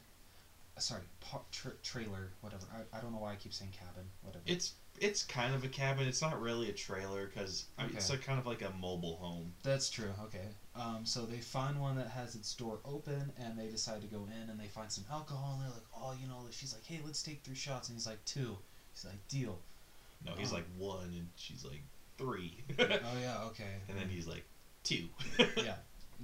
Uh, 0.76 0.80
sorry, 0.80 1.02
pa- 1.22 1.42
tra- 1.52 1.72
trailer, 1.82 2.32
whatever. 2.42 2.66
I, 2.74 2.98
I 2.98 3.02
don't 3.02 3.12
know 3.14 3.20
why 3.20 3.32
I 3.32 3.36
keep 3.36 3.54
saying 3.54 3.72
cabin. 3.72 4.04
Whatever. 4.22 4.44
It's 4.46 4.74
it's 5.00 5.24
kind 5.24 5.56
of 5.56 5.64
a 5.64 5.68
cabin. 5.70 6.08
It's 6.08 6.22
not 6.22 6.40
really 6.42 6.70
a 6.70 6.74
trailer 6.74 7.26
because 7.28 7.66
it's 7.96 8.10
Okay. 8.10 8.20
a 8.20 8.22
kind 8.24 8.38
of 8.40 8.46
like 8.46 8.62
a 8.62 8.72
mobile 8.82 9.16
home. 9.16 9.54
That's 9.64 9.90
true. 9.90 10.12
Okay. 10.26 10.48
Um, 10.76 11.06
so 11.06 11.26
they 11.26 11.38
find 11.38 11.80
one 11.80 11.96
that 11.98 12.08
has 12.08 12.34
its 12.36 12.52
door 12.54 12.80
open, 12.84 13.32
and 13.38 13.58
they 13.58 13.68
decide 13.68 14.02
to 14.02 14.08
go 14.08 14.26
in, 14.26 14.50
and 14.50 14.60
they 14.60 14.66
find 14.68 14.92
some 14.92 15.04
alcohol, 15.12 15.54
and 15.54 15.62
they're 15.64 15.74
like, 15.74 15.86
"Oh, 15.96 16.14
you 16.20 16.28
know," 16.28 16.40
she's 16.52 16.74
like, 16.74 16.84
"Hey, 16.86 17.00
let's 17.06 17.22
take 17.22 17.44
three 17.44 17.56
shots," 17.56 17.90
and 17.90 17.96
he's 17.98 18.08
like, 18.08 18.24
two. 18.26 18.58
He's 18.94 19.06
like, 19.06 19.28
"Deal." 19.28 19.60
No, 20.26 20.34
he's 20.38 20.52
Oh. 20.52 20.56
like 20.56 20.66
one 20.78 21.06
and 21.14 21.28
she's 21.36 21.64
like 21.66 21.82
three. 22.18 22.58
oh 22.80 23.18
yeah, 23.22 23.44
okay. 23.48 23.76
and 23.90 23.98
then 23.98 24.08
he's 24.10 24.26
like 24.28 24.46
two. 24.84 25.08
yeah, 25.58 25.76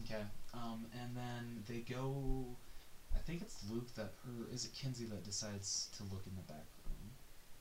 okay. 0.05 0.23
Um, 0.53 0.85
and 0.99 1.15
then 1.15 1.63
they 1.67 1.79
go. 1.81 2.45
I 3.13 3.19
think 3.19 3.41
it's 3.41 3.57
Luke 3.69 3.93
that, 3.95 4.13
or 4.25 4.53
is 4.53 4.65
it 4.65 4.73
Kinsey 4.73 5.05
that 5.05 5.23
decides 5.25 5.89
to 5.97 6.03
look 6.03 6.23
in 6.27 6.35
the 6.35 6.41
back 6.51 6.65
room? 6.85 7.11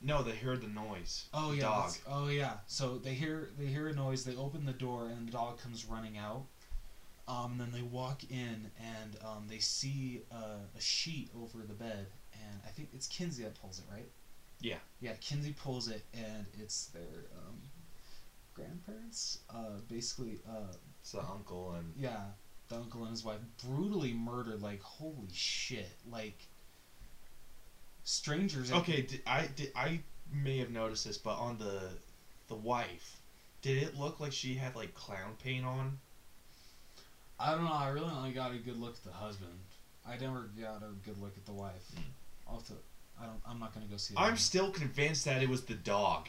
No, 0.01 0.23
they 0.23 0.36
heard 0.36 0.60
the 0.62 0.69
noise. 0.69 1.24
Oh 1.35 1.51
The 1.51 1.56
yeah. 1.56 1.62
Dog. 1.62 1.93
Oh 2.06 2.28
yeah. 2.28 2.52
So 2.66 2.98
they 2.98 3.15
hear 3.15 3.51
they 3.59 3.66
hear 3.66 3.89
a 3.89 3.94
noise. 3.94 4.24
They 4.24 4.36
open 4.36 4.65
the 4.65 4.73
door, 4.73 5.09
and 5.09 5.27
the 5.28 5.32
dog 5.32 5.59
comes 5.60 5.85
running 5.85 6.16
out. 6.19 6.44
Um, 7.29 7.53
and 7.53 7.61
then 7.61 7.73
they 7.73 7.83
walk 7.83 8.23
in, 8.31 8.71
and 8.81 9.19
um, 9.23 9.45
they 9.49 9.59
see 9.59 10.23
uh, 10.33 10.65
a 10.77 10.81
sheet 10.81 11.31
over 11.37 11.59
the 11.59 11.75
bed, 11.75 12.07
and 12.33 12.61
I 12.65 12.69
think 12.71 12.89
it's 12.95 13.07
Kinsey 13.07 13.43
that 13.43 13.61
pulls 13.61 13.79
it, 13.79 13.85
right? 13.93 14.09
Yeah. 14.61 14.77
Yeah, 15.01 15.13
Kinsey 15.21 15.53
pulls 15.53 15.89
it, 15.89 16.03
and 16.15 16.47
it's 16.59 16.87
their 16.87 17.27
um, 17.37 17.61
grandparents. 18.55 19.41
Uh, 19.51 19.81
basically, 19.89 20.41
uh, 20.49 20.73
It's 21.01 21.13
the 21.13 21.21
uncle 21.21 21.73
and 21.73 21.93
yeah, 21.97 22.23
the 22.69 22.77
uncle 22.77 23.03
and 23.03 23.11
his 23.11 23.25
wife 23.25 23.39
brutally 23.65 24.13
murdered. 24.13 24.61
Like 24.63 24.83
holy 24.83 25.29
shit! 25.33 25.97
Like 26.11 26.47
strangers. 28.05 28.73
Okay, 28.73 29.03
did, 29.03 29.21
I 29.27 29.49
did, 29.55 29.73
I 29.77 30.01
may 30.33 30.59
have 30.59 30.71
noticed 30.71 31.05
this, 31.05 31.19
but 31.19 31.37
on 31.37 31.59
the 31.59 31.91
the 32.49 32.57
wife, 32.57 33.21
did 33.63 33.83
it 33.83 33.97
look 33.97 34.19
like 34.19 34.33
she 34.33 34.55
had 34.55 34.75
like 34.75 34.95
clown 34.95 35.37
paint 35.43 35.65
on? 35.65 35.99
I 37.40 37.52
don't 37.52 37.65
know. 37.65 37.73
I 37.73 37.89
really 37.89 38.10
only 38.10 38.32
got 38.32 38.52
a 38.52 38.56
good 38.59 38.78
look 38.81 38.94
at 38.94 39.05
the 39.05 39.12
husband. 39.12 39.52
I 40.06 40.16
never 40.16 40.48
got 40.60 40.82
a 40.82 40.93
good 41.05 41.20
look 41.20 41.36
at 41.36 41.44
the 41.47 41.52
wife. 41.52 41.85
Hmm. 41.94 42.02
I'll 42.48 42.55
have 42.56 42.66
to. 42.69 42.73
I 43.20 43.27
don't. 43.27 43.40
I'm 43.48 43.59
not 43.60 43.74
gonna 43.74 43.86
go 43.86 43.97
see. 43.97 44.15
I'm 44.16 44.28
again. 44.28 44.36
still 44.39 44.70
convinced 44.70 45.24
that 45.24 45.43
it 45.43 45.48
was 45.48 45.65
the 45.65 45.74
dog. 45.74 46.28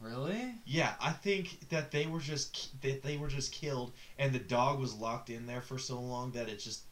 Really? 0.00 0.54
Yeah, 0.66 0.92
I 1.00 1.12
think 1.12 1.68
that 1.70 1.90
they 1.90 2.06
were 2.06 2.20
just 2.20 2.80
that 2.82 3.02
they 3.02 3.16
were 3.16 3.28
just 3.28 3.52
killed, 3.52 3.92
and 4.18 4.32
the 4.32 4.38
dog 4.38 4.78
was 4.78 4.94
locked 4.94 5.30
in 5.30 5.46
there 5.46 5.62
for 5.62 5.78
so 5.78 6.00
long 6.00 6.32
that 6.32 6.48
it 6.48 6.58
just. 6.58 6.82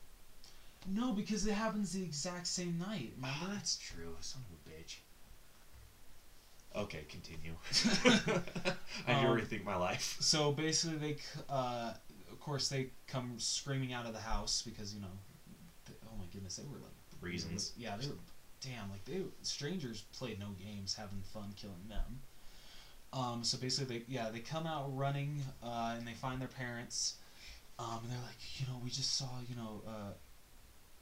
No, 0.86 1.12
because 1.12 1.46
it 1.46 1.52
happens 1.54 1.92
the 1.92 2.02
exact 2.02 2.46
same 2.46 2.78
night. 2.78 3.12
Remember? 3.16 3.54
that's 3.54 3.76
true. 3.78 4.16
Son 4.20 4.42
of 4.50 4.72
a 4.72 4.76
bitch. 4.82 4.96
Okay, 6.76 7.04
continue. 7.08 7.54
I 9.06 9.12
Um, 9.14 9.38
rethink 9.38 9.64
my 9.64 9.76
life. 9.76 10.16
So 10.20 10.52
basically, 10.52 10.96
they, 10.98 11.16
uh, 11.48 11.92
course, 12.44 12.68
they 12.68 12.88
come 13.06 13.34
screaming 13.38 13.92
out 13.92 14.06
of 14.06 14.12
the 14.12 14.20
house 14.20 14.62
because 14.62 14.94
you 14.94 15.00
know, 15.00 15.14
th 15.86 15.98
oh 16.06 16.16
my 16.18 16.26
goodness, 16.32 16.56
they 16.56 16.64
were 16.64 16.78
like 16.78 16.92
Reasons. 17.20 17.72
Yeah, 17.76 17.96
they 17.96 18.06
were. 18.06 18.14
Damn, 18.60 18.90
like 18.90 19.04
they 19.04 19.22
strangers 19.42 20.04
played 20.16 20.38
no 20.38 20.48
games, 20.62 20.94
having 20.94 21.20
fun 21.32 21.52
killing 21.56 21.88
them. 21.88 22.20
Um, 23.12 23.44
so 23.44 23.58
basically, 23.58 23.98
they 23.98 24.04
yeah 24.08 24.30
they 24.30 24.40
come 24.40 24.66
out 24.66 24.94
running, 24.96 25.42
uh, 25.62 25.94
and 25.96 26.06
they 26.06 26.12
find 26.12 26.40
their 26.40 26.48
parents, 26.48 27.14
um, 27.78 28.00
and 28.02 28.10
they're 28.12 28.26
like, 28.26 28.60
you 28.60 28.66
know, 28.66 28.80
we 28.82 28.90
just 28.90 29.16
saw, 29.16 29.28
you 29.48 29.56
know, 29.56 29.82
uh, 29.86 30.12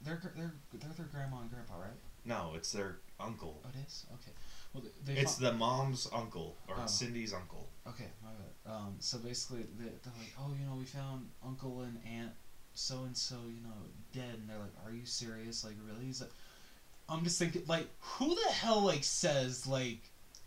they're 0.01 0.21
they're 0.35 0.53
they're 0.73 0.91
their 0.95 1.07
grandma 1.07 1.41
and 1.41 1.51
grandpa, 1.51 1.75
right? 1.75 1.99
No, 2.25 2.51
it's 2.55 2.71
their 2.71 2.97
uncle. 3.19 3.61
Oh, 3.65 3.69
it 3.73 3.85
is. 3.85 4.05
Okay. 4.13 4.31
Well, 4.73 4.83
they, 5.05 5.13
they 5.13 5.19
It's 5.19 5.35
the 5.35 5.53
mom's 5.53 6.07
uncle 6.13 6.57
or 6.67 6.75
Oh. 6.79 6.85
Cindy's 6.87 7.33
uncle. 7.33 7.69
Okay, 7.87 8.07
my 8.23 8.29
bad. 8.31 8.73
Um, 8.73 8.95
so 8.99 9.17
basically, 9.19 9.63
they, 9.77 9.85
they're 9.85 10.13
like, 10.17 10.33
oh, 10.39 10.51
you 10.59 10.65
know, 10.65 10.75
we 10.75 10.85
found 10.85 11.29
uncle 11.45 11.81
and 11.81 11.99
aunt 12.05 12.31
so 12.73 13.03
and 13.03 13.15
so, 13.15 13.35
you 13.47 13.61
know, 13.61 13.69
dead, 14.13 14.35
and 14.39 14.49
they're 14.49 14.57
like, 14.57 14.73
are 14.85 14.91
you 14.91 15.05
serious? 15.05 15.63
Like, 15.63 15.75
really? 15.85 16.05
He's 16.05 16.21
like, 16.21 16.31
I'm 17.07 17.23
just 17.23 17.37
thinking, 17.37 17.63
like, 17.67 17.87
who 17.99 18.33
the 18.33 18.51
hell 18.51 18.81
like 18.81 19.03
says 19.03 19.67
like 19.67 19.99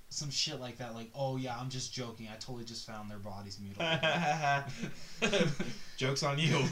some 0.08 0.30
shit 0.30 0.60
like 0.60 0.78
that? 0.78 0.94
Like, 0.94 1.10
oh 1.14 1.36
yeah, 1.36 1.56
I'm 1.58 1.68
just 1.68 1.92
joking. 1.92 2.28
I 2.32 2.36
totally 2.36 2.64
just 2.64 2.86
found 2.86 3.10
their 3.10 3.18
bodies 3.18 3.58
mutilated. 3.60 5.52
Jokes 5.96 6.22
on 6.22 6.38
you. 6.38 6.64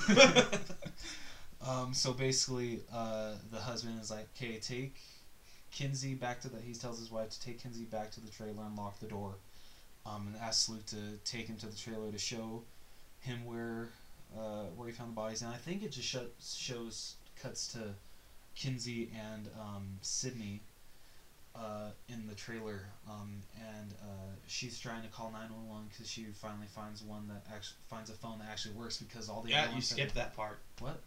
um, 1.66 1.94
so 1.94 2.12
basically, 2.12 2.80
uh, 2.92 3.34
the 3.50 3.58
husband 3.58 4.00
is 4.00 4.10
like, 4.10 4.26
okay, 4.36 4.58
take 4.58 4.96
Kinsey 5.74 6.14
back 6.14 6.40
to 6.42 6.48
the. 6.48 6.60
He 6.60 6.72
tells 6.74 6.98
his 6.98 7.10
wife 7.10 7.30
to 7.30 7.40
take 7.40 7.62
Kinsey 7.62 7.84
back 7.84 8.12
to 8.12 8.20
the 8.20 8.30
trailer 8.30 8.62
and 8.64 8.76
lock 8.76 9.00
the 9.00 9.06
door. 9.06 9.38
Um, 10.06 10.28
and 10.28 10.36
asks 10.36 10.68
Luke 10.68 10.86
to 10.86 11.18
take 11.24 11.48
him 11.48 11.56
to 11.58 11.66
the 11.66 11.76
trailer 11.76 12.12
to 12.12 12.18
show 12.18 12.62
him 13.20 13.44
where 13.44 13.88
uh, 14.36 14.64
where 14.76 14.86
he 14.86 14.94
found 14.94 15.10
the 15.10 15.14
bodies. 15.14 15.42
And 15.42 15.50
I 15.50 15.56
think 15.56 15.82
it 15.82 15.90
just 15.90 16.06
sho- 16.06 16.28
shows 16.40 17.14
cuts 17.42 17.66
to 17.68 17.94
Kinsey 18.54 19.10
and 19.14 19.48
um, 19.58 19.98
Sydney 20.02 20.60
uh, 21.56 21.90
in 22.08 22.26
the 22.26 22.34
trailer, 22.34 22.82
um, 23.08 23.42
and 23.56 23.94
uh, 24.02 24.34
she's 24.46 24.78
trying 24.78 25.02
to 25.02 25.08
call 25.08 25.30
nine 25.32 25.52
one 25.52 25.68
one 25.68 25.86
because 25.88 26.08
she 26.08 26.26
finally 26.34 26.66
finds 26.66 27.02
one 27.02 27.28
that 27.28 27.44
actually 27.52 27.76
finds 27.88 28.10
a 28.10 28.14
phone 28.14 28.38
that 28.38 28.48
actually 28.50 28.74
works 28.74 28.96
because 28.96 29.28
all 29.28 29.40
the 29.40 29.50
yeah, 29.50 29.74
you 29.74 29.80
skipped 29.80 30.14
that 30.14 30.36
part. 30.36 30.60
what? 30.78 31.00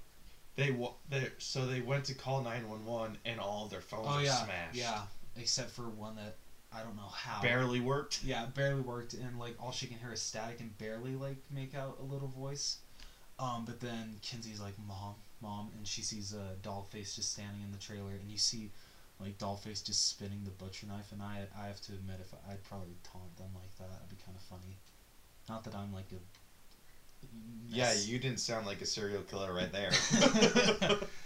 They 0.58 0.76
they 1.10 1.30
so 1.38 1.66
they 1.66 1.82
went 1.82 2.06
to 2.06 2.14
call 2.16 2.42
nine 2.42 2.68
one 2.68 2.84
one 2.84 3.18
and 3.26 3.40
all 3.40 3.68
their 3.68 3.80
phones 3.80 4.08
Oh 4.10 4.20
yeah, 4.20 4.44
smashed. 4.44 4.76
yeah. 4.76 5.02
Except 5.38 5.70
for 5.70 5.84
one 5.84 6.16
that 6.16 6.36
I 6.74 6.82
don't 6.82 6.96
know 6.98 7.04
how. 7.14 7.42
barely 7.42 7.80
worked. 7.80 8.24
Yeah, 8.24 8.46
barely 8.48 8.82
worked, 8.82 9.14
and 9.14 9.40
like 9.40 9.56
all 9.62 9.72
she 9.72 9.88
can 9.88 10.00
hear 10.00 10.12
is 10.12 10.22
static 10.22 10.60
and 10.60 10.76
barely 10.78 11.16
like 11.16 11.38
make 11.50 11.76
out 11.76 11.98
a 12.02 12.04
little 12.04 12.28
voice. 12.28 12.78
Um, 13.40 13.66
but 13.66 13.80
then 13.80 14.18
Kinsey's 14.24 14.60
like, 14.60 14.74
"Mom, 14.88 15.14
mom," 15.42 15.70
and 15.78 15.88
she 15.88 16.02
sees 16.02 16.34
a 16.34 16.40
uh, 16.42 16.44
Dollface 16.64 17.14
just 17.16 17.32
standing 17.32 17.62
in 17.64 17.72
the 17.72 17.78
trailer, 17.78 18.12
and 18.20 18.30
you 18.32 18.38
see 18.40 18.72
like 19.20 19.38
Dollface 19.38 19.84
just 19.86 20.10
spinning 20.10 20.42
the 20.44 20.50
butcher 20.52 20.88
knife, 20.88 21.12
and 21.12 21.22
I 21.22 21.46
I 21.56 21.68
have 21.68 21.80
to 21.82 21.94
admit, 21.94 22.18
if 22.20 22.34
I, 22.34 22.54
I'd 22.54 22.64
probably 22.64 22.96
taunt 23.04 23.38
them 23.38 23.50
like 23.54 23.76
that, 23.78 23.92
that'd 23.92 24.10
be 24.10 24.18
kind 24.26 24.36
of 24.36 24.42
funny. 24.44 24.78
Not 25.48 25.64
that 25.66 25.76
I'm 25.76 25.94
like 25.94 26.12
a. 26.12 26.20
Yeah, 27.68 27.94
you 27.94 28.18
didn't 28.18 28.40
sound 28.40 28.66
like 28.66 28.82
a 28.82 28.86
serial 28.86 29.22
killer 29.24 29.54
right 29.54 29.72
there. 29.72 29.92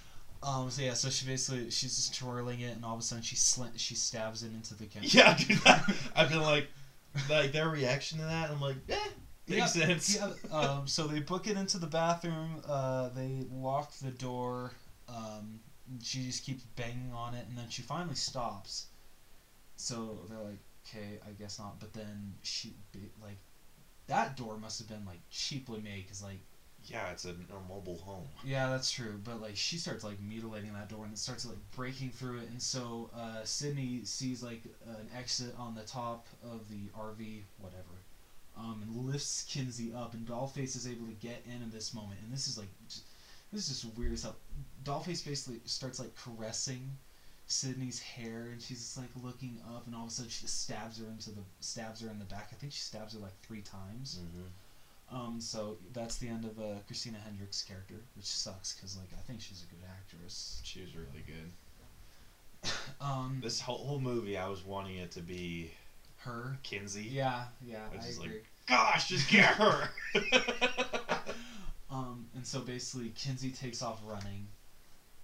Um. 0.43 0.71
So 0.71 0.81
yeah. 0.81 0.93
So 0.93 1.09
she 1.09 1.25
basically 1.25 1.69
she's 1.69 1.95
just 1.95 2.17
twirling 2.17 2.61
it, 2.61 2.75
and 2.75 2.83
all 2.83 2.95
of 2.95 2.99
a 2.99 3.03
sudden 3.03 3.23
she 3.23 3.35
slant 3.35 3.79
she 3.79 3.95
stabs 3.95 4.43
it 4.43 4.51
into 4.53 4.73
the 4.73 4.85
camera. 4.85 5.07
Yeah, 5.07 5.37
dude, 5.37 5.59
I've 6.15 6.29
been 6.29 6.41
like, 6.41 6.67
like 7.29 7.51
their 7.51 7.69
reaction 7.69 8.17
to 8.19 8.25
that. 8.25 8.49
I'm 8.49 8.59
like, 8.59 8.77
eh, 8.89 8.95
makes 9.47 9.75
yeah, 9.75 9.85
sense. 9.85 10.15
Yeah. 10.15 10.31
Um. 10.51 10.87
So 10.87 11.05
they 11.05 11.19
book 11.19 11.47
it 11.47 11.57
into 11.57 11.77
the 11.77 11.87
bathroom. 11.87 12.61
Uh. 12.67 13.09
They 13.09 13.45
lock 13.51 13.93
the 13.99 14.11
door. 14.11 14.71
Um. 15.07 15.59
She 16.01 16.23
just 16.23 16.43
keeps 16.43 16.63
banging 16.75 17.11
on 17.13 17.35
it, 17.35 17.45
and 17.47 17.57
then 17.57 17.69
she 17.69 17.83
finally 17.83 18.15
stops. 18.15 18.87
So 19.75 20.19
they're 20.27 20.39
like, 20.39 20.59
okay, 20.87 21.19
I 21.27 21.31
guess 21.39 21.59
not. 21.59 21.79
But 21.79 21.93
then 21.93 22.33
she 22.41 22.73
like, 23.21 23.37
that 24.07 24.37
door 24.37 24.57
must 24.57 24.79
have 24.79 24.87
been 24.87 25.05
like 25.05 25.19
cheaply 25.29 25.79
made, 25.81 26.07
cause 26.07 26.23
like 26.23 26.39
Yeah, 26.85 27.11
it's 27.11 27.25
a, 27.25 27.29
a 27.29 27.69
mobile 27.69 27.97
home. 27.97 28.27
Yeah, 28.43 28.69
that's 28.69 28.91
true. 28.91 29.19
But 29.23 29.41
like 29.41 29.55
she 29.55 29.77
starts 29.77 30.03
like 30.03 30.19
mutilating 30.21 30.73
that 30.73 30.89
door 30.89 31.05
and 31.05 31.13
it 31.13 31.19
starts 31.19 31.45
like 31.45 31.57
breaking 31.75 32.11
through 32.11 32.39
it, 32.39 32.49
and 32.49 32.61
so 32.61 33.09
uh, 33.15 33.43
Sydney 33.43 34.01
sees 34.03 34.41
like 34.43 34.63
an 34.87 35.07
exit 35.17 35.53
on 35.57 35.75
the 35.75 35.83
top 35.83 36.27
of 36.43 36.67
the 36.69 36.89
RV, 36.97 37.43
whatever, 37.59 38.01
um, 38.57 38.81
and 38.81 39.11
lifts 39.11 39.45
Kinsey 39.47 39.93
up, 39.93 40.13
and 40.13 40.25
Dollface 40.25 40.75
is 40.75 40.87
able 40.87 41.05
to 41.05 41.13
get 41.13 41.43
in 41.45 41.61
at 41.61 41.71
this 41.71 41.93
moment, 41.93 42.19
and 42.23 42.31
this 42.33 42.47
is 42.47 42.57
like, 42.57 42.67
just, 42.87 43.03
this 43.53 43.69
is 43.69 43.81
just 43.81 43.97
weird 43.97 44.13
as 44.13 44.23
hell. 44.23 44.35
Dollface 44.83 45.25
basically 45.25 45.59
starts 45.65 45.99
like 45.99 46.15
caressing 46.15 46.89
Sydney's 47.51 47.99
hair, 47.99 48.49
and 48.51 48.61
she's 48.61 48.79
just 48.79 48.97
like 48.97 49.09
looking 49.23 49.59
up, 49.75 49.85
and 49.87 49.95
all 49.95 50.03
of 50.03 50.09
a 50.09 50.11
sudden 50.11 50.29
she 50.31 50.41
just 50.41 50.63
stabs 50.63 50.99
her 50.99 51.05
into 51.07 51.31
the 51.31 51.41
stabs 51.59 52.01
her 52.01 52.09
in 52.09 52.19
the 52.19 52.25
back. 52.25 52.49
I 52.51 52.55
think 52.55 52.71
she 52.71 52.79
stabs 52.81 53.13
her 53.13 53.19
like 53.19 53.37
three 53.41 53.61
times. 53.61 54.19
Mm-hmm. 54.21 55.15
Um, 55.15 55.41
so 55.41 55.77
that's 55.93 56.17
the 56.17 56.29
end 56.29 56.45
of 56.45 56.57
uh, 56.59 56.79
Christina 56.87 57.17
Hendricks' 57.25 57.63
character, 57.63 57.95
which 58.15 58.25
sucks 58.25 58.73
because 58.73 58.97
like 58.97 59.09
I 59.17 59.21
think 59.27 59.41
she's 59.41 59.63
a 59.63 59.73
good 59.75 59.83
actress. 59.89 60.61
She 60.63 60.81
was 60.81 60.95
really 60.95 61.23
good. 61.25 61.51
Um, 63.01 63.39
This 63.43 63.59
whole, 63.59 63.79
whole 63.79 63.99
movie, 63.99 64.37
I 64.37 64.47
was 64.47 64.63
wanting 64.63 64.97
it 64.97 65.09
to 65.11 65.19
be 65.21 65.71
her, 66.19 66.55
Kinsey. 66.61 67.03
yeah, 67.03 67.45
yeah, 67.65 67.79
I 67.91 67.97
is 68.05 68.19
like- 68.19 68.27
agree. 68.27 68.41
Gosh, 68.67 69.09
just 69.09 69.27
get 69.29 69.45
her. 69.55 69.89
Um, 71.89 72.25
and 72.35 72.47
so 72.47 72.61
basically 72.61 73.09
Kinsey 73.15 73.51
takes 73.51 73.81
off 73.81 73.99
running, 74.05 74.47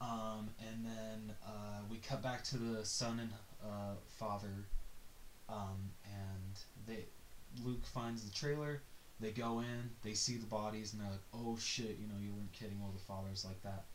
um, 0.01 0.49
and 0.59 0.85
then 0.85 1.35
uh, 1.45 1.79
we 1.89 1.97
cut 1.97 2.21
back 2.21 2.43
to 2.45 2.57
the 2.57 2.85
son 2.85 3.19
and 3.19 3.31
uh, 3.63 3.95
father, 4.07 4.65
um, 5.49 5.91
and 6.05 6.59
they 6.87 7.05
Luke 7.63 7.85
finds 7.85 8.23
the 8.23 8.33
trailer. 8.33 8.81
They 9.19 9.31
go 9.31 9.59
in, 9.59 9.89
they 10.03 10.13
see 10.13 10.35
the 10.37 10.45
bodies, 10.45 10.93
and 10.93 11.01
they're 11.01 11.09
like, 11.09 11.19
"Oh 11.33 11.57
shit, 11.59 11.97
you 11.99 12.07
know, 12.07 12.19
you 12.21 12.31
weren't 12.33 12.53
kidding." 12.53 12.79
Well, 12.79 12.91
the 12.91 13.03
father's 13.03 13.43
like 13.43 13.61
that, 13.63 13.85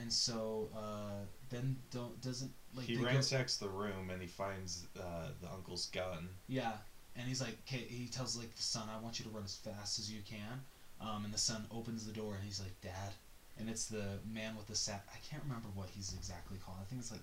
and 0.00 0.10
so 0.12 0.70
uh, 0.74 1.24
then 1.50 1.76
don't 1.90 2.20
doesn't 2.22 2.52
like 2.74 2.86
he 2.86 2.96
they 2.96 3.02
go- 3.02 3.08
ransacks 3.08 3.56
the 3.56 3.68
room 3.68 4.10
and 4.10 4.20
he 4.20 4.28
finds 4.28 4.86
uh, 4.98 5.28
the 5.42 5.50
uncle's 5.52 5.86
gun. 5.86 6.28
Yeah, 6.48 6.72
and 7.16 7.26
he's 7.26 7.40
like, 7.40 7.56
okay, 7.66 7.84
he 7.88 8.06
tells 8.06 8.36
like 8.36 8.54
the 8.54 8.62
son, 8.62 8.88
I 8.94 9.02
want 9.02 9.18
you 9.18 9.24
to 9.24 9.30
run 9.30 9.44
as 9.44 9.56
fast 9.56 9.98
as 9.98 10.10
you 10.10 10.20
can. 10.28 10.60
Um, 11.00 11.24
and 11.24 11.32
the 11.32 11.38
son 11.38 11.66
opens 11.70 12.06
the 12.06 12.12
door 12.12 12.34
and 12.34 12.44
he's 12.44 12.60
like, 12.60 12.80
Dad, 12.80 13.12
and 13.58 13.68
it's 13.68 13.86
the 13.86 14.18
man 14.32 14.56
with 14.56 14.66
the 14.66 14.74
sack. 14.74 15.06
I 15.12 15.18
can't 15.28 15.42
remember 15.42 15.68
what 15.74 15.88
he's 15.94 16.12
exactly 16.14 16.58
called. 16.64 16.78
I 16.80 16.84
think 16.84 17.00
it's 17.00 17.10
like, 17.10 17.20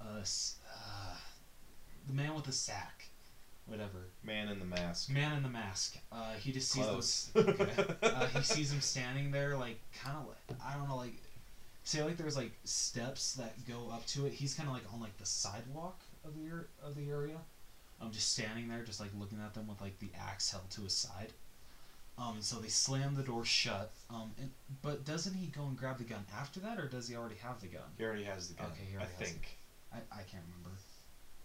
uh, 0.00 0.20
uh 0.20 1.16
the 2.06 2.12
man 2.12 2.34
with 2.34 2.44
the 2.44 2.52
sack, 2.52 3.06
whatever. 3.66 4.08
Man 4.22 4.48
in 4.48 4.58
the 4.58 4.64
mask. 4.64 5.10
Man 5.10 5.36
in 5.36 5.42
the 5.42 5.48
mask. 5.48 5.96
Uh, 6.12 6.34
he 6.34 6.52
just 6.52 6.70
sees 6.70 6.84
Close. 6.84 7.30
those. 7.34 7.48
Okay. 7.48 7.94
uh, 8.02 8.26
he 8.26 8.42
sees 8.42 8.72
him 8.72 8.80
standing 8.80 9.30
there, 9.30 9.56
like 9.56 9.80
kind 10.02 10.16
of 10.16 10.28
like 10.28 10.58
I 10.64 10.76
don't 10.76 10.88
know, 10.88 10.96
like 10.96 11.16
say 11.84 12.02
like 12.02 12.16
there's 12.16 12.36
like 12.36 12.52
steps 12.64 13.34
that 13.34 13.54
go 13.66 13.90
up 13.92 14.06
to 14.06 14.26
it. 14.26 14.32
He's 14.32 14.54
kind 14.54 14.68
of 14.68 14.74
like 14.74 14.84
on 14.92 15.00
like 15.00 15.16
the 15.18 15.26
sidewalk 15.26 16.00
of 16.24 16.34
the 16.34 16.64
of 16.86 16.94
the 16.96 17.10
area. 17.10 17.36
I'm 18.00 18.10
just 18.12 18.32
standing 18.32 18.68
there, 18.68 18.82
just 18.82 19.00
like 19.00 19.10
looking 19.18 19.40
at 19.44 19.54
them 19.54 19.66
with 19.68 19.80
like 19.80 19.98
the 19.98 20.10
axe 20.18 20.50
held 20.50 20.68
to 20.70 20.82
his 20.82 20.94
side. 20.94 21.32
Um, 22.18 22.36
so 22.40 22.56
they 22.56 22.68
slam 22.68 23.14
the 23.14 23.22
door 23.22 23.44
shut. 23.44 23.92
Um, 24.08 24.32
and, 24.40 24.50
but 24.82 25.04
doesn't 25.04 25.34
he 25.34 25.48
go 25.48 25.64
and 25.64 25.76
grab 25.76 25.98
the 25.98 26.04
gun 26.04 26.24
after 26.38 26.60
that, 26.60 26.78
or 26.78 26.88
does 26.88 27.08
he 27.08 27.14
already 27.14 27.36
have 27.42 27.60
the 27.60 27.66
gun? 27.66 27.82
He 27.98 28.04
already 28.04 28.24
has 28.24 28.48
the 28.48 28.54
gun. 28.54 28.66
Okay, 28.72 28.84
he 28.90 28.96
I 28.96 29.00
already 29.00 29.12
has 29.18 29.28
think. 29.28 29.58
I, 29.92 29.96
I 30.10 30.22
can't 30.22 30.42
remember. 30.48 30.70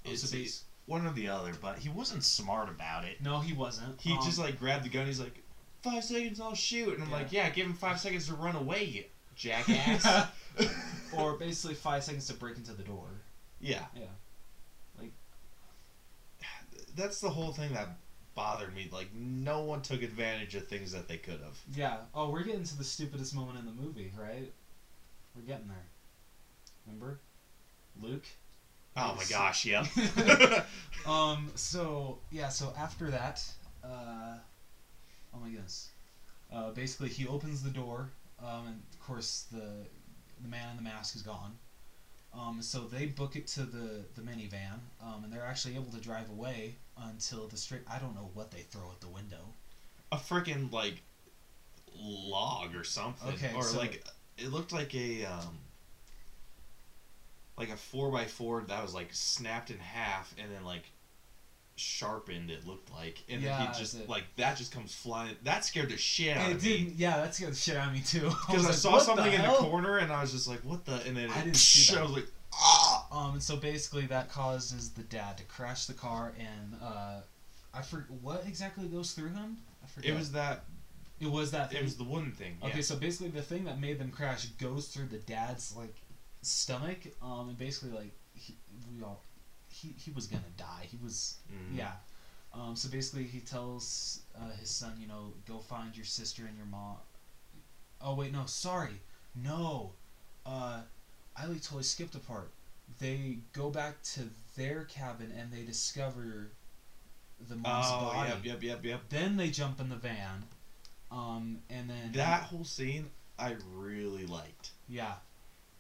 Oh, 0.06 0.11
It's 0.11 0.30
so 0.30 0.65
one 0.85 1.06
or 1.06 1.11
the 1.11 1.27
other, 1.27 1.52
but 1.61 1.77
he 1.80 1.89
wasn't 1.89 2.23
smart 2.23 2.69
about 2.69 3.03
it. 3.06 3.22
no, 3.22 3.39
he 3.39 3.52
wasn't. 3.53 3.99
He 3.99 4.14
Um, 4.14 4.19
just 4.23 4.39
like 4.39 4.60
grabbed 4.60 4.85
the 4.85 4.89
gun. 4.89 5.06
He's 5.06 5.19
like, 5.19 5.43
five 5.84 6.03
seconds, 6.06 6.39
I'll 6.39 6.56
shoot. 6.56 6.93
And 6.95 7.03
I'm 7.03 7.10
Yeah. 7.10 7.15
like, 7.18 7.31
yeah, 7.34 7.49
give 7.49 7.65
him 7.65 7.73
five 7.73 7.99
seconds 7.99 8.27
to 8.27 8.34
run 8.35 8.56
away, 8.56 8.85
you 8.85 9.03
jackass. 9.35 10.27
or 11.14 11.38
basically 11.38 11.76
five 11.76 12.03
seconds 12.03 12.27
to 12.27 12.34
break 12.34 12.56
into 12.57 12.73
the 12.73 12.84
door. 12.84 13.07
yeah, 13.60 13.85
Yeah. 13.95 14.06
Like, 14.99 15.11
that's 16.95 17.19
the 17.22 17.30
whole 17.30 17.52
thing 17.53 17.73
that 17.73 17.89
bothered 18.41 18.73
me. 18.73 18.89
Like, 18.91 19.13
no 19.13 19.61
one 19.61 19.81
took 19.81 20.01
advantage 20.01 20.55
of 20.55 20.68
things 20.68 20.91
that 20.93 21.07
they 21.07 21.18
could 21.18 21.39
have. 21.41 21.59
Yeah. 21.76 21.97
Oh, 22.15 22.31
we're 22.31 22.43
getting 22.43 22.63
to 22.63 22.77
the 22.77 22.84
stupidest 22.84 23.35
moment 23.35 23.59
in 23.59 23.65
the 23.65 23.72
movie, 23.72 24.11
right? 24.19 24.51
We're 25.35 25.43
getting 25.43 25.68
there. 25.68 25.85
Remember? 26.88 27.19
Luke? 28.01 28.26
Oh 28.97 29.15
my 29.15 29.23
gosh, 29.30 29.65
yep. 29.65 29.85
Um, 31.05 31.49
so, 31.55 32.19
yeah, 32.30 32.49
so 32.49 32.73
after 32.77 33.09
that, 33.09 33.43
uh, 33.84 34.38
oh 35.34 35.39
my 35.39 35.49
goodness. 35.49 35.89
Uh, 36.53 36.69
basically, 36.72 37.09
he 37.09 37.26
opens 37.26 37.63
the 37.63 37.72
door, 37.72 38.09
um, 38.39 38.68
and 38.68 38.81
of 38.93 38.99
course, 38.99 39.45
the, 39.51 39.88
the 40.41 40.47
man 40.47 40.69
in 40.69 40.76
the 40.76 40.84
mask 40.84 41.15
is 41.15 41.23
gone. 41.23 41.57
Um, 42.34 42.62
so 42.62 42.82
they 42.82 43.08
book 43.08 43.36
it 43.36 43.45
to 43.48 43.64
the, 43.64 44.06
the 44.16 44.22
minivan, 44.22 44.80
um, 45.02 45.24
and 45.24 45.34
they're 45.34 45.45
actually 45.45 45.76
able 45.76 45.91
to 45.91 45.99
drive 45.99 46.30
away 46.30 46.76
until 46.98 47.48
the 47.48 47.58
straight. 47.58 47.82
I 47.90 47.99
don't 47.99 48.16
know 48.16 48.30
what 48.34 48.52
they 48.52 48.62
throw 48.62 48.90
at 48.91 49.02
the 49.02 49.10
window. 49.10 49.53
a 50.12 50.16
freaking 50.18 50.72
like 50.72 51.02
log 51.98 52.76
or 52.76 52.84
something, 52.86 53.34
Okay, 53.34 53.52
or 53.56 53.64
so- 53.64 53.78
like 53.78 54.03
it 54.38 54.52
looked 54.52 54.72
like 54.72 54.95
a 54.95 55.26
um, 55.26 55.58
like 57.58 57.70
a 57.70 57.76
four 57.76 58.12
by 58.12 58.26
four 58.26 58.64
that 58.64 58.82
was 58.82 58.94
like 58.94 59.10
snapped 59.12 59.70
in 59.70 59.78
half 59.80 60.34
and 60.38 60.49
then 60.52 60.64
like 60.64 60.90
sharpened. 61.76 62.49
It 62.49 62.68
looked 62.68 62.91
like, 62.91 63.23
and 63.30 63.41
Yeah, 63.41 63.57
then 63.57 63.73
he 63.73 63.80
just 63.80 64.07
like 64.07 64.23
that 64.38 64.57
just 64.57 64.72
comes 64.72 64.93
flying. 64.93 65.35
That 65.43 65.65
scared 65.65 65.89
the 65.89 65.98
shit 65.98 66.38
out 66.38 66.49
It 66.49 66.56
of 66.57 66.64
me. 66.64 66.93
Yeah, 66.95 67.18
that 67.18 67.35
scared 67.35 67.52
the 67.52 67.57
shit 67.57 67.77
out 67.77 67.88
of 67.88 67.93
me 67.93 68.02
too. 68.02 68.19
because 68.48 68.65
I, 68.65 68.69
like, 68.69 68.77
saw 68.77 68.91
"What 68.93 69.03
something 69.03 69.34
in 69.34 69.41
the 69.41 69.48
corner 69.48 69.98
and 69.98 70.11
I 70.11 70.22
was 70.22 70.31
just 70.31 70.48
like, 70.48 70.60
"What 70.60 70.85
the?" 70.85 71.02
And 71.06 71.18
then 71.18 71.30
I 71.30 71.41
didn't 71.41 71.56
see 71.56 71.93
that. 71.93 72.02
I 72.02 72.03
was 72.03 72.11
like, 72.11 72.27
"Ah!" 72.53 73.07
Um, 73.11 73.34
and 73.34 73.43
so 73.43 73.57
basically 73.57 74.06
that 74.07 74.30
causes 74.30 74.91
the 74.91 75.03
dad 75.03 75.38
to 75.38 75.43
crash 75.45 75.85
the 75.85 75.93
car, 75.93 76.34
and 76.38 76.76
uh, 76.81 77.22
I 77.73 77.81
forget 77.81 78.10
what 78.22 78.43
exactly 78.48 78.88
goes 78.88 79.11
through 79.14 79.30
him. 79.30 79.57
I 79.84 79.88
forget. 79.88 80.11
It 80.11 80.18
was 80.18 80.31
that. 80.31 80.65
It 81.19 81.30
was 81.30 81.52
that. 81.52 81.73
It 81.73 81.84
was 81.84 81.98
the 81.98 82.03
wooden 82.03 82.31
thing. 82.31 82.57
Okay, 82.64 82.77
yeah. 82.77 82.81
so 82.81 82.95
basically 82.95 83.30
the 83.30 83.41
thing 83.41 83.65
that 83.65 83.80
made 83.80 83.99
them 83.99 84.11
crash 84.11 84.45
goes 84.45 84.88
through 84.88 85.07
the 85.07 85.19
dad's 85.19 85.76
like 85.76 85.95
stomach, 86.41 86.99
um, 87.22 87.49
and 87.49 87.57
basically 87.57 87.91
like 87.91 88.11
he, 88.34 88.57
we 88.95 89.03
all, 89.03 89.23
he 89.82 89.94
he 89.98 90.12
was 90.12 90.28
gonna 90.28 90.44
die. 90.58 90.88
He 90.90 90.98
was 91.03 91.36
Mhm. 91.52 91.78
yeah. 91.78 91.94
Um, 92.53 92.76
so 92.76 92.90
basically 92.90 93.24
he 93.26 93.40
tells 93.40 94.20
uh, 94.36 94.52
his 94.60 94.70
son, 94.70 94.94
you 94.99 95.08
know, 95.08 95.34
go 95.48 95.60
find 95.60 95.95
your 95.95 96.06
sister 96.06 96.45
and 96.45 96.56
your 96.58 96.66
mom. 96.66 96.98
Oh 98.02 98.16
wait, 98.16 98.32
no, 98.34 98.45
sorry, 98.45 98.99
no. 99.36 99.94
Uh, 100.45 100.82
I 101.36 101.45
like 101.45 101.62
totally 101.62 101.84
skipped 101.84 102.16
a 102.16 102.20
part. 102.20 102.52
They 102.99 103.38
go 103.53 103.70
back 103.70 104.02
to 104.16 104.30
their 104.58 104.84
cabin 104.84 105.32
and 105.38 105.52
they 105.52 105.64
discover 105.64 106.49
the 107.48 107.56
mom's 107.56 107.86
Oh, 107.90 108.02
body. 108.14 108.30
yep, 108.30 108.44
yep, 108.44 108.64
yep, 108.64 108.84
yep. 108.86 109.02
Then 109.10 109.38
they 109.38 109.49
jump 109.49 109.80
in 109.80 109.88
the 109.90 109.95
van, 109.95 110.44
um, 111.10 111.62
and 111.70 111.90
then 111.90 112.12
That 112.14 112.44
whole 112.44 112.66
scene 112.66 113.10
I 113.40 113.56
really 113.74 114.26
liked. 114.26 114.72
yeah, 114.90 115.16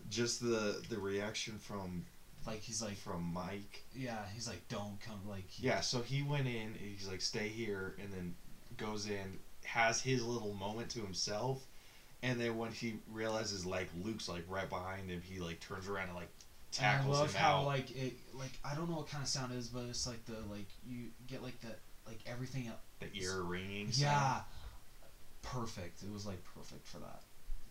Just 0.09 0.39
the 0.39 0.81
the 0.89 0.97
reaction 0.99 1.57
from 1.59 2.05
like 2.47 2.59
he's 2.61 2.81
like 2.81 2.97
from 2.97 3.23
Mike. 3.33 3.83
yeah, 3.95 4.19
he's 4.33 4.47
like 4.47 4.67
don't 4.69 4.99
come 5.01 5.19
like 5.27 5.47
he, 5.49 5.67
Yeah, 5.67 5.81
so 5.81 6.01
he 6.01 6.23
went 6.23 6.47
in. 6.47 6.73
He's 6.79 7.07
like, 7.07 7.21
"Stay 7.21 7.47
here," 7.49 7.95
and 8.01 8.11
then 8.11 8.35
goes 8.77 9.07
in, 9.07 9.39
has 9.63 10.01
his 10.01 10.23
little 10.25 10.53
moment 10.53 10.89
to 10.91 10.99
himself, 11.01 11.63
and 12.23 12.39
then 12.39 12.57
when 12.57 12.71
he 12.71 12.95
realizes 13.11 13.65
like 13.65 13.89
Luke's 14.03 14.27
like 14.27 14.43
right 14.49 14.69
behind 14.69 15.09
him, 15.09 15.21
he 15.21 15.39
like 15.39 15.59
turns 15.59 15.87
around 15.87 16.07
and 16.07 16.15
like 16.15 16.29
tackles 16.71 17.05
And 17.05 17.15
I 17.15 17.19
love 17.19 17.33
him 17.33 17.41
how 17.41 17.57
out. 17.59 17.65
like 17.65 17.91
it 17.91 18.13
like 18.33 18.57
I 18.63 18.75
don't 18.75 18.89
know 18.89 18.95
what 18.97 19.09
kind 19.09 19.21
of 19.23 19.29
sound 19.29 19.51
it 19.53 19.57
is, 19.57 19.67
but 19.67 19.83
it's 19.89 20.07
like 20.07 20.25
the 20.25 20.37
like 20.49 20.67
you 20.87 21.07
get 21.27 21.43
like 21.43 21.59
the 21.61 21.75
like 22.07 22.19
everything 22.25 22.67
else. 22.67 22.77
the 22.99 23.07
ear 23.21 23.41
ringing. 23.43 23.89
Yeah, 23.91 24.41
perfect. 25.41 26.03
It 26.03 26.11
was 26.11 26.25
like 26.25 26.43
perfect 26.55 26.87
for 26.87 26.97
that. 26.99 27.21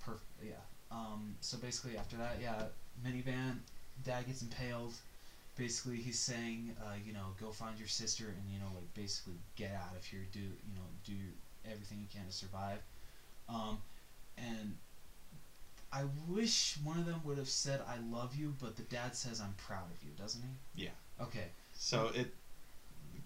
Perfect. 0.00 0.30
Yeah. 0.42 0.52
Um. 0.90 1.36
So 1.40 1.56
basically, 1.58 1.96
after 1.96 2.16
that, 2.16 2.36
yeah, 2.40 2.62
minivan. 3.04 3.58
Dad 4.04 4.26
gets 4.26 4.42
impaled. 4.42 4.94
Basically, 5.56 5.96
he's 5.96 6.18
saying, 6.18 6.74
uh, 6.80 6.94
you 7.04 7.12
know, 7.12 7.34
go 7.40 7.50
find 7.50 7.78
your 7.78 7.88
sister 7.88 8.24
and 8.24 8.52
you 8.52 8.58
know, 8.58 8.70
like 8.74 8.92
basically 8.94 9.34
get 9.56 9.72
out 9.72 9.96
of 9.96 10.04
here. 10.04 10.26
Do 10.32 10.40
you 10.40 10.74
know, 10.74 10.86
do 11.04 11.12
everything 11.64 11.98
you 12.00 12.06
can 12.12 12.26
to 12.26 12.32
survive. 12.32 12.80
Um, 13.48 13.78
and 14.38 14.76
I 15.92 16.02
wish 16.28 16.76
one 16.82 16.98
of 16.98 17.06
them 17.06 17.20
would 17.24 17.38
have 17.38 17.48
said 17.48 17.80
"I 17.86 17.96
love 18.14 18.34
you," 18.34 18.54
but 18.60 18.76
the 18.76 18.82
dad 18.82 19.16
says 19.16 19.40
"I'm 19.40 19.54
proud 19.56 19.90
of 19.90 20.02
you," 20.02 20.10
doesn't 20.16 20.42
he? 20.42 20.84
Yeah. 20.84 20.90
Okay. 21.20 21.46
So 21.74 22.10
it, 22.14 22.32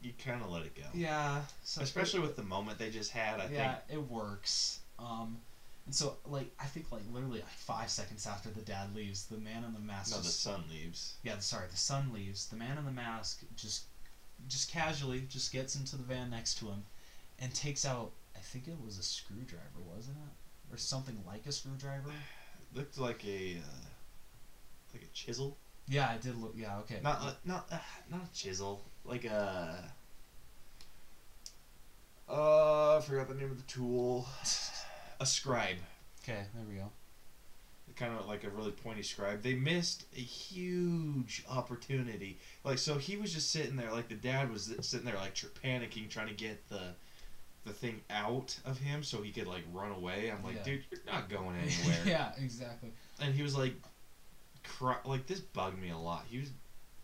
you 0.03 0.13
kind 0.25 0.43
of 0.43 0.51
let 0.51 0.63
it 0.63 0.75
go. 0.75 0.83
Yeah. 0.95 1.43
So 1.63 1.83
Especially 1.83 2.21
with 2.21 2.37
the 2.37 2.43
moment 2.43 2.79
they 2.79 2.91
just 2.91 3.11
had, 3.11 3.41
I 3.41 3.43
think. 3.47 3.55
yeah, 3.55 3.75
think. 3.87 4.01
it 4.01 4.11
works. 4.11 4.81
Um, 4.99 5.39
and 5.87 5.95
so 5.95 6.17
like 6.27 6.51
I 6.59 6.65
think 6.65 6.91
like 6.91 7.03
literally 7.13 7.41
like 7.41 7.49
five 7.51 7.91
seconds 7.91 8.27
after 8.27 8.51
the 8.51 8.63
dad 8.63 8.95
leaves, 8.95 9.27
the 9.27 9.39
man 9.39 9.65
in 9.65 9.73
the 9.75 9.81
mask. 9.81 10.13
No, 10.13 10.19
the 10.19 10.25
just- 10.25 10.43
son 10.43 10.65
leaves. 10.71 11.15
yeah, 11.23 11.39
sorry, 11.39 11.67
the 11.71 11.77
son 11.77 12.13
leaves. 12.13 12.47
The 12.49 12.57
man 12.57 12.79
in 12.79 12.85
the 12.85 12.91
mask 12.91 13.43
just, 13.57 13.85
just 14.49 14.71
casually 14.71 15.23
just 15.29 15.53
gets 15.53 15.77
into 15.77 15.97
the 15.97 16.03
van 16.05 16.31
next 16.31 16.59
to 16.59 16.67
him, 16.67 16.85
and 17.39 17.55
takes 17.55 17.85
out. 17.85 18.13
I 18.37 18.41
think 18.41 18.69
it 18.69 18.77
was 18.85 18.99
a 18.99 19.03
screwdriver, 19.03 19.81
wasn't 19.95 20.17
it, 20.19 20.75
or 20.75 20.77
something 20.77 21.19
like 21.27 21.47
a 21.47 21.53
screwdriver? 21.53 22.11
Looked 22.75 22.99
like 22.99 23.25
a, 23.25 23.57
uh, 23.59 23.87
like 24.93 25.03
a 25.03 25.13
chisel. 25.15 25.57
Yeah, 25.87 26.13
it 26.15 26.23
did 26.23 26.37
look. 26.41 26.55
Yeah, 26.57 26.79
okay. 26.79 26.99
Not, 27.03 27.21
uh, 27.21 27.33
not, 27.45 27.67
uh, 27.71 27.77
not 28.11 28.23
a 28.25 28.35
chisel. 28.35 28.83
Like 29.05 29.25
a. 29.27 29.93
Uh, 32.29 32.97
I 32.97 33.01
forgot 33.03 33.29
the 33.29 33.35
name 33.35 33.51
of 33.51 33.59
the 33.59 33.71
tool. 33.71 34.27
A 35.21 35.27
scribe. 35.27 35.77
okay, 36.23 36.45
there 36.55 36.65
we 36.69 36.75
go. 36.77 36.91
kind 37.97 38.19
of 38.19 38.27
like 38.27 38.45
a 38.45 38.51
really 38.51 38.73
pointy 38.73 39.03
scribe. 39.03 39.43
They 39.43 39.55
missed 39.55 40.05
a 40.17 40.21
huge 40.21 41.45
opportunity. 41.49 42.39
Like 42.65 42.79
so, 42.79 42.99
he 42.99 43.17
was 43.17 43.33
just 43.33 43.51
sitting 43.51 43.77
there. 43.77 43.93
Like 43.93 44.09
the 44.09 44.15
dad 44.17 44.51
was 44.53 44.73
sitting 44.81 45.07
there, 45.07 45.15
like 45.17 45.35
panicking, 45.63 46.09
trying 46.11 46.29
to 46.29 46.35
get 46.35 46.69
the 46.69 46.95
the 47.65 47.73
thing 47.73 48.01
out 48.11 48.59
of 48.67 48.79
him 48.79 49.03
so 49.03 49.23
he 49.23 49.31
could 49.33 49.47
like 49.47 49.63
run 49.73 49.91
away. 49.93 50.31
I'm 50.31 50.45
like, 50.45 50.57
Yeah. 50.57 50.63
dude, 50.65 50.85
you're 50.91 51.01
not 51.07 51.29
going 51.31 51.57
anywhere. 51.63 51.99
yeah, 52.05 52.33
exactly. 52.39 52.91
And 53.21 53.35
he 53.35 53.43
was 53.43 53.57
like, 53.57 53.73
cry- 54.65 54.99
like 55.05 55.27
this 55.27 55.41
bugged 55.41 55.81
me 55.81 55.91
a 55.91 55.97
lot. 55.99 56.25
He 56.29 56.39
was 56.39 56.51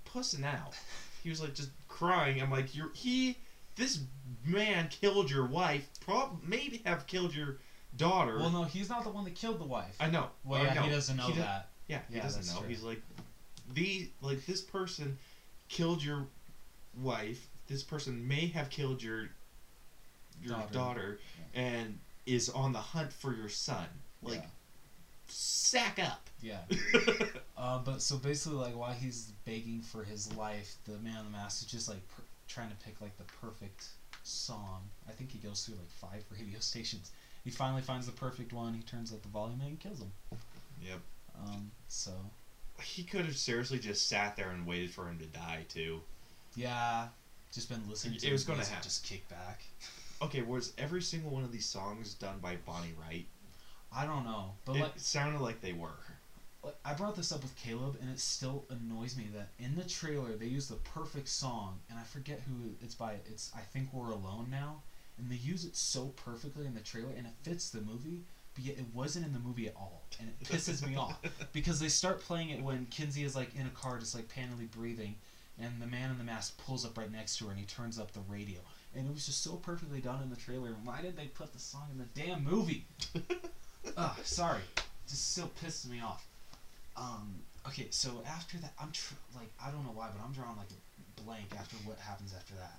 pussing 0.04 0.44
out. 0.44 0.74
He 1.22 1.30
was 1.30 1.40
like 1.40 1.54
just 1.54 1.70
crying. 1.88 2.40
I'm 2.42 2.50
like, 2.50 2.74
you're 2.74 2.90
he. 2.94 3.36
This 3.76 4.00
man 4.44 4.88
killed 4.88 5.30
your 5.30 5.46
wife. 5.46 5.88
Prob 6.04 6.40
maybe 6.46 6.82
have 6.84 7.06
killed 7.06 7.34
your 7.34 7.58
daughter. 7.96 8.38
Well, 8.38 8.50
no, 8.50 8.64
he's 8.64 8.88
not 8.88 9.04
the 9.04 9.10
one 9.10 9.24
that 9.24 9.34
killed 9.34 9.58
the 9.60 9.64
wife. 9.64 9.96
I 10.00 10.10
know. 10.10 10.28
well, 10.44 10.62
yeah, 10.62 10.74
know. 10.74 10.82
he 10.82 10.90
doesn't 10.90 11.16
know 11.16 11.26
He 11.26 11.38
that. 11.40 11.68
yeah, 11.88 12.00
he 12.08 12.16
Yeah, 12.16 12.22
doesn't 12.22 12.46
know. 12.54 12.60
true. 12.60 12.68
He's 12.68 12.82
like, 12.82 13.02
the 13.74 14.08
like 14.20 14.44
this 14.46 14.60
person 14.60 15.18
killed 15.68 16.02
your 16.02 16.26
wife. 17.02 17.46
This 17.68 17.82
person 17.82 18.26
may 18.26 18.46
have 18.48 18.70
killed 18.70 19.02
your 19.02 19.28
your 20.42 20.54
Daughter. 20.56 20.72
daughter, 20.72 21.18
and 21.54 21.98
is 22.26 22.48
on 22.48 22.72
the 22.72 22.78
hunt 22.78 23.12
for 23.12 23.34
your 23.34 23.48
son. 23.48 23.86
Like, 24.22 24.42
sack 25.28 25.98
up. 25.98 26.28
Yeah. 26.42 26.58
Uh, 27.56 27.78
but 27.84 28.00
so 28.02 28.16
basically, 28.16 28.58
like 28.58 28.76
while 28.76 28.92
he's 28.92 29.32
begging 29.44 29.82
for 29.82 30.02
his 30.04 30.32
life, 30.34 30.74
the 30.86 30.92
man 30.98 31.18
in 31.18 31.24
the 31.26 31.30
mask 31.30 31.62
is 31.64 31.70
just 31.70 31.88
like 31.88 32.06
per- 32.08 32.22
trying 32.48 32.70
to 32.70 32.76
pick 32.84 33.00
like 33.00 33.16
the 33.18 33.24
perfect 33.40 33.84
song. 34.22 34.82
I 35.08 35.12
think 35.12 35.30
he 35.30 35.38
goes 35.38 35.64
through 35.64 35.76
like 35.76 35.90
five 35.90 36.24
radio 36.32 36.58
stations. 36.60 37.10
He 37.44 37.50
finally 37.50 37.82
finds 37.82 38.06
the 38.06 38.12
perfect 38.12 38.52
one. 38.52 38.74
He 38.74 38.82
turns 38.82 39.12
up 39.12 39.22
the 39.22 39.28
volume 39.28 39.60
and 39.62 39.78
kills 39.80 40.00
him. 40.00 40.12
yep. 40.82 41.00
Um, 41.38 41.70
so 41.88 42.12
He 42.82 43.02
could 43.02 43.24
have 43.24 43.36
seriously 43.36 43.78
just 43.78 44.08
sat 44.08 44.36
there 44.36 44.50
and 44.50 44.66
waited 44.66 44.90
for 44.90 45.08
him 45.08 45.18
to 45.18 45.26
die 45.26 45.64
too. 45.68 46.00
yeah, 46.54 47.08
just 47.52 47.68
been 47.68 47.82
listening. 47.88 48.14
It 48.16 48.20
to 48.20 48.32
was 48.32 48.44
gonna 48.44 48.58
music 48.58 48.74
happen. 48.74 48.84
Just 48.88 49.04
kick 49.04 49.28
back. 49.28 49.62
Okay, 50.22 50.42
was 50.42 50.74
every 50.76 51.00
single 51.00 51.30
one 51.30 51.44
of 51.44 51.50
these 51.50 51.64
songs 51.64 52.12
done 52.12 52.40
by 52.42 52.56
Bonnie 52.66 52.92
Wright? 53.00 53.24
I 53.90 54.04
don't 54.04 54.24
know, 54.24 54.52
but 54.66 54.76
it 54.76 54.80
like 54.82 54.92
sounded 54.96 55.40
like 55.40 55.62
they 55.62 55.72
were. 55.72 55.88
like, 56.62 56.74
I 56.84 56.92
brought 56.92 57.16
this 57.16 57.32
up 57.32 57.40
with 57.40 57.56
Caleb, 57.56 57.96
and 58.02 58.10
it 58.10 58.20
still 58.20 58.66
annoys 58.68 59.16
me 59.16 59.28
that 59.34 59.48
in 59.58 59.76
the 59.76 59.82
trailer 59.84 60.36
they 60.36 60.44
use 60.44 60.68
the 60.68 60.74
perfect 60.74 61.26
song, 61.26 61.78
and 61.88 61.98
I 61.98 62.02
forget 62.02 62.42
who 62.46 62.74
it's 62.82 62.94
by. 62.94 63.14
It's 63.30 63.50
I 63.56 63.60
think 63.60 63.88
we're 63.94 64.10
alone 64.10 64.48
now, 64.50 64.82
and 65.20 65.30
they 65.30 65.36
use 65.36 65.64
it 65.64 65.76
so 65.76 66.06
perfectly 66.16 66.66
in 66.66 66.74
the 66.74 66.80
trailer, 66.80 67.12
and 67.16 67.26
it 67.26 67.32
fits 67.42 67.70
the 67.70 67.80
movie, 67.80 68.22
but 68.54 68.64
yet 68.64 68.78
it 68.78 68.86
wasn't 68.94 69.26
in 69.26 69.32
the 69.32 69.38
movie 69.38 69.68
at 69.68 69.74
all, 69.76 70.02
and 70.18 70.28
it 70.28 70.46
pisses 70.46 70.86
me 70.86 70.96
off 70.96 71.18
because 71.52 71.78
they 71.78 71.88
start 71.88 72.20
playing 72.20 72.50
it 72.50 72.62
when 72.62 72.86
Kinsey 72.86 73.24
is 73.24 73.36
like 73.36 73.54
in 73.54 73.66
a 73.66 73.70
car, 73.70 73.98
just 73.98 74.14
like 74.14 74.28
panily 74.28 74.70
breathing, 74.70 75.14
and 75.60 75.80
the 75.80 75.86
man 75.86 76.10
in 76.10 76.18
the 76.18 76.24
mask 76.24 76.58
pulls 76.64 76.84
up 76.84 76.96
right 76.96 77.12
next 77.12 77.36
to 77.38 77.44
her, 77.44 77.50
and 77.50 77.60
he 77.60 77.66
turns 77.66 77.98
up 77.98 78.12
the 78.12 78.20
radio, 78.28 78.58
and 78.94 79.06
it 79.06 79.12
was 79.12 79.26
just 79.26 79.42
so 79.42 79.52
perfectly 79.56 80.00
done 80.00 80.22
in 80.22 80.30
the 80.30 80.36
trailer. 80.36 80.74
Why 80.84 81.02
did 81.02 81.16
they 81.16 81.26
put 81.26 81.52
the 81.52 81.58
song 81.60 81.88
in 81.92 81.98
the 81.98 82.20
damn 82.20 82.42
movie? 82.44 82.86
Ugh, 83.96 84.16
sorry, 84.24 84.62
just 85.08 85.32
still 85.32 85.50
pisses 85.62 85.88
me 85.88 86.00
off. 86.00 86.26
Um, 86.96 87.34
okay, 87.66 87.88
so 87.90 88.22
after 88.26 88.58
that, 88.58 88.72
I'm 88.80 88.92
tr- 88.92 89.14
like, 89.34 89.50
I 89.62 89.70
don't 89.70 89.84
know 89.84 89.92
why, 89.94 90.08
but 90.14 90.24
I'm 90.24 90.32
drawing 90.32 90.56
like 90.56 90.68
a 90.70 91.22
blank 91.22 91.48
after 91.58 91.76
what 91.84 91.98
happens 91.98 92.34
after 92.36 92.54
that. 92.54 92.78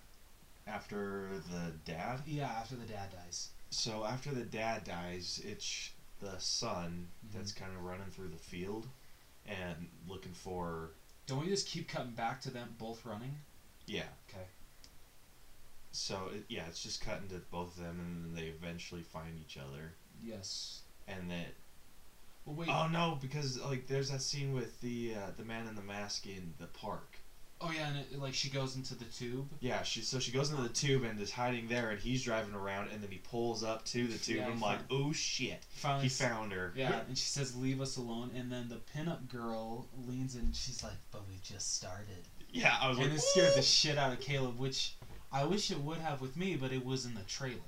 After 0.67 1.39
the 1.49 1.73
dad. 1.85 2.21
Yeah, 2.25 2.49
after 2.49 2.75
the 2.75 2.85
dad 2.85 3.09
dies. 3.11 3.49
So 3.71 4.03
after 4.05 4.31
the 4.31 4.43
dad 4.43 4.83
dies, 4.83 5.41
it's 5.43 5.91
the 6.19 6.37
son 6.39 7.07
Mhm. 7.25 7.31
that's 7.33 7.51
kind 7.51 7.75
of 7.75 7.83
running 7.83 8.09
through 8.11 8.29
the 8.29 8.37
field 8.37 8.87
and 9.45 9.89
looking 10.07 10.33
for 10.33 10.91
Don't 11.25 11.39
we 11.39 11.47
just 11.47 11.65
keep 11.67 11.87
cutting 11.87 12.13
back 12.13 12.41
to 12.41 12.49
them 12.51 12.75
both 12.77 13.05
running? 13.05 13.39
yeah. 13.87 14.09
Okay. 14.29 14.45
So 15.91 16.27
it, 16.27 16.45
yeah, 16.47 16.67
it's 16.67 16.81
just 16.83 17.01
cutting 17.01 17.27
to 17.29 17.39
both 17.51 17.75
of 17.77 17.83
them, 17.83 17.99
and 17.99 18.23
then 18.25 18.33
they 18.35 18.47
eventually 18.49 19.01
find 19.01 19.37
each 19.39 19.57
other, 19.57 19.93
Yes. 20.23 20.81
and 21.07 21.29
then 21.29 21.51
Well, 22.45 22.55
wait. 22.55 22.69
oh 22.69 22.87
no, 22.87 23.15
because 23.19 23.57
like 23.59 23.87
there's 23.87 24.09
that 24.09 24.21
scene 24.21 24.53
with 24.53 24.79
the 24.81 25.13
uh, 25.15 25.31
the 25.35 25.43
man 25.43 25.67
in 25.67 25.75
the 25.75 25.81
mask 25.81 26.25
in 26.27 26.53
the 26.59 26.67
park. 26.67 27.10
Oh 27.61 27.71
yeah, 27.75 27.87
and 27.89 27.97
it, 27.99 28.19
like 28.19 28.33
she 28.33 28.49
goes 28.49 28.75
into 28.75 28.95
the 28.95 29.05
tube. 29.05 29.47
Yeah, 29.59 29.83
she 29.83 30.01
so 30.01 30.19
she 30.19 30.31
goes 30.31 30.49
into 30.51 30.61
the 30.63 30.69
tube 30.69 31.03
and 31.03 31.19
is 31.19 31.31
hiding 31.31 31.67
there, 31.67 31.89
and 31.91 31.99
he's 31.99 32.23
driving 32.23 32.53
around, 32.55 32.89
and 32.91 33.01
then 33.01 33.09
he 33.11 33.17
pulls 33.19 33.63
up 33.63 33.85
to 33.85 34.07
the 34.07 34.17
tube. 34.17 34.37
Yeah, 34.37 34.43
and 34.45 34.53
I'm 34.53 34.61
like, 34.61 34.79
oh 34.89 35.11
shit, 35.13 35.63
Finally, 35.75 36.03
he 36.03 36.09
found 36.09 36.51
her. 36.53 36.73
Yeah, 36.75 37.01
and 37.07 37.17
she 37.17 37.25
says, 37.25 37.55
"Leave 37.55 37.79
us 37.81 37.97
alone." 37.97 38.31
And 38.35 38.51
then 38.51 38.69
the 38.69 38.79
pinup 38.95 39.27
girl 39.29 39.87
leans 40.07 40.35
in. 40.35 40.41
and 40.41 40.55
She's 40.55 40.83
like, 40.83 40.93
"But 41.11 41.21
we 41.27 41.35
just 41.43 41.75
started." 41.75 42.27
yeah. 42.51 42.75
I 42.81 42.89
was 42.89 42.97
And 42.97 43.07
like, 43.07 43.17
it 43.17 43.21
scared 43.21 43.53
the 43.55 43.61
shit 43.61 43.97
out 43.97 44.11
of 44.11 44.19
Caleb, 44.19 44.59
which 44.59 44.95
I 45.31 45.45
wish 45.45 45.71
it 45.71 45.79
would 45.79 45.99
have 45.99 46.19
with 46.21 46.35
me, 46.35 46.55
but 46.57 46.71
it 46.73 46.85
was 46.85 47.05
in 47.05 47.13
the 47.13 47.23
trailer, 47.23 47.59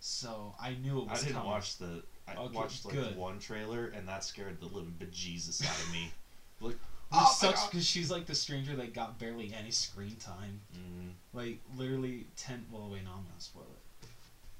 so 0.00 0.54
I 0.60 0.74
knew 0.82 1.00
it 1.02 1.08
I 1.08 1.12
was 1.12 1.20
didn't 1.22 1.34
coming. 1.36 1.50
watch 1.50 1.76
the. 1.78 2.02
I 2.28 2.34
Okay, 2.36 2.54
watched 2.56 2.84
like 2.84 2.94
good. 2.94 3.16
one 3.16 3.38
trailer, 3.40 3.86
and 3.88 4.06
that 4.08 4.24
scared 4.24 4.60
the 4.60 4.66
living 4.66 4.94
bejesus 4.98 5.66
out 5.66 5.76
of 5.78 5.92
me. 5.92 6.10
Which 6.60 6.76
Oh 7.14 7.32
sucks 7.38 7.66
because 7.66 7.84
she's 7.86 8.10
like 8.10 8.26
the 8.26 8.34
stranger 8.34 8.74
that 8.76 8.94
got 8.94 9.18
barely 9.18 9.52
any 9.58 9.70
screen 9.70 10.16
time. 10.16 10.60
Mm, 10.74 11.12
Like 11.32 11.58
literally 11.76 12.26
ten. 12.36 12.64
Well, 12.70 12.88
wait, 12.90 13.04
no, 13.04 13.10
I'm 13.10 13.22
gonna 13.24 13.38
spoil 13.40 13.66
it. 13.72 14.08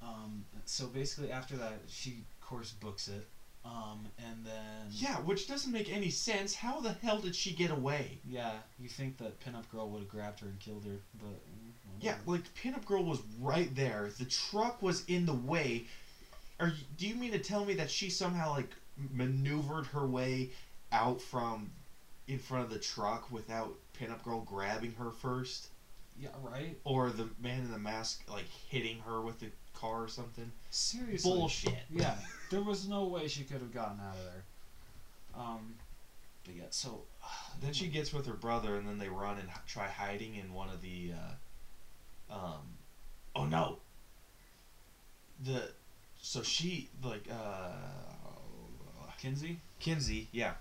Um, 0.03 0.45
so 0.65 0.87
basically, 0.87 1.31
after 1.31 1.57
that, 1.57 1.81
she 1.89 2.11
of 2.41 2.47
course 2.47 2.71
books 2.73 3.09
it. 3.09 3.27
Um, 3.65 4.07
and 4.19 4.45
then 4.45 4.89
yeah, 4.91 5.15
which 5.21 5.47
doesn't 5.47 5.71
make 5.71 5.89
any 5.93 6.11
sense. 6.11 6.55
How 6.57 6.81
the 6.81 6.95
hell 6.95 7.19
did 7.19 7.35
she 7.37 7.53
get 7.53 7.71
away? 7.71 8.19
yeah, 8.29 8.55
you 8.81 8.89
think 8.89 9.19
that 9.19 9.39
pinup 9.41 9.69
girl 9.71 9.89
would 9.91 10.01
have 10.01 10.09
grabbed 10.09 10.41
her 10.41 10.49
and 10.49 10.59
killed 10.59 10.85
her, 10.85 10.99
but 11.21 11.29
mm, 11.31 11.71
Yeah, 12.01 12.15
whatever. 12.25 12.31
like 12.33 12.55
Pinup 12.55 12.85
Girl 12.85 13.05
was 13.05 13.21
right 13.41 13.73
there. 13.77 14.11
The 14.19 14.25
truck 14.25 14.83
was 14.83 15.05
in 15.07 15.27
the 15.27 15.33
way. 15.33 15.85
Are 16.59 16.69
you, 16.69 16.75
do 16.99 17.07
you 17.07 17.15
mean 17.15 17.31
to 17.33 17.39
tell 17.39 17.65
me 17.65 17.75
that 17.75 17.89
she 17.89 18.11
somehow 18.11 18.51
like 18.51 18.71
maneuvered 19.13 19.87
her 19.87 20.05
way 20.07 20.51
out 20.91 21.21
from 21.21 21.71
in 22.29 22.39
front 22.39 22.65
of 22.65 22.71
the 22.71 22.79
truck 22.79 23.31
without 23.31 23.75
Pinup 23.99 24.23
Girl 24.23 24.41
grabbing 24.41 24.93
her 24.93 25.11
first, 25.11 25.69
yeah, 26.19 26.29
right. 26.43 26.79
or 26.85 27.11
the 27.11 27.29
man 27.41 27.61
in 27.61 27.71
the 27.71 27.79
mask 27.79 28.23
like 28.29 28.47
hitting 28.69 28.99
her 29.01 29.21
with 29.21 29.41
the 29.41 29.49
car 29.75 30.03
or 30.03 30.09
something? 30.09 30.51
Seriously, 30.71 31.31
Bullshit. 31.31 31.75
Yeah, 31.91 32.15
there 32.51 32.63
was 32.63 32.89
no 32.89 33.05
way 33.05 33.29
she 33.29 33.45
could 33.45 33.61
have 33.61 33.75
gotten 33.75 34.01
out 34.01 34.17
of 34.17 34.25
there. 34.25 34.45
Um, 35.35 35.75
but 36.45 36.55
yeah, 36.55 36.65
so 36.71 37.03
Then 37.61 37.73
she 37.73 37.89
gets 37.89 38.13
with 38.13 38.27
her 38.27 38.35
brother, 38.35 38.77
and 38.77 38.87
then 38.87 38.99
they 38.99 39.09
run 39.09 39.39
and 39.39 39.49
h- 39.49 39.67
try 39.67 39.87
hiding 39.87 40.35
in 40.37 40.53
one 40.53 40.69
of 40.69 40.83
the. 40.83 41.13
Uh, 42.31 42.35
um, 42.35 42.79
oh 43.37 43.45
no. 43.45 43.79
The, 45.45 45.71
so 46.21 46.43
she 46.43 46.89
like 47.03 47.29
uh, 47.31 47.71
Kinsey. 49.19 49.59
Kinsey, 49.81 50.29
yeah, 50.33 50.55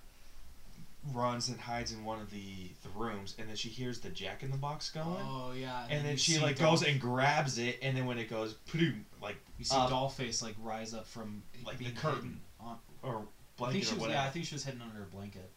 runs 1.14 1.49
and 1.49 1.60
hides 1.60 1.91
in 1.91 2.03
one 2.06 2.19
of 2.22 2.30
the 2.30 2.69
the 2.84 2.90
rooms, 2.95 3.36
and 3.40 3.49
then 3.49 3.56
she 3.56 3.69
hears 3.69 3.99
the 3.99 4.10
Jack 4.10 4.44
in 4.44 4.52
the 4.52 4.57
Box 4.57 4.90
going, 4.90 5.06
Oh 5.22 5.52
yeah, 5.56 5.86
and 5.90 6.06
then 6.06 6.14
you 6.14 6.18
she 6.18 6.40
like 6.40 6.57
Doll- 6.57 6.72
goes 6.72 6.84
and 6.84 6.99
grabs 6.99 7.57
it, 7.57 7.80
and 7.82 7.95
then 7.98 8.06
when 8.06 8.18
it 8.18 8.30
goes, 8.30 8.53
ploom, 8.53 9.06
like 9.22 9.38
you 9.57 9.65
see 9.65 9.76
up, 9.76 9.90
Dollface 9.90 10.41
like 10.44 10.56
rise 10.61 10.94
up 10.94 11.07
from 11.07 11.44
Like 11.65 11.78
the 11.78 11.91
curtain. 11.91 12.40
On, 12.60 12.78
or 13.02 13.10
I 13.10 13.15
think 13.15 13.28
blanket 13.57 13.86
she 13.86 13.95
or 13.95 13.99
was 13.99 14.10
yeah, 14.10 14.23
I 14.23 14.30
think 14.30 14.45
she 14.45 14.56
was 14.56 14.64
hidden 14.64 14.82
under 14.82 15.02
a 15.02 15.06
blanket. 15.06 15.49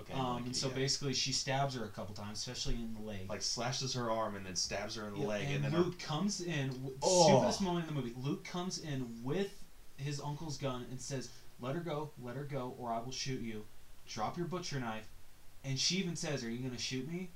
okay, 0.00 0.12
um, 0.14 0.24
blanket, 0.24 0.46
and 0.46 0.56
so 0.56 0.68
yeah. 0.68 0.74
basically 0.74 1.12
she 1.12 1.32
stabs 1.32 1.74
her 1.74 1.84
a 1.84 1.88
couple 1.88 2.14
times, 2.14 2.38
especially 2.38 2.74
in 2.74 2.94
the 2.94 3.02
leg. 3.02 3.28
like 3.28 3.42
slashes 3.42 3.94
her 3.94 4.10
arm 4.10 4.36
and 4.36 4.46
then 4.46 4.54
stabs 4.54 4.94
her 4.94 5.08
in 5.08 5.14
the 5.14 5.20
Yeah, 5.20 5.26
leg, 5.26 5.42
and, 5.46 5.54
and, 5.56 5.64
then 5.64 5.72
her 5.72 5.78
Luke 5.78 5.98
comes 5.98 6.40
in. 6.40 6.70
Oh. 7.02 7.24
Stupidest 7.26 7.60
moment 7.62 7.88
in 7.88 7.94
the 7.94 8.00
movie. 8.00 8.14
Luke 8.16 8.44
comes 8.44 8.78
in 8.78 9.06
with 9.24 9.50
his 9.96 10.20
uncle's 10.20 10.56
gun 10.56 10.86
and 10.90 11.00
says, 11.00 11.30
let 11.60 11.74
her 11.74 11.80
go, 11.80 12.10
let 12.22 12.36
her 12.36 12.44
go, 12.44 12.74
or 12.78 12.92
I 12.92 13.00
will 13.00 13.10
shoot 13.10 13.40
you. 13.40 13.64
Drop 14.08 14.36
your 14.36 14.46
butcher 14.46 14.80
knife. 14.80 15.08
And 15.64 15.78
she 15.78 15.96
even 15.96 16.16
says, 16.16 16.44
Are 16.44 16.50
you 16.50 16.58
gonna 16.58 16.78
shoot 16.78 17.10
me? 17.10 17.28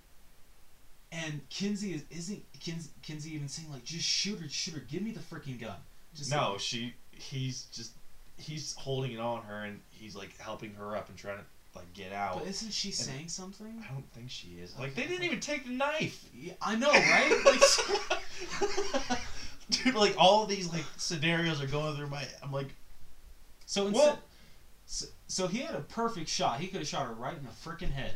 And 1.10 1.40
Kinsey 1.50 1.92
is 1.92 2.04
isn't 2.10 2.42
Kinsey, 2.58 2.90
Kinsey 3.02 3.34
even 3.34 3.48
saying 3.48 3.70
like, 3.70 3.84
just 3.84 4.04
shoot 4.04 4.40
her, 4.40 4.48
shoot 4.48 4.74
her, 4.74 4.80
give 4.80 5.02
me 5.02 5.10
the 5.10 5.20
freaking 5.20 5.60
gun. 5.60 5.76
Just 6.14 6.30
no, 6.30 6.56
she 6.58 6.94
he's 7.10 7.64
just 7.72 7.92
he's 8.38 8.74
holding 8.76 9.12
it 9.12 9.20
on 9.20 9.42
her 9.42 9.64
and 9.64 9.80
he's 9.90 10.16
like 10.16 10.36
helping 10.38 10.74
her 10.74 10.96
up 10.96 11.08
and 11.08 11.18
trying 11.18 11.38
to 11.38 11.44
like 11.74 11.92
get 11.94 12.12
out. 12.12 12.38
But 12.38 12.48
isn't 12.48 12.72
she 12.72 12.90
saying 12.90 13.28
something? 13.28 13.82
I 13.88 13.92
don't 13.92 14.10
think 14.12 14.30
she 14.30 14.58
is. 14.62 14.74
Like 14.78 14.94
they 14.94 15.06
didn't 15.06 15.24
even 15.24 15.40
take 15.40 15.66
the 15.66 15.72
knife. 15.72 16.24
Yeah, 16.34 16.54
I 16.60 16.76
know, 16.76 16.90
right? 16.90 17.42
like, 17.44 19.18
Dude, 19.70 19.94
like 19.94 20.14
all 20.18 20.46
these 20.46 20.72
like 20.72 20.84
scenarios 20.96 21.62
are 21.62 21.66
going 21.66 21.96
through 21.96 22.08
my. 22.08 22.26
I'm 22.42 22.52
like, 22.52 22.68
so 23.66 23.86
instead, 23.86 24.18
so, 24.92 25.06
so 25.26 25.46
he 25.46 25.60
had 25.60 25.74
a 25.74 25.80
perfect 25.80 26.28
shot. 26.28 26.60
He 26.60 26.66
could 26.66 26.80
have 26.80 26.86
shot 26.86 27.06
her 27.06 27.14
right 27.14 27.34
in 27.34 27.44
the 27.44 27.48
freaking 27.48 27.90
head, 27.90 28.12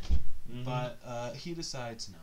mhm. 0.47 0.63
but 0.63 0.99
uh, 1.03 1.33
he 1.33 1.55
decides 1.55 2.07
no, 2.07 2.19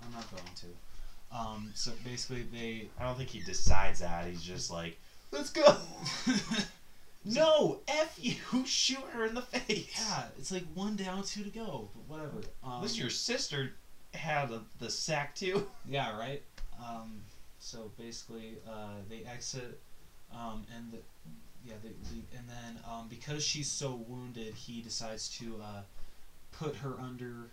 I'm 0.00 0.12
not 0.12 0.30
going 0.30 0.44
to. 0.54 1.36
Um, 1.36 1.72
so 1.74 1.90
basically, 2.04 2.44
they 2.52 2.88
I 3.00 3.04
don't 3.04 3.18
think 3.18 3.30
he 3.30 3.40
decides 3.40 3.98
that. 3.98 4.28
He's 4.28 4.44
just 4.44 4.70
like, 4.70 4.96
let's 5.32 5.50
go. 5.50 5.76
no, 7.24 7.80
f 7.88 8.16
you. 8.20 8.36
Shoot 8.64 9.02
her 9.12 9.24
in 9.24 9.34
the 9.34 9.42
face. 9.42 9.92
yeah, 9.98 10.26
it's 10.38 10.52
like 10.52 10.66
one 10.74 10.94
down, 10.94 11.24
two 11.24 11.42
to 11.42 11.50
go, 11.50 11.88
but 11.96 12.16
whatever. 12.16 12.46
Um, 12.62 12.84
At 12.84 12.96
your 12.96 13.10
sister 13.10 13.72
had 14.12 14.52
a, 14.52 14.60
the 14.78 14.88
sack 14.88 15.34
too. 15.34 15.66
Yeah, 15.88 16.16
right. 16.16 16.42
Um, 16.78 17.22
so 17.58 17.90
basically, 17.98 18.58
uh, 18.68 19.00
they 19.10 19.24
exit, 19.28 19.80
um, 20.32 20.64
and 20.76 20.92
the, 20.92 20.98
yeah, 21.64 21.74
they, 21.82 21.88
they 21.88 22.22
and 22.38 22.48
then 22.48 22.82
um, 22.90 23.06
because 23.08 23.42
she's 23.44 23.70
so 23.70 24.04
wounded, 24.08 24.54
he 24.54 24.80
decides 24.82 25.28
to 25.38 25.56
uh, 25.62 25.82
put 26.52 26.76
her 26.76 26.94
under, 27.00 27.50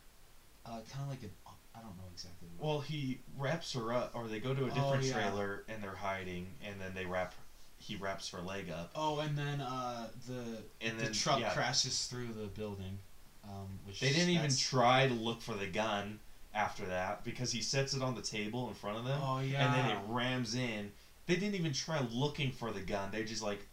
uh, 0.65 0.79
kind 0.91 1.03
of 1.03 1.09
like 1.09 1.23
an 1.23 1.31
I 1.73 1.79
don't 1.79 1.95
know 1.97 2.03
exactly. 2.13 2.47
What. 2.57 2.67
Well, 2.67 2.79
he 2.81 3.19
wraps 3.37 3.73
her 3.73 3.93
up, 3.93 4.11
or 4.13 4.27
they 4.27 4.39
go 4.39 4.53
to 4.53 4.65
a 4.65 4.71
Oh, 4.71 4.73
different 4.73 5.03
yeah. 5.05 5.13
trailer 5.13 5.63
and 5.69 5.81
they're 5.81 5.95
hiding, 5.95 6.47
and 6.65 6.79
then 6.79 6.91
they 6.93 7.05
wrap. 7.05 7.33
He 7.77 7.95
wraps 7.95 8.29
her 8.29 8.41
leg 8.41 8.69
up, 8.69 8.91
oh, 8.95 9.19
and 9.19 9.35
then 9.37 9.59
uh, 9.61 10.07
the 10.27 10.57
and 10.85 10.99
the 10.99 11.03
then 11.05 11.13
truck 11.13 11.39
yeah, 11.39 11.51
crashes 11.53 12.05
through 12.05 12.27
the 12.27 12.47
building. 12.47 12.99
Um, 13.43 13.79
which 13.85 13.99
They 14.01 14.11
didn't 14.11 14.29
even 14.29 14.55
try 14.55 15.07
to 15.07 15.13
look 15.15 15.41
for 15.41 15.55
the 15.55 15.65
gun 15.65 16.19
after 16.53 16.85
that 16.85 17.23
because 17.23 17.51
he 17.51 17.61
sets 17.61 17.95
it 17.95 18.03
on 18.03 18.13
the 18.13 18.21
table 18.21 18.67
in 18.67 18.75
front 18.75 18.97
of 18.97 19.05
them, 19.05 19.19
Oh 19.23 19.39
yeah. 19.39 19.65
and 19.65 19.73
then 19.73 19.89
it 19.89 19.97
rams 20.07 20.53
in. 20.53 20.91
They 21.25 21.35
didn't 21.37 21.55
even 21.55 21.73
try 21.73 22.05
looking 22.11 22.51
for 22.51 22.71
the 22.71 22.81
gun. 22.81 23.09
They're 23.11 23.23
just 23.23 23.41
like, 23.41 23.65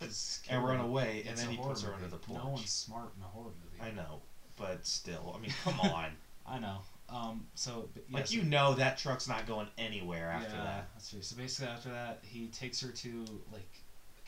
let's 0.00 0.38
go, 0.40 0.54
and 0.54 0.64
run 0.64 0.80
away. 0.80 1.20
And 1.24 1.30
It's 1.32 1.42
then 1.42 1.50
he 1.50 1.56
puts 1.56 1.82
her 1.82 1.88
movie. 1.90 2.04
under 2.04 2.16
the 2.16 2.22
porch. 2.22 2.42
No 2.44 2.50
one's 2.50 2.70
smart 2.70 3.12
in 3.16 3.22
a 3.22 3.26
horror 3.26 3.52
movie. 3.64 3.90
I 3.90 3.94
know, 3.94 4.20
but 4.56 4.86
still, 4.86 5.34
I 5.36 5.40
mean, 5.40 5.52
come 5.64 5.80
on. 5.80 6.10
I 6.46 6.58
know. 6.58 6.78
Um, 7.08 7.46
so 7.54 7.88
but 7.94 8.04
yeah, 8.08 8.16
like 8.16 8.26
so- 8.26 8.34
you 8.36 8.42
know 8.42 8.74
that 8.74 8.98
truck's 8.98 9.28
not 9.28 9.46
going 9.46 9.68
anywhere 9.78 10.28
after 10.30 10.56
yeah, 10.56 10.64
that. 10.64 10.88
That's 10.94 11.10
true. 11.10 11.22
So 11.22 11.36
basically, 11.36 11.72
after 11.72 11.90
that, 11.90 12.20
he 12.22 12.48
takes 12.48 12.80
her 12.80 12.90
to 12.90 13.24
like, 13.52 13.68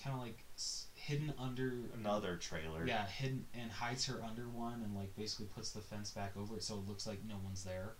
kind 0.03 0.15
of 0.15 0.23
like 0.23 0.45
s- 0.57 0.87
hidden 0.95 1.33
under. 1.39 1.73
Another 1.95 2.37
trailer. 2.37 2.87
Yeah, 2.87 3.05
hidden 3.07 3.47
and 3.55 3.71
hides 3.71 4.07
her 4.07 4.23
under 4.23 4.49
one, 4.49 4.83
and 4.85 4.95
like 4.95 5.15
basically 5.17 5.47
puts 5.47 5.71
the 5.73 5.81
fence 5.81 6.11
back 6.13 6.37
over 6.37 6.57
it, 6.57 6.63
so 6.63 6.75
it 6.75 6.87
looks 6.89 7.07
like 7.07 7.19
no 7.29 7.35
one's 7.45 7.65
there. 7.65 7.95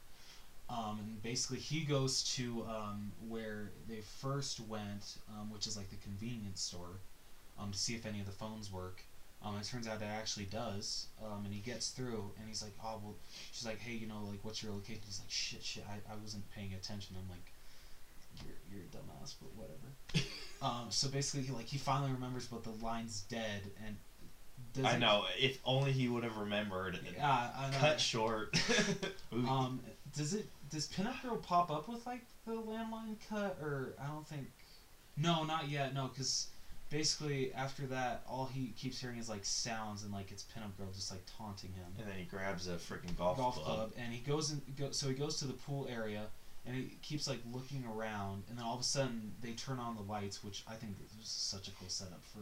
Um, 0.71 0.99
and 1.01 1.23
basically, 1.23 1.59
he 1.59 1.81
goes 1.81 2.23
to 2.35 2.65
um, 2.69 3.13
where 3.27 3.71
they 3.89 4.01
first 4.01 4.61
went, 4.61 5.17
um, 5.31 5.51
which 5.51 5.67
is 5.67 5.77
like 5.77 5.89
the 5.91 5.97
convenience 5.97 6.61
store, 6.61 7.01
um, 7.59 7.73
to 7.73 7.79
see 7.79 7.95
if 7.95 8.05
any 8.05 8.21
of 8.21 8.27
the 8.27 8.33
phones 8.33 8.71
work. 8.71 9.03
Um, 9.43 9.55
and 9.55 9.65
it 9.65 9.69
turns 9.69 9.87
out 9.87 10.03
it 10.03 10.05
actually 10.05 10.47
does. 10.47 11.07
Um, 11.25 11.45
and 11.45 11.55
he 11.55 11.61
gets 11.61 11.91
through, 11.91 12.33
and 12.39 12.49
he's 12.49 12.63
like, 12.63 12.75
"Oh 12.85 13.01
well." 13.03 13.15
She's 13.53 13.65
like, 13.65 13.79
"Hey, 13.79 13.93
you 13.93 14.07
know, 14.07 14.25
like, 14.29 14.41
what's 14.43 14.63
your 14.63 14.73
location?" 14.73 15.01
He's 15.07 15.21
like, 15.21 15.31
"Shit, 15.31 15.63
shit, 15.63 15.85
I, 15.89 16.13
I 16.13 16.17
wasn't 16.21 16.45
paying 16.55 16.75
attention." 16.75 17.17
I'm 17.19 17.31
like, 17.31 17.53
"You're 18.45 18.57
you're 18.71 18.85
a 18.85 18.97
dumbass, 18.97 19.35
but 19.41 19.55
whatever." 19.55 20.29
um, 20.63 20.91
so 20.91 21.09
basically, 21.09 21.47
he 21.47 21.53
like 21.53 21.67
he 21.67 21.79
finally 21.79 22.13
remembers, 22.13 22.47
but 22.47 22.65
the 22.65 22.85
line's 22.85 23.23
dead, 23.31 23.63
and 23.87 23.97
I 24.85 24.99
know. 24.99 25.25
If 25.39 25.59
only 25.65 25.93
he 25.93 26.09
would 26.09 26.25
have 26.25 26.37
remembered. 26.37 26.99
Yeah, 27.17 27.49
I 27.57 27.71
know. 27.71 27.79
Cut 27.79 28.01
short. 28.01 28.59
Um, 29.31 29.81
does 30.17 30.35
it 30.35 30.47
does 30.71 30.89
Pinup 30.89 31.23
Girl 31.23 31.37
pop 31.37 31.71
up 31.71 31.89
with 31.89 32.07
like 32.07 32.23
the 32.47 32.53
landline 32.53 33.17
cut 33.29 33.59
or 33.63 33.95
I 34.03 34.07
don't 34.07 34.27
think. 34.27 34.49
No, 35.17 35.45
not 35.45 35.69
yet. 35.69 35.95
No, 35.95 36.09
because 36.09 36.49
basically 36.91 37.53
after 37.55 37.87
that, 37.87 38.23
all 38.29 38.47
he 38.53 38.69
keeps 38.77 39.01
hearing 39.01 39.19
is 39.19 39.29
like 39.29 39.45
sounds 39.45 40.05
and 40.05 40.13
like 40.13 40.31
it's 40.31 40.45
Pinup 40.45 40.77
Girl 40.79 40.89
just 40.95 41.11
like 41.11 41.23
taunting 41.39 41.73
him. 41.73 41.87
and 41.99 42.07
then 42.09 42.17
he 42.19 42.25
grabs 42.25 42.69
a 42.69 42.73
freaking 42.77 43.17
golf, 43.17 43.37
Golf 43.37 43.55
club. 43.57 43.67
club, 43.67 43.93
and 43.99 44.13
he 44.13 44.21
goes 44.21 44.53
in. 44.53 44.63
Go, 44.79 44.91
so 44.93 45.09
he 45.09 45.15
goes 45.15 45.39
to 45.39 45.47
the 45.47 45.53
pool 45.55 45.89
area, 45.91 46.27
and 46.67 46.75
he 46.77 46.97
keeps 47.03 47.27
like 47.29 47.41
looking 47.53 47.85
around, 47.85 48.45
and 48.49 48.59
then 48.59 48.65
all 48.65 48.75
of 48.75 48.81
a 48.81 48.85
sudden 48.85 49.33
they 49.43 49.53
turn 49.53 49.79
on 49.79 49.97
the 49.97 50.03
lights, 50.03 50.43
which 50.45 50.65
I 50.69 50.75
think 50.75 50.97
this 50.99 51.27
is 51.27 51.31
such 51.31 51.69
a 51.69 51.71
cool 51.73 51.89
setup 51.89 52.23
for 52.25 52.41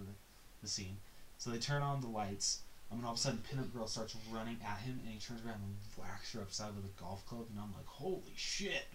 the 0.62 0.68
scene. 0.68 0.96
So 1.38 1.50
they 1.50 1.58
turn 1.58 1.82
on 1.82 2.00
the 2.00 2.08
lights, 2.08 2.60
and 2.90 3.04
all 3.04 3.12
of 3.12 3.18
a 3.18 3.20
sudden 3.20 3.42
Pinup 3.50 3.72
Girl 3.72 3.86
starts 3.86 4.16
running 4.30 4.58
at 4.64 4.78
him, 4.78 5.00
and 5.02 5.12
he 5.12 5.18
turns 5.18 5.44
around 5.44 5.60
and 5.62 5.76
whacks 5.96 6.32
her 6.32 6.40
upside 6.40 6.74
with 6.74 6.84
a 6.84 7.00
golf 7.00 7.26
club, 7.26 7.46
and 7.50 7.58
I'm 7.58 7.72
like, 7.74 7.86
holy 7.86 8.34
shit! 8.36 8.86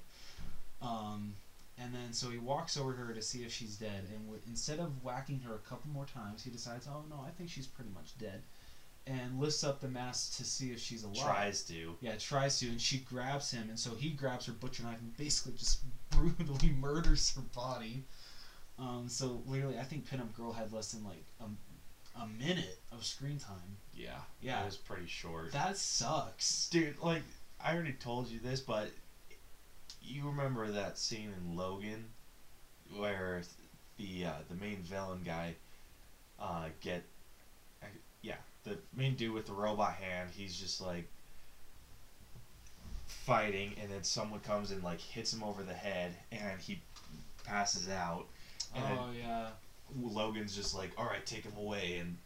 Um, 0.82 1.36
and 1.78 1.94
then 1.94 2.14
so 2.14 2.30
he 2.30 2.38
walks 2.38 2.78
over 2.78 2.94
to 2.94 3.00
her 3.00 3.14
to 3.14 3.22
see 3.22 3.44
if 3.44 3.52
she's 3.52 3.76
dead, 3.76 4.06
and 4.10 4.24
w- 4.26 4.42
instead 4.48 4.80
of 4.80 5.04
whacking 5.04 5.40
her 5.42 5.56
a 5.56 5.60
couple 5.60 5.90
more 5.92 6.06
times, 6.06 6.44
he 6.44 6.50
decides, 6.50 6.88
oh 6.88 7.04
no, 7.10 7.24
I 7.26 7.32
think 7.32 7.50
she's 7.50 7.68
pretty 7.68 7.92
much 7.94 8.18
dead, 8.18 8.42
and 9.06 9.40
lifts 9.40 9.64
up 9.64 9.82
the 9.82 9.88
mask 9.88 10.38
to 10.38 10.46
see 10.46 10.72
if 10.72 10.80
she's 10.80 11.04
alive. 11.04 11.24
Tries 11.24 11.62
to. 11.64 11.96
Yeah, 12.02 12.16
tries 12.16 12.60
to, 12.60 12.68
and 12.68 12.80
she 12.80 13.00
grabs 13.00 13.52
him, 13.52 13.70
and 13.70 13.78
so 13.78 13.94
he 13.96 14.12
grabs 14.12 14.46
her 14.46 14.54
butcher 14.54 14.84
knife 14.84 15.00
and 15.02 15.16
basically 15.18 15.54
just 15.54 15.80
brutally 16.10 16.70
murders 16.70 17.34
her 17.36 17.42
body. 17.42 18.04
Um, 18.80 19.06
so 19.08 19.44
literally, 19.46 19.78
I 19.78 19.84
think 19.84 20.10
Pinup 20.10 20.34
Girl 20.34 20.52
had 20.52 20.72
less 20.72 20.92
than 20.92 21.04
like 21.04 21.24
a, 21.40 21.46
a 22.20 22.28
minute 22.28 22.80
of 22.92 23.04
screen 23.06 23.40
time. 23.40 23.78
Yeah. 23.94 24.20
Yeah. 24.42 24.62
It 24.62 24.66
was 24.66 24.78
pretty 24.78 25.08
short. 25.08 25.52
That 25.52 25.78
sucks. 25.78 26.68
Dude, 26.70 26.96
like 27.02 27.24
I 27.64 27.74
already 27.74 27.94
told 27.94 28.30
you 28.30 28.40
this, 28.40 28.60
but 28.60 28.90
you 30.02 30.28
remember 30.28 30.70
that 30.72 30.98
scene 30.98 31.32
in 31.38 31.56
Logan 31.56 32.06
where 32.96 33.42
the 33.98 34.26
uh, 34.26 34.34
the 34.50 34.56
main 34.56 34.78
villain 34.78 35.22
guy 35.24 35.56
uh, 36.40 36.66
get 36.82 37.04
uh, 37.84 37.88
yeah 38.22 38.36
the 38.64 38.78
main 38.96 39.16
dude 39.16 39.34
with 39.34 39.46
the 39.46 39.54
robot 39.54 39.94
hand 39.94 40.30
he's 40.36 40.60
just 40.60 40.82
like 40.82 41.08
fighting 43.06 43.74
and 43.82 43.92
then 43.92 44.04
someone 44.04 44.40
comes 44.40 44.72
and 44.72 44.84
like 44.84 45.00
hits 45.00 45.34
him 45.34 45.44
over 45.44 45.64
the 45.64 45.74
head 45.74 46.14
and 46.32 46.60
he 46.60 46.82
passes 47.46 47.90
out 47.90 48.26
and 48.76 48.84
then 48.84 48.98
Oh 49.00 49.10
yeah. 49.18 49.48
Logan's 50.00 50.56
just 50.56 50.76
like, 50.76 50.92
all 50.98 51.06
right, 51.06 51.26
take 51.26 51.44
him 51.44 51.54
away, 51.58 51.98
and 52.00 52.18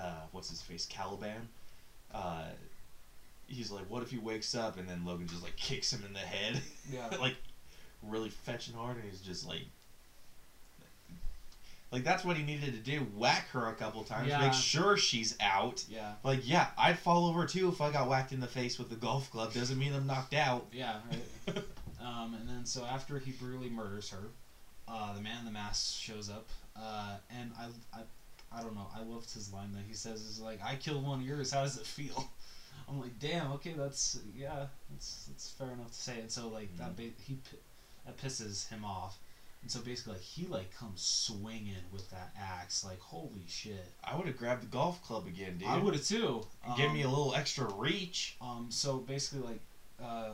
uh, 0.00 0.20
what's 0.32 0.50
his 0.50 0.62
face, 0.62 0.86
Caliban. 0.86 1.48
Uh, 2.12 2.44
he's 3.46 3.70
like, 3.70 3.84
what 3.90 4.02
if 4.02 4.10
he 4.10 4.18
wakes 4.18 4.54
up, 4.54 4.78
and 4.78 4.88
then 4.88 5.04
Logan 5.04 5.26
just 5.26 5.42
like 5.42 5.56
kicks 5.56 5.92
him 5.92 6.02
in 6.06 6.12
the 6.12 6.18
head, 6.20 6.60
Yeah. 6.92 7.08
like 7.20 7.36
really 8.02 8.30
fetching 8.30 8.74
hard, 8.74 8.96
and 8.96 9.04
he's 9.10 9.20
just 9.20 9.46
like, 9.46 9.62
like 11.92 12.02
that's 12.04 12.24
what 12.24 12.36
he 12.36 12.42
needed 12.42 12.72
to 12.72 12.80
do, 12.90 13.06
whack 13.16 13.48
her 13.50 13.68
a 13.68 13.74
couple 13.74 14.02
times, 14.02 14.28
Yeah. 14.28 14.40
make 14.40 14.52
sure 14.52 14.96
she's 14.96 15.36
out. 15.40 15.84
Yeah. 15.88 16.12
Like, 16.24 16.40
yeah, 16.48 16.68
I'd 16.76 16.98
fall 16.98 17.26
over 17.26 17.46
too 17.46 17.68
if 17.68 17.80
I 17.80 17.90
got 17.92 18.08
whacked 18.08 18.32
in 18.32 18.40
the 18.40 18.46
face 18.46 18.78
with 18.78 18.90
a 18.92 18.96
golf 18.96 19.30
club. 19.30 19.52
Doesn't 19.52 19.78
mean 19.78 19.94
I'm 19.94 20.06
knocked 20.06 20.34
out. 20.34 20.66
Yeah. 20.72 20.96
Right. 21.46 21.56
um, 22.00 22.34
and 22.38 22.48
then 22.48 22.64
so 22.66 22.84
after 22.84 23.18
he 23.18 23.30
brutally 23.32 23.70
murders 23.70 24.10
her, 24.10 24.18
uh, 24.88 25.14
the 25.14 25.20
man 25.20 25.38
in 25.40 25.44
the 25.44 25.52
mask 25.52 26.00
shows 26.00 26.28
up, 26.28 26.48
uh, 26.80 27.16
and 27.30 27.50
I, 27.58 27.66
I, 27.98 28.02
I 28.58 28.62
don't 28.62 28.74
know. 28.74 28.86
I 28.94 29.02
loved 29.02 29.32
his 29.32 29.52
line 29.52 29.72
that 29.72 29.82
he 29.86 29.94
says 29.94 30.22
is 30.22 30.40
like, 30.40 30.60
"I 30.64 30.76
killed 30.76 31.04
one 31.06 31.20
of 31.20 31.26
yours. 31.26 31.50
How 31.52 31.62
does 31.62 31.76
it 31.78 31.86
feel?" 31.86 32.30
I'm 32.88 33.00
like, 33.00 33.18
"Damn. 33.18 33.52
Okay, 33.52 33.74
that's 33.76 34.18
yeah. 34.36 34.66
That's 34.90 35.24
that's 35.26 35.50
fair 35.50 35.70
enough 35.72 35.88
to 35.88 35.94
say." 35.94 36.20
And 36.20 36.30
so 36.30 36.48
like 36.48 36.76
that, 36.78 36.96
ba- 36.96 37.10
he 37.26 37.38
that 38.04 38.16
pisses 38.18 38.68
him 38.68 38.84
off, 38.84 39.18
and 39.62 39.70
so 39.70 39.80
basically 39.80 40.12
like 40.14 40.22
he 40.22 40.46
like 40.46 40.76
comes 40.76 41.02
swinging 41.02 41.74
with 41.92 42.08
that 42.10 42.32
axe. 42.40 42.84
Like 42.84 43.00
holy 43.00 43.44
shit. 43.48 43.84
I 44.04 44.16
would 44.16 44.26
have 44.26 44.36
grabbed 44.36 44.62
the 44.62 44.66
golf 44.68 45.02
club 45.02 45.26
again, 45.26 45.58
dude. 45.58 45.68
I 45.68 45.78
would 45.78 45.94
have 45.94 46.04
too. 46.04 46.44
Give 46.76 46.86
Um, 46.90 46.94
me 46.94 47.02
a 47.02 47.08
little 47.08 47.34
extra 47.34 47.64
reach. 47.74 48.36
Um, 48.40 48.66
so 48.70 48.98
basically, 48.98 49.46
like, 49.46 49.60
uh, 50.02 50.30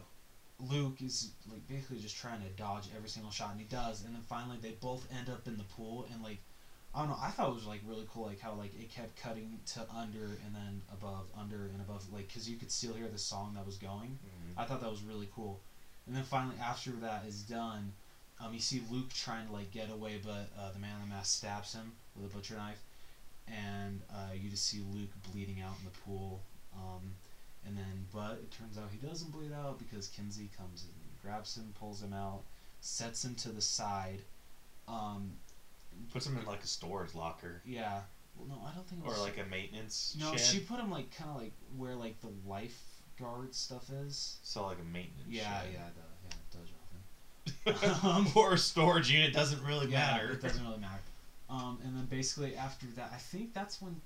Luke 0.71 1.03
is 1.03 1.31
like 1.51 1.67
basically 1.69 1.99
just 1.99 2.17
trying 2.17 2.41
to 2.43 2.49
dodge 2.51 2.85
every 2.97 3.09
single 3.09 3.31
shot, 3.33 3.51
and 3.53 3.61
he 3.61 3.67
does. 3.67 4.05
And 4.05 4.15
then 4.15 4.23
finally, 4.23 4.59
they 4.61 4.73
both 4.81 5.07
end 5.19 5.29
up 5.29 5.47
in 5.47 5.57
the 5.57 5.65
pool, 5.65 6.07
and 6.13 6.23
like, 6.23 6.39
I 6.95 7.01
don't 7.01 7.09
know. 7.09 7.19
I 7.21 7.31
thought 7.31 7.51
it 7.51 7.55
was 7.55 7.67
like 7.67 7.81
really 7.87 8.07
cool, 8.13 8.27
like 8.27 8.41
how 8.41 8.53
like 8.55 8.75
it 8.79 8.91
kept 8.91 9.17
cutting 9.21 9.59
to 9.75 9.87
under 9.95 10.25
and 10.45 10.55
then 10.55 10.83
above, 10.93 11.27
under 11.39 11.65
and 11.73 11.81
above, 11.81 12.05
like 12.13 12.29
because 12.29 12.49
you 12.49 12.57
could 12.57 12.71
still 12.71 12.95
hear 12.95 13.09
the 13.09 13.19
song 13.19 13.53
that 13.55 13.67
was 13.67 13.77
going. 13.77 14.19
I 14.57 14.65
thought 14.65 14.81
that 14.81 14.91
was 14.91 15.03
really 15.03 15.29
cool. 15.35 15.61
And 16.07 16.15
then 16.17 16.25
finally, 16.25 16.57
after 16.63 16.91
that 17.03 17.25
is 17.27 17.43
done, 17.43 17.93
um, 18.41 18.53
you 18.53 18.61
see 18.61 18.83
Luke 18.91 19.13
trying 19.13 19.47
to 19.47 19.53
like 19.53 19.71
get 19.71 19.91
away, 19.91 20.21
but 20.23 20.51
uh, 20.59 20.71
the 20.73 20.79
man 20.79 20.95
in 21.03 21.09
the 21.09 21.15
mask 21.15 21.39
stabs 21.39 21.73
him 21.75 21.93
with 22.17 22.31
a 22.31 22.35
butcher 22.35 22.55
knife. 22.57 22.83
and 23.49 24.01
uh, 24.13 24.33
you 24.35 24.49
just 24.51 24.67
see 24.67 24.81
Luke 24.93 25.11
bleeding 25.33 25.61
out 25.61 25.75
in 25.79 25.85
the 25.85 25.99
pool. 26.01 26.43
And 27.67 27.77
then, 27.77 28.07
but 28.13 28.33
it 28.43 28.51
turns 28.51 28.77
out 28.77 28.85
he 28.91 28.99
doesn't 29.07 29.31
bleed 29.31 29.53
out 29.53 29.79
because 29.79 30.09
Kinsey 30.09 30.51
comes 30.57 30.83
and 30.85 30.93
grabs 31.23 31.57
him, 31.57 31.73
pulls 31.79 32.03
him 32.03 32.13
out, 32.13 32.41
sets 32.81 33.25
him 33.25 33.35
to 33.37 33.51
the 33.51 33.61
side. 33.61 34.19
Um, 34.89 35.33
Puts 36.13 36.27
him 36.27 36.37
in 36.39 36.45
like 36.47 36.63
a 36.63 36.67
storage 36.67 37.15
locker 37.15 37.61
yeah. 37.67 38.01
Well, 38.37 38.49
no, 38.49 38.67
I 38.67 38.75
don't 38.75 38.87
think 38.89 39.07
or 39.07 39.17
like 39.23 39.39
a 39.39 39.49
maintenance 39.51 40.17
no, 40.19 40.31
shed. 40.33 40.41
she 40.41 40.59
put 40.61 40.81
him 40.81 40.91
like 40.91 41.15
kind 41.17 41.31
of 41.31 41.37
like 41.43 41.53
where 41.77 41.95
like 41.95 42.19
the 42.23 42.31
lifeguard 42.49 43.55
stuff 43.55 43.89
is. 44.07 44.39
so 44.43 44.67
like 44.67 44.79
a 44.81 44.85
maintenance 44.85 45.29
Yeah, 45.29 45.61
shed. 45.61 45.71
yeah, 45.75 45.79
does. 45.95 46.25
Yeah, 46.25 47.75
it 47.75 47.75
does. 47.85 48.03
Um, 48.05 48.27
or 48.35 48.55
a 48.55 48.59
storage 48.59 49.11
unit 49.13 49.33
doesn't 49.33 49.63
really 49.65 49.87
Yeah, 49.89 49.99
matter. 49.99 50.31
it 50.33 50.43
doesn't 50.43 50.65
really 50.65 50.79
matter. 50.81 50.99
Um, 51.51 51.79
and 51.85 51.95
then 51.95 52.07
basically 52.07 52.57
after 52.57 52.87
that, 52.97 53.11
I 53.13 53.19
think 53.19 53.53
that's 53.53 53.83
when, 53.83 54.01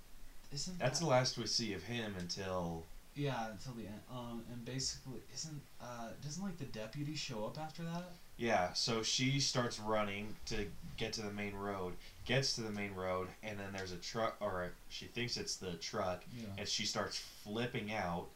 isn't 0.52 0.80
That's 0.80 0.98
that, 0.98 1.04
the 1.04 1.08
last 1.10 1.38
we 1.38 1.46
see 1.46 1.74
of 1.74 1.82
him 1.84 2.16
until 2.18 2.82
yeah 3.16 3.50
until 3.50 3.72
the 3.72 3.86
end. 3.86 4.00
Um, 4.10 4.42
and 4.52 4.64
basically 4.64 5.20
isn't 5.34 5.60
uh 5.80 6.08
doesn't 6.22 6.42
like 6.42 6.58
the 6.58 6.64
deputy 6.66 7.14
show 7.14 7.44
up 7.44 7.58
after 7.58 7.82
that? 7.84 8.12
yeah. 8.36 8.72
So 8.74 9.02
she 9.02 9.40
starts 9.40 9.80
running 9.80 10.34
to 10.46 10.66
get 10.98 11.12
to 11.14 11.22
the 11.22 11.30
main 11.30 11.54
road, 11.54 11.94
gets 12.26 12.54
to 12.56 12.60
the 12.60 12.70
main 12.70 12.94
road, 12.94 13.28
and 13.42 13.58
then 13.58 13.72
there's 13.72 13.92
a 13.92 13.96
truck, 13.96 14.36
or 14.40 14.72
she 14.90 15.06
thinks 15.06 15.36
it's 15.36 15.56
the 15.56 15.72
truck, 15.74 16.22
Yeah. 16.36 16.44
and 16.58 16.68
she 16.68 16.84
starts 16.84 17.16
flipping 17.18 17.92
out, 17.94 18.26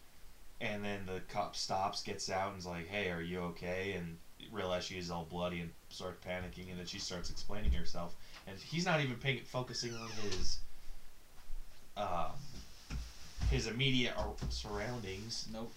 and 0.61 0.83
then 0.85 1.05
the 1.07 1.21
cop 1.29 1.55
stops, 1.55 2.03
gets 2.03 2.31
out, 2.31 2.51
and 2.53 2.59
is 2.59 2.67
like, 2.67 2.89
"Hey, 2.89 3.11
are 3.11 3.21
you 3.21 3.41
okay?" 3.53 3.93
And 3.93 4.17
realize 4.51 4.85
she's 4.85 5.11
all 5.11 5.25
bloody 5.25 5.61
and 5.61 5.71
starts 5.91 6.25
panicking, 6.27 6.71
and 6.71 6.79
then 6.79 6.87
she 6.87 6.99
starts 6.99 7.29
explaining 7.29 7.73
herself, 7.73 8.15
and 8.47 8.59
he's 8.59 8.87
not 8.87 9.01
even 9.03 9.17
paying, 9.17 9.43
focusing 9.45 9.95
on 9.95 10.09
his, 10.23 10.59
um, 11.97 12.33
his 13.51 13.67
immediate 13.67 14.15
surroundings. 14.51 15.49
Nope. 15.53 15.73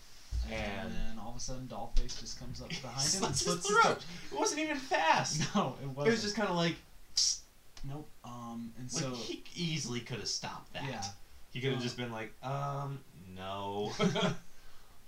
And- 0.51 0.53
And 0.53 0.91
then 0.93 1.19
all 1.19 1.31
of 1.31 1.37
a 1.37 1.39
sudden, 1.39 1.67
Dollface 1.67 2.19
just 2.19 2.37
comes 2.39 2.61
up 2.61 2.69
behind 2.69 3.09
him 3.13 3.23
and 3.23 3.35
Slits 3.35 3.67
his 3.67 3.77
throat. 3.81 4.03
It 4.31 4.37
wasn't 4.39 4.61
even 4.61 4.77
fast. 4.77 5.41
No, 5.55 5.75
it 5.81 5.87
wasn't. 5.87 6.07
It 6.07 6.11
was 6.11 6.21
just 6.21 6.35
kind 6.35 6.49
of 6.49 6.55
like, 6.55 6.75
nope. 7.89 8.07
Um, 8.25 8.73
and 8.77 8.91
like 8.93 9.03
so 9.03 9.11
he 9.11 9.43
easily 9.55 9.99
could 10.01 10.19
have 10.19 10.27
stopped 10.27 10.73
that. 10.73 10.83
yeah. 10.85 11.03
He 11.51 11.61
could 11.61 11.71
have 11.71 11.79
Uh, 11.79 11.83
just 11.83 11.97
been 11.97 12.11
like, 12.11 12.33
um, 12.43 12.99
no. 13.35 13.91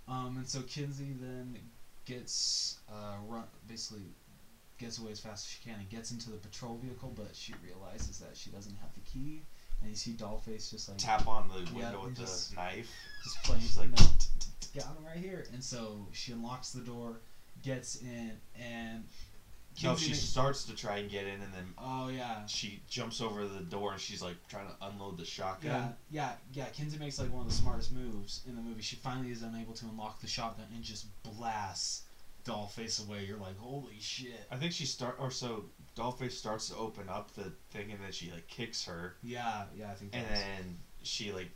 Um, 0.07 0.37
and 0.37 0.47
so 0.47 0.61
Kinsey 0.61 1.13
then 1.19 1.57
gets 2.05 2.77
uh 2.87 3.15
run 3.27 3.43
basically 3.67 4.03
gets 4.77 4.99
away 4.99 5.11
as 5.11 5.19
fast 5.19 5.47
as 5.47 5.51
she 5.51 5.67
can 5.67 5.79
and 5.79 5.89
gets 5.89 6.11
into 6.11 6.29
the 6.29 6.37
patrol 6.37 6.77
vehicle, 6.83 7.11
but 7.15 7.29
she 7.35 7.55
realizes 7.65 8.19
that 8.19 8.37
she 8.37 8.51
doesn't 8.51 8.75
have 8.81 8.93
the 8.93 8.99
key. 9.01 9.41
And 9.85 9.91
you 9.91 9.95
see 9.95 10.13
Dollface 10.13 10.71
just 10.71 10.89
like 10.89 10.97
Tap 10.97 11.27
on 11.27 11.47
the 11.47 11.59
Yeah, 11.71 11.91
window 11.91 12.05
with 12.05 12.17
he 12.17 12.23
the 12.23 12.55
knife. 12.55 12.91
just 13.23 13.43
playing, 13.43 13.61
She's 13.61 13.77
like, 13.77 13.89
know, 13.91 14.07
got 14.73 14.85
him 14.97 15.05
right 15.05 15.17
here. 15.17 15.45
And 15.53 15.63
so 15.63 16.07
she 16.11 16.31
unlocks 16.31 16.71
the 16.71 16.81
door, 16.81 17.19
gets 17.61 17.95
in, 18.01 18.31
and 18.59 19.03
no, 19.83 19.95
she 19.95 20.15
starts 20.15 20.63
to 20.63 20.73
try 20.73 20.97
and 20.97 21.09
get 21.11 21.27
in, 21.27 21.39
and 21.41 21.53
then 21.53 21.73
oh 21.77 22.07
yeah, 22.07 22.47
she 22.47 22.81
jumps 22.89 23.21
over 23.21 23.45
the 23.45 23.59
door, 23.59 23.91
and 23.91 24.01
she's 24.01 24.23
like 24.23 24.37
trying 24.47 24.69
to 24.69 24.75
unload 24.81 25.17
the 25.17 25.25
shotgun. 25.25 25.95
yeah, 26.09 26.31
yeah, 26.53 26.63
yeah. 26.63 26.65
Kinsey 26.69 26.97
makes 26.97 27.19
like 27.19 27.31
one 27.31 27.41
of 27.45 27.47
the 27.47 27.53
smartest 27.53 27.91
moves 27.91 28.41
in 28.47 28.55
the 28.55 28.61
movie. 28.63 28.81
She 28.81 28.95
finally 28.95 29.31
is 29.31 29.43
unable 29.43 29.73
to 29.73 29.85
unlock 29.85 30.19
the 30.19 30.27
shotgun 30.27 30.65
and 30.73 30.83
just 30.83 31.05
blasts 31.21 32.01
Dollface 32.43 33.05
away. 33.05 33.25
You're 33.25 33.37
like, 33.37 33.57
holy 33.59 33.99
shit. 33.99 34.47
I 34.49 34.55
think 34.55 34.71
she 34.71 34.85
start, 34.85 35.17
or 35.19 35.29
so 35.29 35.65
Dollface 35.95 36.33
starts 36.33 36.69
to 36.69 36.75
open 36.75 37.07
up 37.09 37.33
the 37.35 37.51
thing, 37.71 37.91
and 37.91 37.99
then 38.03 38.11
she 38.11 38.31
like 38.31 38.47
kicks 38.47 38.85
her, 38.85 39.15
Yeah, 39.23 39.63
yeah, 39.77 39.91
I 39.91 39.93
think. 39.93 40.15
and 40.15 40.25
then 40.29 40.77
she 41.03 41.31
like 41.31 41.49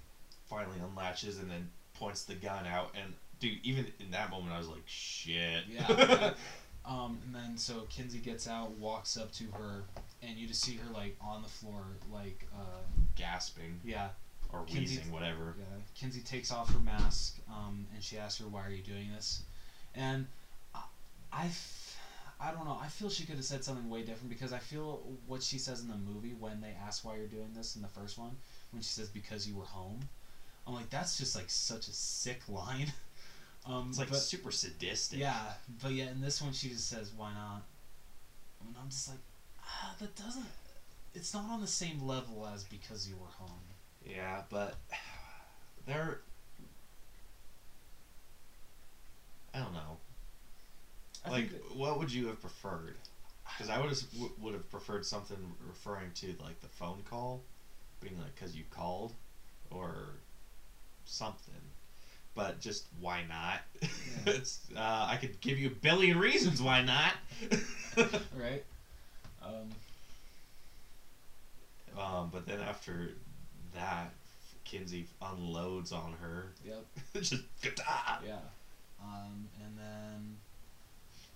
finally 0.49 0.77
unlatches, 0.79 1.39
and 1.39 1.49
then 1.51 1.69
points 1.93 2.23
the 2.23 2.35
gun 2.35 2.65
out, 2.65 2.91
and 3.01 3.13
dude, 3.39 3.57
even 3.63 3.85
in 3.99 4.11
that 4.11 4.29
moment, 4.31 4.53
I 4.53 4.57
was 4.57 4.67
like, 4.67 4.83
shit. 4.85 5.63
Yeah. 5.69 6.33
Um, 6.85 7.19
and 7.25 7.35
then 7.35 7.57
so 7.57 7.81
Kinsey 7.89 8.17
gets 8.19 8.47
out, 8.47 8.71
walks 8.79 9.15
up 9.17 9.31
to 9.33 9.43
her, 9.59 9.83
and 10.23 10.37
you 10.37 10.47
just 10.47 10.61
see 10.63 10.75
her 10.77 10.91
like 10.91 11.15
on 11.21 11.43
the 11.43 11.49
floor, 11.49 11.83
like 12.11 12.47
uh, 12.55 12.79
gasping 13.15 13.79
yeah, 13.83 14.07
or 14.51 14.63
Kinsey- 14.63 14.95
wheezing, 14.97 15.11
whatever. 15.11 15.55
yeah. 15.59 15.65
Kinsey 15.93 16.21
takes 16.21 16.51
off 16.51 16.71
her 16.73 16.79
mask, 16.79 17.37
um, 17.49 17.85
and 17.93 18.01
she 18.03 18.17
asks 18.17 18.39
her, 18.41 18.47
"Why 18.47 18.65
are 18.65 18.71
you 18.71 18.81
doing 18.81 19.11
this?" 19.13 19.43
And 19.93 20.25
I, 20.73 20.81
I, 21.31 21.49
I 22.41 22.51
don't 22.51 22.65
know. 22.65 22.79
I 22.81 22.87
feel 22.87 23.09
she 23.09 23.25
could 23.25 23.35
have 23.35 23.43
said 23.45 23.63
something 23.65 23.89
way 23.89 24.01
different 24.03 24.29
because 24.29 24.53
I 24.53 24.59
feel 24.59 25.01
what 25.27 25.43
she 25.43 25.57
says 25.57 25.81
in 25.81 25.89
the 25.89 25.95
movie 25.97 26.33
when 26.39 26.61
they 26.61 26.73
ask 26.85 27.03
why 27.03 27.17
you're 27.17 27.27
doing 27.27 27.49
this 27.53 27.75
in 27.75 27.81
the 27.81 27.87
first 27.89 28.17
one, 28.17 28.31
when 28.71 28.81
she 28.81 28.89
says 28.91 29.09
because 29.09 29.45
you 29.47 29.55
were 29.57 29.65
home. 29.65 29.99
I'm 30.65 30.73
like, 30.73 30.89
that's 30.89 31.17
just 31.17 31.35
like 31.35 31.49
such 31.49 31.87
a 31.87 31.93
sick 31.93 32.41
line. 32.47 32.91
Um, 33.65 33.87
It's 33.89 33.99
like 33.99 34.09
but- 34.09 34.17
super 34.19 34.51
sadistic. 34.51 35.19
yeah, 35.19 35.51
but 35.83 35.91
yeah, 35.91 36.09
in 36.11 36.21
this 36.21 36.41
one 36.41 36.53
she 36.53 36.69
just 36.69 36.87
says, 36.89 37.11
"Why 37.15 37.33
not?" 37.33 37.63
And 38.65 38.73
I'm 38.81 38.89
just 38.89 39.09
like, 39.09 39.17
ah, 39.61 39.93
that 39.99 40.15
doesn't. 40.15 40.45
It's 41.13 41.33
not 41.33 41.43
on 41.51 41.59
the 41.59 41.67
same 41.67 42.01
level 42.01 42.47
as 42.51 42.63
because 42.63 43.07
you 43.07 43.15
were 43.17 43.27
home. 43.27 43.59
Yeah, 44.07 44.43
but 44.49 44.75
there. 45.85 46.21
I 49.53 49.59
don't 49.59 49.73
know. 49.73 49.97
I 51.25 51.29
like, 51.29 51.49
that- 51.51 51.75
what 51.75 51.99
would 51.99 52.11
you 52.11 52.27
have 52.27 52.39
preferred? 52.41 52.95
Because 53.57 53.69
I 53.69 53.79
would 53.79 53.89
have 53.89 54.03
would 54.39 54.53
have 54.53 54.69
preferred 54.69 55.05
something 55.05 55.37
referring 55.67 56.11
to 56.15 56.35
like 56.41 56.59
the 56.61 56.67
phone 56.67 57.01
call, 57.09 57.41
being 57.99 58.17
like 58.19 58.33
because 58.35 58.55
you 58.55 58.63
called, 58.69 59.13
or 59.71 60.19
something. 61.05 61.53
But 62.35 62.59
just 62.59 62.85
why 62.99 63.23
not? 63.27 63.61
Yeah. 63.81 63.87
it's, 64.33 64.59
uh, 64.75 65.07
I 65.09 65.17
could 65.17 65.41
give 65.41 65.57
you 65.57 65.67
a 65.67 65.71
billion 65.71 66.17
reasons 66.17 66.61
why 66.61 66.83
not. 66.83 67.13
right. 68.37 68.63
Um, 69.41 69.69
um, 71.97 72.29
but 72.31 72.45
then 72.45 72.61
after 72.61 73.09
that, 73.73 74.13
Kinsey 74.63 75.07
unloads 75.21 75.91
on 75.91 76.13
her. 76.21 76.53
yep. 76.63 76.85
just! 77.15 77.33
Yeah. 78.25 78.37
Um, 79.01 79.47
and 79.63 79.77
then 79.77 80.37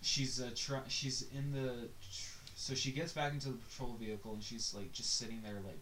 she's 0.03 0.41
uh, 0.41 0.49
tr- 0.55 0.87
she's 0.87 1.25
in 1.37 1.51
the 1.51 1.87
tr- 2.11 2.29
so 2.55 2.73
she 2.73 2.91
gets 2.91 3.11
back 3.13 3.33
into 3.33 3.49
the 3.49 3.57
patrol 3.57 3.95
vehicle 3.99 4.33
and 4.33 4.43
she's 4.43 4.73
like 4.75 4.91
just 4.93 5.17
sitting 5.17 5.41
there 5.43 5.59
like 5.65 5.79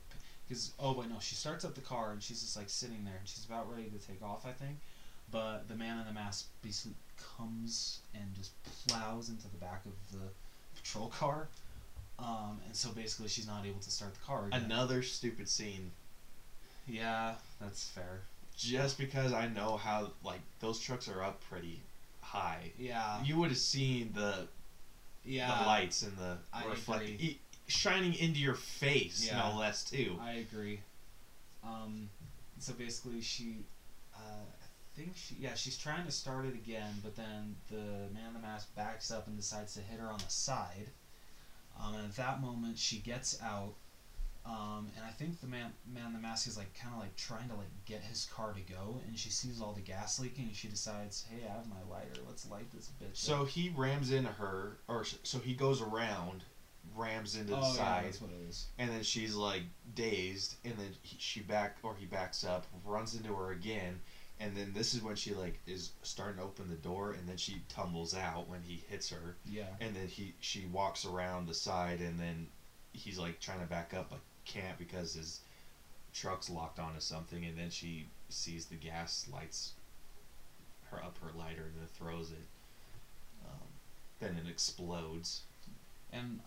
because 0.48 0.72
oh 0.80 0.94
wait 0.98 1.10
no 1.10 1.16
she 1.20 1.36
starts 1.36 1.66
up 1.66 1.76
the 1.76 1.82
car 1.82 2.12
and 2.12 2.22
she's 2.24 2.42
just 2.42 2.56
like 2.58 2.70
sitting 2.70 3.04
there 3.04 3.16
and 3.20 3.28
she's 3.28 3.46
about 3.46 3.70
ready 3.70 3.90
to 3.90 4.08
take 4.08 4.22
off 4.24 4.46
I 4.46 4.52
think 4.52 4.78
but 5.32 5.68
the 5.68 5.76
man 5.76 6.00
in 6.00 6.06
the 6.06 6.14
mask 6.14 6.48
basically 6.62 6.96
comes 7.38 8.00
and 8.14 8.24
just 8.36 8.52
plows 8.88 9.30
into 9.30 9.48
the 9.50 9.58
back 9.58 9.84
of 9.86 10.20
the 10.20 10.26
patrol 10.76 11.08
car 11.08 11.48
um, 12.20 12.60
and 12.68 12.76
so 12.76 12.90
basically 12.92 13.28
she's 13.28 13.48
not 13.48 13.66
able 13.66 13.80
to 13.80 13.90
start 13.90 14.14
the 14.14 14.20
car 14.20 14.46
again. 14.46 14.62
Another 14.66 15.02
stupid 15.02 15.50
scene. 15.50 15.92
yeah 16.88 17.34
that's 17.60 17.88
fair 17.88 18.22
Just 18.56 18.98
because 18.98 19.34
I 19.34 19.48
know 19.48 19.78
how 19.78 20.12
like 20.24 20.42
those 20.60 20.80
trucks 20.80 21.08
are 21.08 21.24
up 21.24 21.42
pretty 21.50 21.80
high. 22.32 22.72
yeah 22.78 23.22
You 23.24 23.36
would 23.38 23.50
have 23.50 23.58
seen 23.60 24.12
the 24.14 24.48
yeah 25.24 25.60
the 25.60 25.66
lights 25.68 26.02
and 26.02 26.18
the 26.18 26.38
I 26.54 26.64
agree. 26.64 27.40
shining 27.68 28.14
into 28.14 28.40
your 28.40 28.54
face, 28.56 29.26
Yeah. 29.28 29.50
no 29.50 29.58
less 29.60 29.84
too. 29.84 30.18
I 30.22 30.34
agree. 30.34 30.80
Um, 31.64 32.10
so 32.58 32.74
basically, 32.74 33.22
she, 33.22 33.66
uh, 34.16 34.20
I 34.20 34.66
think 34.96 35.12
she, 35.16 35.36
yeah, 35.40 35.54
she's 35.56 35.78
trying 35.78 36.06
to 36.06 36.12
start 36.12 36.46
it 36.46 36.56
again, 36.56 36.94
but 37.04 37.16
then 37.16 37.56
the 37.70 38.10
man 38.14 38.28
in 38.30 38.34
the 38.34 38.40
mask 38.40 38.74
backs 38.76 39.12
up 39.12 39.28
and 39.28 39.36
decides 39.38 39.74
to 39.76 39.80
hit 39.82 40.00
her 40.00 40.10
on 40.10 40.18
the 40.20 40.30
side. 40.30 40.88
Um, 41.80 41.96
and 41.96 42.06
at 42.06 42.16
that 42.16 42.42
moment, 42.42 42.78
she 42.78 42.98
gets 42.98 43.38
out. 43.42 43.74
Um, 44.44 44.90
and 44.98 45.06
I 45.06 45.12
think 45.12 45.40
the 45.40 45.48
man, 45.48 45.72
man 45.86 46.08
in 46.08 46.14
the 46.14 46.20
mask 46.20 46.48
is 46.48 46.58
like 46.58 46.74
kind 46.74 46.94
of 46.96 47.00
like 47.00 47.16
trying 47.16 47.48
to 47.50 47.56
like 47.56 47.70
get 47.86 48.02
his 48.02 48.26
car 48.26 48.54
to 48.54 48.74
go, 48.74 49.00
and 49.08 49.18
she 49.18 49.30
sees 49.30 49.62
all 49.62 49.74
the 49.74 49.82
gas 49.82 50.20
leaking, 50.20 50.46
and 50.46 50.56
she 50.56 50.68
decides, 50.68 51.26
"Hey, 51.30 51.46
I 51.48 51.54
have 51.54 51.68
my 51.68 51.76
lighter. 51.90 52.20
Let's 52.28 52.50
light 52.50 52.72
this 52.72 52.90
bitch." 53.02 53.16
So 53.18 53.44
up." 53.44 53.50
he 53.50 53.72
rams 53.76 54.12
into 54.12 54.32
her, 54.32 54.78
or 54.88 55.06
so 55.06 55.38
he 55.38 55.54
goes 55.54 55.80
around, 55.82 56.44
rams 56.96 57.36
into 57.36 57.52
the 57.52 57.58
oh 57.58 57.62
yeah, 57.62 57.72
side, 57.74 58.06
that's 58.06 58.22
what 58.22 58.32
it 58.32 58.50
is. 58.50 58.66
and 58.80 58.90
then 58.90 59.04
she's 59.04 59.36
like 59.36 59.62
dazed, 59.94 60.56
and 60.66 60.74
then 60.76 60.90
he, 61.04 61.18
she 61.20 61.42
back 61.42 61.78
or 61.84 61.96
he 61.96 62.06
backs 62.06 62.44
up, 62.44 62.66
runs 62.84 63.14
into 63.16 63.36
her 63.36 63.52
again, 63.52 64.00
and 64.40 64.58
then 64.58 64.72
this 64.74 64.96
is 64.96 65.04
when 65.04 65.16
she 65.16 65.36
like 65.36 65.60
is 65.68 65.92
starting 66.02 66.38
to 66.38 66.44
open 66.44 66.68
the 66.68 66.76
door, 66.76 67.12
and 67.12 67.30
then 67.30 67.38
she 67.38 67.62
tumbles 67.70 68.16
out 68.16 68.50
when 68.50 68.62
he 68.64 68.84
hits 68.90 69.10
her, 69.12 69.36
Yeah. 69.46 69.66
and 69.80 69.96
then 69.96 70.08
he 70.08 70.34
she 70.40 70.66
walks 70.66 71.06
around 71.06 71.48
the 71.48 71.54
side, 71.54 72.00
and 72.00 72.20
then 72.20 72.48
he's 72.94 73.20
like 73.20 73.40
trying 73.40 73.60
to 73.60 73.66
back 73.68 73.94
up 73.94 74.10
but 74.10 74.20
can't 74.46 74.78
because 74.78 75.14
his 75.14 75.42
truck's 76.14 76.50
locked 76.50 76.80
onto 76.80 77.00
something, 77.00 77.46
and 77.46 77.58
then 77.58 77.70
she 77.70 78.08
sees 78.30 78.66
the 78.66 78.76
gas 78.76 79.28
lights 79.32 79.74
her 80.90 80.98
up 80.98 81.18
her 81.22 81.32
lighter 81.38 81.64
and 81.64 81.76
then 81.78 81.88
throws 81.94 82.32
it. 82.32 82.48
Um, 83.46 83.68
then 84.20 84.38
it 84.46 84.50
explodes. 84.50 85.42
And 86.12 86.40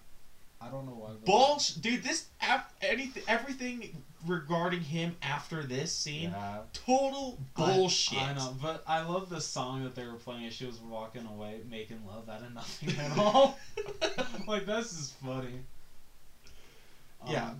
I 0.60 0.68
don't 0.68 0.86
know 0.86 0.92
why. 0.92 1.10
Bullsh, 1.26 1.80
dude. 1.80 2.02
This 2.02 2.26
af- 2.42 2.72
anything, 2.82 3.22
everything 3.26 4.02
regarding 4.26 4.80
him 4.80 5.16
after 5.22 5.62
this 5.62 5.92
scene, 5.92 6.30
Yeah. 6.30 6.60
total 6.72 7.38
bullshit. 7.56 8.20
I, 8.20 8.30
I 8.30 8.34
know, 8.34 8.56
but 8.62 8.82
I 8.86 9.02
love 9.02 9.28
the 9.28 9.40
song 9.40 9.84
that 9.84 9.94
they 9.94 10.06
were 10.06 10.14
playing 10.14 10.46
as 10.46 10.54
she 10.54 10.66
was 10.66 10.78
walking 10.78 11.26
away, 11.26 11.60
making 11.70 12.00
love 12.06 12.28
out 12.28 12.42
of 12.42 12.54
nothing 12.54 12.96
at 12.98 13.18
all. 13.18 13.58
like 14.46 14.66
this 14.66 14.92
is 14.92 15.14
funny. 15.24 15.60
Yeah. 17.26 17.50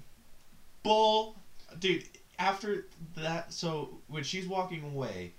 Bull, 0.85 1.36
dude. 1.81 2.05
After 2.39 2.86
that, 3.16 3.52
so 3.52 3.98
when 4.09 4.23
she's 4.23 4.47
walking 4.47 4.82
away, 4.85 5.32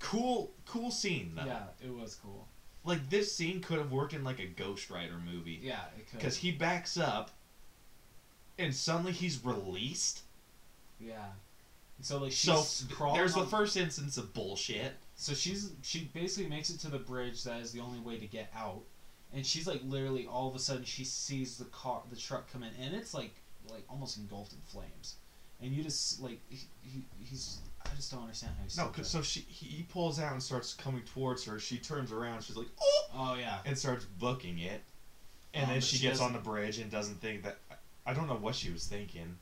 cool, 0.00 0.50
cool 0.66 0.90
scene 0.90 1.32
though. 1.36 1.44
yeah, 1.44 1.62
it 1.84 1.92
was 1.92 2.16
cool. 2.16 2.46
Like 2.84 3.10
this 3.10 3.34
scene 3.34 3.60
could 3.60 3.78
have 3.78 3.92
worked 3.92 4.14
in 4.14 4.24
like 4.24 4.38
a 4.40 4.46
Ghost 4.46 4.90
Rider 4.90 5.16
movie. 5.30 5.60
Yeah, 5.62 5.80
it 5.98 6.08
could. 6.08 6.18
Because 6.18 6.36
he 6.36 6.52
backs 6.52 6.96
up, 6.96 7.30
and 8.58 8.74
suddenly 8.74 9.12
he's 9.12 9.44
released. 9.44 10.22
Yeah. 11.00 11.16
So 12.00 12.18
like 12.18 12.32
So 12.32 12.56
she's 12.56 12.86
crawling. 12.90 13.18
there's 13.18 13.34
the 13.34 13.44
first 13.46 13.76
instance 13.76 14.16
of 14.16 14.32
bullshit. 14.32 14.92
So 15.16 15.34
she's 15.34 15.72
she 15.82 16.10
basically 16.14 16.48
makes 16.48 16.70
it 16.70 16.78
to 16.80 16.88
the 16.90 16.98
bridge 16.98 17.42
that 17.42 17.60
is 17.60 17.72
the 17.72 17.80
only 17.80 17.98
way 17.98 18.18
to 18.18 18.26
get 18.26 18.50
out, 18.56 18.82
and 19.34 19.44
she's 19.44 19.66
like 19.66 19.80
literally 19.84 20.26
all 20.26 20.48
of 20.48 20.54
a 20.54 20.60
sudden 20.60 20.84
she 20.84 21.04
sees 21.04 21.58
the 21.58 21.64
car 21.66 22.02
the 22.08 22.16
truck 22.16 22.50
come 22.52 22.62
in 22.62 22.70
and 22.80 22.94
it's 22.94 23.12
like 23.14 23.34
like 23.70 23.84
almost 23.88 24.16
engulfed 24.18 24.52
in 24.52 24.58
flames, 24.66 25.16
and 25.60 25.72
you 25.72 25.82
just 25.82 26.20
like 26.20 26.40
he, 26.48 26.58
he, 26.82 27.04
he's 27.20 27.58
I 27.84 27.94
just 27.96 28.10
don't 28.12 28.22
understand 28.22 28.52
how 28.56 28.64
he's 28.64 28.76
No, 28.76 28.86
cause 28.88 29.08
so 29.08 29.22
she 29.22 29.40
he 29.48 29.82
pulls 29.84 30.20
out 30.20 30.32
and 30.32 30.42
starts 30.42 30.74
coming 30.74 31.02
towards 31.14 31.44
her. 31.44 31.58
She 31.58 31.78
turns 31.78 32.12
around. 32.12 32.42
She's 32.42 32.56
like, 32.56 32.68
oh, 32.80 33.04
oh 33.14 33.36
yeah 33.38 33.58
and 33.64 33.76
starts 33.78 34.04
booking 34.18 34.58
it. 34.58 34.82
And 35.54 35.64
Um, 35.64 35.70
then 35.72 35.80
she, 35.80 35.96
she 35.96 36.02
gets 36.02 36.20
on 36.20 36.32
the 36.32 36.38
bridge 36.38 36.78
and 36.78 36.90
doesn't 36.90 37.20
think 37.20 37.42
that. 37.44 37.58
I 38.06 38.14
don't 38.14 38.26
know 38.26 38.36
what 38.36 38.54
she 38.54 38.70
was 38.70 38.86
thinking, 38.86 39.36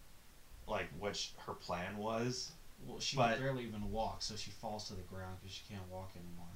like 0.67 0.89
what 0.99 1.17
sh- 1.17 1.29
her 1.47 1.53
plan 1.55 1.97
was. 1.97 2.53
well 2.87 2.99
she 3.01 3.17
but- 3.17 3.39
barely 3.39 3.65
even 3.65 3.91
walks 3.93 4.27
so 4.27 4.37
she 4.37 4.51
falls 4.51 4.89
to 4.89 4.95
the 4.95 5.03
ground 5.03 5.37
because 5.41 5.55
she 5.55 5.63
can't 5.69 5.87
walk 5.91 6.11
anymore. 6.17 6.47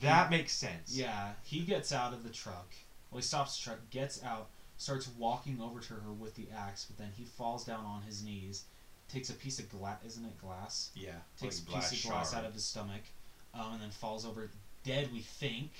That 0.00 0.30
makes 0.30 0.52
sense. 0.52 0.96
Yeah, 0.96 1.32
he 1.42 1.60
gets 1.60 1.92
out 1.92 2.12
of 2.14 2.22
the 2.24 2.30
truck. 2.30 2.72
Well, 3.10 3.18
he 3.20 3.22
stops 3.26 3.58
the 3.58 3.64
truck, 3.64 3.90
gets 3.90 4.22
out, 4.24 4.48
starts 4.82 5.08
walking 5.16 5.60
over 5.62 5.80
to 5.80 5.94
her 5.94 6.12
with 6.12 6.34
the 6.34 6.48
axe, 6.56 6.86
but 6.88 6.98
then 6.98 7.12
he 7.16 7.24
falls 7.24 7.64
down 7.64 7.84
on 7.84 8.02
his 8.02 8.22
knees, 8.22 8.64
takes 9.08 9.30
a 9.30 9.34
piece 9.34 9.58
of 9.58 9.70
glass. 9.70 9.98
Isn't 10.06 10.24
it 10.24 10.38
glass? 10.40 10.90
Yeah. 10.94 11.10
takes 11.40 11.60
like 11.60 11.76
a 11.76 11.80
piece 11.80 12.04
of 12.04 12.10
glass 12.10 12.30
shard. 12.32 12.44
out 12.44 12.48
of 12.48 12.54
his 12.54 12.64
stomach, 12.64 13.02
um, 13.54 13.74
and 13.74 13.82
then 13.82 13.90
falls 13.90 14.26
over 14.26 14.50
dead. 14.84 15.08
We 15.12 15.20
think. 15.20 15.70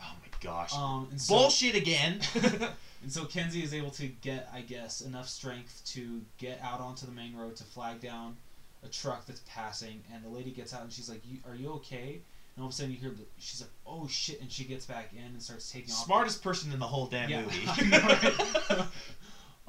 Oh 0.00 0.12
my 0.20 0.28
gosh. 0.40 0.74
Um, 0.74 1.08
and 1.10 1.20
so, 1.20 1.34
Bullshit 1.34 1.74
again. 1.74 2.20
And 3.02 3.12
so 3.12 3.24
Kinsey 3.24 3.62
is 3.62 3.72
able 3.72 3.90
to 3.90 4.08
get, 4.08 4.48
I 4.52 4.62
guess, 4.62 5.00
enough 5.00 5.28
strength 5.28 5.82
to 5.92 6.22
get 6.38 6.60
out 6.60 6.80
onto 6.80 7.06
the 7.06 7.12
main 7.12 7.36
road 7.36 7.54
to 7.56 7.62
flag 7.62 8.00
down 8.00 8.36
a 8.84 8.88
truck 8.88 9.26
that's 9.26 9.42
passing, 9.48 10.02
and 10.12 10.24
the 10.24 10.28
lady 10.28 10.50
gets 10.50 10.74
out 10.74 10.82
and 10.82 10.92
she's 10.92 11.08
like, 11.08 11.22
"Are 11.48 11.54
you 11.54 11.70
okay?" 11.74 12.20
And 12.56 12.62
all 12.62 12.68
of 12.68 12.72
a 12.72 12.76
sudden 12.76 12.92
you 12.92 12.98
hear 12.98 13.10
the, 13.10 13.22
she's 13.38 13.60
like, 13.60 13.70
"Oh 13.86 14.08
shit!" 14.08 14.40
and 14.40 14.50
she 14.50 14.64
gets 14.64 14.86
back 14.86 15.12
in 15.12 15.22
and 15.24 15.42
starts 15.42 15.70
taking 15.70 15.90
off. 15.92 16.04
Smartest 16.06 16.42
person 16.42 16.72
in 16.72 16.78
the 16.78 16.86
whole 16.86 17.06
damn 17.06 17.28
Yeah, 17.28 17.42
movie. 17.42 17.62
I 17.66 17.82
know, 17.82 18.78
right? 18.78 18.86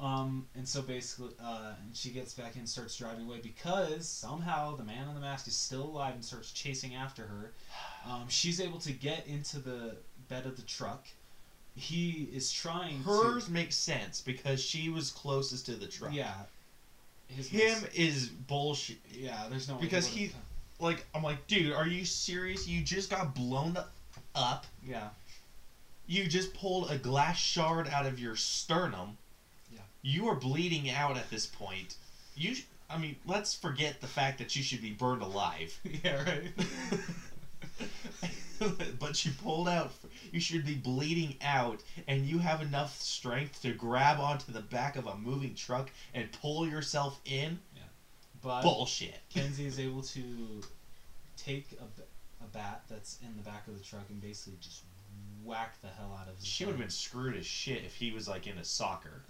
um, 0.00 0.46
and 0.56 0.66
so 0.66 0.80
basically, 0.80 1.34
uh, 1.42 1.72
and 1.84 1.94
she 1.94 2.10
gets 2.10 2.32
back 2.32 2.54
in 2.54 2.60
and 2.60 2.68
starts 2.68 2.96
driving 2.96 3.26
away 3.26 3.40
because 3.42 4.08
somehow 4.08 4.74
the 4.76 4.84
man 4.84 5.06
in 5.08 5.14
the 5.14 5.20
mask 5.20 5.46
is 5.48 5.54
still 5.56 5.82
alive 5.84 6.14
and 6.14 6.24
starts 6.24 6.50
chasing 6.52 6.94
after 6.94 7.22
her. 7.26 7.52
Um, 8.08 8.24
she's 8.28 8.58
able 8.60 8.78
to 8.80 8.92
get 8.92 9.26
into 9.26 9.58
the 9.58 9.96
bed 10.30 10.46
of 10.46 10.56
the 10.56 10.62
truck. 10.62 11.06
He 11.74 12.28
is 12.32 12.50
trying 12.50 13.02
Hers 13.02 13.44
to. 13.46 13.52
makes 13.52 13.76
sense 13.76 14.20
because 14.22 14.62
she 14.64 14.88
was 14.88 15.10
closest 15.10 15.66
to 15.66 15.72
the 15.74 15.86
truck. 15.86 16.12
Yeah. 16.14 16.32
His 17.28 17.48
Him 17.48 17.78
is 17.94 18.28
bullshit. 18.28 18.96
Yeah, 19.12 19.46
there's 19.50 19.68
no 19.68 19.74
Because 19.74 20.06
he- 20.06 20.32
Like 20.78 21.06
I'm 21.14 21.22
like, 21.22 21.46
dude, 21.46 21.72
are 21.72 21.86
you 21.86 22.04
serious? 22.04 22.66
You 22.68 22.82
just 22.82 23.10
got 23.10 23.34
blown 23.34 23.76
up. 24.34 24.66
Yeah. 24.82 25.08
You 26.06 26.26
just 26.26 26.54
pulled 26.54 26.90
a 26.90 26.96
glass 26.96 27.36
shard 27.36 27.88
out 27.88 28.06
of 28.06 28.18
your 28.18 28.36
sternum. 28.36 29.16
Yeah. 29.70 29.80
You 30.02 30.28
are 30.28 30.34
bleeding 30.34 30.88
out 30.90 31.16
at 31.16 31.28
this 31.30 31.46
point. 31.46 31.96
You, 32.34 32.54
sh- 32.54 32.64
I 32.88 32.96
mean, 32.96 33.16
let's 33.26 33.54
forget 33.54 34.00
the 34.00 34.06
fact 34.06 34.38
that 34.38 34.56
you 34.56 34.62
should 34.62 34.80
be 34.80 34.92
burned 34.92 35.22
alive. 35.22 35.78
yeah, 36.04 36.22
right. 36.24 36.50
but 38.98 39.24
you 39.24 39.32
pulled 39.42 39.68
out. 39.68 39.92
You 40.32 40.40
should 40.40 40.64
be 40.64 40.74
bleeding 40.74 41.36
out, 41.42 41.82
and 42.06 42.24
you 42.26 42.38
have 42.38 42.62
enough 42.62 43.00
strength 43.00 43.62
to 43.62 43.72
grab 43.72 44.18
onto 44.18 44.52
the 44.52 44.60
back 44.60 44.96
of 44.96 45.06
a 45.06 45.16
moving 45.16 45.54
truck 45.54 45.90
and 46.14 46.30
pull 46.32 46.66
yourself 46.66 47.20
in. 47.24 47.58
But 48.48 48.62
Bullshit. 48.62 49.18
Kinsey 49.28 49.66
is 49.66 49.78
able 49.78 50.00
to 50.00 50.22
take 51.36 51.68
a, 51.78 52.44
a 52.44 52.46
bat 52.48 52.82
that's 52.88 53.18
in 53.22 53.36
the 53.36 53.42
back 53.42 53.68
of 53.68 53.76
the 53.76 53.84
truck 53.84 54.04
and 54.08 54.22
basically 54.22 54.58
just 54.58 54.84
whack 55.44 55.74
the 55.82 55.88
hell 55.88 56.18
out 56.18 56.28
of 56.28 56.36
his 56.36 56.46
She 56.46 56.64
would 56.64 56.72
have 56.72 56.80
been 56.80 56.88
screwed 56.88 57.36
as 57.36 57.44
shit 57.44 57.84
if 57.84 57.94
he 57.94 58.10
was 58.10 58.26
like 58.26 58.46
in 58.46 58.56
a 58.56 58.64
soccer. 58.64 59.22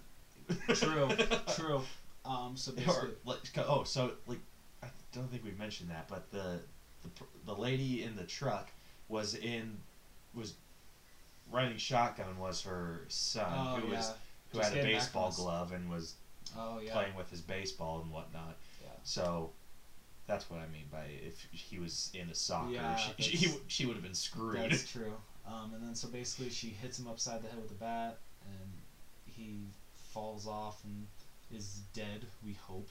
True, 0.73 1.09
true. 1.53 1.81
Um, 2.23 2.55
so 2.55 2.71
Or, 2.71 2.75
basically, 2.75 3.09
like, 3.25 3.39
oh, 3.57 3.83
so 3.83 4.11
like, 4.25 4.39
I 4.81 4.87
don't 5.11 5.29
think 5.29 5.43
we 5.43 5.51
mentioned 5.51 5.89
that, 5.89 6.07
but 6.07 6.31
the 6.31 6.61
the 7.03 7.09
the 7.45 7.55
lady 7.55 8.03
in 8.03 8.15
the 8.15 8.23
truck 8.23 8.69
was 9.09 9.35
in 9.35 9.77
was 10.33 10.53
riding 11.51 11.77
shotgun 11.77 12.37
was 12.39 12.61
her 12.61 13.01
son 13.09 13.45
oh 13.53 13.81
who 13.81 13.87
yeah, 13.87 13.97
was 13.97 14.13
who 14.51 14.59
Just 14.59 14.73
had 14.73 14.85
a 14.85 14.87
baseball 14.87 15.31
glove 15.31 15.73
and 15.73 15.89
was 15.89 16.13
oh 16.57 16.79
yeah, 16.81 16.93
playing 16.93 17.15
with 17.15 17.29
his 17.29 17.41
baseball 17.41 18.01
and 18.01 18.11
whatnot. 18.11 18.55
So 19.03 19.51
that's 20.27 20.49
what 20.49 20.59
I 20.59 20.67
mean 20.71 20.85
by 20.91 21.05
if 21.25 21.47
he 21.51 21.79
was 21.79 22.11
in 22.13 22.29
a 22.29 22.35
soccer, 22.35 22.73
Yeah, 22.73 22.95
she, 22.95 23.03
she, 23.03 23.11
that's- 23.11 23.39
he, 23.39 23.45
w- 23.47 23.63
she 23.67 23.85
would 23.85 23.95
have 23.95 24.03
been 24.03 24.13
screwed. 24.13 24.57
that's 24.71 24.91
true. 24.91 25.13
Um, 25.47 25.71
and 25.73 25.83
then 25.83 25.95
so 25.95 26.07
basically 26.07 26.49
she 26.49 26.67
hits 26.67 26.99
him 26.99 27.07
upside 27.07 27.41
the 27.41 27.47
head 27.47 27.59
with 27.61 27.71
a 27.71 27.75
bat, 27.75 28.17
and 28.45 28.69
he 29.25 29.61
falls 30.11 30.47
off 30.47 30.83
and 30.83 31.07
is 31.51 31.81
dead. 31.93 32.25
We 32.45 32.53
hope. 32.53 32.87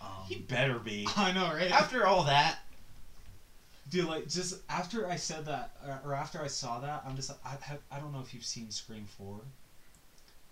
Um, 0.00 0.08
he 0.28 0.36
better 0.36 0.78
be. 0.78 1.06
I 1.16 1.32
know, 1.32 1.46
right? 1.52 1.70
After 1.70 2.06
all 2.06 2.24
that, 2.24 2.58
Dude, 3.90 4.06
like 4.06 4.28
just 4.28 4.60
after 4.70 5.06
I 5.08 5.16
said 5.16 5.44
that, 5.46 5.76
or, 5.86 6.12
or 6.12 6.14
after 6.14 6.40
I 6.40 6.46
saw 6.46 6.78
that, 6.80 7.02
I'm 7.06 7.14
just 7.16 7.28
like, 7.28 7.38
I 7.44 7.50
have, 7.62 7.80
I 7.90 7.98
don't 7.98 8.12
know 8.12 8.20
if 8.20 8.32
you've 8.32 8.44
seen 8.44 8.70
Scream 8.70 9.04
Four. 9.18 9.40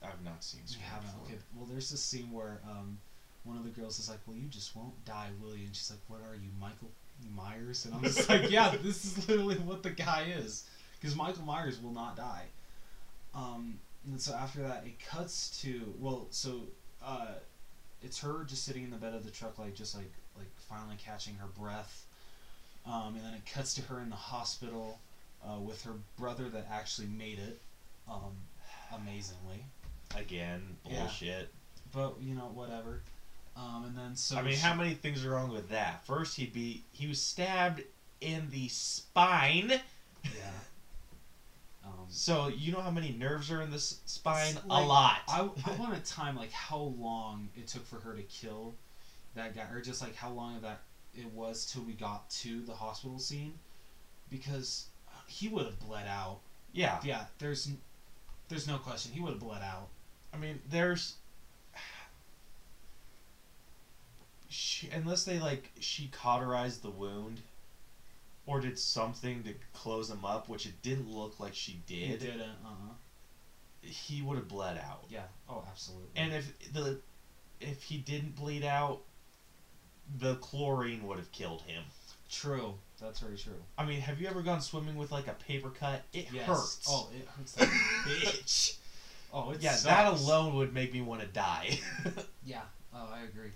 I've 0.02 0.22
not 0.24 0.42
seen. 0.44 0.60
You 0.66 0.72
Scream 0.72 0.84
haven't. 0.90 1.10
before. 1.12 1.26
Okay. 1.26 1.38
Well, 1.56 1.66
there's 1.70 1.90
this 1.90 2.02
scene 2.02 2.30
where 2.32 2.60
um, 2.68 2.98
one 3.44 3.56
of 3.56 3.64
the 3.64 3.70
girls 3.70 3.98
is 3.98 4.08
like, 4.08 4.18
"Well, 4.26 4.36
you 4.36 4.46
just 4.48 4.74
won't 4.76 5.04
die, 5.04 5.28
will 5.40 5.56
you?" 5.56 5.66
And 5.66 5.74
she's 5.74 5.90
like, 5.90 6.00
"What 6.08 6.20
are 6.28 6.34
you, 6.34 6.48
Michael 6.60 6.90
Myers?" 7.34 7.84
And 7.84 7.94
I'm 7.94 8.02
just 8.02 8.28
like, 8.28 8.50
"Yeah, 8.50 8.74
this 8.82 9.04
is 9.04 9.28
literally 9.28 9.56
what 9.56 9.82
the 9.82 9.90
guy 9.90 10.26
is, 10.38 10.64
because 11.00 11.16
Michael 11.16 11.44
Myers 11.44 11.80
will 11.80 11.92
not 11.92 12.16
die." 12.16 12.46
Um, 13.34 13.78
and 14.06 14.20
so 14.20 14.34
after 14.34 14.60
that, 14.62 14.84
it 14.86 14.98
cuts 14.98 15.60
to 15.62 15.94
well, 15.98 16.26
so 16.30 16.62
uh, 17.04 17.34
it's 18.02 18.18
her 18.20 18.44
just 18.44 18.64
sitting 18.64 18.84
in 18.84 18.90
the 18.90 18.96
bed 18.96 19.14
of 19.14 19.24
the 19.24 19.30
truck, 19.30 19.58
like 19.58 19.74
just 19.74 19.94
like 19.94 20.12
like 20.36 20.48
finally 20.68 20.96
catching 20.98 21.34
her 21.36 21.46
breath. 21.58 22.06
Um, 22.86 23.14
and 23.14 23.24
then 23.24 23.34
it 23.34 23.42
cuts 23.44 23.74
to 23.74 23.82
her 23.82 24.00
in 24.00 24.08
the 24.08 24.16
hospital 24.16 24.98
uh, 25.44 25.58
with 25.60 25.82
her 25.84 25.92
brother 26.18 26.48
that 26.48 26.66
actually 26.72 27.08
made 27.08 27.38
it, 27.38 27.60
um, 28.10 28.32
amazingly. 28.94 29.64
Again, 30.16 30.76
Yeah. 30.88 31.00
bullshit. 31.00 31.52
But 31.92 32.14
you 32.22 32.34
know, 32.34 32.50
whatever. 32.54 33.02
Um, 33.56 33.84
and 33.84 33.96
then 33.96 34.16
so 34.16 34.36
I 34.36 34.42
mean, 34.42 34.54
she- 34.54 34.60
how 34.60 34.74
many 34.74 34.94
things 34.94 35.24
are 35.24 35.30
wrong 35.30 35.50
with 35.52 35.68
that? 35.70 36.04
First, 36.06 36.36
he'd 36.36 36.52
be 36.52 36.84
he 36.92 37.06
was 37.06 37.20
stabbed 37.20 37.82
in 38.20 38.48
the 38.50 38.68
spine. 38.68 39.68
Yeah. 40.24 40.30
Um, 41.84 42.06
So 42.08 42.48
you 42.48 42.72
know 42.72 42.80
how 42.80 42.90
many 42.90 43.10
nerves 43.12 43.50
are 43.50 43.60
in 43.62 43.70
the 43.70 43.76
s- 43.76 43.96
spine? 44.06 44.54
It's 44.54 44.64
a 44.64 44.80
lot. 44.82 45.18
I, 45.28 45.40
I 45.66 45.72
want 45.78 45.94
to 45.94 46.12
time 46.12 46.36
like 46.36 46.52
how 46.52 46.78
long 46.98 47.48
it 47.56 47.66
took 47.66 47.86
for 47.86 47.98
her 48.00 48.14
to 48.14 48.22
kill 48.22 48.74
that 49.34 49.54
guy, 49.54 49.64
or 49.72 49.80
just 49.80 50.00
like 50.02 50.14
how 50.14 50.30
long 50.30 50.60
that 50.60 50.80
it 51.14 51.26
was 51.32 51.66
till 51.66 51.82
we 51.82 51.92
got 51.94 52.28
to 52.30 52.60
the 52.62 52.74
hospital 52.74 53.18
scene, 53.18 53.54
because 54.30 54.86
he 55.26 55.48
would 55.48 55.64
have 55.66 55.78
bled 55.80 56.06
out. 56.06 56.38
yeah. 56.72 56.98
Yeah, 57.02 57.24
there's 57.38 57.68
there's 58.48 58.66
no 58.66 58.78
question 58.78 59.12
he 59.12 59.20
would 59.20 59.30
have 59.32 59.40
bled 59.40 59.62
out. 59.62 59.88
I 60.32 60.36
mean, 60.36 60.60
there's. 60.70 61.14
She, 64.50 64.88
unless 64.90 65.24
they 65.24 65.38
like 65.38 65.70
she 65.80 66.08
cauterized 66.08 66.82
the 66.82 66.90
wound, 66.90 67.40
or 68.46 68.60
did 68.60 68.78
something 68.78 69.44
to 69.44 69.54
close 69.72 70.10
him 70.10 70.24
up, 70.24 70.48
which 70.48 70.66
it 70.66 70.82
didn't 70.82 71.08
look 71.08 71.38
like 71.40 71.54
she 71.54 71.80
did. 71.86 71.96
He 71.96 72.08
did. 72.08 72.20
didn't. 72.20 72.40
Uh 72.42 72.68
huh. 72.86 72.92
He 73.82 74.20
would 74.22 74.36
have 74.36 74.48
bled 74.48 74.76
out. 74.76 75.04
Yeah. 75.08 75.22
Oh, 75.48 75.64
absolutely. 75.68 76.08
And 76.16 76.32
if 76.34 76.72
the 76.72 76.98
if 77.60 77.82
he 77.84 77.98
didn't 77.98 78.34
bleed 78.36 78.64
out, 78.64 79.00
the 80.18 80.34
chlorine 80.36 81.06
would 81.06 81.18
have 81.18 81.30
killed 81.32 81.62
him. 81.62 81.84
true. 82.28 82.74
That's 83.00 83.20
very 83.20 83.38
true. 83.38 83.54
I 83.78 83.86
mean, 83.86 84.00
have 84.02 84.20
you 84.20 84.28
ever 84.28 84.42
gone 84.42 84.60
swimming 84.60 84.96
with 84.96 85.10
like 85.12 85.26
a 85.28 85.32
paper 85.32 85.70
cut? 85.70 86.02
It 86.12 86.26
Yes. 86.32 86.46
hurts. 86.46 86.86
Oh, 86.88 87.08
it 87.16 87.26
hurts 87.28 87.58
like 87.58 87.68
bitch. 88.04 88.76
Oh, 89.32 89.52
it 89.52 89.62
yeah, 89.62 89.70
sucks. 89.70 89.84
that 89.84 90.06
alone 90.12 90.56
would 90.56 90.74
make 90.74 90.92
me 90.92 91.00
want 91.02 91.20
to 91.22 91.26
die. 91.28 91.78
Yeah. 92.44 92.62
Oh, 92.92 93.08
I 93.14 93.22
agree. 93.22 93.52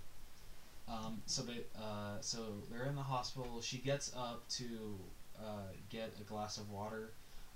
Um, 0.89 1.23
so 1.27 1.43
they, 1.43 1.65
uh, 1.77 2.20
so 2.20 2.62
they're 2.70 2.86
in 2.86 2.94
the 2.97 3.02
hospital. 3.02 3.61
She 3.61 3.78
gets 3.78 4.12
up 4.16 4.47
to 4.51 4.98
uh, 5.39 5.73
get 5.89 6.15
a 6.20 6.24
glass 6.24 6.59
of 6.59 6.70
water. 6.70 7.12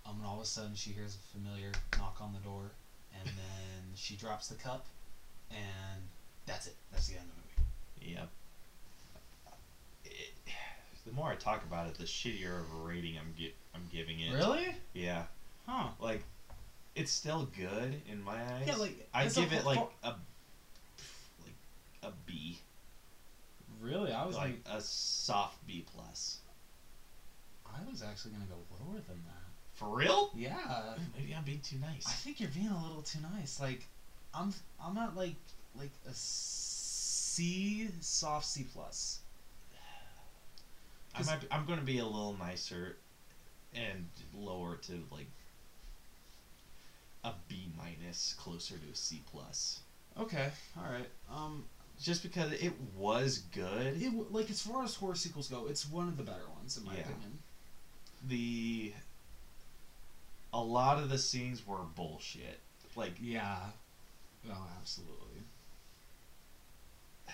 Um, 0.06 0.16
and 0.18 0.26
all 0.26 0.36
of 0.36 0.42
a 0.42 0.46
sudden 0.46 0.74
she 0.74 0.90
hears 0.90 1.16
a 1.16 1.36
familiar 1.36 1.70
knock 1.98 2.18
on 2.22 2.32
the 2.32 2.38
door, 2.38 2.70
and 3.12 3.26
then 3.26 3.82
she 3.94 4.16
drops 4.16 4.48
the 4.48 4.54
cup, 4.54 4.86
and 5.50 6.00
that's 6.46 6.66
it. 6.66 6.76
That's 6.90 7.08
the 7.08 7.18
end 7.18 7.24
of 7.28 7.34
the 7.34 7.42
movie. 8.06 8.14
Yep. 8.14 8.28
It, 10.06 10.32
the 11.04 11.12
more 11.12 11.30
I 11.30 11.34
talk 11.34 11.62
about 11.64 11.88
it, 11.88 11.98
the 11.98 12.04
shittier 12.04 12.58
of 12.60 12.66
a 12.80 12.86
rating 12.86 13.18
I'm 13.18 13.34
gi- 13.36 13.54
I'm 13.74 13.82
giving 13.92 14.20
it. 14.20 14.32
Really? 14.32 14.74
Yeah. 14.94 15.24
Huh? 15.66 15.88
Like, 16.00 16.22
it's 16.94 17.12
still 17.12 17.46
good 17.56 18.00
in 18.10 18.22
my 18.22 18.36
eyes. 18.36 18.64
Yeah, 18.66 18.76
like, 18.76 19.08
I 19.12 19.26
give 19.26 19.52
it 19.52 19.66
like 19.66 19.78
a 20.02 20.14
like 21.44 21.54
a 22.02 22.10
B, 22.24 22.58
Really? 23.80 24.12
I 24.12 24.26
was 24.26 24.36
like 24.36 24.58
like, 24.66 24.78
a 24.78 24.80
soft 24.80 25.66
B 25.66 25.84
plus. 25.94 26.38
I 27.66 27.88
was 27.90 28.02
actually 28.02 28.32
gonna 28.32 28.46
go 28.46 28.56
lower 28.84 29.00
than 29.06 29.22
that. 29.26 29.48
For 29.74 29.96
real? 29.96 30.30
Yeah. 30.34 30.96
Maybe 31.16 31.34
I'm 31.36 31.44
being 31.44 31.60
too 31.60 31.76
nice. 31.80 32.04
I 32.06 32.10
think 32.10 32.40
you're 32.40 32.50
being 32.50 32.66
a 32.66 32.82
little 32.82 33.02
too 33.02 33.20
nice. 33.36 33.60
Like, 33.60 33.86
I'm 34.34 34.52
I'm 34.84 34.98
at 34.98 35.16
like 35.16 35.36
like 35.76 35.92
a 36.08 36.12
C, 36.12 37.88
soft 38.00 38.46
C 38.46 38.66
plus. 38.72 39.20
I 41.14 41.22
might. 41.22 41.40
Be, 41.40 41.46
I'm 41.50 41.64
going 41.64 41.78
to 41.78 41.84
be 41.84 41.98
a 41.98 42.04
little 42.04 42.36
nicer, 42.38 42.96
and 43.74 44.06
lower 44.34 44.76
to 44.76 44.92
like 45.12 45.28
a 47.24 47.32
B 47.48 47.70
minus, 47.76 48.34
closer 48.38 48.74
to 48.74 48.92
a 48.92 48.96
C 48.96 49.22
plus. 49.30 49.80
Okay, 50.18 50.48
all 50.76 50.90
right. 50.90 51.08
Um, 51.32 51.64
Just 52.00 52.22
because 52.22 52.52
it 52.52 52.72
was 52.96 53.38
good. 53.52 54.00
it 54.00 54.32
like 54.32 54.50
as 54.50 54.62
far 54.62 54.84
as 54.84 54.94
horror 54.94 55.14
sequels 55.16 55.48
go, 55.48 55.66
it's 55.66 55.88
one 55.90 56.06
of 56.08 56.16
the 56.16 56.22
better 56.22 56.48
ones 56.56 56.76
in 56.76 56.84
my 56.84 56.94
Yeah. 56.94 57.00
opinion. 57.00 57.38
the 58.26 58.92
a 60.52 60.60
lot 60.60 60.98
of 60.98 61.08
the 61.10 61.18
scenes 61.18 61.66
were 61.66 61.78
bullshit. 61.94 62.60
Like 62.96 63.14
Yeah. 63.20 63.70
Oh, 64.50 64.66
absolutely. 64.80 65.42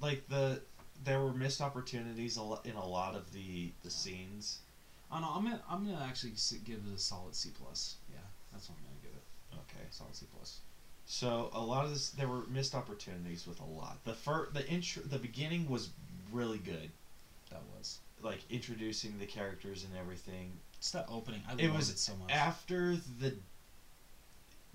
like 0.00 0.28
the 0.28 0.60
there 1.04 1.20
were 1.20 1.32
missed 1.32 1.60
opportunities 1.60 2.36
in 2.64 2.76
a 2.76 2.86
lot 2.86 3.14
of 3.14 3.32
the 3.32 3.72
the 3.82 3.90
scenes. 3.90 4.58
Oh, 5.10 5.16
I 5.16 5.20
know. 5.20 5.30
I'm 5.34 5.44
gonna 5.44 5.62
I'm 5.68 5.84
gonna 5.84 6.04
actually 6.04 6.32
give 6.64 6.78
it 6.78 6.94
a 6.94 6.98
solid 6.98 7.34
C 7.34 7.50
plus. 7.50 7.96
Yeah, 8.10 8.18
that's 8.52 8.68
what 8.68 8.78
I'm 8.78 8.84
gonna 8.84 9.00
give 9.02 9.12
it. 9.12 9.58
Okay. 9.76 9.86
Solid 9.90 10.14
C 10.14 10.26
plus. 10.34 10.60
So 11.12 11.50
a 11.52 11.60
lot 11.60 11.84
of 11.84 11.90
this 11.90 12.08
there 12.08 12.26
were 12.26 12.46
missed 12.46 12.74
opportunities 12.74 13.46
with 13.46 13.60
a 13.60 13.64
lot. 13.64 13.98
The 14.04 14.14
first, 14.14 14.54
the 14.54 14.66
intro 14.66 15.02
the 15.02 15.18
beginning 15.18 15.68
was 15.68 15.90
really 16.32 16.56
good. 16.58 16.90
That 17.50 17.60
was. 17.76 17.98
Like 18.22 18.38
introducing 18.48 19.18
the 19.18 19.26
characters 19.26 19.84
and 19.84 19.94
everything. 19.94 20.52
It's 20.78 20.90
that 20.92 21.04
opening. 21.08 21.42
I 21.46 21.52
It 21.52 21.64
loved 21.64 21.74
was 21.74 21.90
it 21.90 21.98
so 21.98 22.14
much. 22.14 22.30
After 22.30 22.96
the 22.96 23.34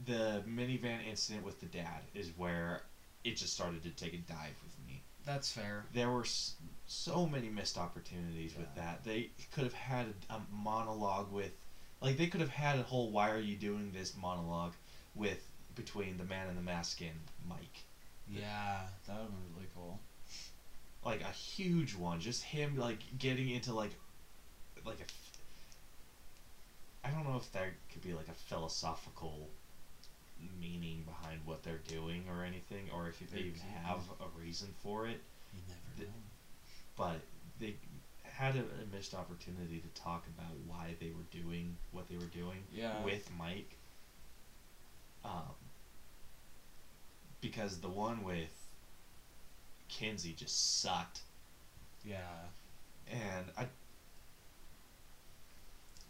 the 0.06 0.44
minivan 0.48 1.04
incident 1.04 1.44
with 1.44 1.60
the 1.60 1.66
dad 1.66 2.04
is 2.14 2.30
where 2.38 2.82
it 3.24 3.36
just 3.36 3.52
started 3.52 3.82
to 3.82 3.90
take 3.90 4.14
a 4.14 4.18
dive 4.18 4.54
with 4.62 4.76
me. 4.86 5.02
That's 5.26 5.52
fair. 5.52 5.86
there 5.92 6.10
were 6.10 6.22
s- 6.22 6.54
so 6.86 7.26
many 7.26 7.50
missed 7.50 7.80
opportunities 7.80 8.56
with 8.56 8.74
that. 8.76 9.04
They 9.04 9.30
could 9.52 9.64
have 9.64 9.74
had 9.74 10.14
a, 10.30 10.36
a 10.36 10.40
monologue 10.50 11.32
with, 11.32 11.52
like, 12.00 12.16
they 12.16 12.28
could 12.28 12.40
have 12.40 12.50
had 12.50 12.78
a 12.78 12.84
whole 12.84 13.10
"Why 13.10 13.30
are 13.32 13.40
you 13.40 13.56
doing 13.56 13.92
this?" 13.92 14.16
monologue 14.16 14.74
with 15.16 15.50
between 15.78 16.18
the 16.18 16.26
man 16.26 16.50
in 16.50 16.56
the 16.56 16.62
mask 16.62 17.00
and 17.02 17.12
Mike, 17.48 17.84
Yeah, 18.28 18.82
that 19.08 19.18
would 19.22 19.30
be 19.32 19.54
really 19.56 19.70
cool. 19.74 20.00
like 21.06 21.22
a 21.22 21.32
huge 21.32 21.96
one. 21.96 22.20
Just 22.20 22.44
him 22.44 22.78
like 22.78 23.00
getting 23.18 23.50
into 23.50 23.74
like, 23.74 23.92
like 24.86 25.00
a. 25.00 25.06
I 27.08 27.12
don't 27.12 27.24
know 27.24 27.38
if 27.38 27.50
there 27.54 27.74
could 27.92 28.02
be 28.02 28.14
like 28.14 28.28
a 28.28 28.34
philosophical 28.34 29.48
meaning 30.60 31.04
behind 31.06 31.40
what 31.46 31.64
they're 31.64 31.82
doing 31.88 32.24
or 32.30 32.44
anything, 32.44 32.90
or 32.94 33.08
if 33.08 33.20
they 33.32 33.40
even 33.40 33.62
have 33.86 34.00
a 34.20 34.38
reason 34.40 34.68
for 34.84 35.08
it. 35.08 35.22
You 35.54 35.62
never 35.98 36.10
know. 36.12 36.16
but 36.98 37.22
they 37.60 37.76
had 38.24 38.56
a, 38.56 38.60
a 38.60 38.96
missed 38.96 39.16
opportunity 39.16 39.80
to 39.80 40.02
talk 40.02 40.26
about 40.38 40.52
why 40.68 40.96
they 41.00 41.12
were 41.12 41.26
doing 41.32 41.76
what 41.92 42.08
they 42.10 42.18
were 42.18 42.26
doing 42.26 42.64
Yeah. 42.72 43.02
with 43.04 43.30
Mike. 43.40 43.78
Um, 45.26 45.56
because 47.52 47.80
the 47.80 47.88
one 47.90 48.24
with 48.24 48.68
Kinsey 49.88 50.34
just 50.34 50.82
sucked, 50.82 51.22
Yeah. 52.04 52.48
and 53.10 53.46
I 53.58 53.68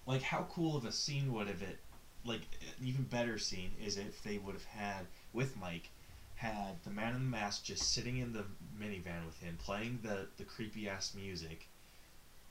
like 0.05 0.21
how 0.23 0.47
cool 0.49 0.75
of 0.75 0.85
a 0.85 0.91
scene 0.91 1.33
would 1.33 1.47
have 1.47 1.61
it 1.61 1.79
like 2.25 2.41
an 2.79 2.85
even 2.87 3.03
better 3.03 3.37
scene 3.37 3.71
is 3.79 3.97
if 3.97 4.21
they 4.23 4.37
would 4.37 4.53
have 4.55 4.63
had 4.65 5.05
with 5.33 5.55
Mike 5.57 5.89
had 6.35 6.75
the 6.83 6.89
man 6.89 7.13
in 7.15 7.23
the 7.23 7.29
mask 7.29 7.63
just 7.63 7.91
sitting 7.93 8.17
in 8.17 8.33
the 8.33 8.45
minivan 8.79 9.25
with 9.25 9.39
him 9.41 9.57
playing 9.57 9.99
the 10.01 10.27
the 10.37 10.43
creepy 10.43 10.87
ass 10.87 11.13
music 11.15 11.67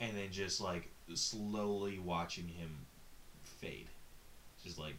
and 0.01 0.17
then 0.17 0.31
just 0.31 0.61
like 0.61 0.91
slowly 1.15 1.99
watching 1.99 2.49
him 2.49 2.87
fade 3.43 3.89
just 4.63 4.79
like 4.79 4.97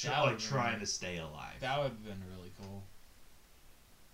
tr- 0.00 0.08
That 0.08 0.20
like 0.20 0.30
been 0.38 0.38
trying 0.38 0.80
to 0.80 0.86
stay 0.86 1.18
alive 1.18 1.54
That 1.60 1.78
would 1.78 1.88
have 1.92 2.04
been 2.04 2.22
really 2.36 2.50
cool. 2.60 2.82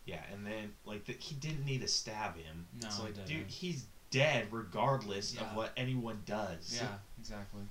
yeah 0.04 0.22
and 0.32 0.46
then 0.46 0.72
like 0.84 1.04
the, 1.04 1.12
he 1.14 1.34
didn't 1.36 1.64
need 1.64 1.80
to 1.82 1.88
stab 1.88 2.36
him 2.36 2.66
No, 2.82 2.88
he 2.88 3.02
like 3.02 3.26
dude 3.26 3.46
he's 3.48 3.84
dead 4.10 4.46
regardless 4.50 5.34
Yeah. 5.34 5.42
of 5.50 5.56
what 5.56 5.72
anyone 5.76 6.20
does 6.26 6.76
Yeah, 6.80 6.88
exactly. 7.20 7.62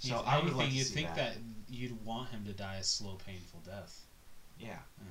So 0.00 0.20
if 0.20 0.26
I 0.28 0.38
would 0.40 0.52
like 0.54 0.70
see 0.70 0.82
think 0.84 1.08
that. 1.16 1.34
that. 1.34 1.36
you'd 1.68 2.04
want 2.04 2.28
him 2.30 2.44
to 2.46 2.52
die 2.52 2.76
a 2.76 2.84
slow, 2.84 3.16
painful 3.26 3.60
death. 3.66 4.00
Yeah. 4.60 4.68
Yeah. 4.68 5.04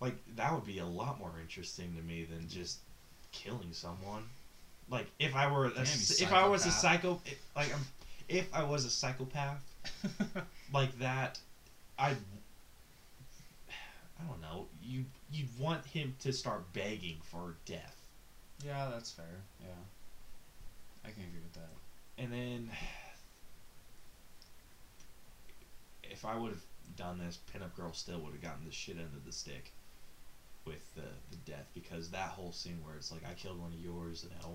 Like 0.00 0.16
that 0.34 0.52
would 0.52 0.66
be 0.66 0.78
a 0.80 0.86
lot 0.86 1.18
more 1.20 1.30
interesting 1.40 1.94
to 1.94 2.02
me 2.02 2.24
than 2.24 2.48
just 2.48 2.78
killing 3.30 3.68
someone. 3.72 4.24
Like 4.90 5.06
if 5.20 5.36
I 5.36 5.50
were 5.50 5.66
a, 5.66 5.70
Damn, 5.70 5.82
if 5.84 6.32
I 6.32 6.48
was 6.48 6.66
a 6.66 6.72
psycho 6.72 7.20
like 7.54 7.72
I'm, 7.72 7.80
if 8.28 8.52
I 8.52 8.64
was 8.64 8.84
a 8.84 8.90
psychopath 8.90 9.62
like 10.72 10.98
that, 10.98 11.38
I 11.98 12.10
I 14.20 14.24
don't 14.28 14.40
know. 14.40 14.66
You 14.82 15.04
you'd 15.30 15.58
want 15.58 15.84
him 15.86 16.14
to 16.20 16.32
start 16.32 16.72
begging 16.72 17.18
for 17.22 17.56
death. 17.66 17.96
yeah, 18.64 18.88
that's 18.92 19.10
fair. 19.10 19.42
Yeah, 19.60 19.68
I 21.04 21.10
can 21.10 21.22
agree 21.24 21.40
with 21.42 21.54
that. 21.54 21.70
And 22.18 22.32
then 22.32 22.70
if 26.04 26.24
I 26.24 26.36
would 26.36 26.50
have 26.52 26.64
done 26.96 27.18
this, 27.18 27.38
Pinup 27.52 27.74
Girl 27.74 27.92
still 27.92 28.20
would 28.20 28.32
have 28.32 28.42
gotten 28.42 28.64
the 28.64 28.72
shit 28.72 28.96
end 28.96 29.10
of 29.14 29.24
the 29.24 29.32
stick 29.32 29.72
with 30.64 30.94
the, 30.94 31.02
the 31.30 31.36
death 31.44 31.66
because 31.74 32.10
that 32.10 32.28
whole 32.28 32.52
scene 32.52 32.78
where 32.84 32.94
it's 32.96 33.10
like 33.10 33.22
I 33.28 33.34
killed 33.34 33.60
one 33.60 33.72
of 33.72 33.80
yours 33.80 34.22
and 34.22 34.32
how 34.42 34.52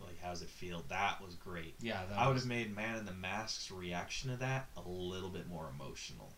like 0.00 0.16
how's 0.22 0.42
it 0.42 0.48
feel? 0.48 0.84
That 0.88 1.20
was 1.24 1.34
great. 1.34 1.74
Yeah, 1.80 2.04
that 2.08 2.18
I 2.18 2.26
would 2.26 2.34
was- 2.34 2.42
have 2.42 2.48
made 2.48 2.74
Man 2.74 2.96
in 2.96 3.06
the 3.06 3.12
Mask's 3.12 3.70
reaction 3.70 4.30
to 4.30 4.36
that 4.38 4.66
a 4.76 4.88
little 4.88 5.30
bit 5.30 5.48
more 5.48 5.68
emotional. 5.74 6.32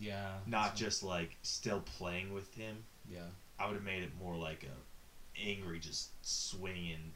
Yeah, 0.00 0.38
Not 0.46 0.74
just 0.74 1.02
like 1.04 1.36
still 1.42 1.80
playing 1.80 2.32
with 2.34 2.52
him. 2.54 2.84
yeah, 3.08 3.26
I 3.60 3.66
would 3.66 3.74
have 3.74 3.84
made 3.84 4.02
it 4.02 4.10
more 4.18 4.34
like 4.36 4.64
a 4.64 5.40
angry 5.40 5.78
just 5.80 6.10
swinging 6.22 7.12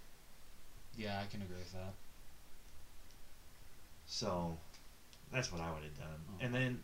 yeah. 0.96 1.20
I 1.22 1.26
can 1.26 1.42
agree 1.42 1.58
with 1.58 1.72
that. 1.74 1.92
So 4.06 4.56
that's 5.32 5.52
what 5.52 5.60
I 5.60 5.72
would 5.72 5.84
have 5.84 5.96
done. 5.98 6.08
Oh. 6.30 6.34
And 6.40 6.52
then 6.54 6.82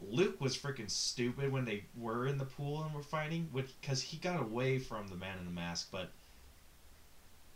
Luke 0.00 0.40
was 0.40 0.56
freaking 0.56 0.90
stupid 0.90 1.50
when 1.50 1.64
they 1.64 1.84
were 1.96 2.26
in 2.26 2.38
the 2.38 2.44
pool 2.44 2.82
and 2.84 2.94
were 2.94 3.02
fighting, 3.02 3.48
which 3.52 3.68
because 3.80 4.02
he 4.02 4.16
got 4.16 4.40
away 4.40 4.78
from 4.78 5.08
the 5.08 5.16
man 5.16 5.38
in 5.38 5.44
the 5.44 5.50
mask. 5.50 5.88
But 5.90 6.10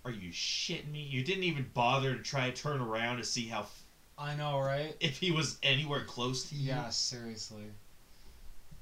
are 0.07 0.11
you 0.11 0.31
shitting 0.31 0.93
me? 0.93 1.01
You 1.01 1.21
didn't 1.21 1.43
even 1.43 1.67
bother 1.75 2.15
to 2.15 2.23
try 2.23 2.49
to 2.49 2.53
turn 2.53 2.81
around 2.81 3.17
to 3.17 3.25
see 3.25 3.47
how 3.47 3.61
f- 3.61 3.83
I 4.17 4.35
know, 4.35 4.57
right? 4.59 4.95
if 5.01 5.19
he 5.19 5.33
was 5.33 5.57
anywhere 5.65 6.05
close 6.05 6.45
to 6.45 6.55
you. 6.55 6.69
Yeah, 6.69 6.89
seriously. 6.91 7.65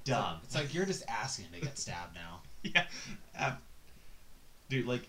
dumb. 0.04 0.38
It's 0.44 0.54
like 0.54 0.74
you're 0.74 0.84
just 0.84 1.02
asking 1.08 1.46
to 1.52 1.60
get 1.60 1.78
stabbed 1.78 2.14
now. 2.14 2.40
yeah, 2.74 2.82
um, 3.46 3.56
dude. 4.68 4.84
Like, 4.86 5.08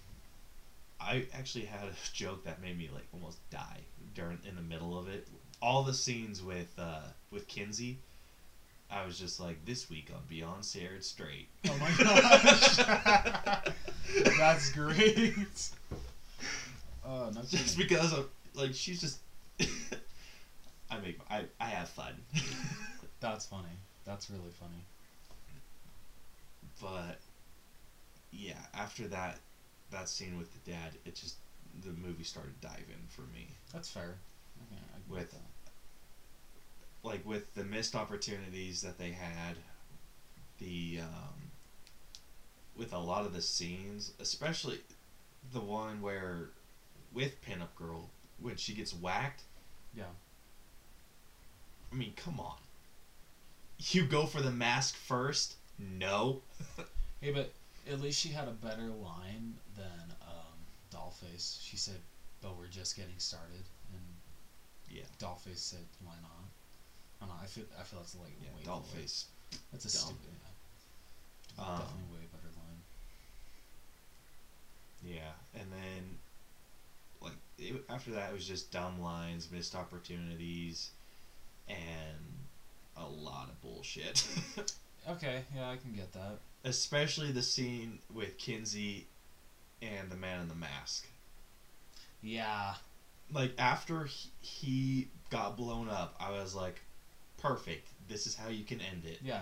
I 1.01 1.25
actually 1.33 1.65
had 1.65 1.83
a 1.87 1.91
joke 2.13 2.43
that 2.45 2.61
made 2.61 2.77
me 2.77 2.89
like 2.93 3.07
almost 3.13 3.37
die 3.49 3.81
during 4.13 4.39
in 4.47 4.55
the 4.55 4.61
middle 4.61 4.97
of 4.97 5.07
it. 5.09 5.27
All 5.61 5.81
the 5.81 5.93
scenes 5.93 6.41
with 6.41 6.73
uh, 6.77 7.01
with 7.29 7.45
Kinsey, 7.47 7.97
I 8.89 9.03
was 9.03 9.17
just 9.17 9.39
like, 9.39 9.65
this 9.65 9.89
week 9.89 10.09
on 10.13 10.21
Beyond 10.27 10.63
Scared 10.63 11.03
Straight. 11.03 11.47
Oh 11.67 11.75
my 11.77 11.91
gosh, 11.97 12.77
that's 14.37 14.69
great. 14.69 15.69
Oh, 17.05 17.29
no 17.33 17.41
just 17.43 17.77
because 17.77 18.13
of 18.13 18.29
like 18.53 18.73
she's 18.73 18.99
just. 19.01 19.19
I 20.89 20.99
make 20.99 21.19
I 21.29 21.45
I 21.59 21.65
have 21.69 21.89
fun. 21.89 22.13
That's 23.19 23.45
funny. 23.45 23.77
That's 24.05 24.29
really 24.29 24.51
funny. 24.59 24.83
but 26.81 27.19
yeah, 28.31 28.59
after 28.73 29.07
that 29.07 29.39
that 29.91 30.09
scene 30.09 30.37
with 30.37 30.51
the 30.53 30.71
dad, 30.71 30.91
it 31.05 31.15
just 31.15 31.35
the 31.83 31.91
movie 31.91 32.23
started 32.23 32.59
diving 32.61 33.07
for 33.09 33.21
me. 33.33 33.47
That's 33.73 33.89
fair. 33.89 34.15
Okay, 34.71 34.81
With- 35.07 35.31
that. 35.31 35.39
Like 37.03 37.25
with 37.25 37.53
the 37.53 37.63
missed 37.63 37.95
opportunities 37.95 38.81
that 38.81 38.97
they 38.97 39.11
had, 39.11 39.57
the 40.59 40.99
um, 41.01 41.51
with 42.75 42.93
a 42.93 42.97
lot 42.99 43.25
of 43.25 43.33
the 43.33 43.41
scenes, 43.41 44.11
especially 44.19 44.79
the 45.53 45.59
one 45.61 46.01
where 46.01 46.49
with 47.15 47.41
Pinup 47.43 47.73
Girl 47.75 48.09
when 48.39 48.57
she 48.57 48.73
gets 48.73 48.93
whacked. 48.93 49.41
Yeah. 49.95 50.03
I 51.91 51.95
mean, 51.95 52.13
come 52.15 52.39
on. 52.39 52.57
You 53.79 54.05
go 54.05 54.25
for 54.25 54.41
the 54.41 54.51
mask 54.51 54.95
first? 54.95 55.55
No. 55.79 56.41
Hey, 57.21 57.31
but 57.31 57.49
at 57.91 58.01
least 58.01 58.19
she 58.19 58.29
had 58.29 58.47
a 58.47 58.51
better 58.51 58.83
line 59.01 59.55
than 59.75 60.13
um, 60.21 60.57
Dollface. 60.93 61.57
She 61.63 61.75
said, 61.75 61.95
"But 62.41 62.55
we're 62.55 62.67
just 62.67 62.95
getting 62.95 63.17
started," 63.17 63.63
and 63.93 64.03
Yeah. 64.95 65.05
Dollface 65.17 65.57
said, 65.57 65.79
"Why 66.03 66.13
not?" 66.21 66.45
I 67.21 67.25
don't 67.25 67.29
know. 67.35 67.41
I 67.41 67.47
feel 67.47 67.63
I 67.79 67.83
feel 67.83 67.99
that's 67.99 68.13
like 68.15 68.33
Yeah, 68.43 68.49
way 68.55 68.63
doll 68.63 68.85
cooler. 68.91 69.01
That's 69.71 69.85
a 69.85 69.97
dumb. 69.97 70.07
stupid. 70.13 70.35
Yeah. 71.57 71.63
Um, 71.63 71.79
Definitely 71.79 72.13
way 72.13 72.25
better 72.31 72.51
line. 72.53 72.81
Yeah, 75.01 75.31
and 75.59 75.71
then 75.71 76.17
it, 77.57 77.83
after 77.89 78.11
that, 78.11 78.29
it 78.29 78.33
was 78.33 78.47
just 78.47 78.71
dumb 78.71 79.01
lines, 79.01 79.49
missed 79.51 79.75
opportunities, 79.75 80.91
and 81.67 81.77
a 82.97 83.05
lot 83.05 83.49
of 83.49 83.61
bullshit. 83.61 84.25
Okay, 85.07 85.41
yeah, 85.55 85.69
I 85.69 85.77
can 85.77 85.93
get 85.93 86.13
that. 86.13 86.39
Especially 86.63 87.31
the 87.31 87.41
scene 87.41 87.99
with 88.13 88.37
Kinsey 88.37 89.05
and 89.81 90.09
the 90.09 90.15
man 90.15 90.41
in 90.41 90.47
the 90.47 90.55
mask. 90.55 91.07
Yeah. 92.21 92.73
Like 93.31 93.53
after 93.59 94.05
he, 94.05 94.29
he 94.41 95.07
got 95.29 95.57
blown 95.57 95.89
up, 95.89 96.15
I 96.19 96.31
was 96.31 96.55
like, 96.55 96.81
perfect. 97.37 97.87
This 98.07 98.25
is 98.25 98.35
how 98.35 98.49
you 98.49 98.63
can 98.63 98.81
end 98.81 99.05
it. 99.05 99.19
Yeah. 99.23 99.41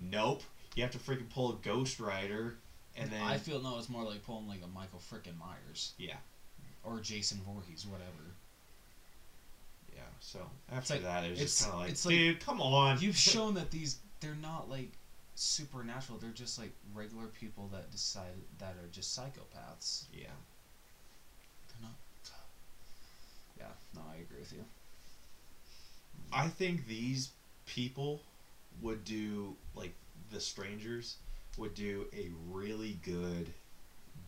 Nope. 0.00 0.42
You 0.74 0.82
have 0.82 0.92
to 0.92 0.98
freaking 0.98 1.28
pull 1.28 1.52
a 1.52 1.56
Ghost 1.56 2.00
Rider, 2.00 2.56
and 2.96 3.10
then 3.10 3.22
I 3.22 3.36
feel 3.38 3.60
no, 3.60 3.78
it's 3.78 3.88
more 3.88 4.04
like 4.04 4.24
pulling 4.24 4.46
like 4.46 4.60
a 4.62 4.68
Michael 4.68 5.00
frickin' 5.10 5.36
Myers 5.36 5.92
yeah, 5.98 6.14
or 6.88 7.00
Jason 7.00 7.40
Voorhees, 7.46 7.86
whatever. 7.86 8.10
yeah. 9.94 10.02
So 10.20 10.40
after 10.72 10.94
like- 10.94 11.02
that, 11.02 11.24
it 11.24 11.30
was 11.30 11.40
it's- 11.40 11.58
just 11.58 11.62
kind 11.64 11.74
of 11.74 11.80
like, 11.80 11.90
it's 11.90 12.06
like- 12.06 12.14
dude, 12.14 12.40
come 12.40 12.60
on. 12.60 13.00
You've 13.00 13.16
shown 13.34 13.54
that 13.54 13.70
these 13.70 13.98
they're 14.20 14.34
not 14.34 14.68
like 14.68 14.90
supernatural. 15.34 16.18
They're 16.18 16.30
just 16.30 16.58
like 16.58 16.72
regular 16.94 17.26
people 17.26 17.68
that 17.72 17.90
decide 17.90 18.32
that 18.58 18.74
are 18.82 18.88
just 18.92 19.16
psychopaths. 19.18 20.04
yeah. 20.12 20.26
They're 21.68 21.82
not. 21.82 21.94
Yeah, 23.58 23.66
no, 23.94 24.00
I 24.12 24.16
agree 24.20 24.40
with 24.40 24.52
you. 24.52 24.64
I 26.32 26.48
think 26.48 26.86
these 26.86 27.30
people 27.66 28.20
would 28.82 29.04
do 29.04 29.56
like 29.74 29.94
the 30.30 30.40
strangers 30.40 31.16
would 31.56 31.74
do 31.74 32.06
a 32.12 32.30
really 32.50 32.98
good 33.04 33.48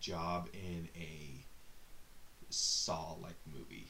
job 0.00 0.48
in 0.54 0.88
a 0.96 1.44
Saw 2.50 3.14
like 3.22 3.36
movie 3.46 3.86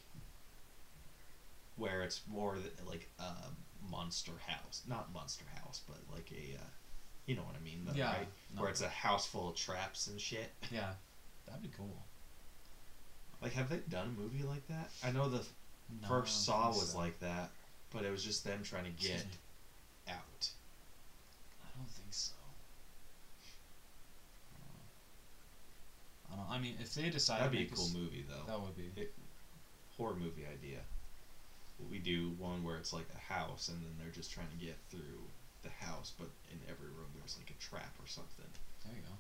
where 1.76 2.02
it's 2.02 2.20
more 2.30 2.58
like 2.86 3.08
a 3.18 3.32
monster 3.90 4.32
house, 4.46 4.82
not 4.86 5.12
monster 5.14 5.44
house, 5.62 5.80
but 5.86 5.96
like 6.14 6.30
a 6.32 6.56
uh, 6.56 6.64
you 7.26 7.34
know 7.34 7.42
what 7.42 7.54
I 7.58 7.64
mean, 7.64 7.82
though, 7.86 7.92
Yeah, 7.94 8.10
right? 8.12 8.28
no. 8.54 8.60
Where 8.60 8.70
it's 8.70 8.82
a 8.82 8.88
house 8.88 9.26
full 9.26 9.48
of 9.48 9.56
traps 9.56 10.06
and 10.06 10.20
shit. 10.20 10.50
Yeah, 10.70 10.92
that'd 11.46 11.62
be 11.62 11.70
cool. 11.76 12.02
Like, 13.40 13.52
have 13.54 13.70
they 13.70 13.78
done 13.88 14.14
a 14.16 14.20
movie 14.20 14.42
like 14.44 14.66
that? 14.68 14.90
I 15.02 15.10
know 15.10 15.28
the 15.28 15.42
No, 16.02 16.08
first 16.08 16.44
Saw 16.44 16.68
was 16.68 16.90
so. 16.90 16.98
like 16.98 17.18
that, 17.20 17.50
but 17.90 18.04
it 18.04 18.10
was 18.10 18.22
just 18.22 18.44
them 18.44 18.62
trying 18.62 18.84
to 18.84 18.90
get 18.90 19.24
out. 20.08 20.50
I 21.64 21.68
don't 21.78 21.88
think 21.88 22.08
so. 22.10 22.32
I. 26.32 26.56
I 26.56 26.58
mean, 26.60 26.76
if 26.80 26.94
they 26.94 27.10
decide 27.10 27.40
That'd 27.40 27.52
be 27.52 27.62
a 27.64 27.66
cool 27.66 27.84
s- 27.86 27.94
movie, 27.94 28.24
though. 28.28 28.46
That 28.46 28.60
would 28.60 28.76
be. 28.76 28.90
horror 29.96 30.14
movie 30.14 30.46
idea. 30.46 30.80
We 31.90 31.98
do 31.98 32.30
one 32.38 32.62
where 32.62 32.76
it's 32.76 32.92
like 32.92 33.06
a 33.14 33.32
house, 33.32 33.68
and 33.68 33.78
then 33.82 33.92
they're 33.98 34.12
just 34.14 34.30
trying 34.32 34.48
to 34.48 34.64
get 34.64 34.76
through 34.90 35.20
the 35.62 35.70
house, 35.70 36.12
but 36.18 36.28
in 36.50 36.58
every 36.68 36.88
room 36.88 37.08
there's 37.16 37.36
like 37.38 37.50
a 37.50 37.58
trap 37.60 37.92
or 37.98 38.06
something. 38.06 38.48
There 38.84 38.94
you 38.94 39.02
go. 39.02 39.16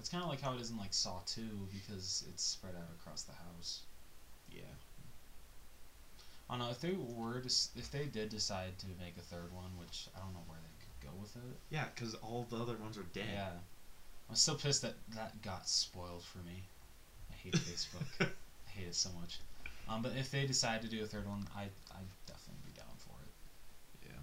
It's 0.00 0.10
kind 0.10 0.22
of 0.22 0.28
like 0.28 0.42
how 0.42 0.52
it 0.52 0.60
is 0.60 0.70
in 0.70 0.76
like 0.76 0.92
Saw 0.92 1.20
Two 1.24 1.66
because 1.72 2.24
it's 2.28 2.42
spread 2.42 2.74
out 2.74 2.90
across 3.00 3.22
the 3.22 3.32
house. 3.32 3.80
Yeah. 4.52 4.60
I 6.50 6.52
don't 6.52 6.58
know 6.66 6.70
if 6.70 6.80
they 6.80 6.92
were 6.92 7.40
to, 7.40 7.48
if 7.74 7.90
they 7.90 8.04
did 8.04 8.28
decide 8.28 8.76
to 8.80 8.86
make 9.00 9.16
a 9.16 9.22
third 9.22 9.50
one, 9.50 9.70
which 9.78 10.08
I 10.14 10.20
don't 10.20 10.34
know 10.34 10.44
where 10.46 10.58
they 10.60 10.76
could 10.84 11.08
go 11.10 11.18
with 11.18 11.34
it. 11.36 11.56
Yeah, 11.70 11.86
because 11.94 12.14
all 12.16 12.46
the 12.50 12.56
other 12.58 12.76
ones 12.76 12.98
are 12.98 13.06
dead. 13.14 13.32
Yeah, 13.32 13.48
I'm 14.28 14.36
still 14.36 14.56
pissed 14.56 14.82
that 14.82 14.94
that 15.14 15.40
got 15.42 15.68
spoiled 15.68 16.24
for 16.24 16.38
me. 16.38 16.62
I 17.30 17.34
hate 17.34 17.54
Facebook. 17.54 18.06
I 18.20 18.70
hate 18.70 18.88
it 18.88 18.94
so 18.94 19.10
much. 19.20 19.38
Um, 19.88 20.02
but 20.02 20.12
if 20.18 20.30
they 20.30 20.46
decide 20.46 20.82
to 20.82 20.88
do 20.88 21.02
a 21.02 21.06
third 21.06 21.28
one, 21.28 21.46
I 21.54 21.62
I'd 21.62 22.10
definitely 22.26 22.62
be 22.66 22.72
down 22.72 22.94
for 22.98 23.14
it. 23.22 24.08
Yeah. 24.08 24.20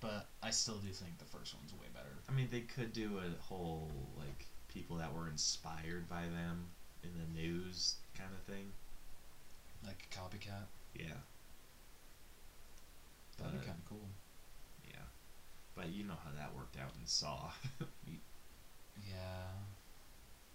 But 0.00 0.26
I 0.42 0.50
still 0.50 0.76
do 0.76 0.88
think 0.88 1.18
the 1.18 1.24
first 1.24 1.54
one's 1.54 1.72
way 1.72 1.88
better. 1.92 2.14
I 2.28 2.32
mean, 2.32 2.48
they 2.50 2.60
could 2.60 2.92
do 2.92 3.18
a 3.18 3.42
whole 3.42 3.90
like 4.16 4.46
people 4.68 4.96
that 4.96 5.12
were 5.12 5.28
inspired 5.28 6.08
by 6.08 6.22
them 6.22 6.66
in 7.02 7.10
the 7.18 7.40
news 7.40 7.96
kind 8.16 8.30
of 8.32 8.54
thing. 8.54 8.70
Like 9.84 10.06
a 10.10 10.14
copycat. 10.14 10.66
Yeah. 10.94 11.18
That'd 13.38 13.60
be 13.60 13.66
kind 13.66 13.78
of 13.78 13.88
cool. 13.88 14.08
Yeah. 14.84 15.06
But 15.76 15.90
you 15.90 16.04
know 16.04 16.18
how 16.24 16.30
that 16.36 16.54
worked 16.56 16.76
out 16.76 16.90
in 17.00 17.06
Saw. 17.06 17.50
Yeah. 19.06 19.14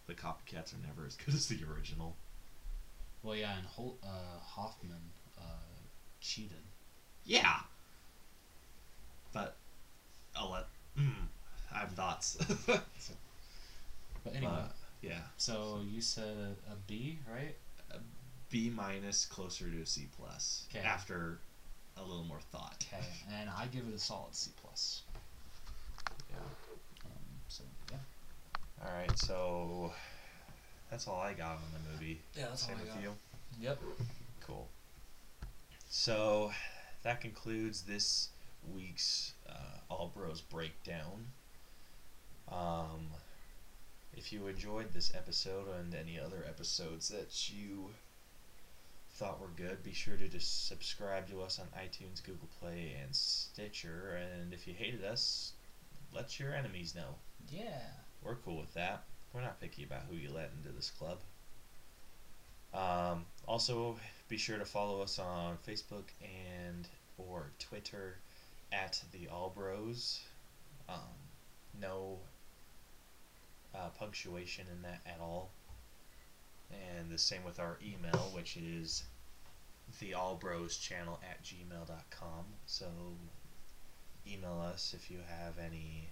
the 0.07 0.13
copycats 0.13 0.73
are 0.73 0.85
never 0.85 1.05
as 1.05 1.15
good 1.15 1.33
as 1.33 1.47
the 1.47 1.59
original. 1.71 2.15
Well, 3.23 3.35
yeah, 3.35 3.57
and 3.57 3.65
Hol- 3.67 3.97
uh, 4.03 4.39
Hoffman 4.41 5.11
uh, 5.37 5.43
cheated. 6.19 6.57
Yeah. 7.25 7.59
But 9.31 9.55
I'll 10.35 10.51
let. 10.51 10.65
Mm, 10.99 11.27
I 11.73 11.79
have 11.79 11.91
thoughts. 11.93 12.37
But 14.25 14.35
anyway, 14.37 14.53
But, 14.55 14.75
yeah. 15.01 15.19
so 15.35 15.81
you 15.85 15.99
said 15.99 16.37
a, 16.37 16.71
a 16.71 16.75
B, 16.87 17.19
right? 17.29 17.55
B 18.49 18.69
minus, 18.73 19.25
closer 19.25 19.69
to 19.69 19.81
a 19.81 19.85
C 19.85 20.07
plus. 20.17 20.65
'Kay. 20.71 20.79
After 20.79 21.39
a 21.97 22.01
little 22.01 22.23
more 22.23 22.39
thought. 22.51 22.85
Okay, 22.93 23.03
and 23.37 23.49
I 23.49 23.65
give 23.67 23.85
it 23.85 23.93
a 23.93 23.99
solid 23.99 24.33
C 24.33 24.51
plus. 24.61 25.01
Yeah. 26.29 26.37
Um, 27.05 27.11
so 27.49 27.63
yeah. 27.91 27.97
All 28.83 28.91
right. 28.97 29.17
So 29.17 29.91
that's 30.89 31.07
all 31.07 31.19
I 31.19 31.33
got 31.33 31.51
on 31.55 31.61
the 31.73 31.91
movie. 31.91 32.21
Yeah, 32.35 32.45
that's 32.49 32.63
Same 32.63 32.75
all 32.75 32.81
I 32.81 32.83
with 32.83 32.93
got. 32.93 33.03
you. 33.03 33.11
Yep. 33.61 33.79
Cool. 34.45 34.67
So 35.89 36.51
that 37.03 37.21
concludes 37.21 37.83
this 37.83 38.29
week's 38.73 39.33
uh, 39.49 39.79
All 39.89 40.11
Bros 40.15 40.41
breakdown. 40.41 41.27
Um, 42.51 43.07
if 44.15 44.33
you 44.33 44.47
enjoyed 44.47 44.93
this 44.93 45.13
episode 45.15 45.67
and 45.79 45.95
any 45.95 46.19
other 46.19 46.43
episodes 46.47 47.09
that 47.09 47.49
you 47.49 47.89
thought 49.15 49.39
were 49.39 49.47
good, 49.55 49.83
be 49.83 49.93
sure 49.93 50.17
to 50.17 50.27
just 50.27 50.67
subscribe 50.67 51.29
to 51.29 51.41
us 51.41 51.59
on 51.59 51.67
iTunes, 51.79 52.23
Google 52.23 52.49
Play, 52.59 52.95
and 53.01 53.15
Stitcher. 53.15 54.19
And 54.21 54.53
if 54.53 54.67
you 54.67 54.73
hated 54.73 55.03
us, 55.03 55.53
let 56.13 56.39
your 56.39 56.53
enemies 56.53 56.95
know. 56.95 57.15
Yeah. 57.49 57.81
We're 58.23 58.35
cool 58.35 58.57
with 58.57 58.73
that. 58.73 59.03
We're 59.33 59.41
not 59.41 59.59
picky 59.59 59.83
about 59.83 60.03
who 60.09 60.15
you 60.15 60.31
let 60.31 60.51
into 60.57 60.73
this 60.75 60.91
club. 60.91 61.19
Um, 62.73 63.25
also, 63.47 63.97
be 64.29 64.37
sure 64.37 64.57
to 64.57 64.65
follow 64.65 65.01
us 65.01 65.19
on 65.19 65.57
Facebook 65.67 66.05
and 66.21 66.87
or 67.17 67.51
Twitter 67.59 68.17
at 68.71 69.01
the 69.11 69.27
All 69.27 69.51
Bros. 69.55 70.21
Um, 70.89 70.97
no 71.79 72.19
uh, 73.75 73.89
punctuation 73.97 74.65
in 74.71 74.81
that 74.83 75.01
at 75.05 75.19
all. 75.19 75.51
And 76.71 77.11
the 77.11 77.17
same 77.17 77.43
with 77.43 77.59
our 77.59 77.77
email, 77.83 78.31
which 78.33 78.57
is 78.57 79.03
the 79.99 80.13
All 80.13 80.35
Bros 80.35 80.77
channel 80.77 81.19
at 81.29 81.43
gmail.com. 81.43 82.45
So 82.65 82.87
email 84.27 84.59
us 84.59 84.95
if 84.97 85.11
you 85.11 85.19
have 85.27 85.53
any 85.63 86.09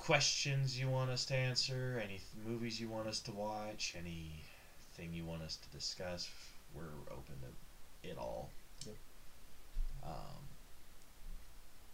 questions 0.00 0.80
you 0.80 0.88
want 0.88 1.10
us 1.10 1.24
to 1.26 1.36
answer, 1.36 2.00
any 2.02 2.18
th- 2.18 2.22
movies 2.44 2.80
you 2.80 2.88
want 2.88 3.06
us 3.06 3.20
to 3.20 3.32
watch, 3.32 3.94
anything 3.96 4.40
anything 5.00 5.16
you 5.16 5.24
want 5.24 5.42
us 5.42 5.56
to 5.56 5.68
discuss, 5.76 6.28
we're 6.74 6.82
open 7.10 7.34
to 7.42 8.08
it 8.08 8.16
all. 8.18 8.50
Yep. 8.86 8.96
Um, 10.04 10.42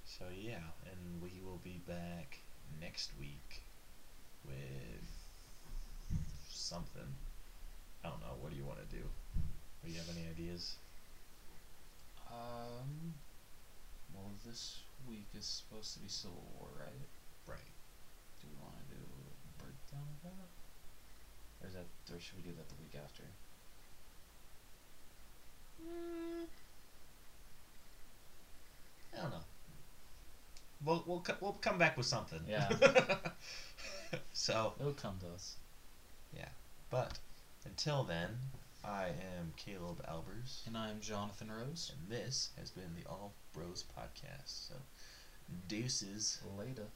so 0.04 0.24
yeah, 0.40 0.64
and 0.90 1.22
we 1.22 1.30
will 1.44 1.60
be 1.62 1.80
back 1.86 2.38
next 2.80 3.10
week 3.20 3.62
with 4.46 4.56
something. 6.50 7.02
I 8.04 8.08
don't 8.08 8.20
know. 8.20 8.34
What 8.40 8.52
do 8.52 8.56
you 8.56 8.64
want 8.64 8.78
to 8.78 8.96
do? 8.96 9.02
Do 9.84 9.90
you 9.90 9.98
have 9.98 10.08
any 10.16 10.26
ideas? 10.28 10.76
Um. 12.30 13.14
Well, 14.14 14.30
this 14.46 14.80
week 15.08 15.26
is 15.36 15.44
supposed 15.44 15.92
to 15.94 16.00
be 16.00 16.08
Civil 16.08 16.42
War, 16.58 16.68
right? 16.78 17.06
Right. 17.46 17.75
Do 18.46 18.54
we 18.54 18.62
want 18.62 18.76
to 18.78 18.94
do 18.94 19.02
a 19.02 19.62
breakdown 19.62 20.06
of 20.14 20.22
that, 20.22 20.48
or 21.60 21.66
is 21.68 21.74
that, 21.74 22.14
or 22.14 22.20
should 22.20 22.36
we 22.36 22.42
do 22.42 22.54
that 22.56 22.68
the 22.68 22.74
week 22.80 22.94
after? 23.02 23.24
Mm, 25.82 26.46
I 29.16 29.22
don't 29.22 29.30
know. 29.30 29.44
We'll 30.84 31.04
we'll 31.06 31.20
co- 31.20 31.36
we'll 31.40 31.52
come 31.54 31.78
back 31.78 31.96
with 31.96 32.06
something. 32.06 32.40
Yeah. 32.48 32.68
so, 34.32 34.74
It'll 34.78 34.92
come 34.92 35.18
to 35.20 35.28
us. 35.34 35.56
Yeah, 36.34 36.48
but 36.90 37.18
until 37.64 38.04
then, 38.04 38.38
I 38.84 39.06
am 39.38 39.52
Caleb 39.56 40.04
Albers, 40.08 40.66
And 40.66 40.76
I'm 40.76 41.00
Jonathan 41.00 41.50
Rose. 41.50 41.92
and 41.98 42.10
this 42.10 42.50
has 42.58 42.70
been 42.70 42.94
the 42.94 43.08
All 43.08 43.32
Bros 43.52 43.84
podcast. 43.98 44.68
So, 44.68 44.74
deuces. 45.68 46.40
Later. 46.58 46.88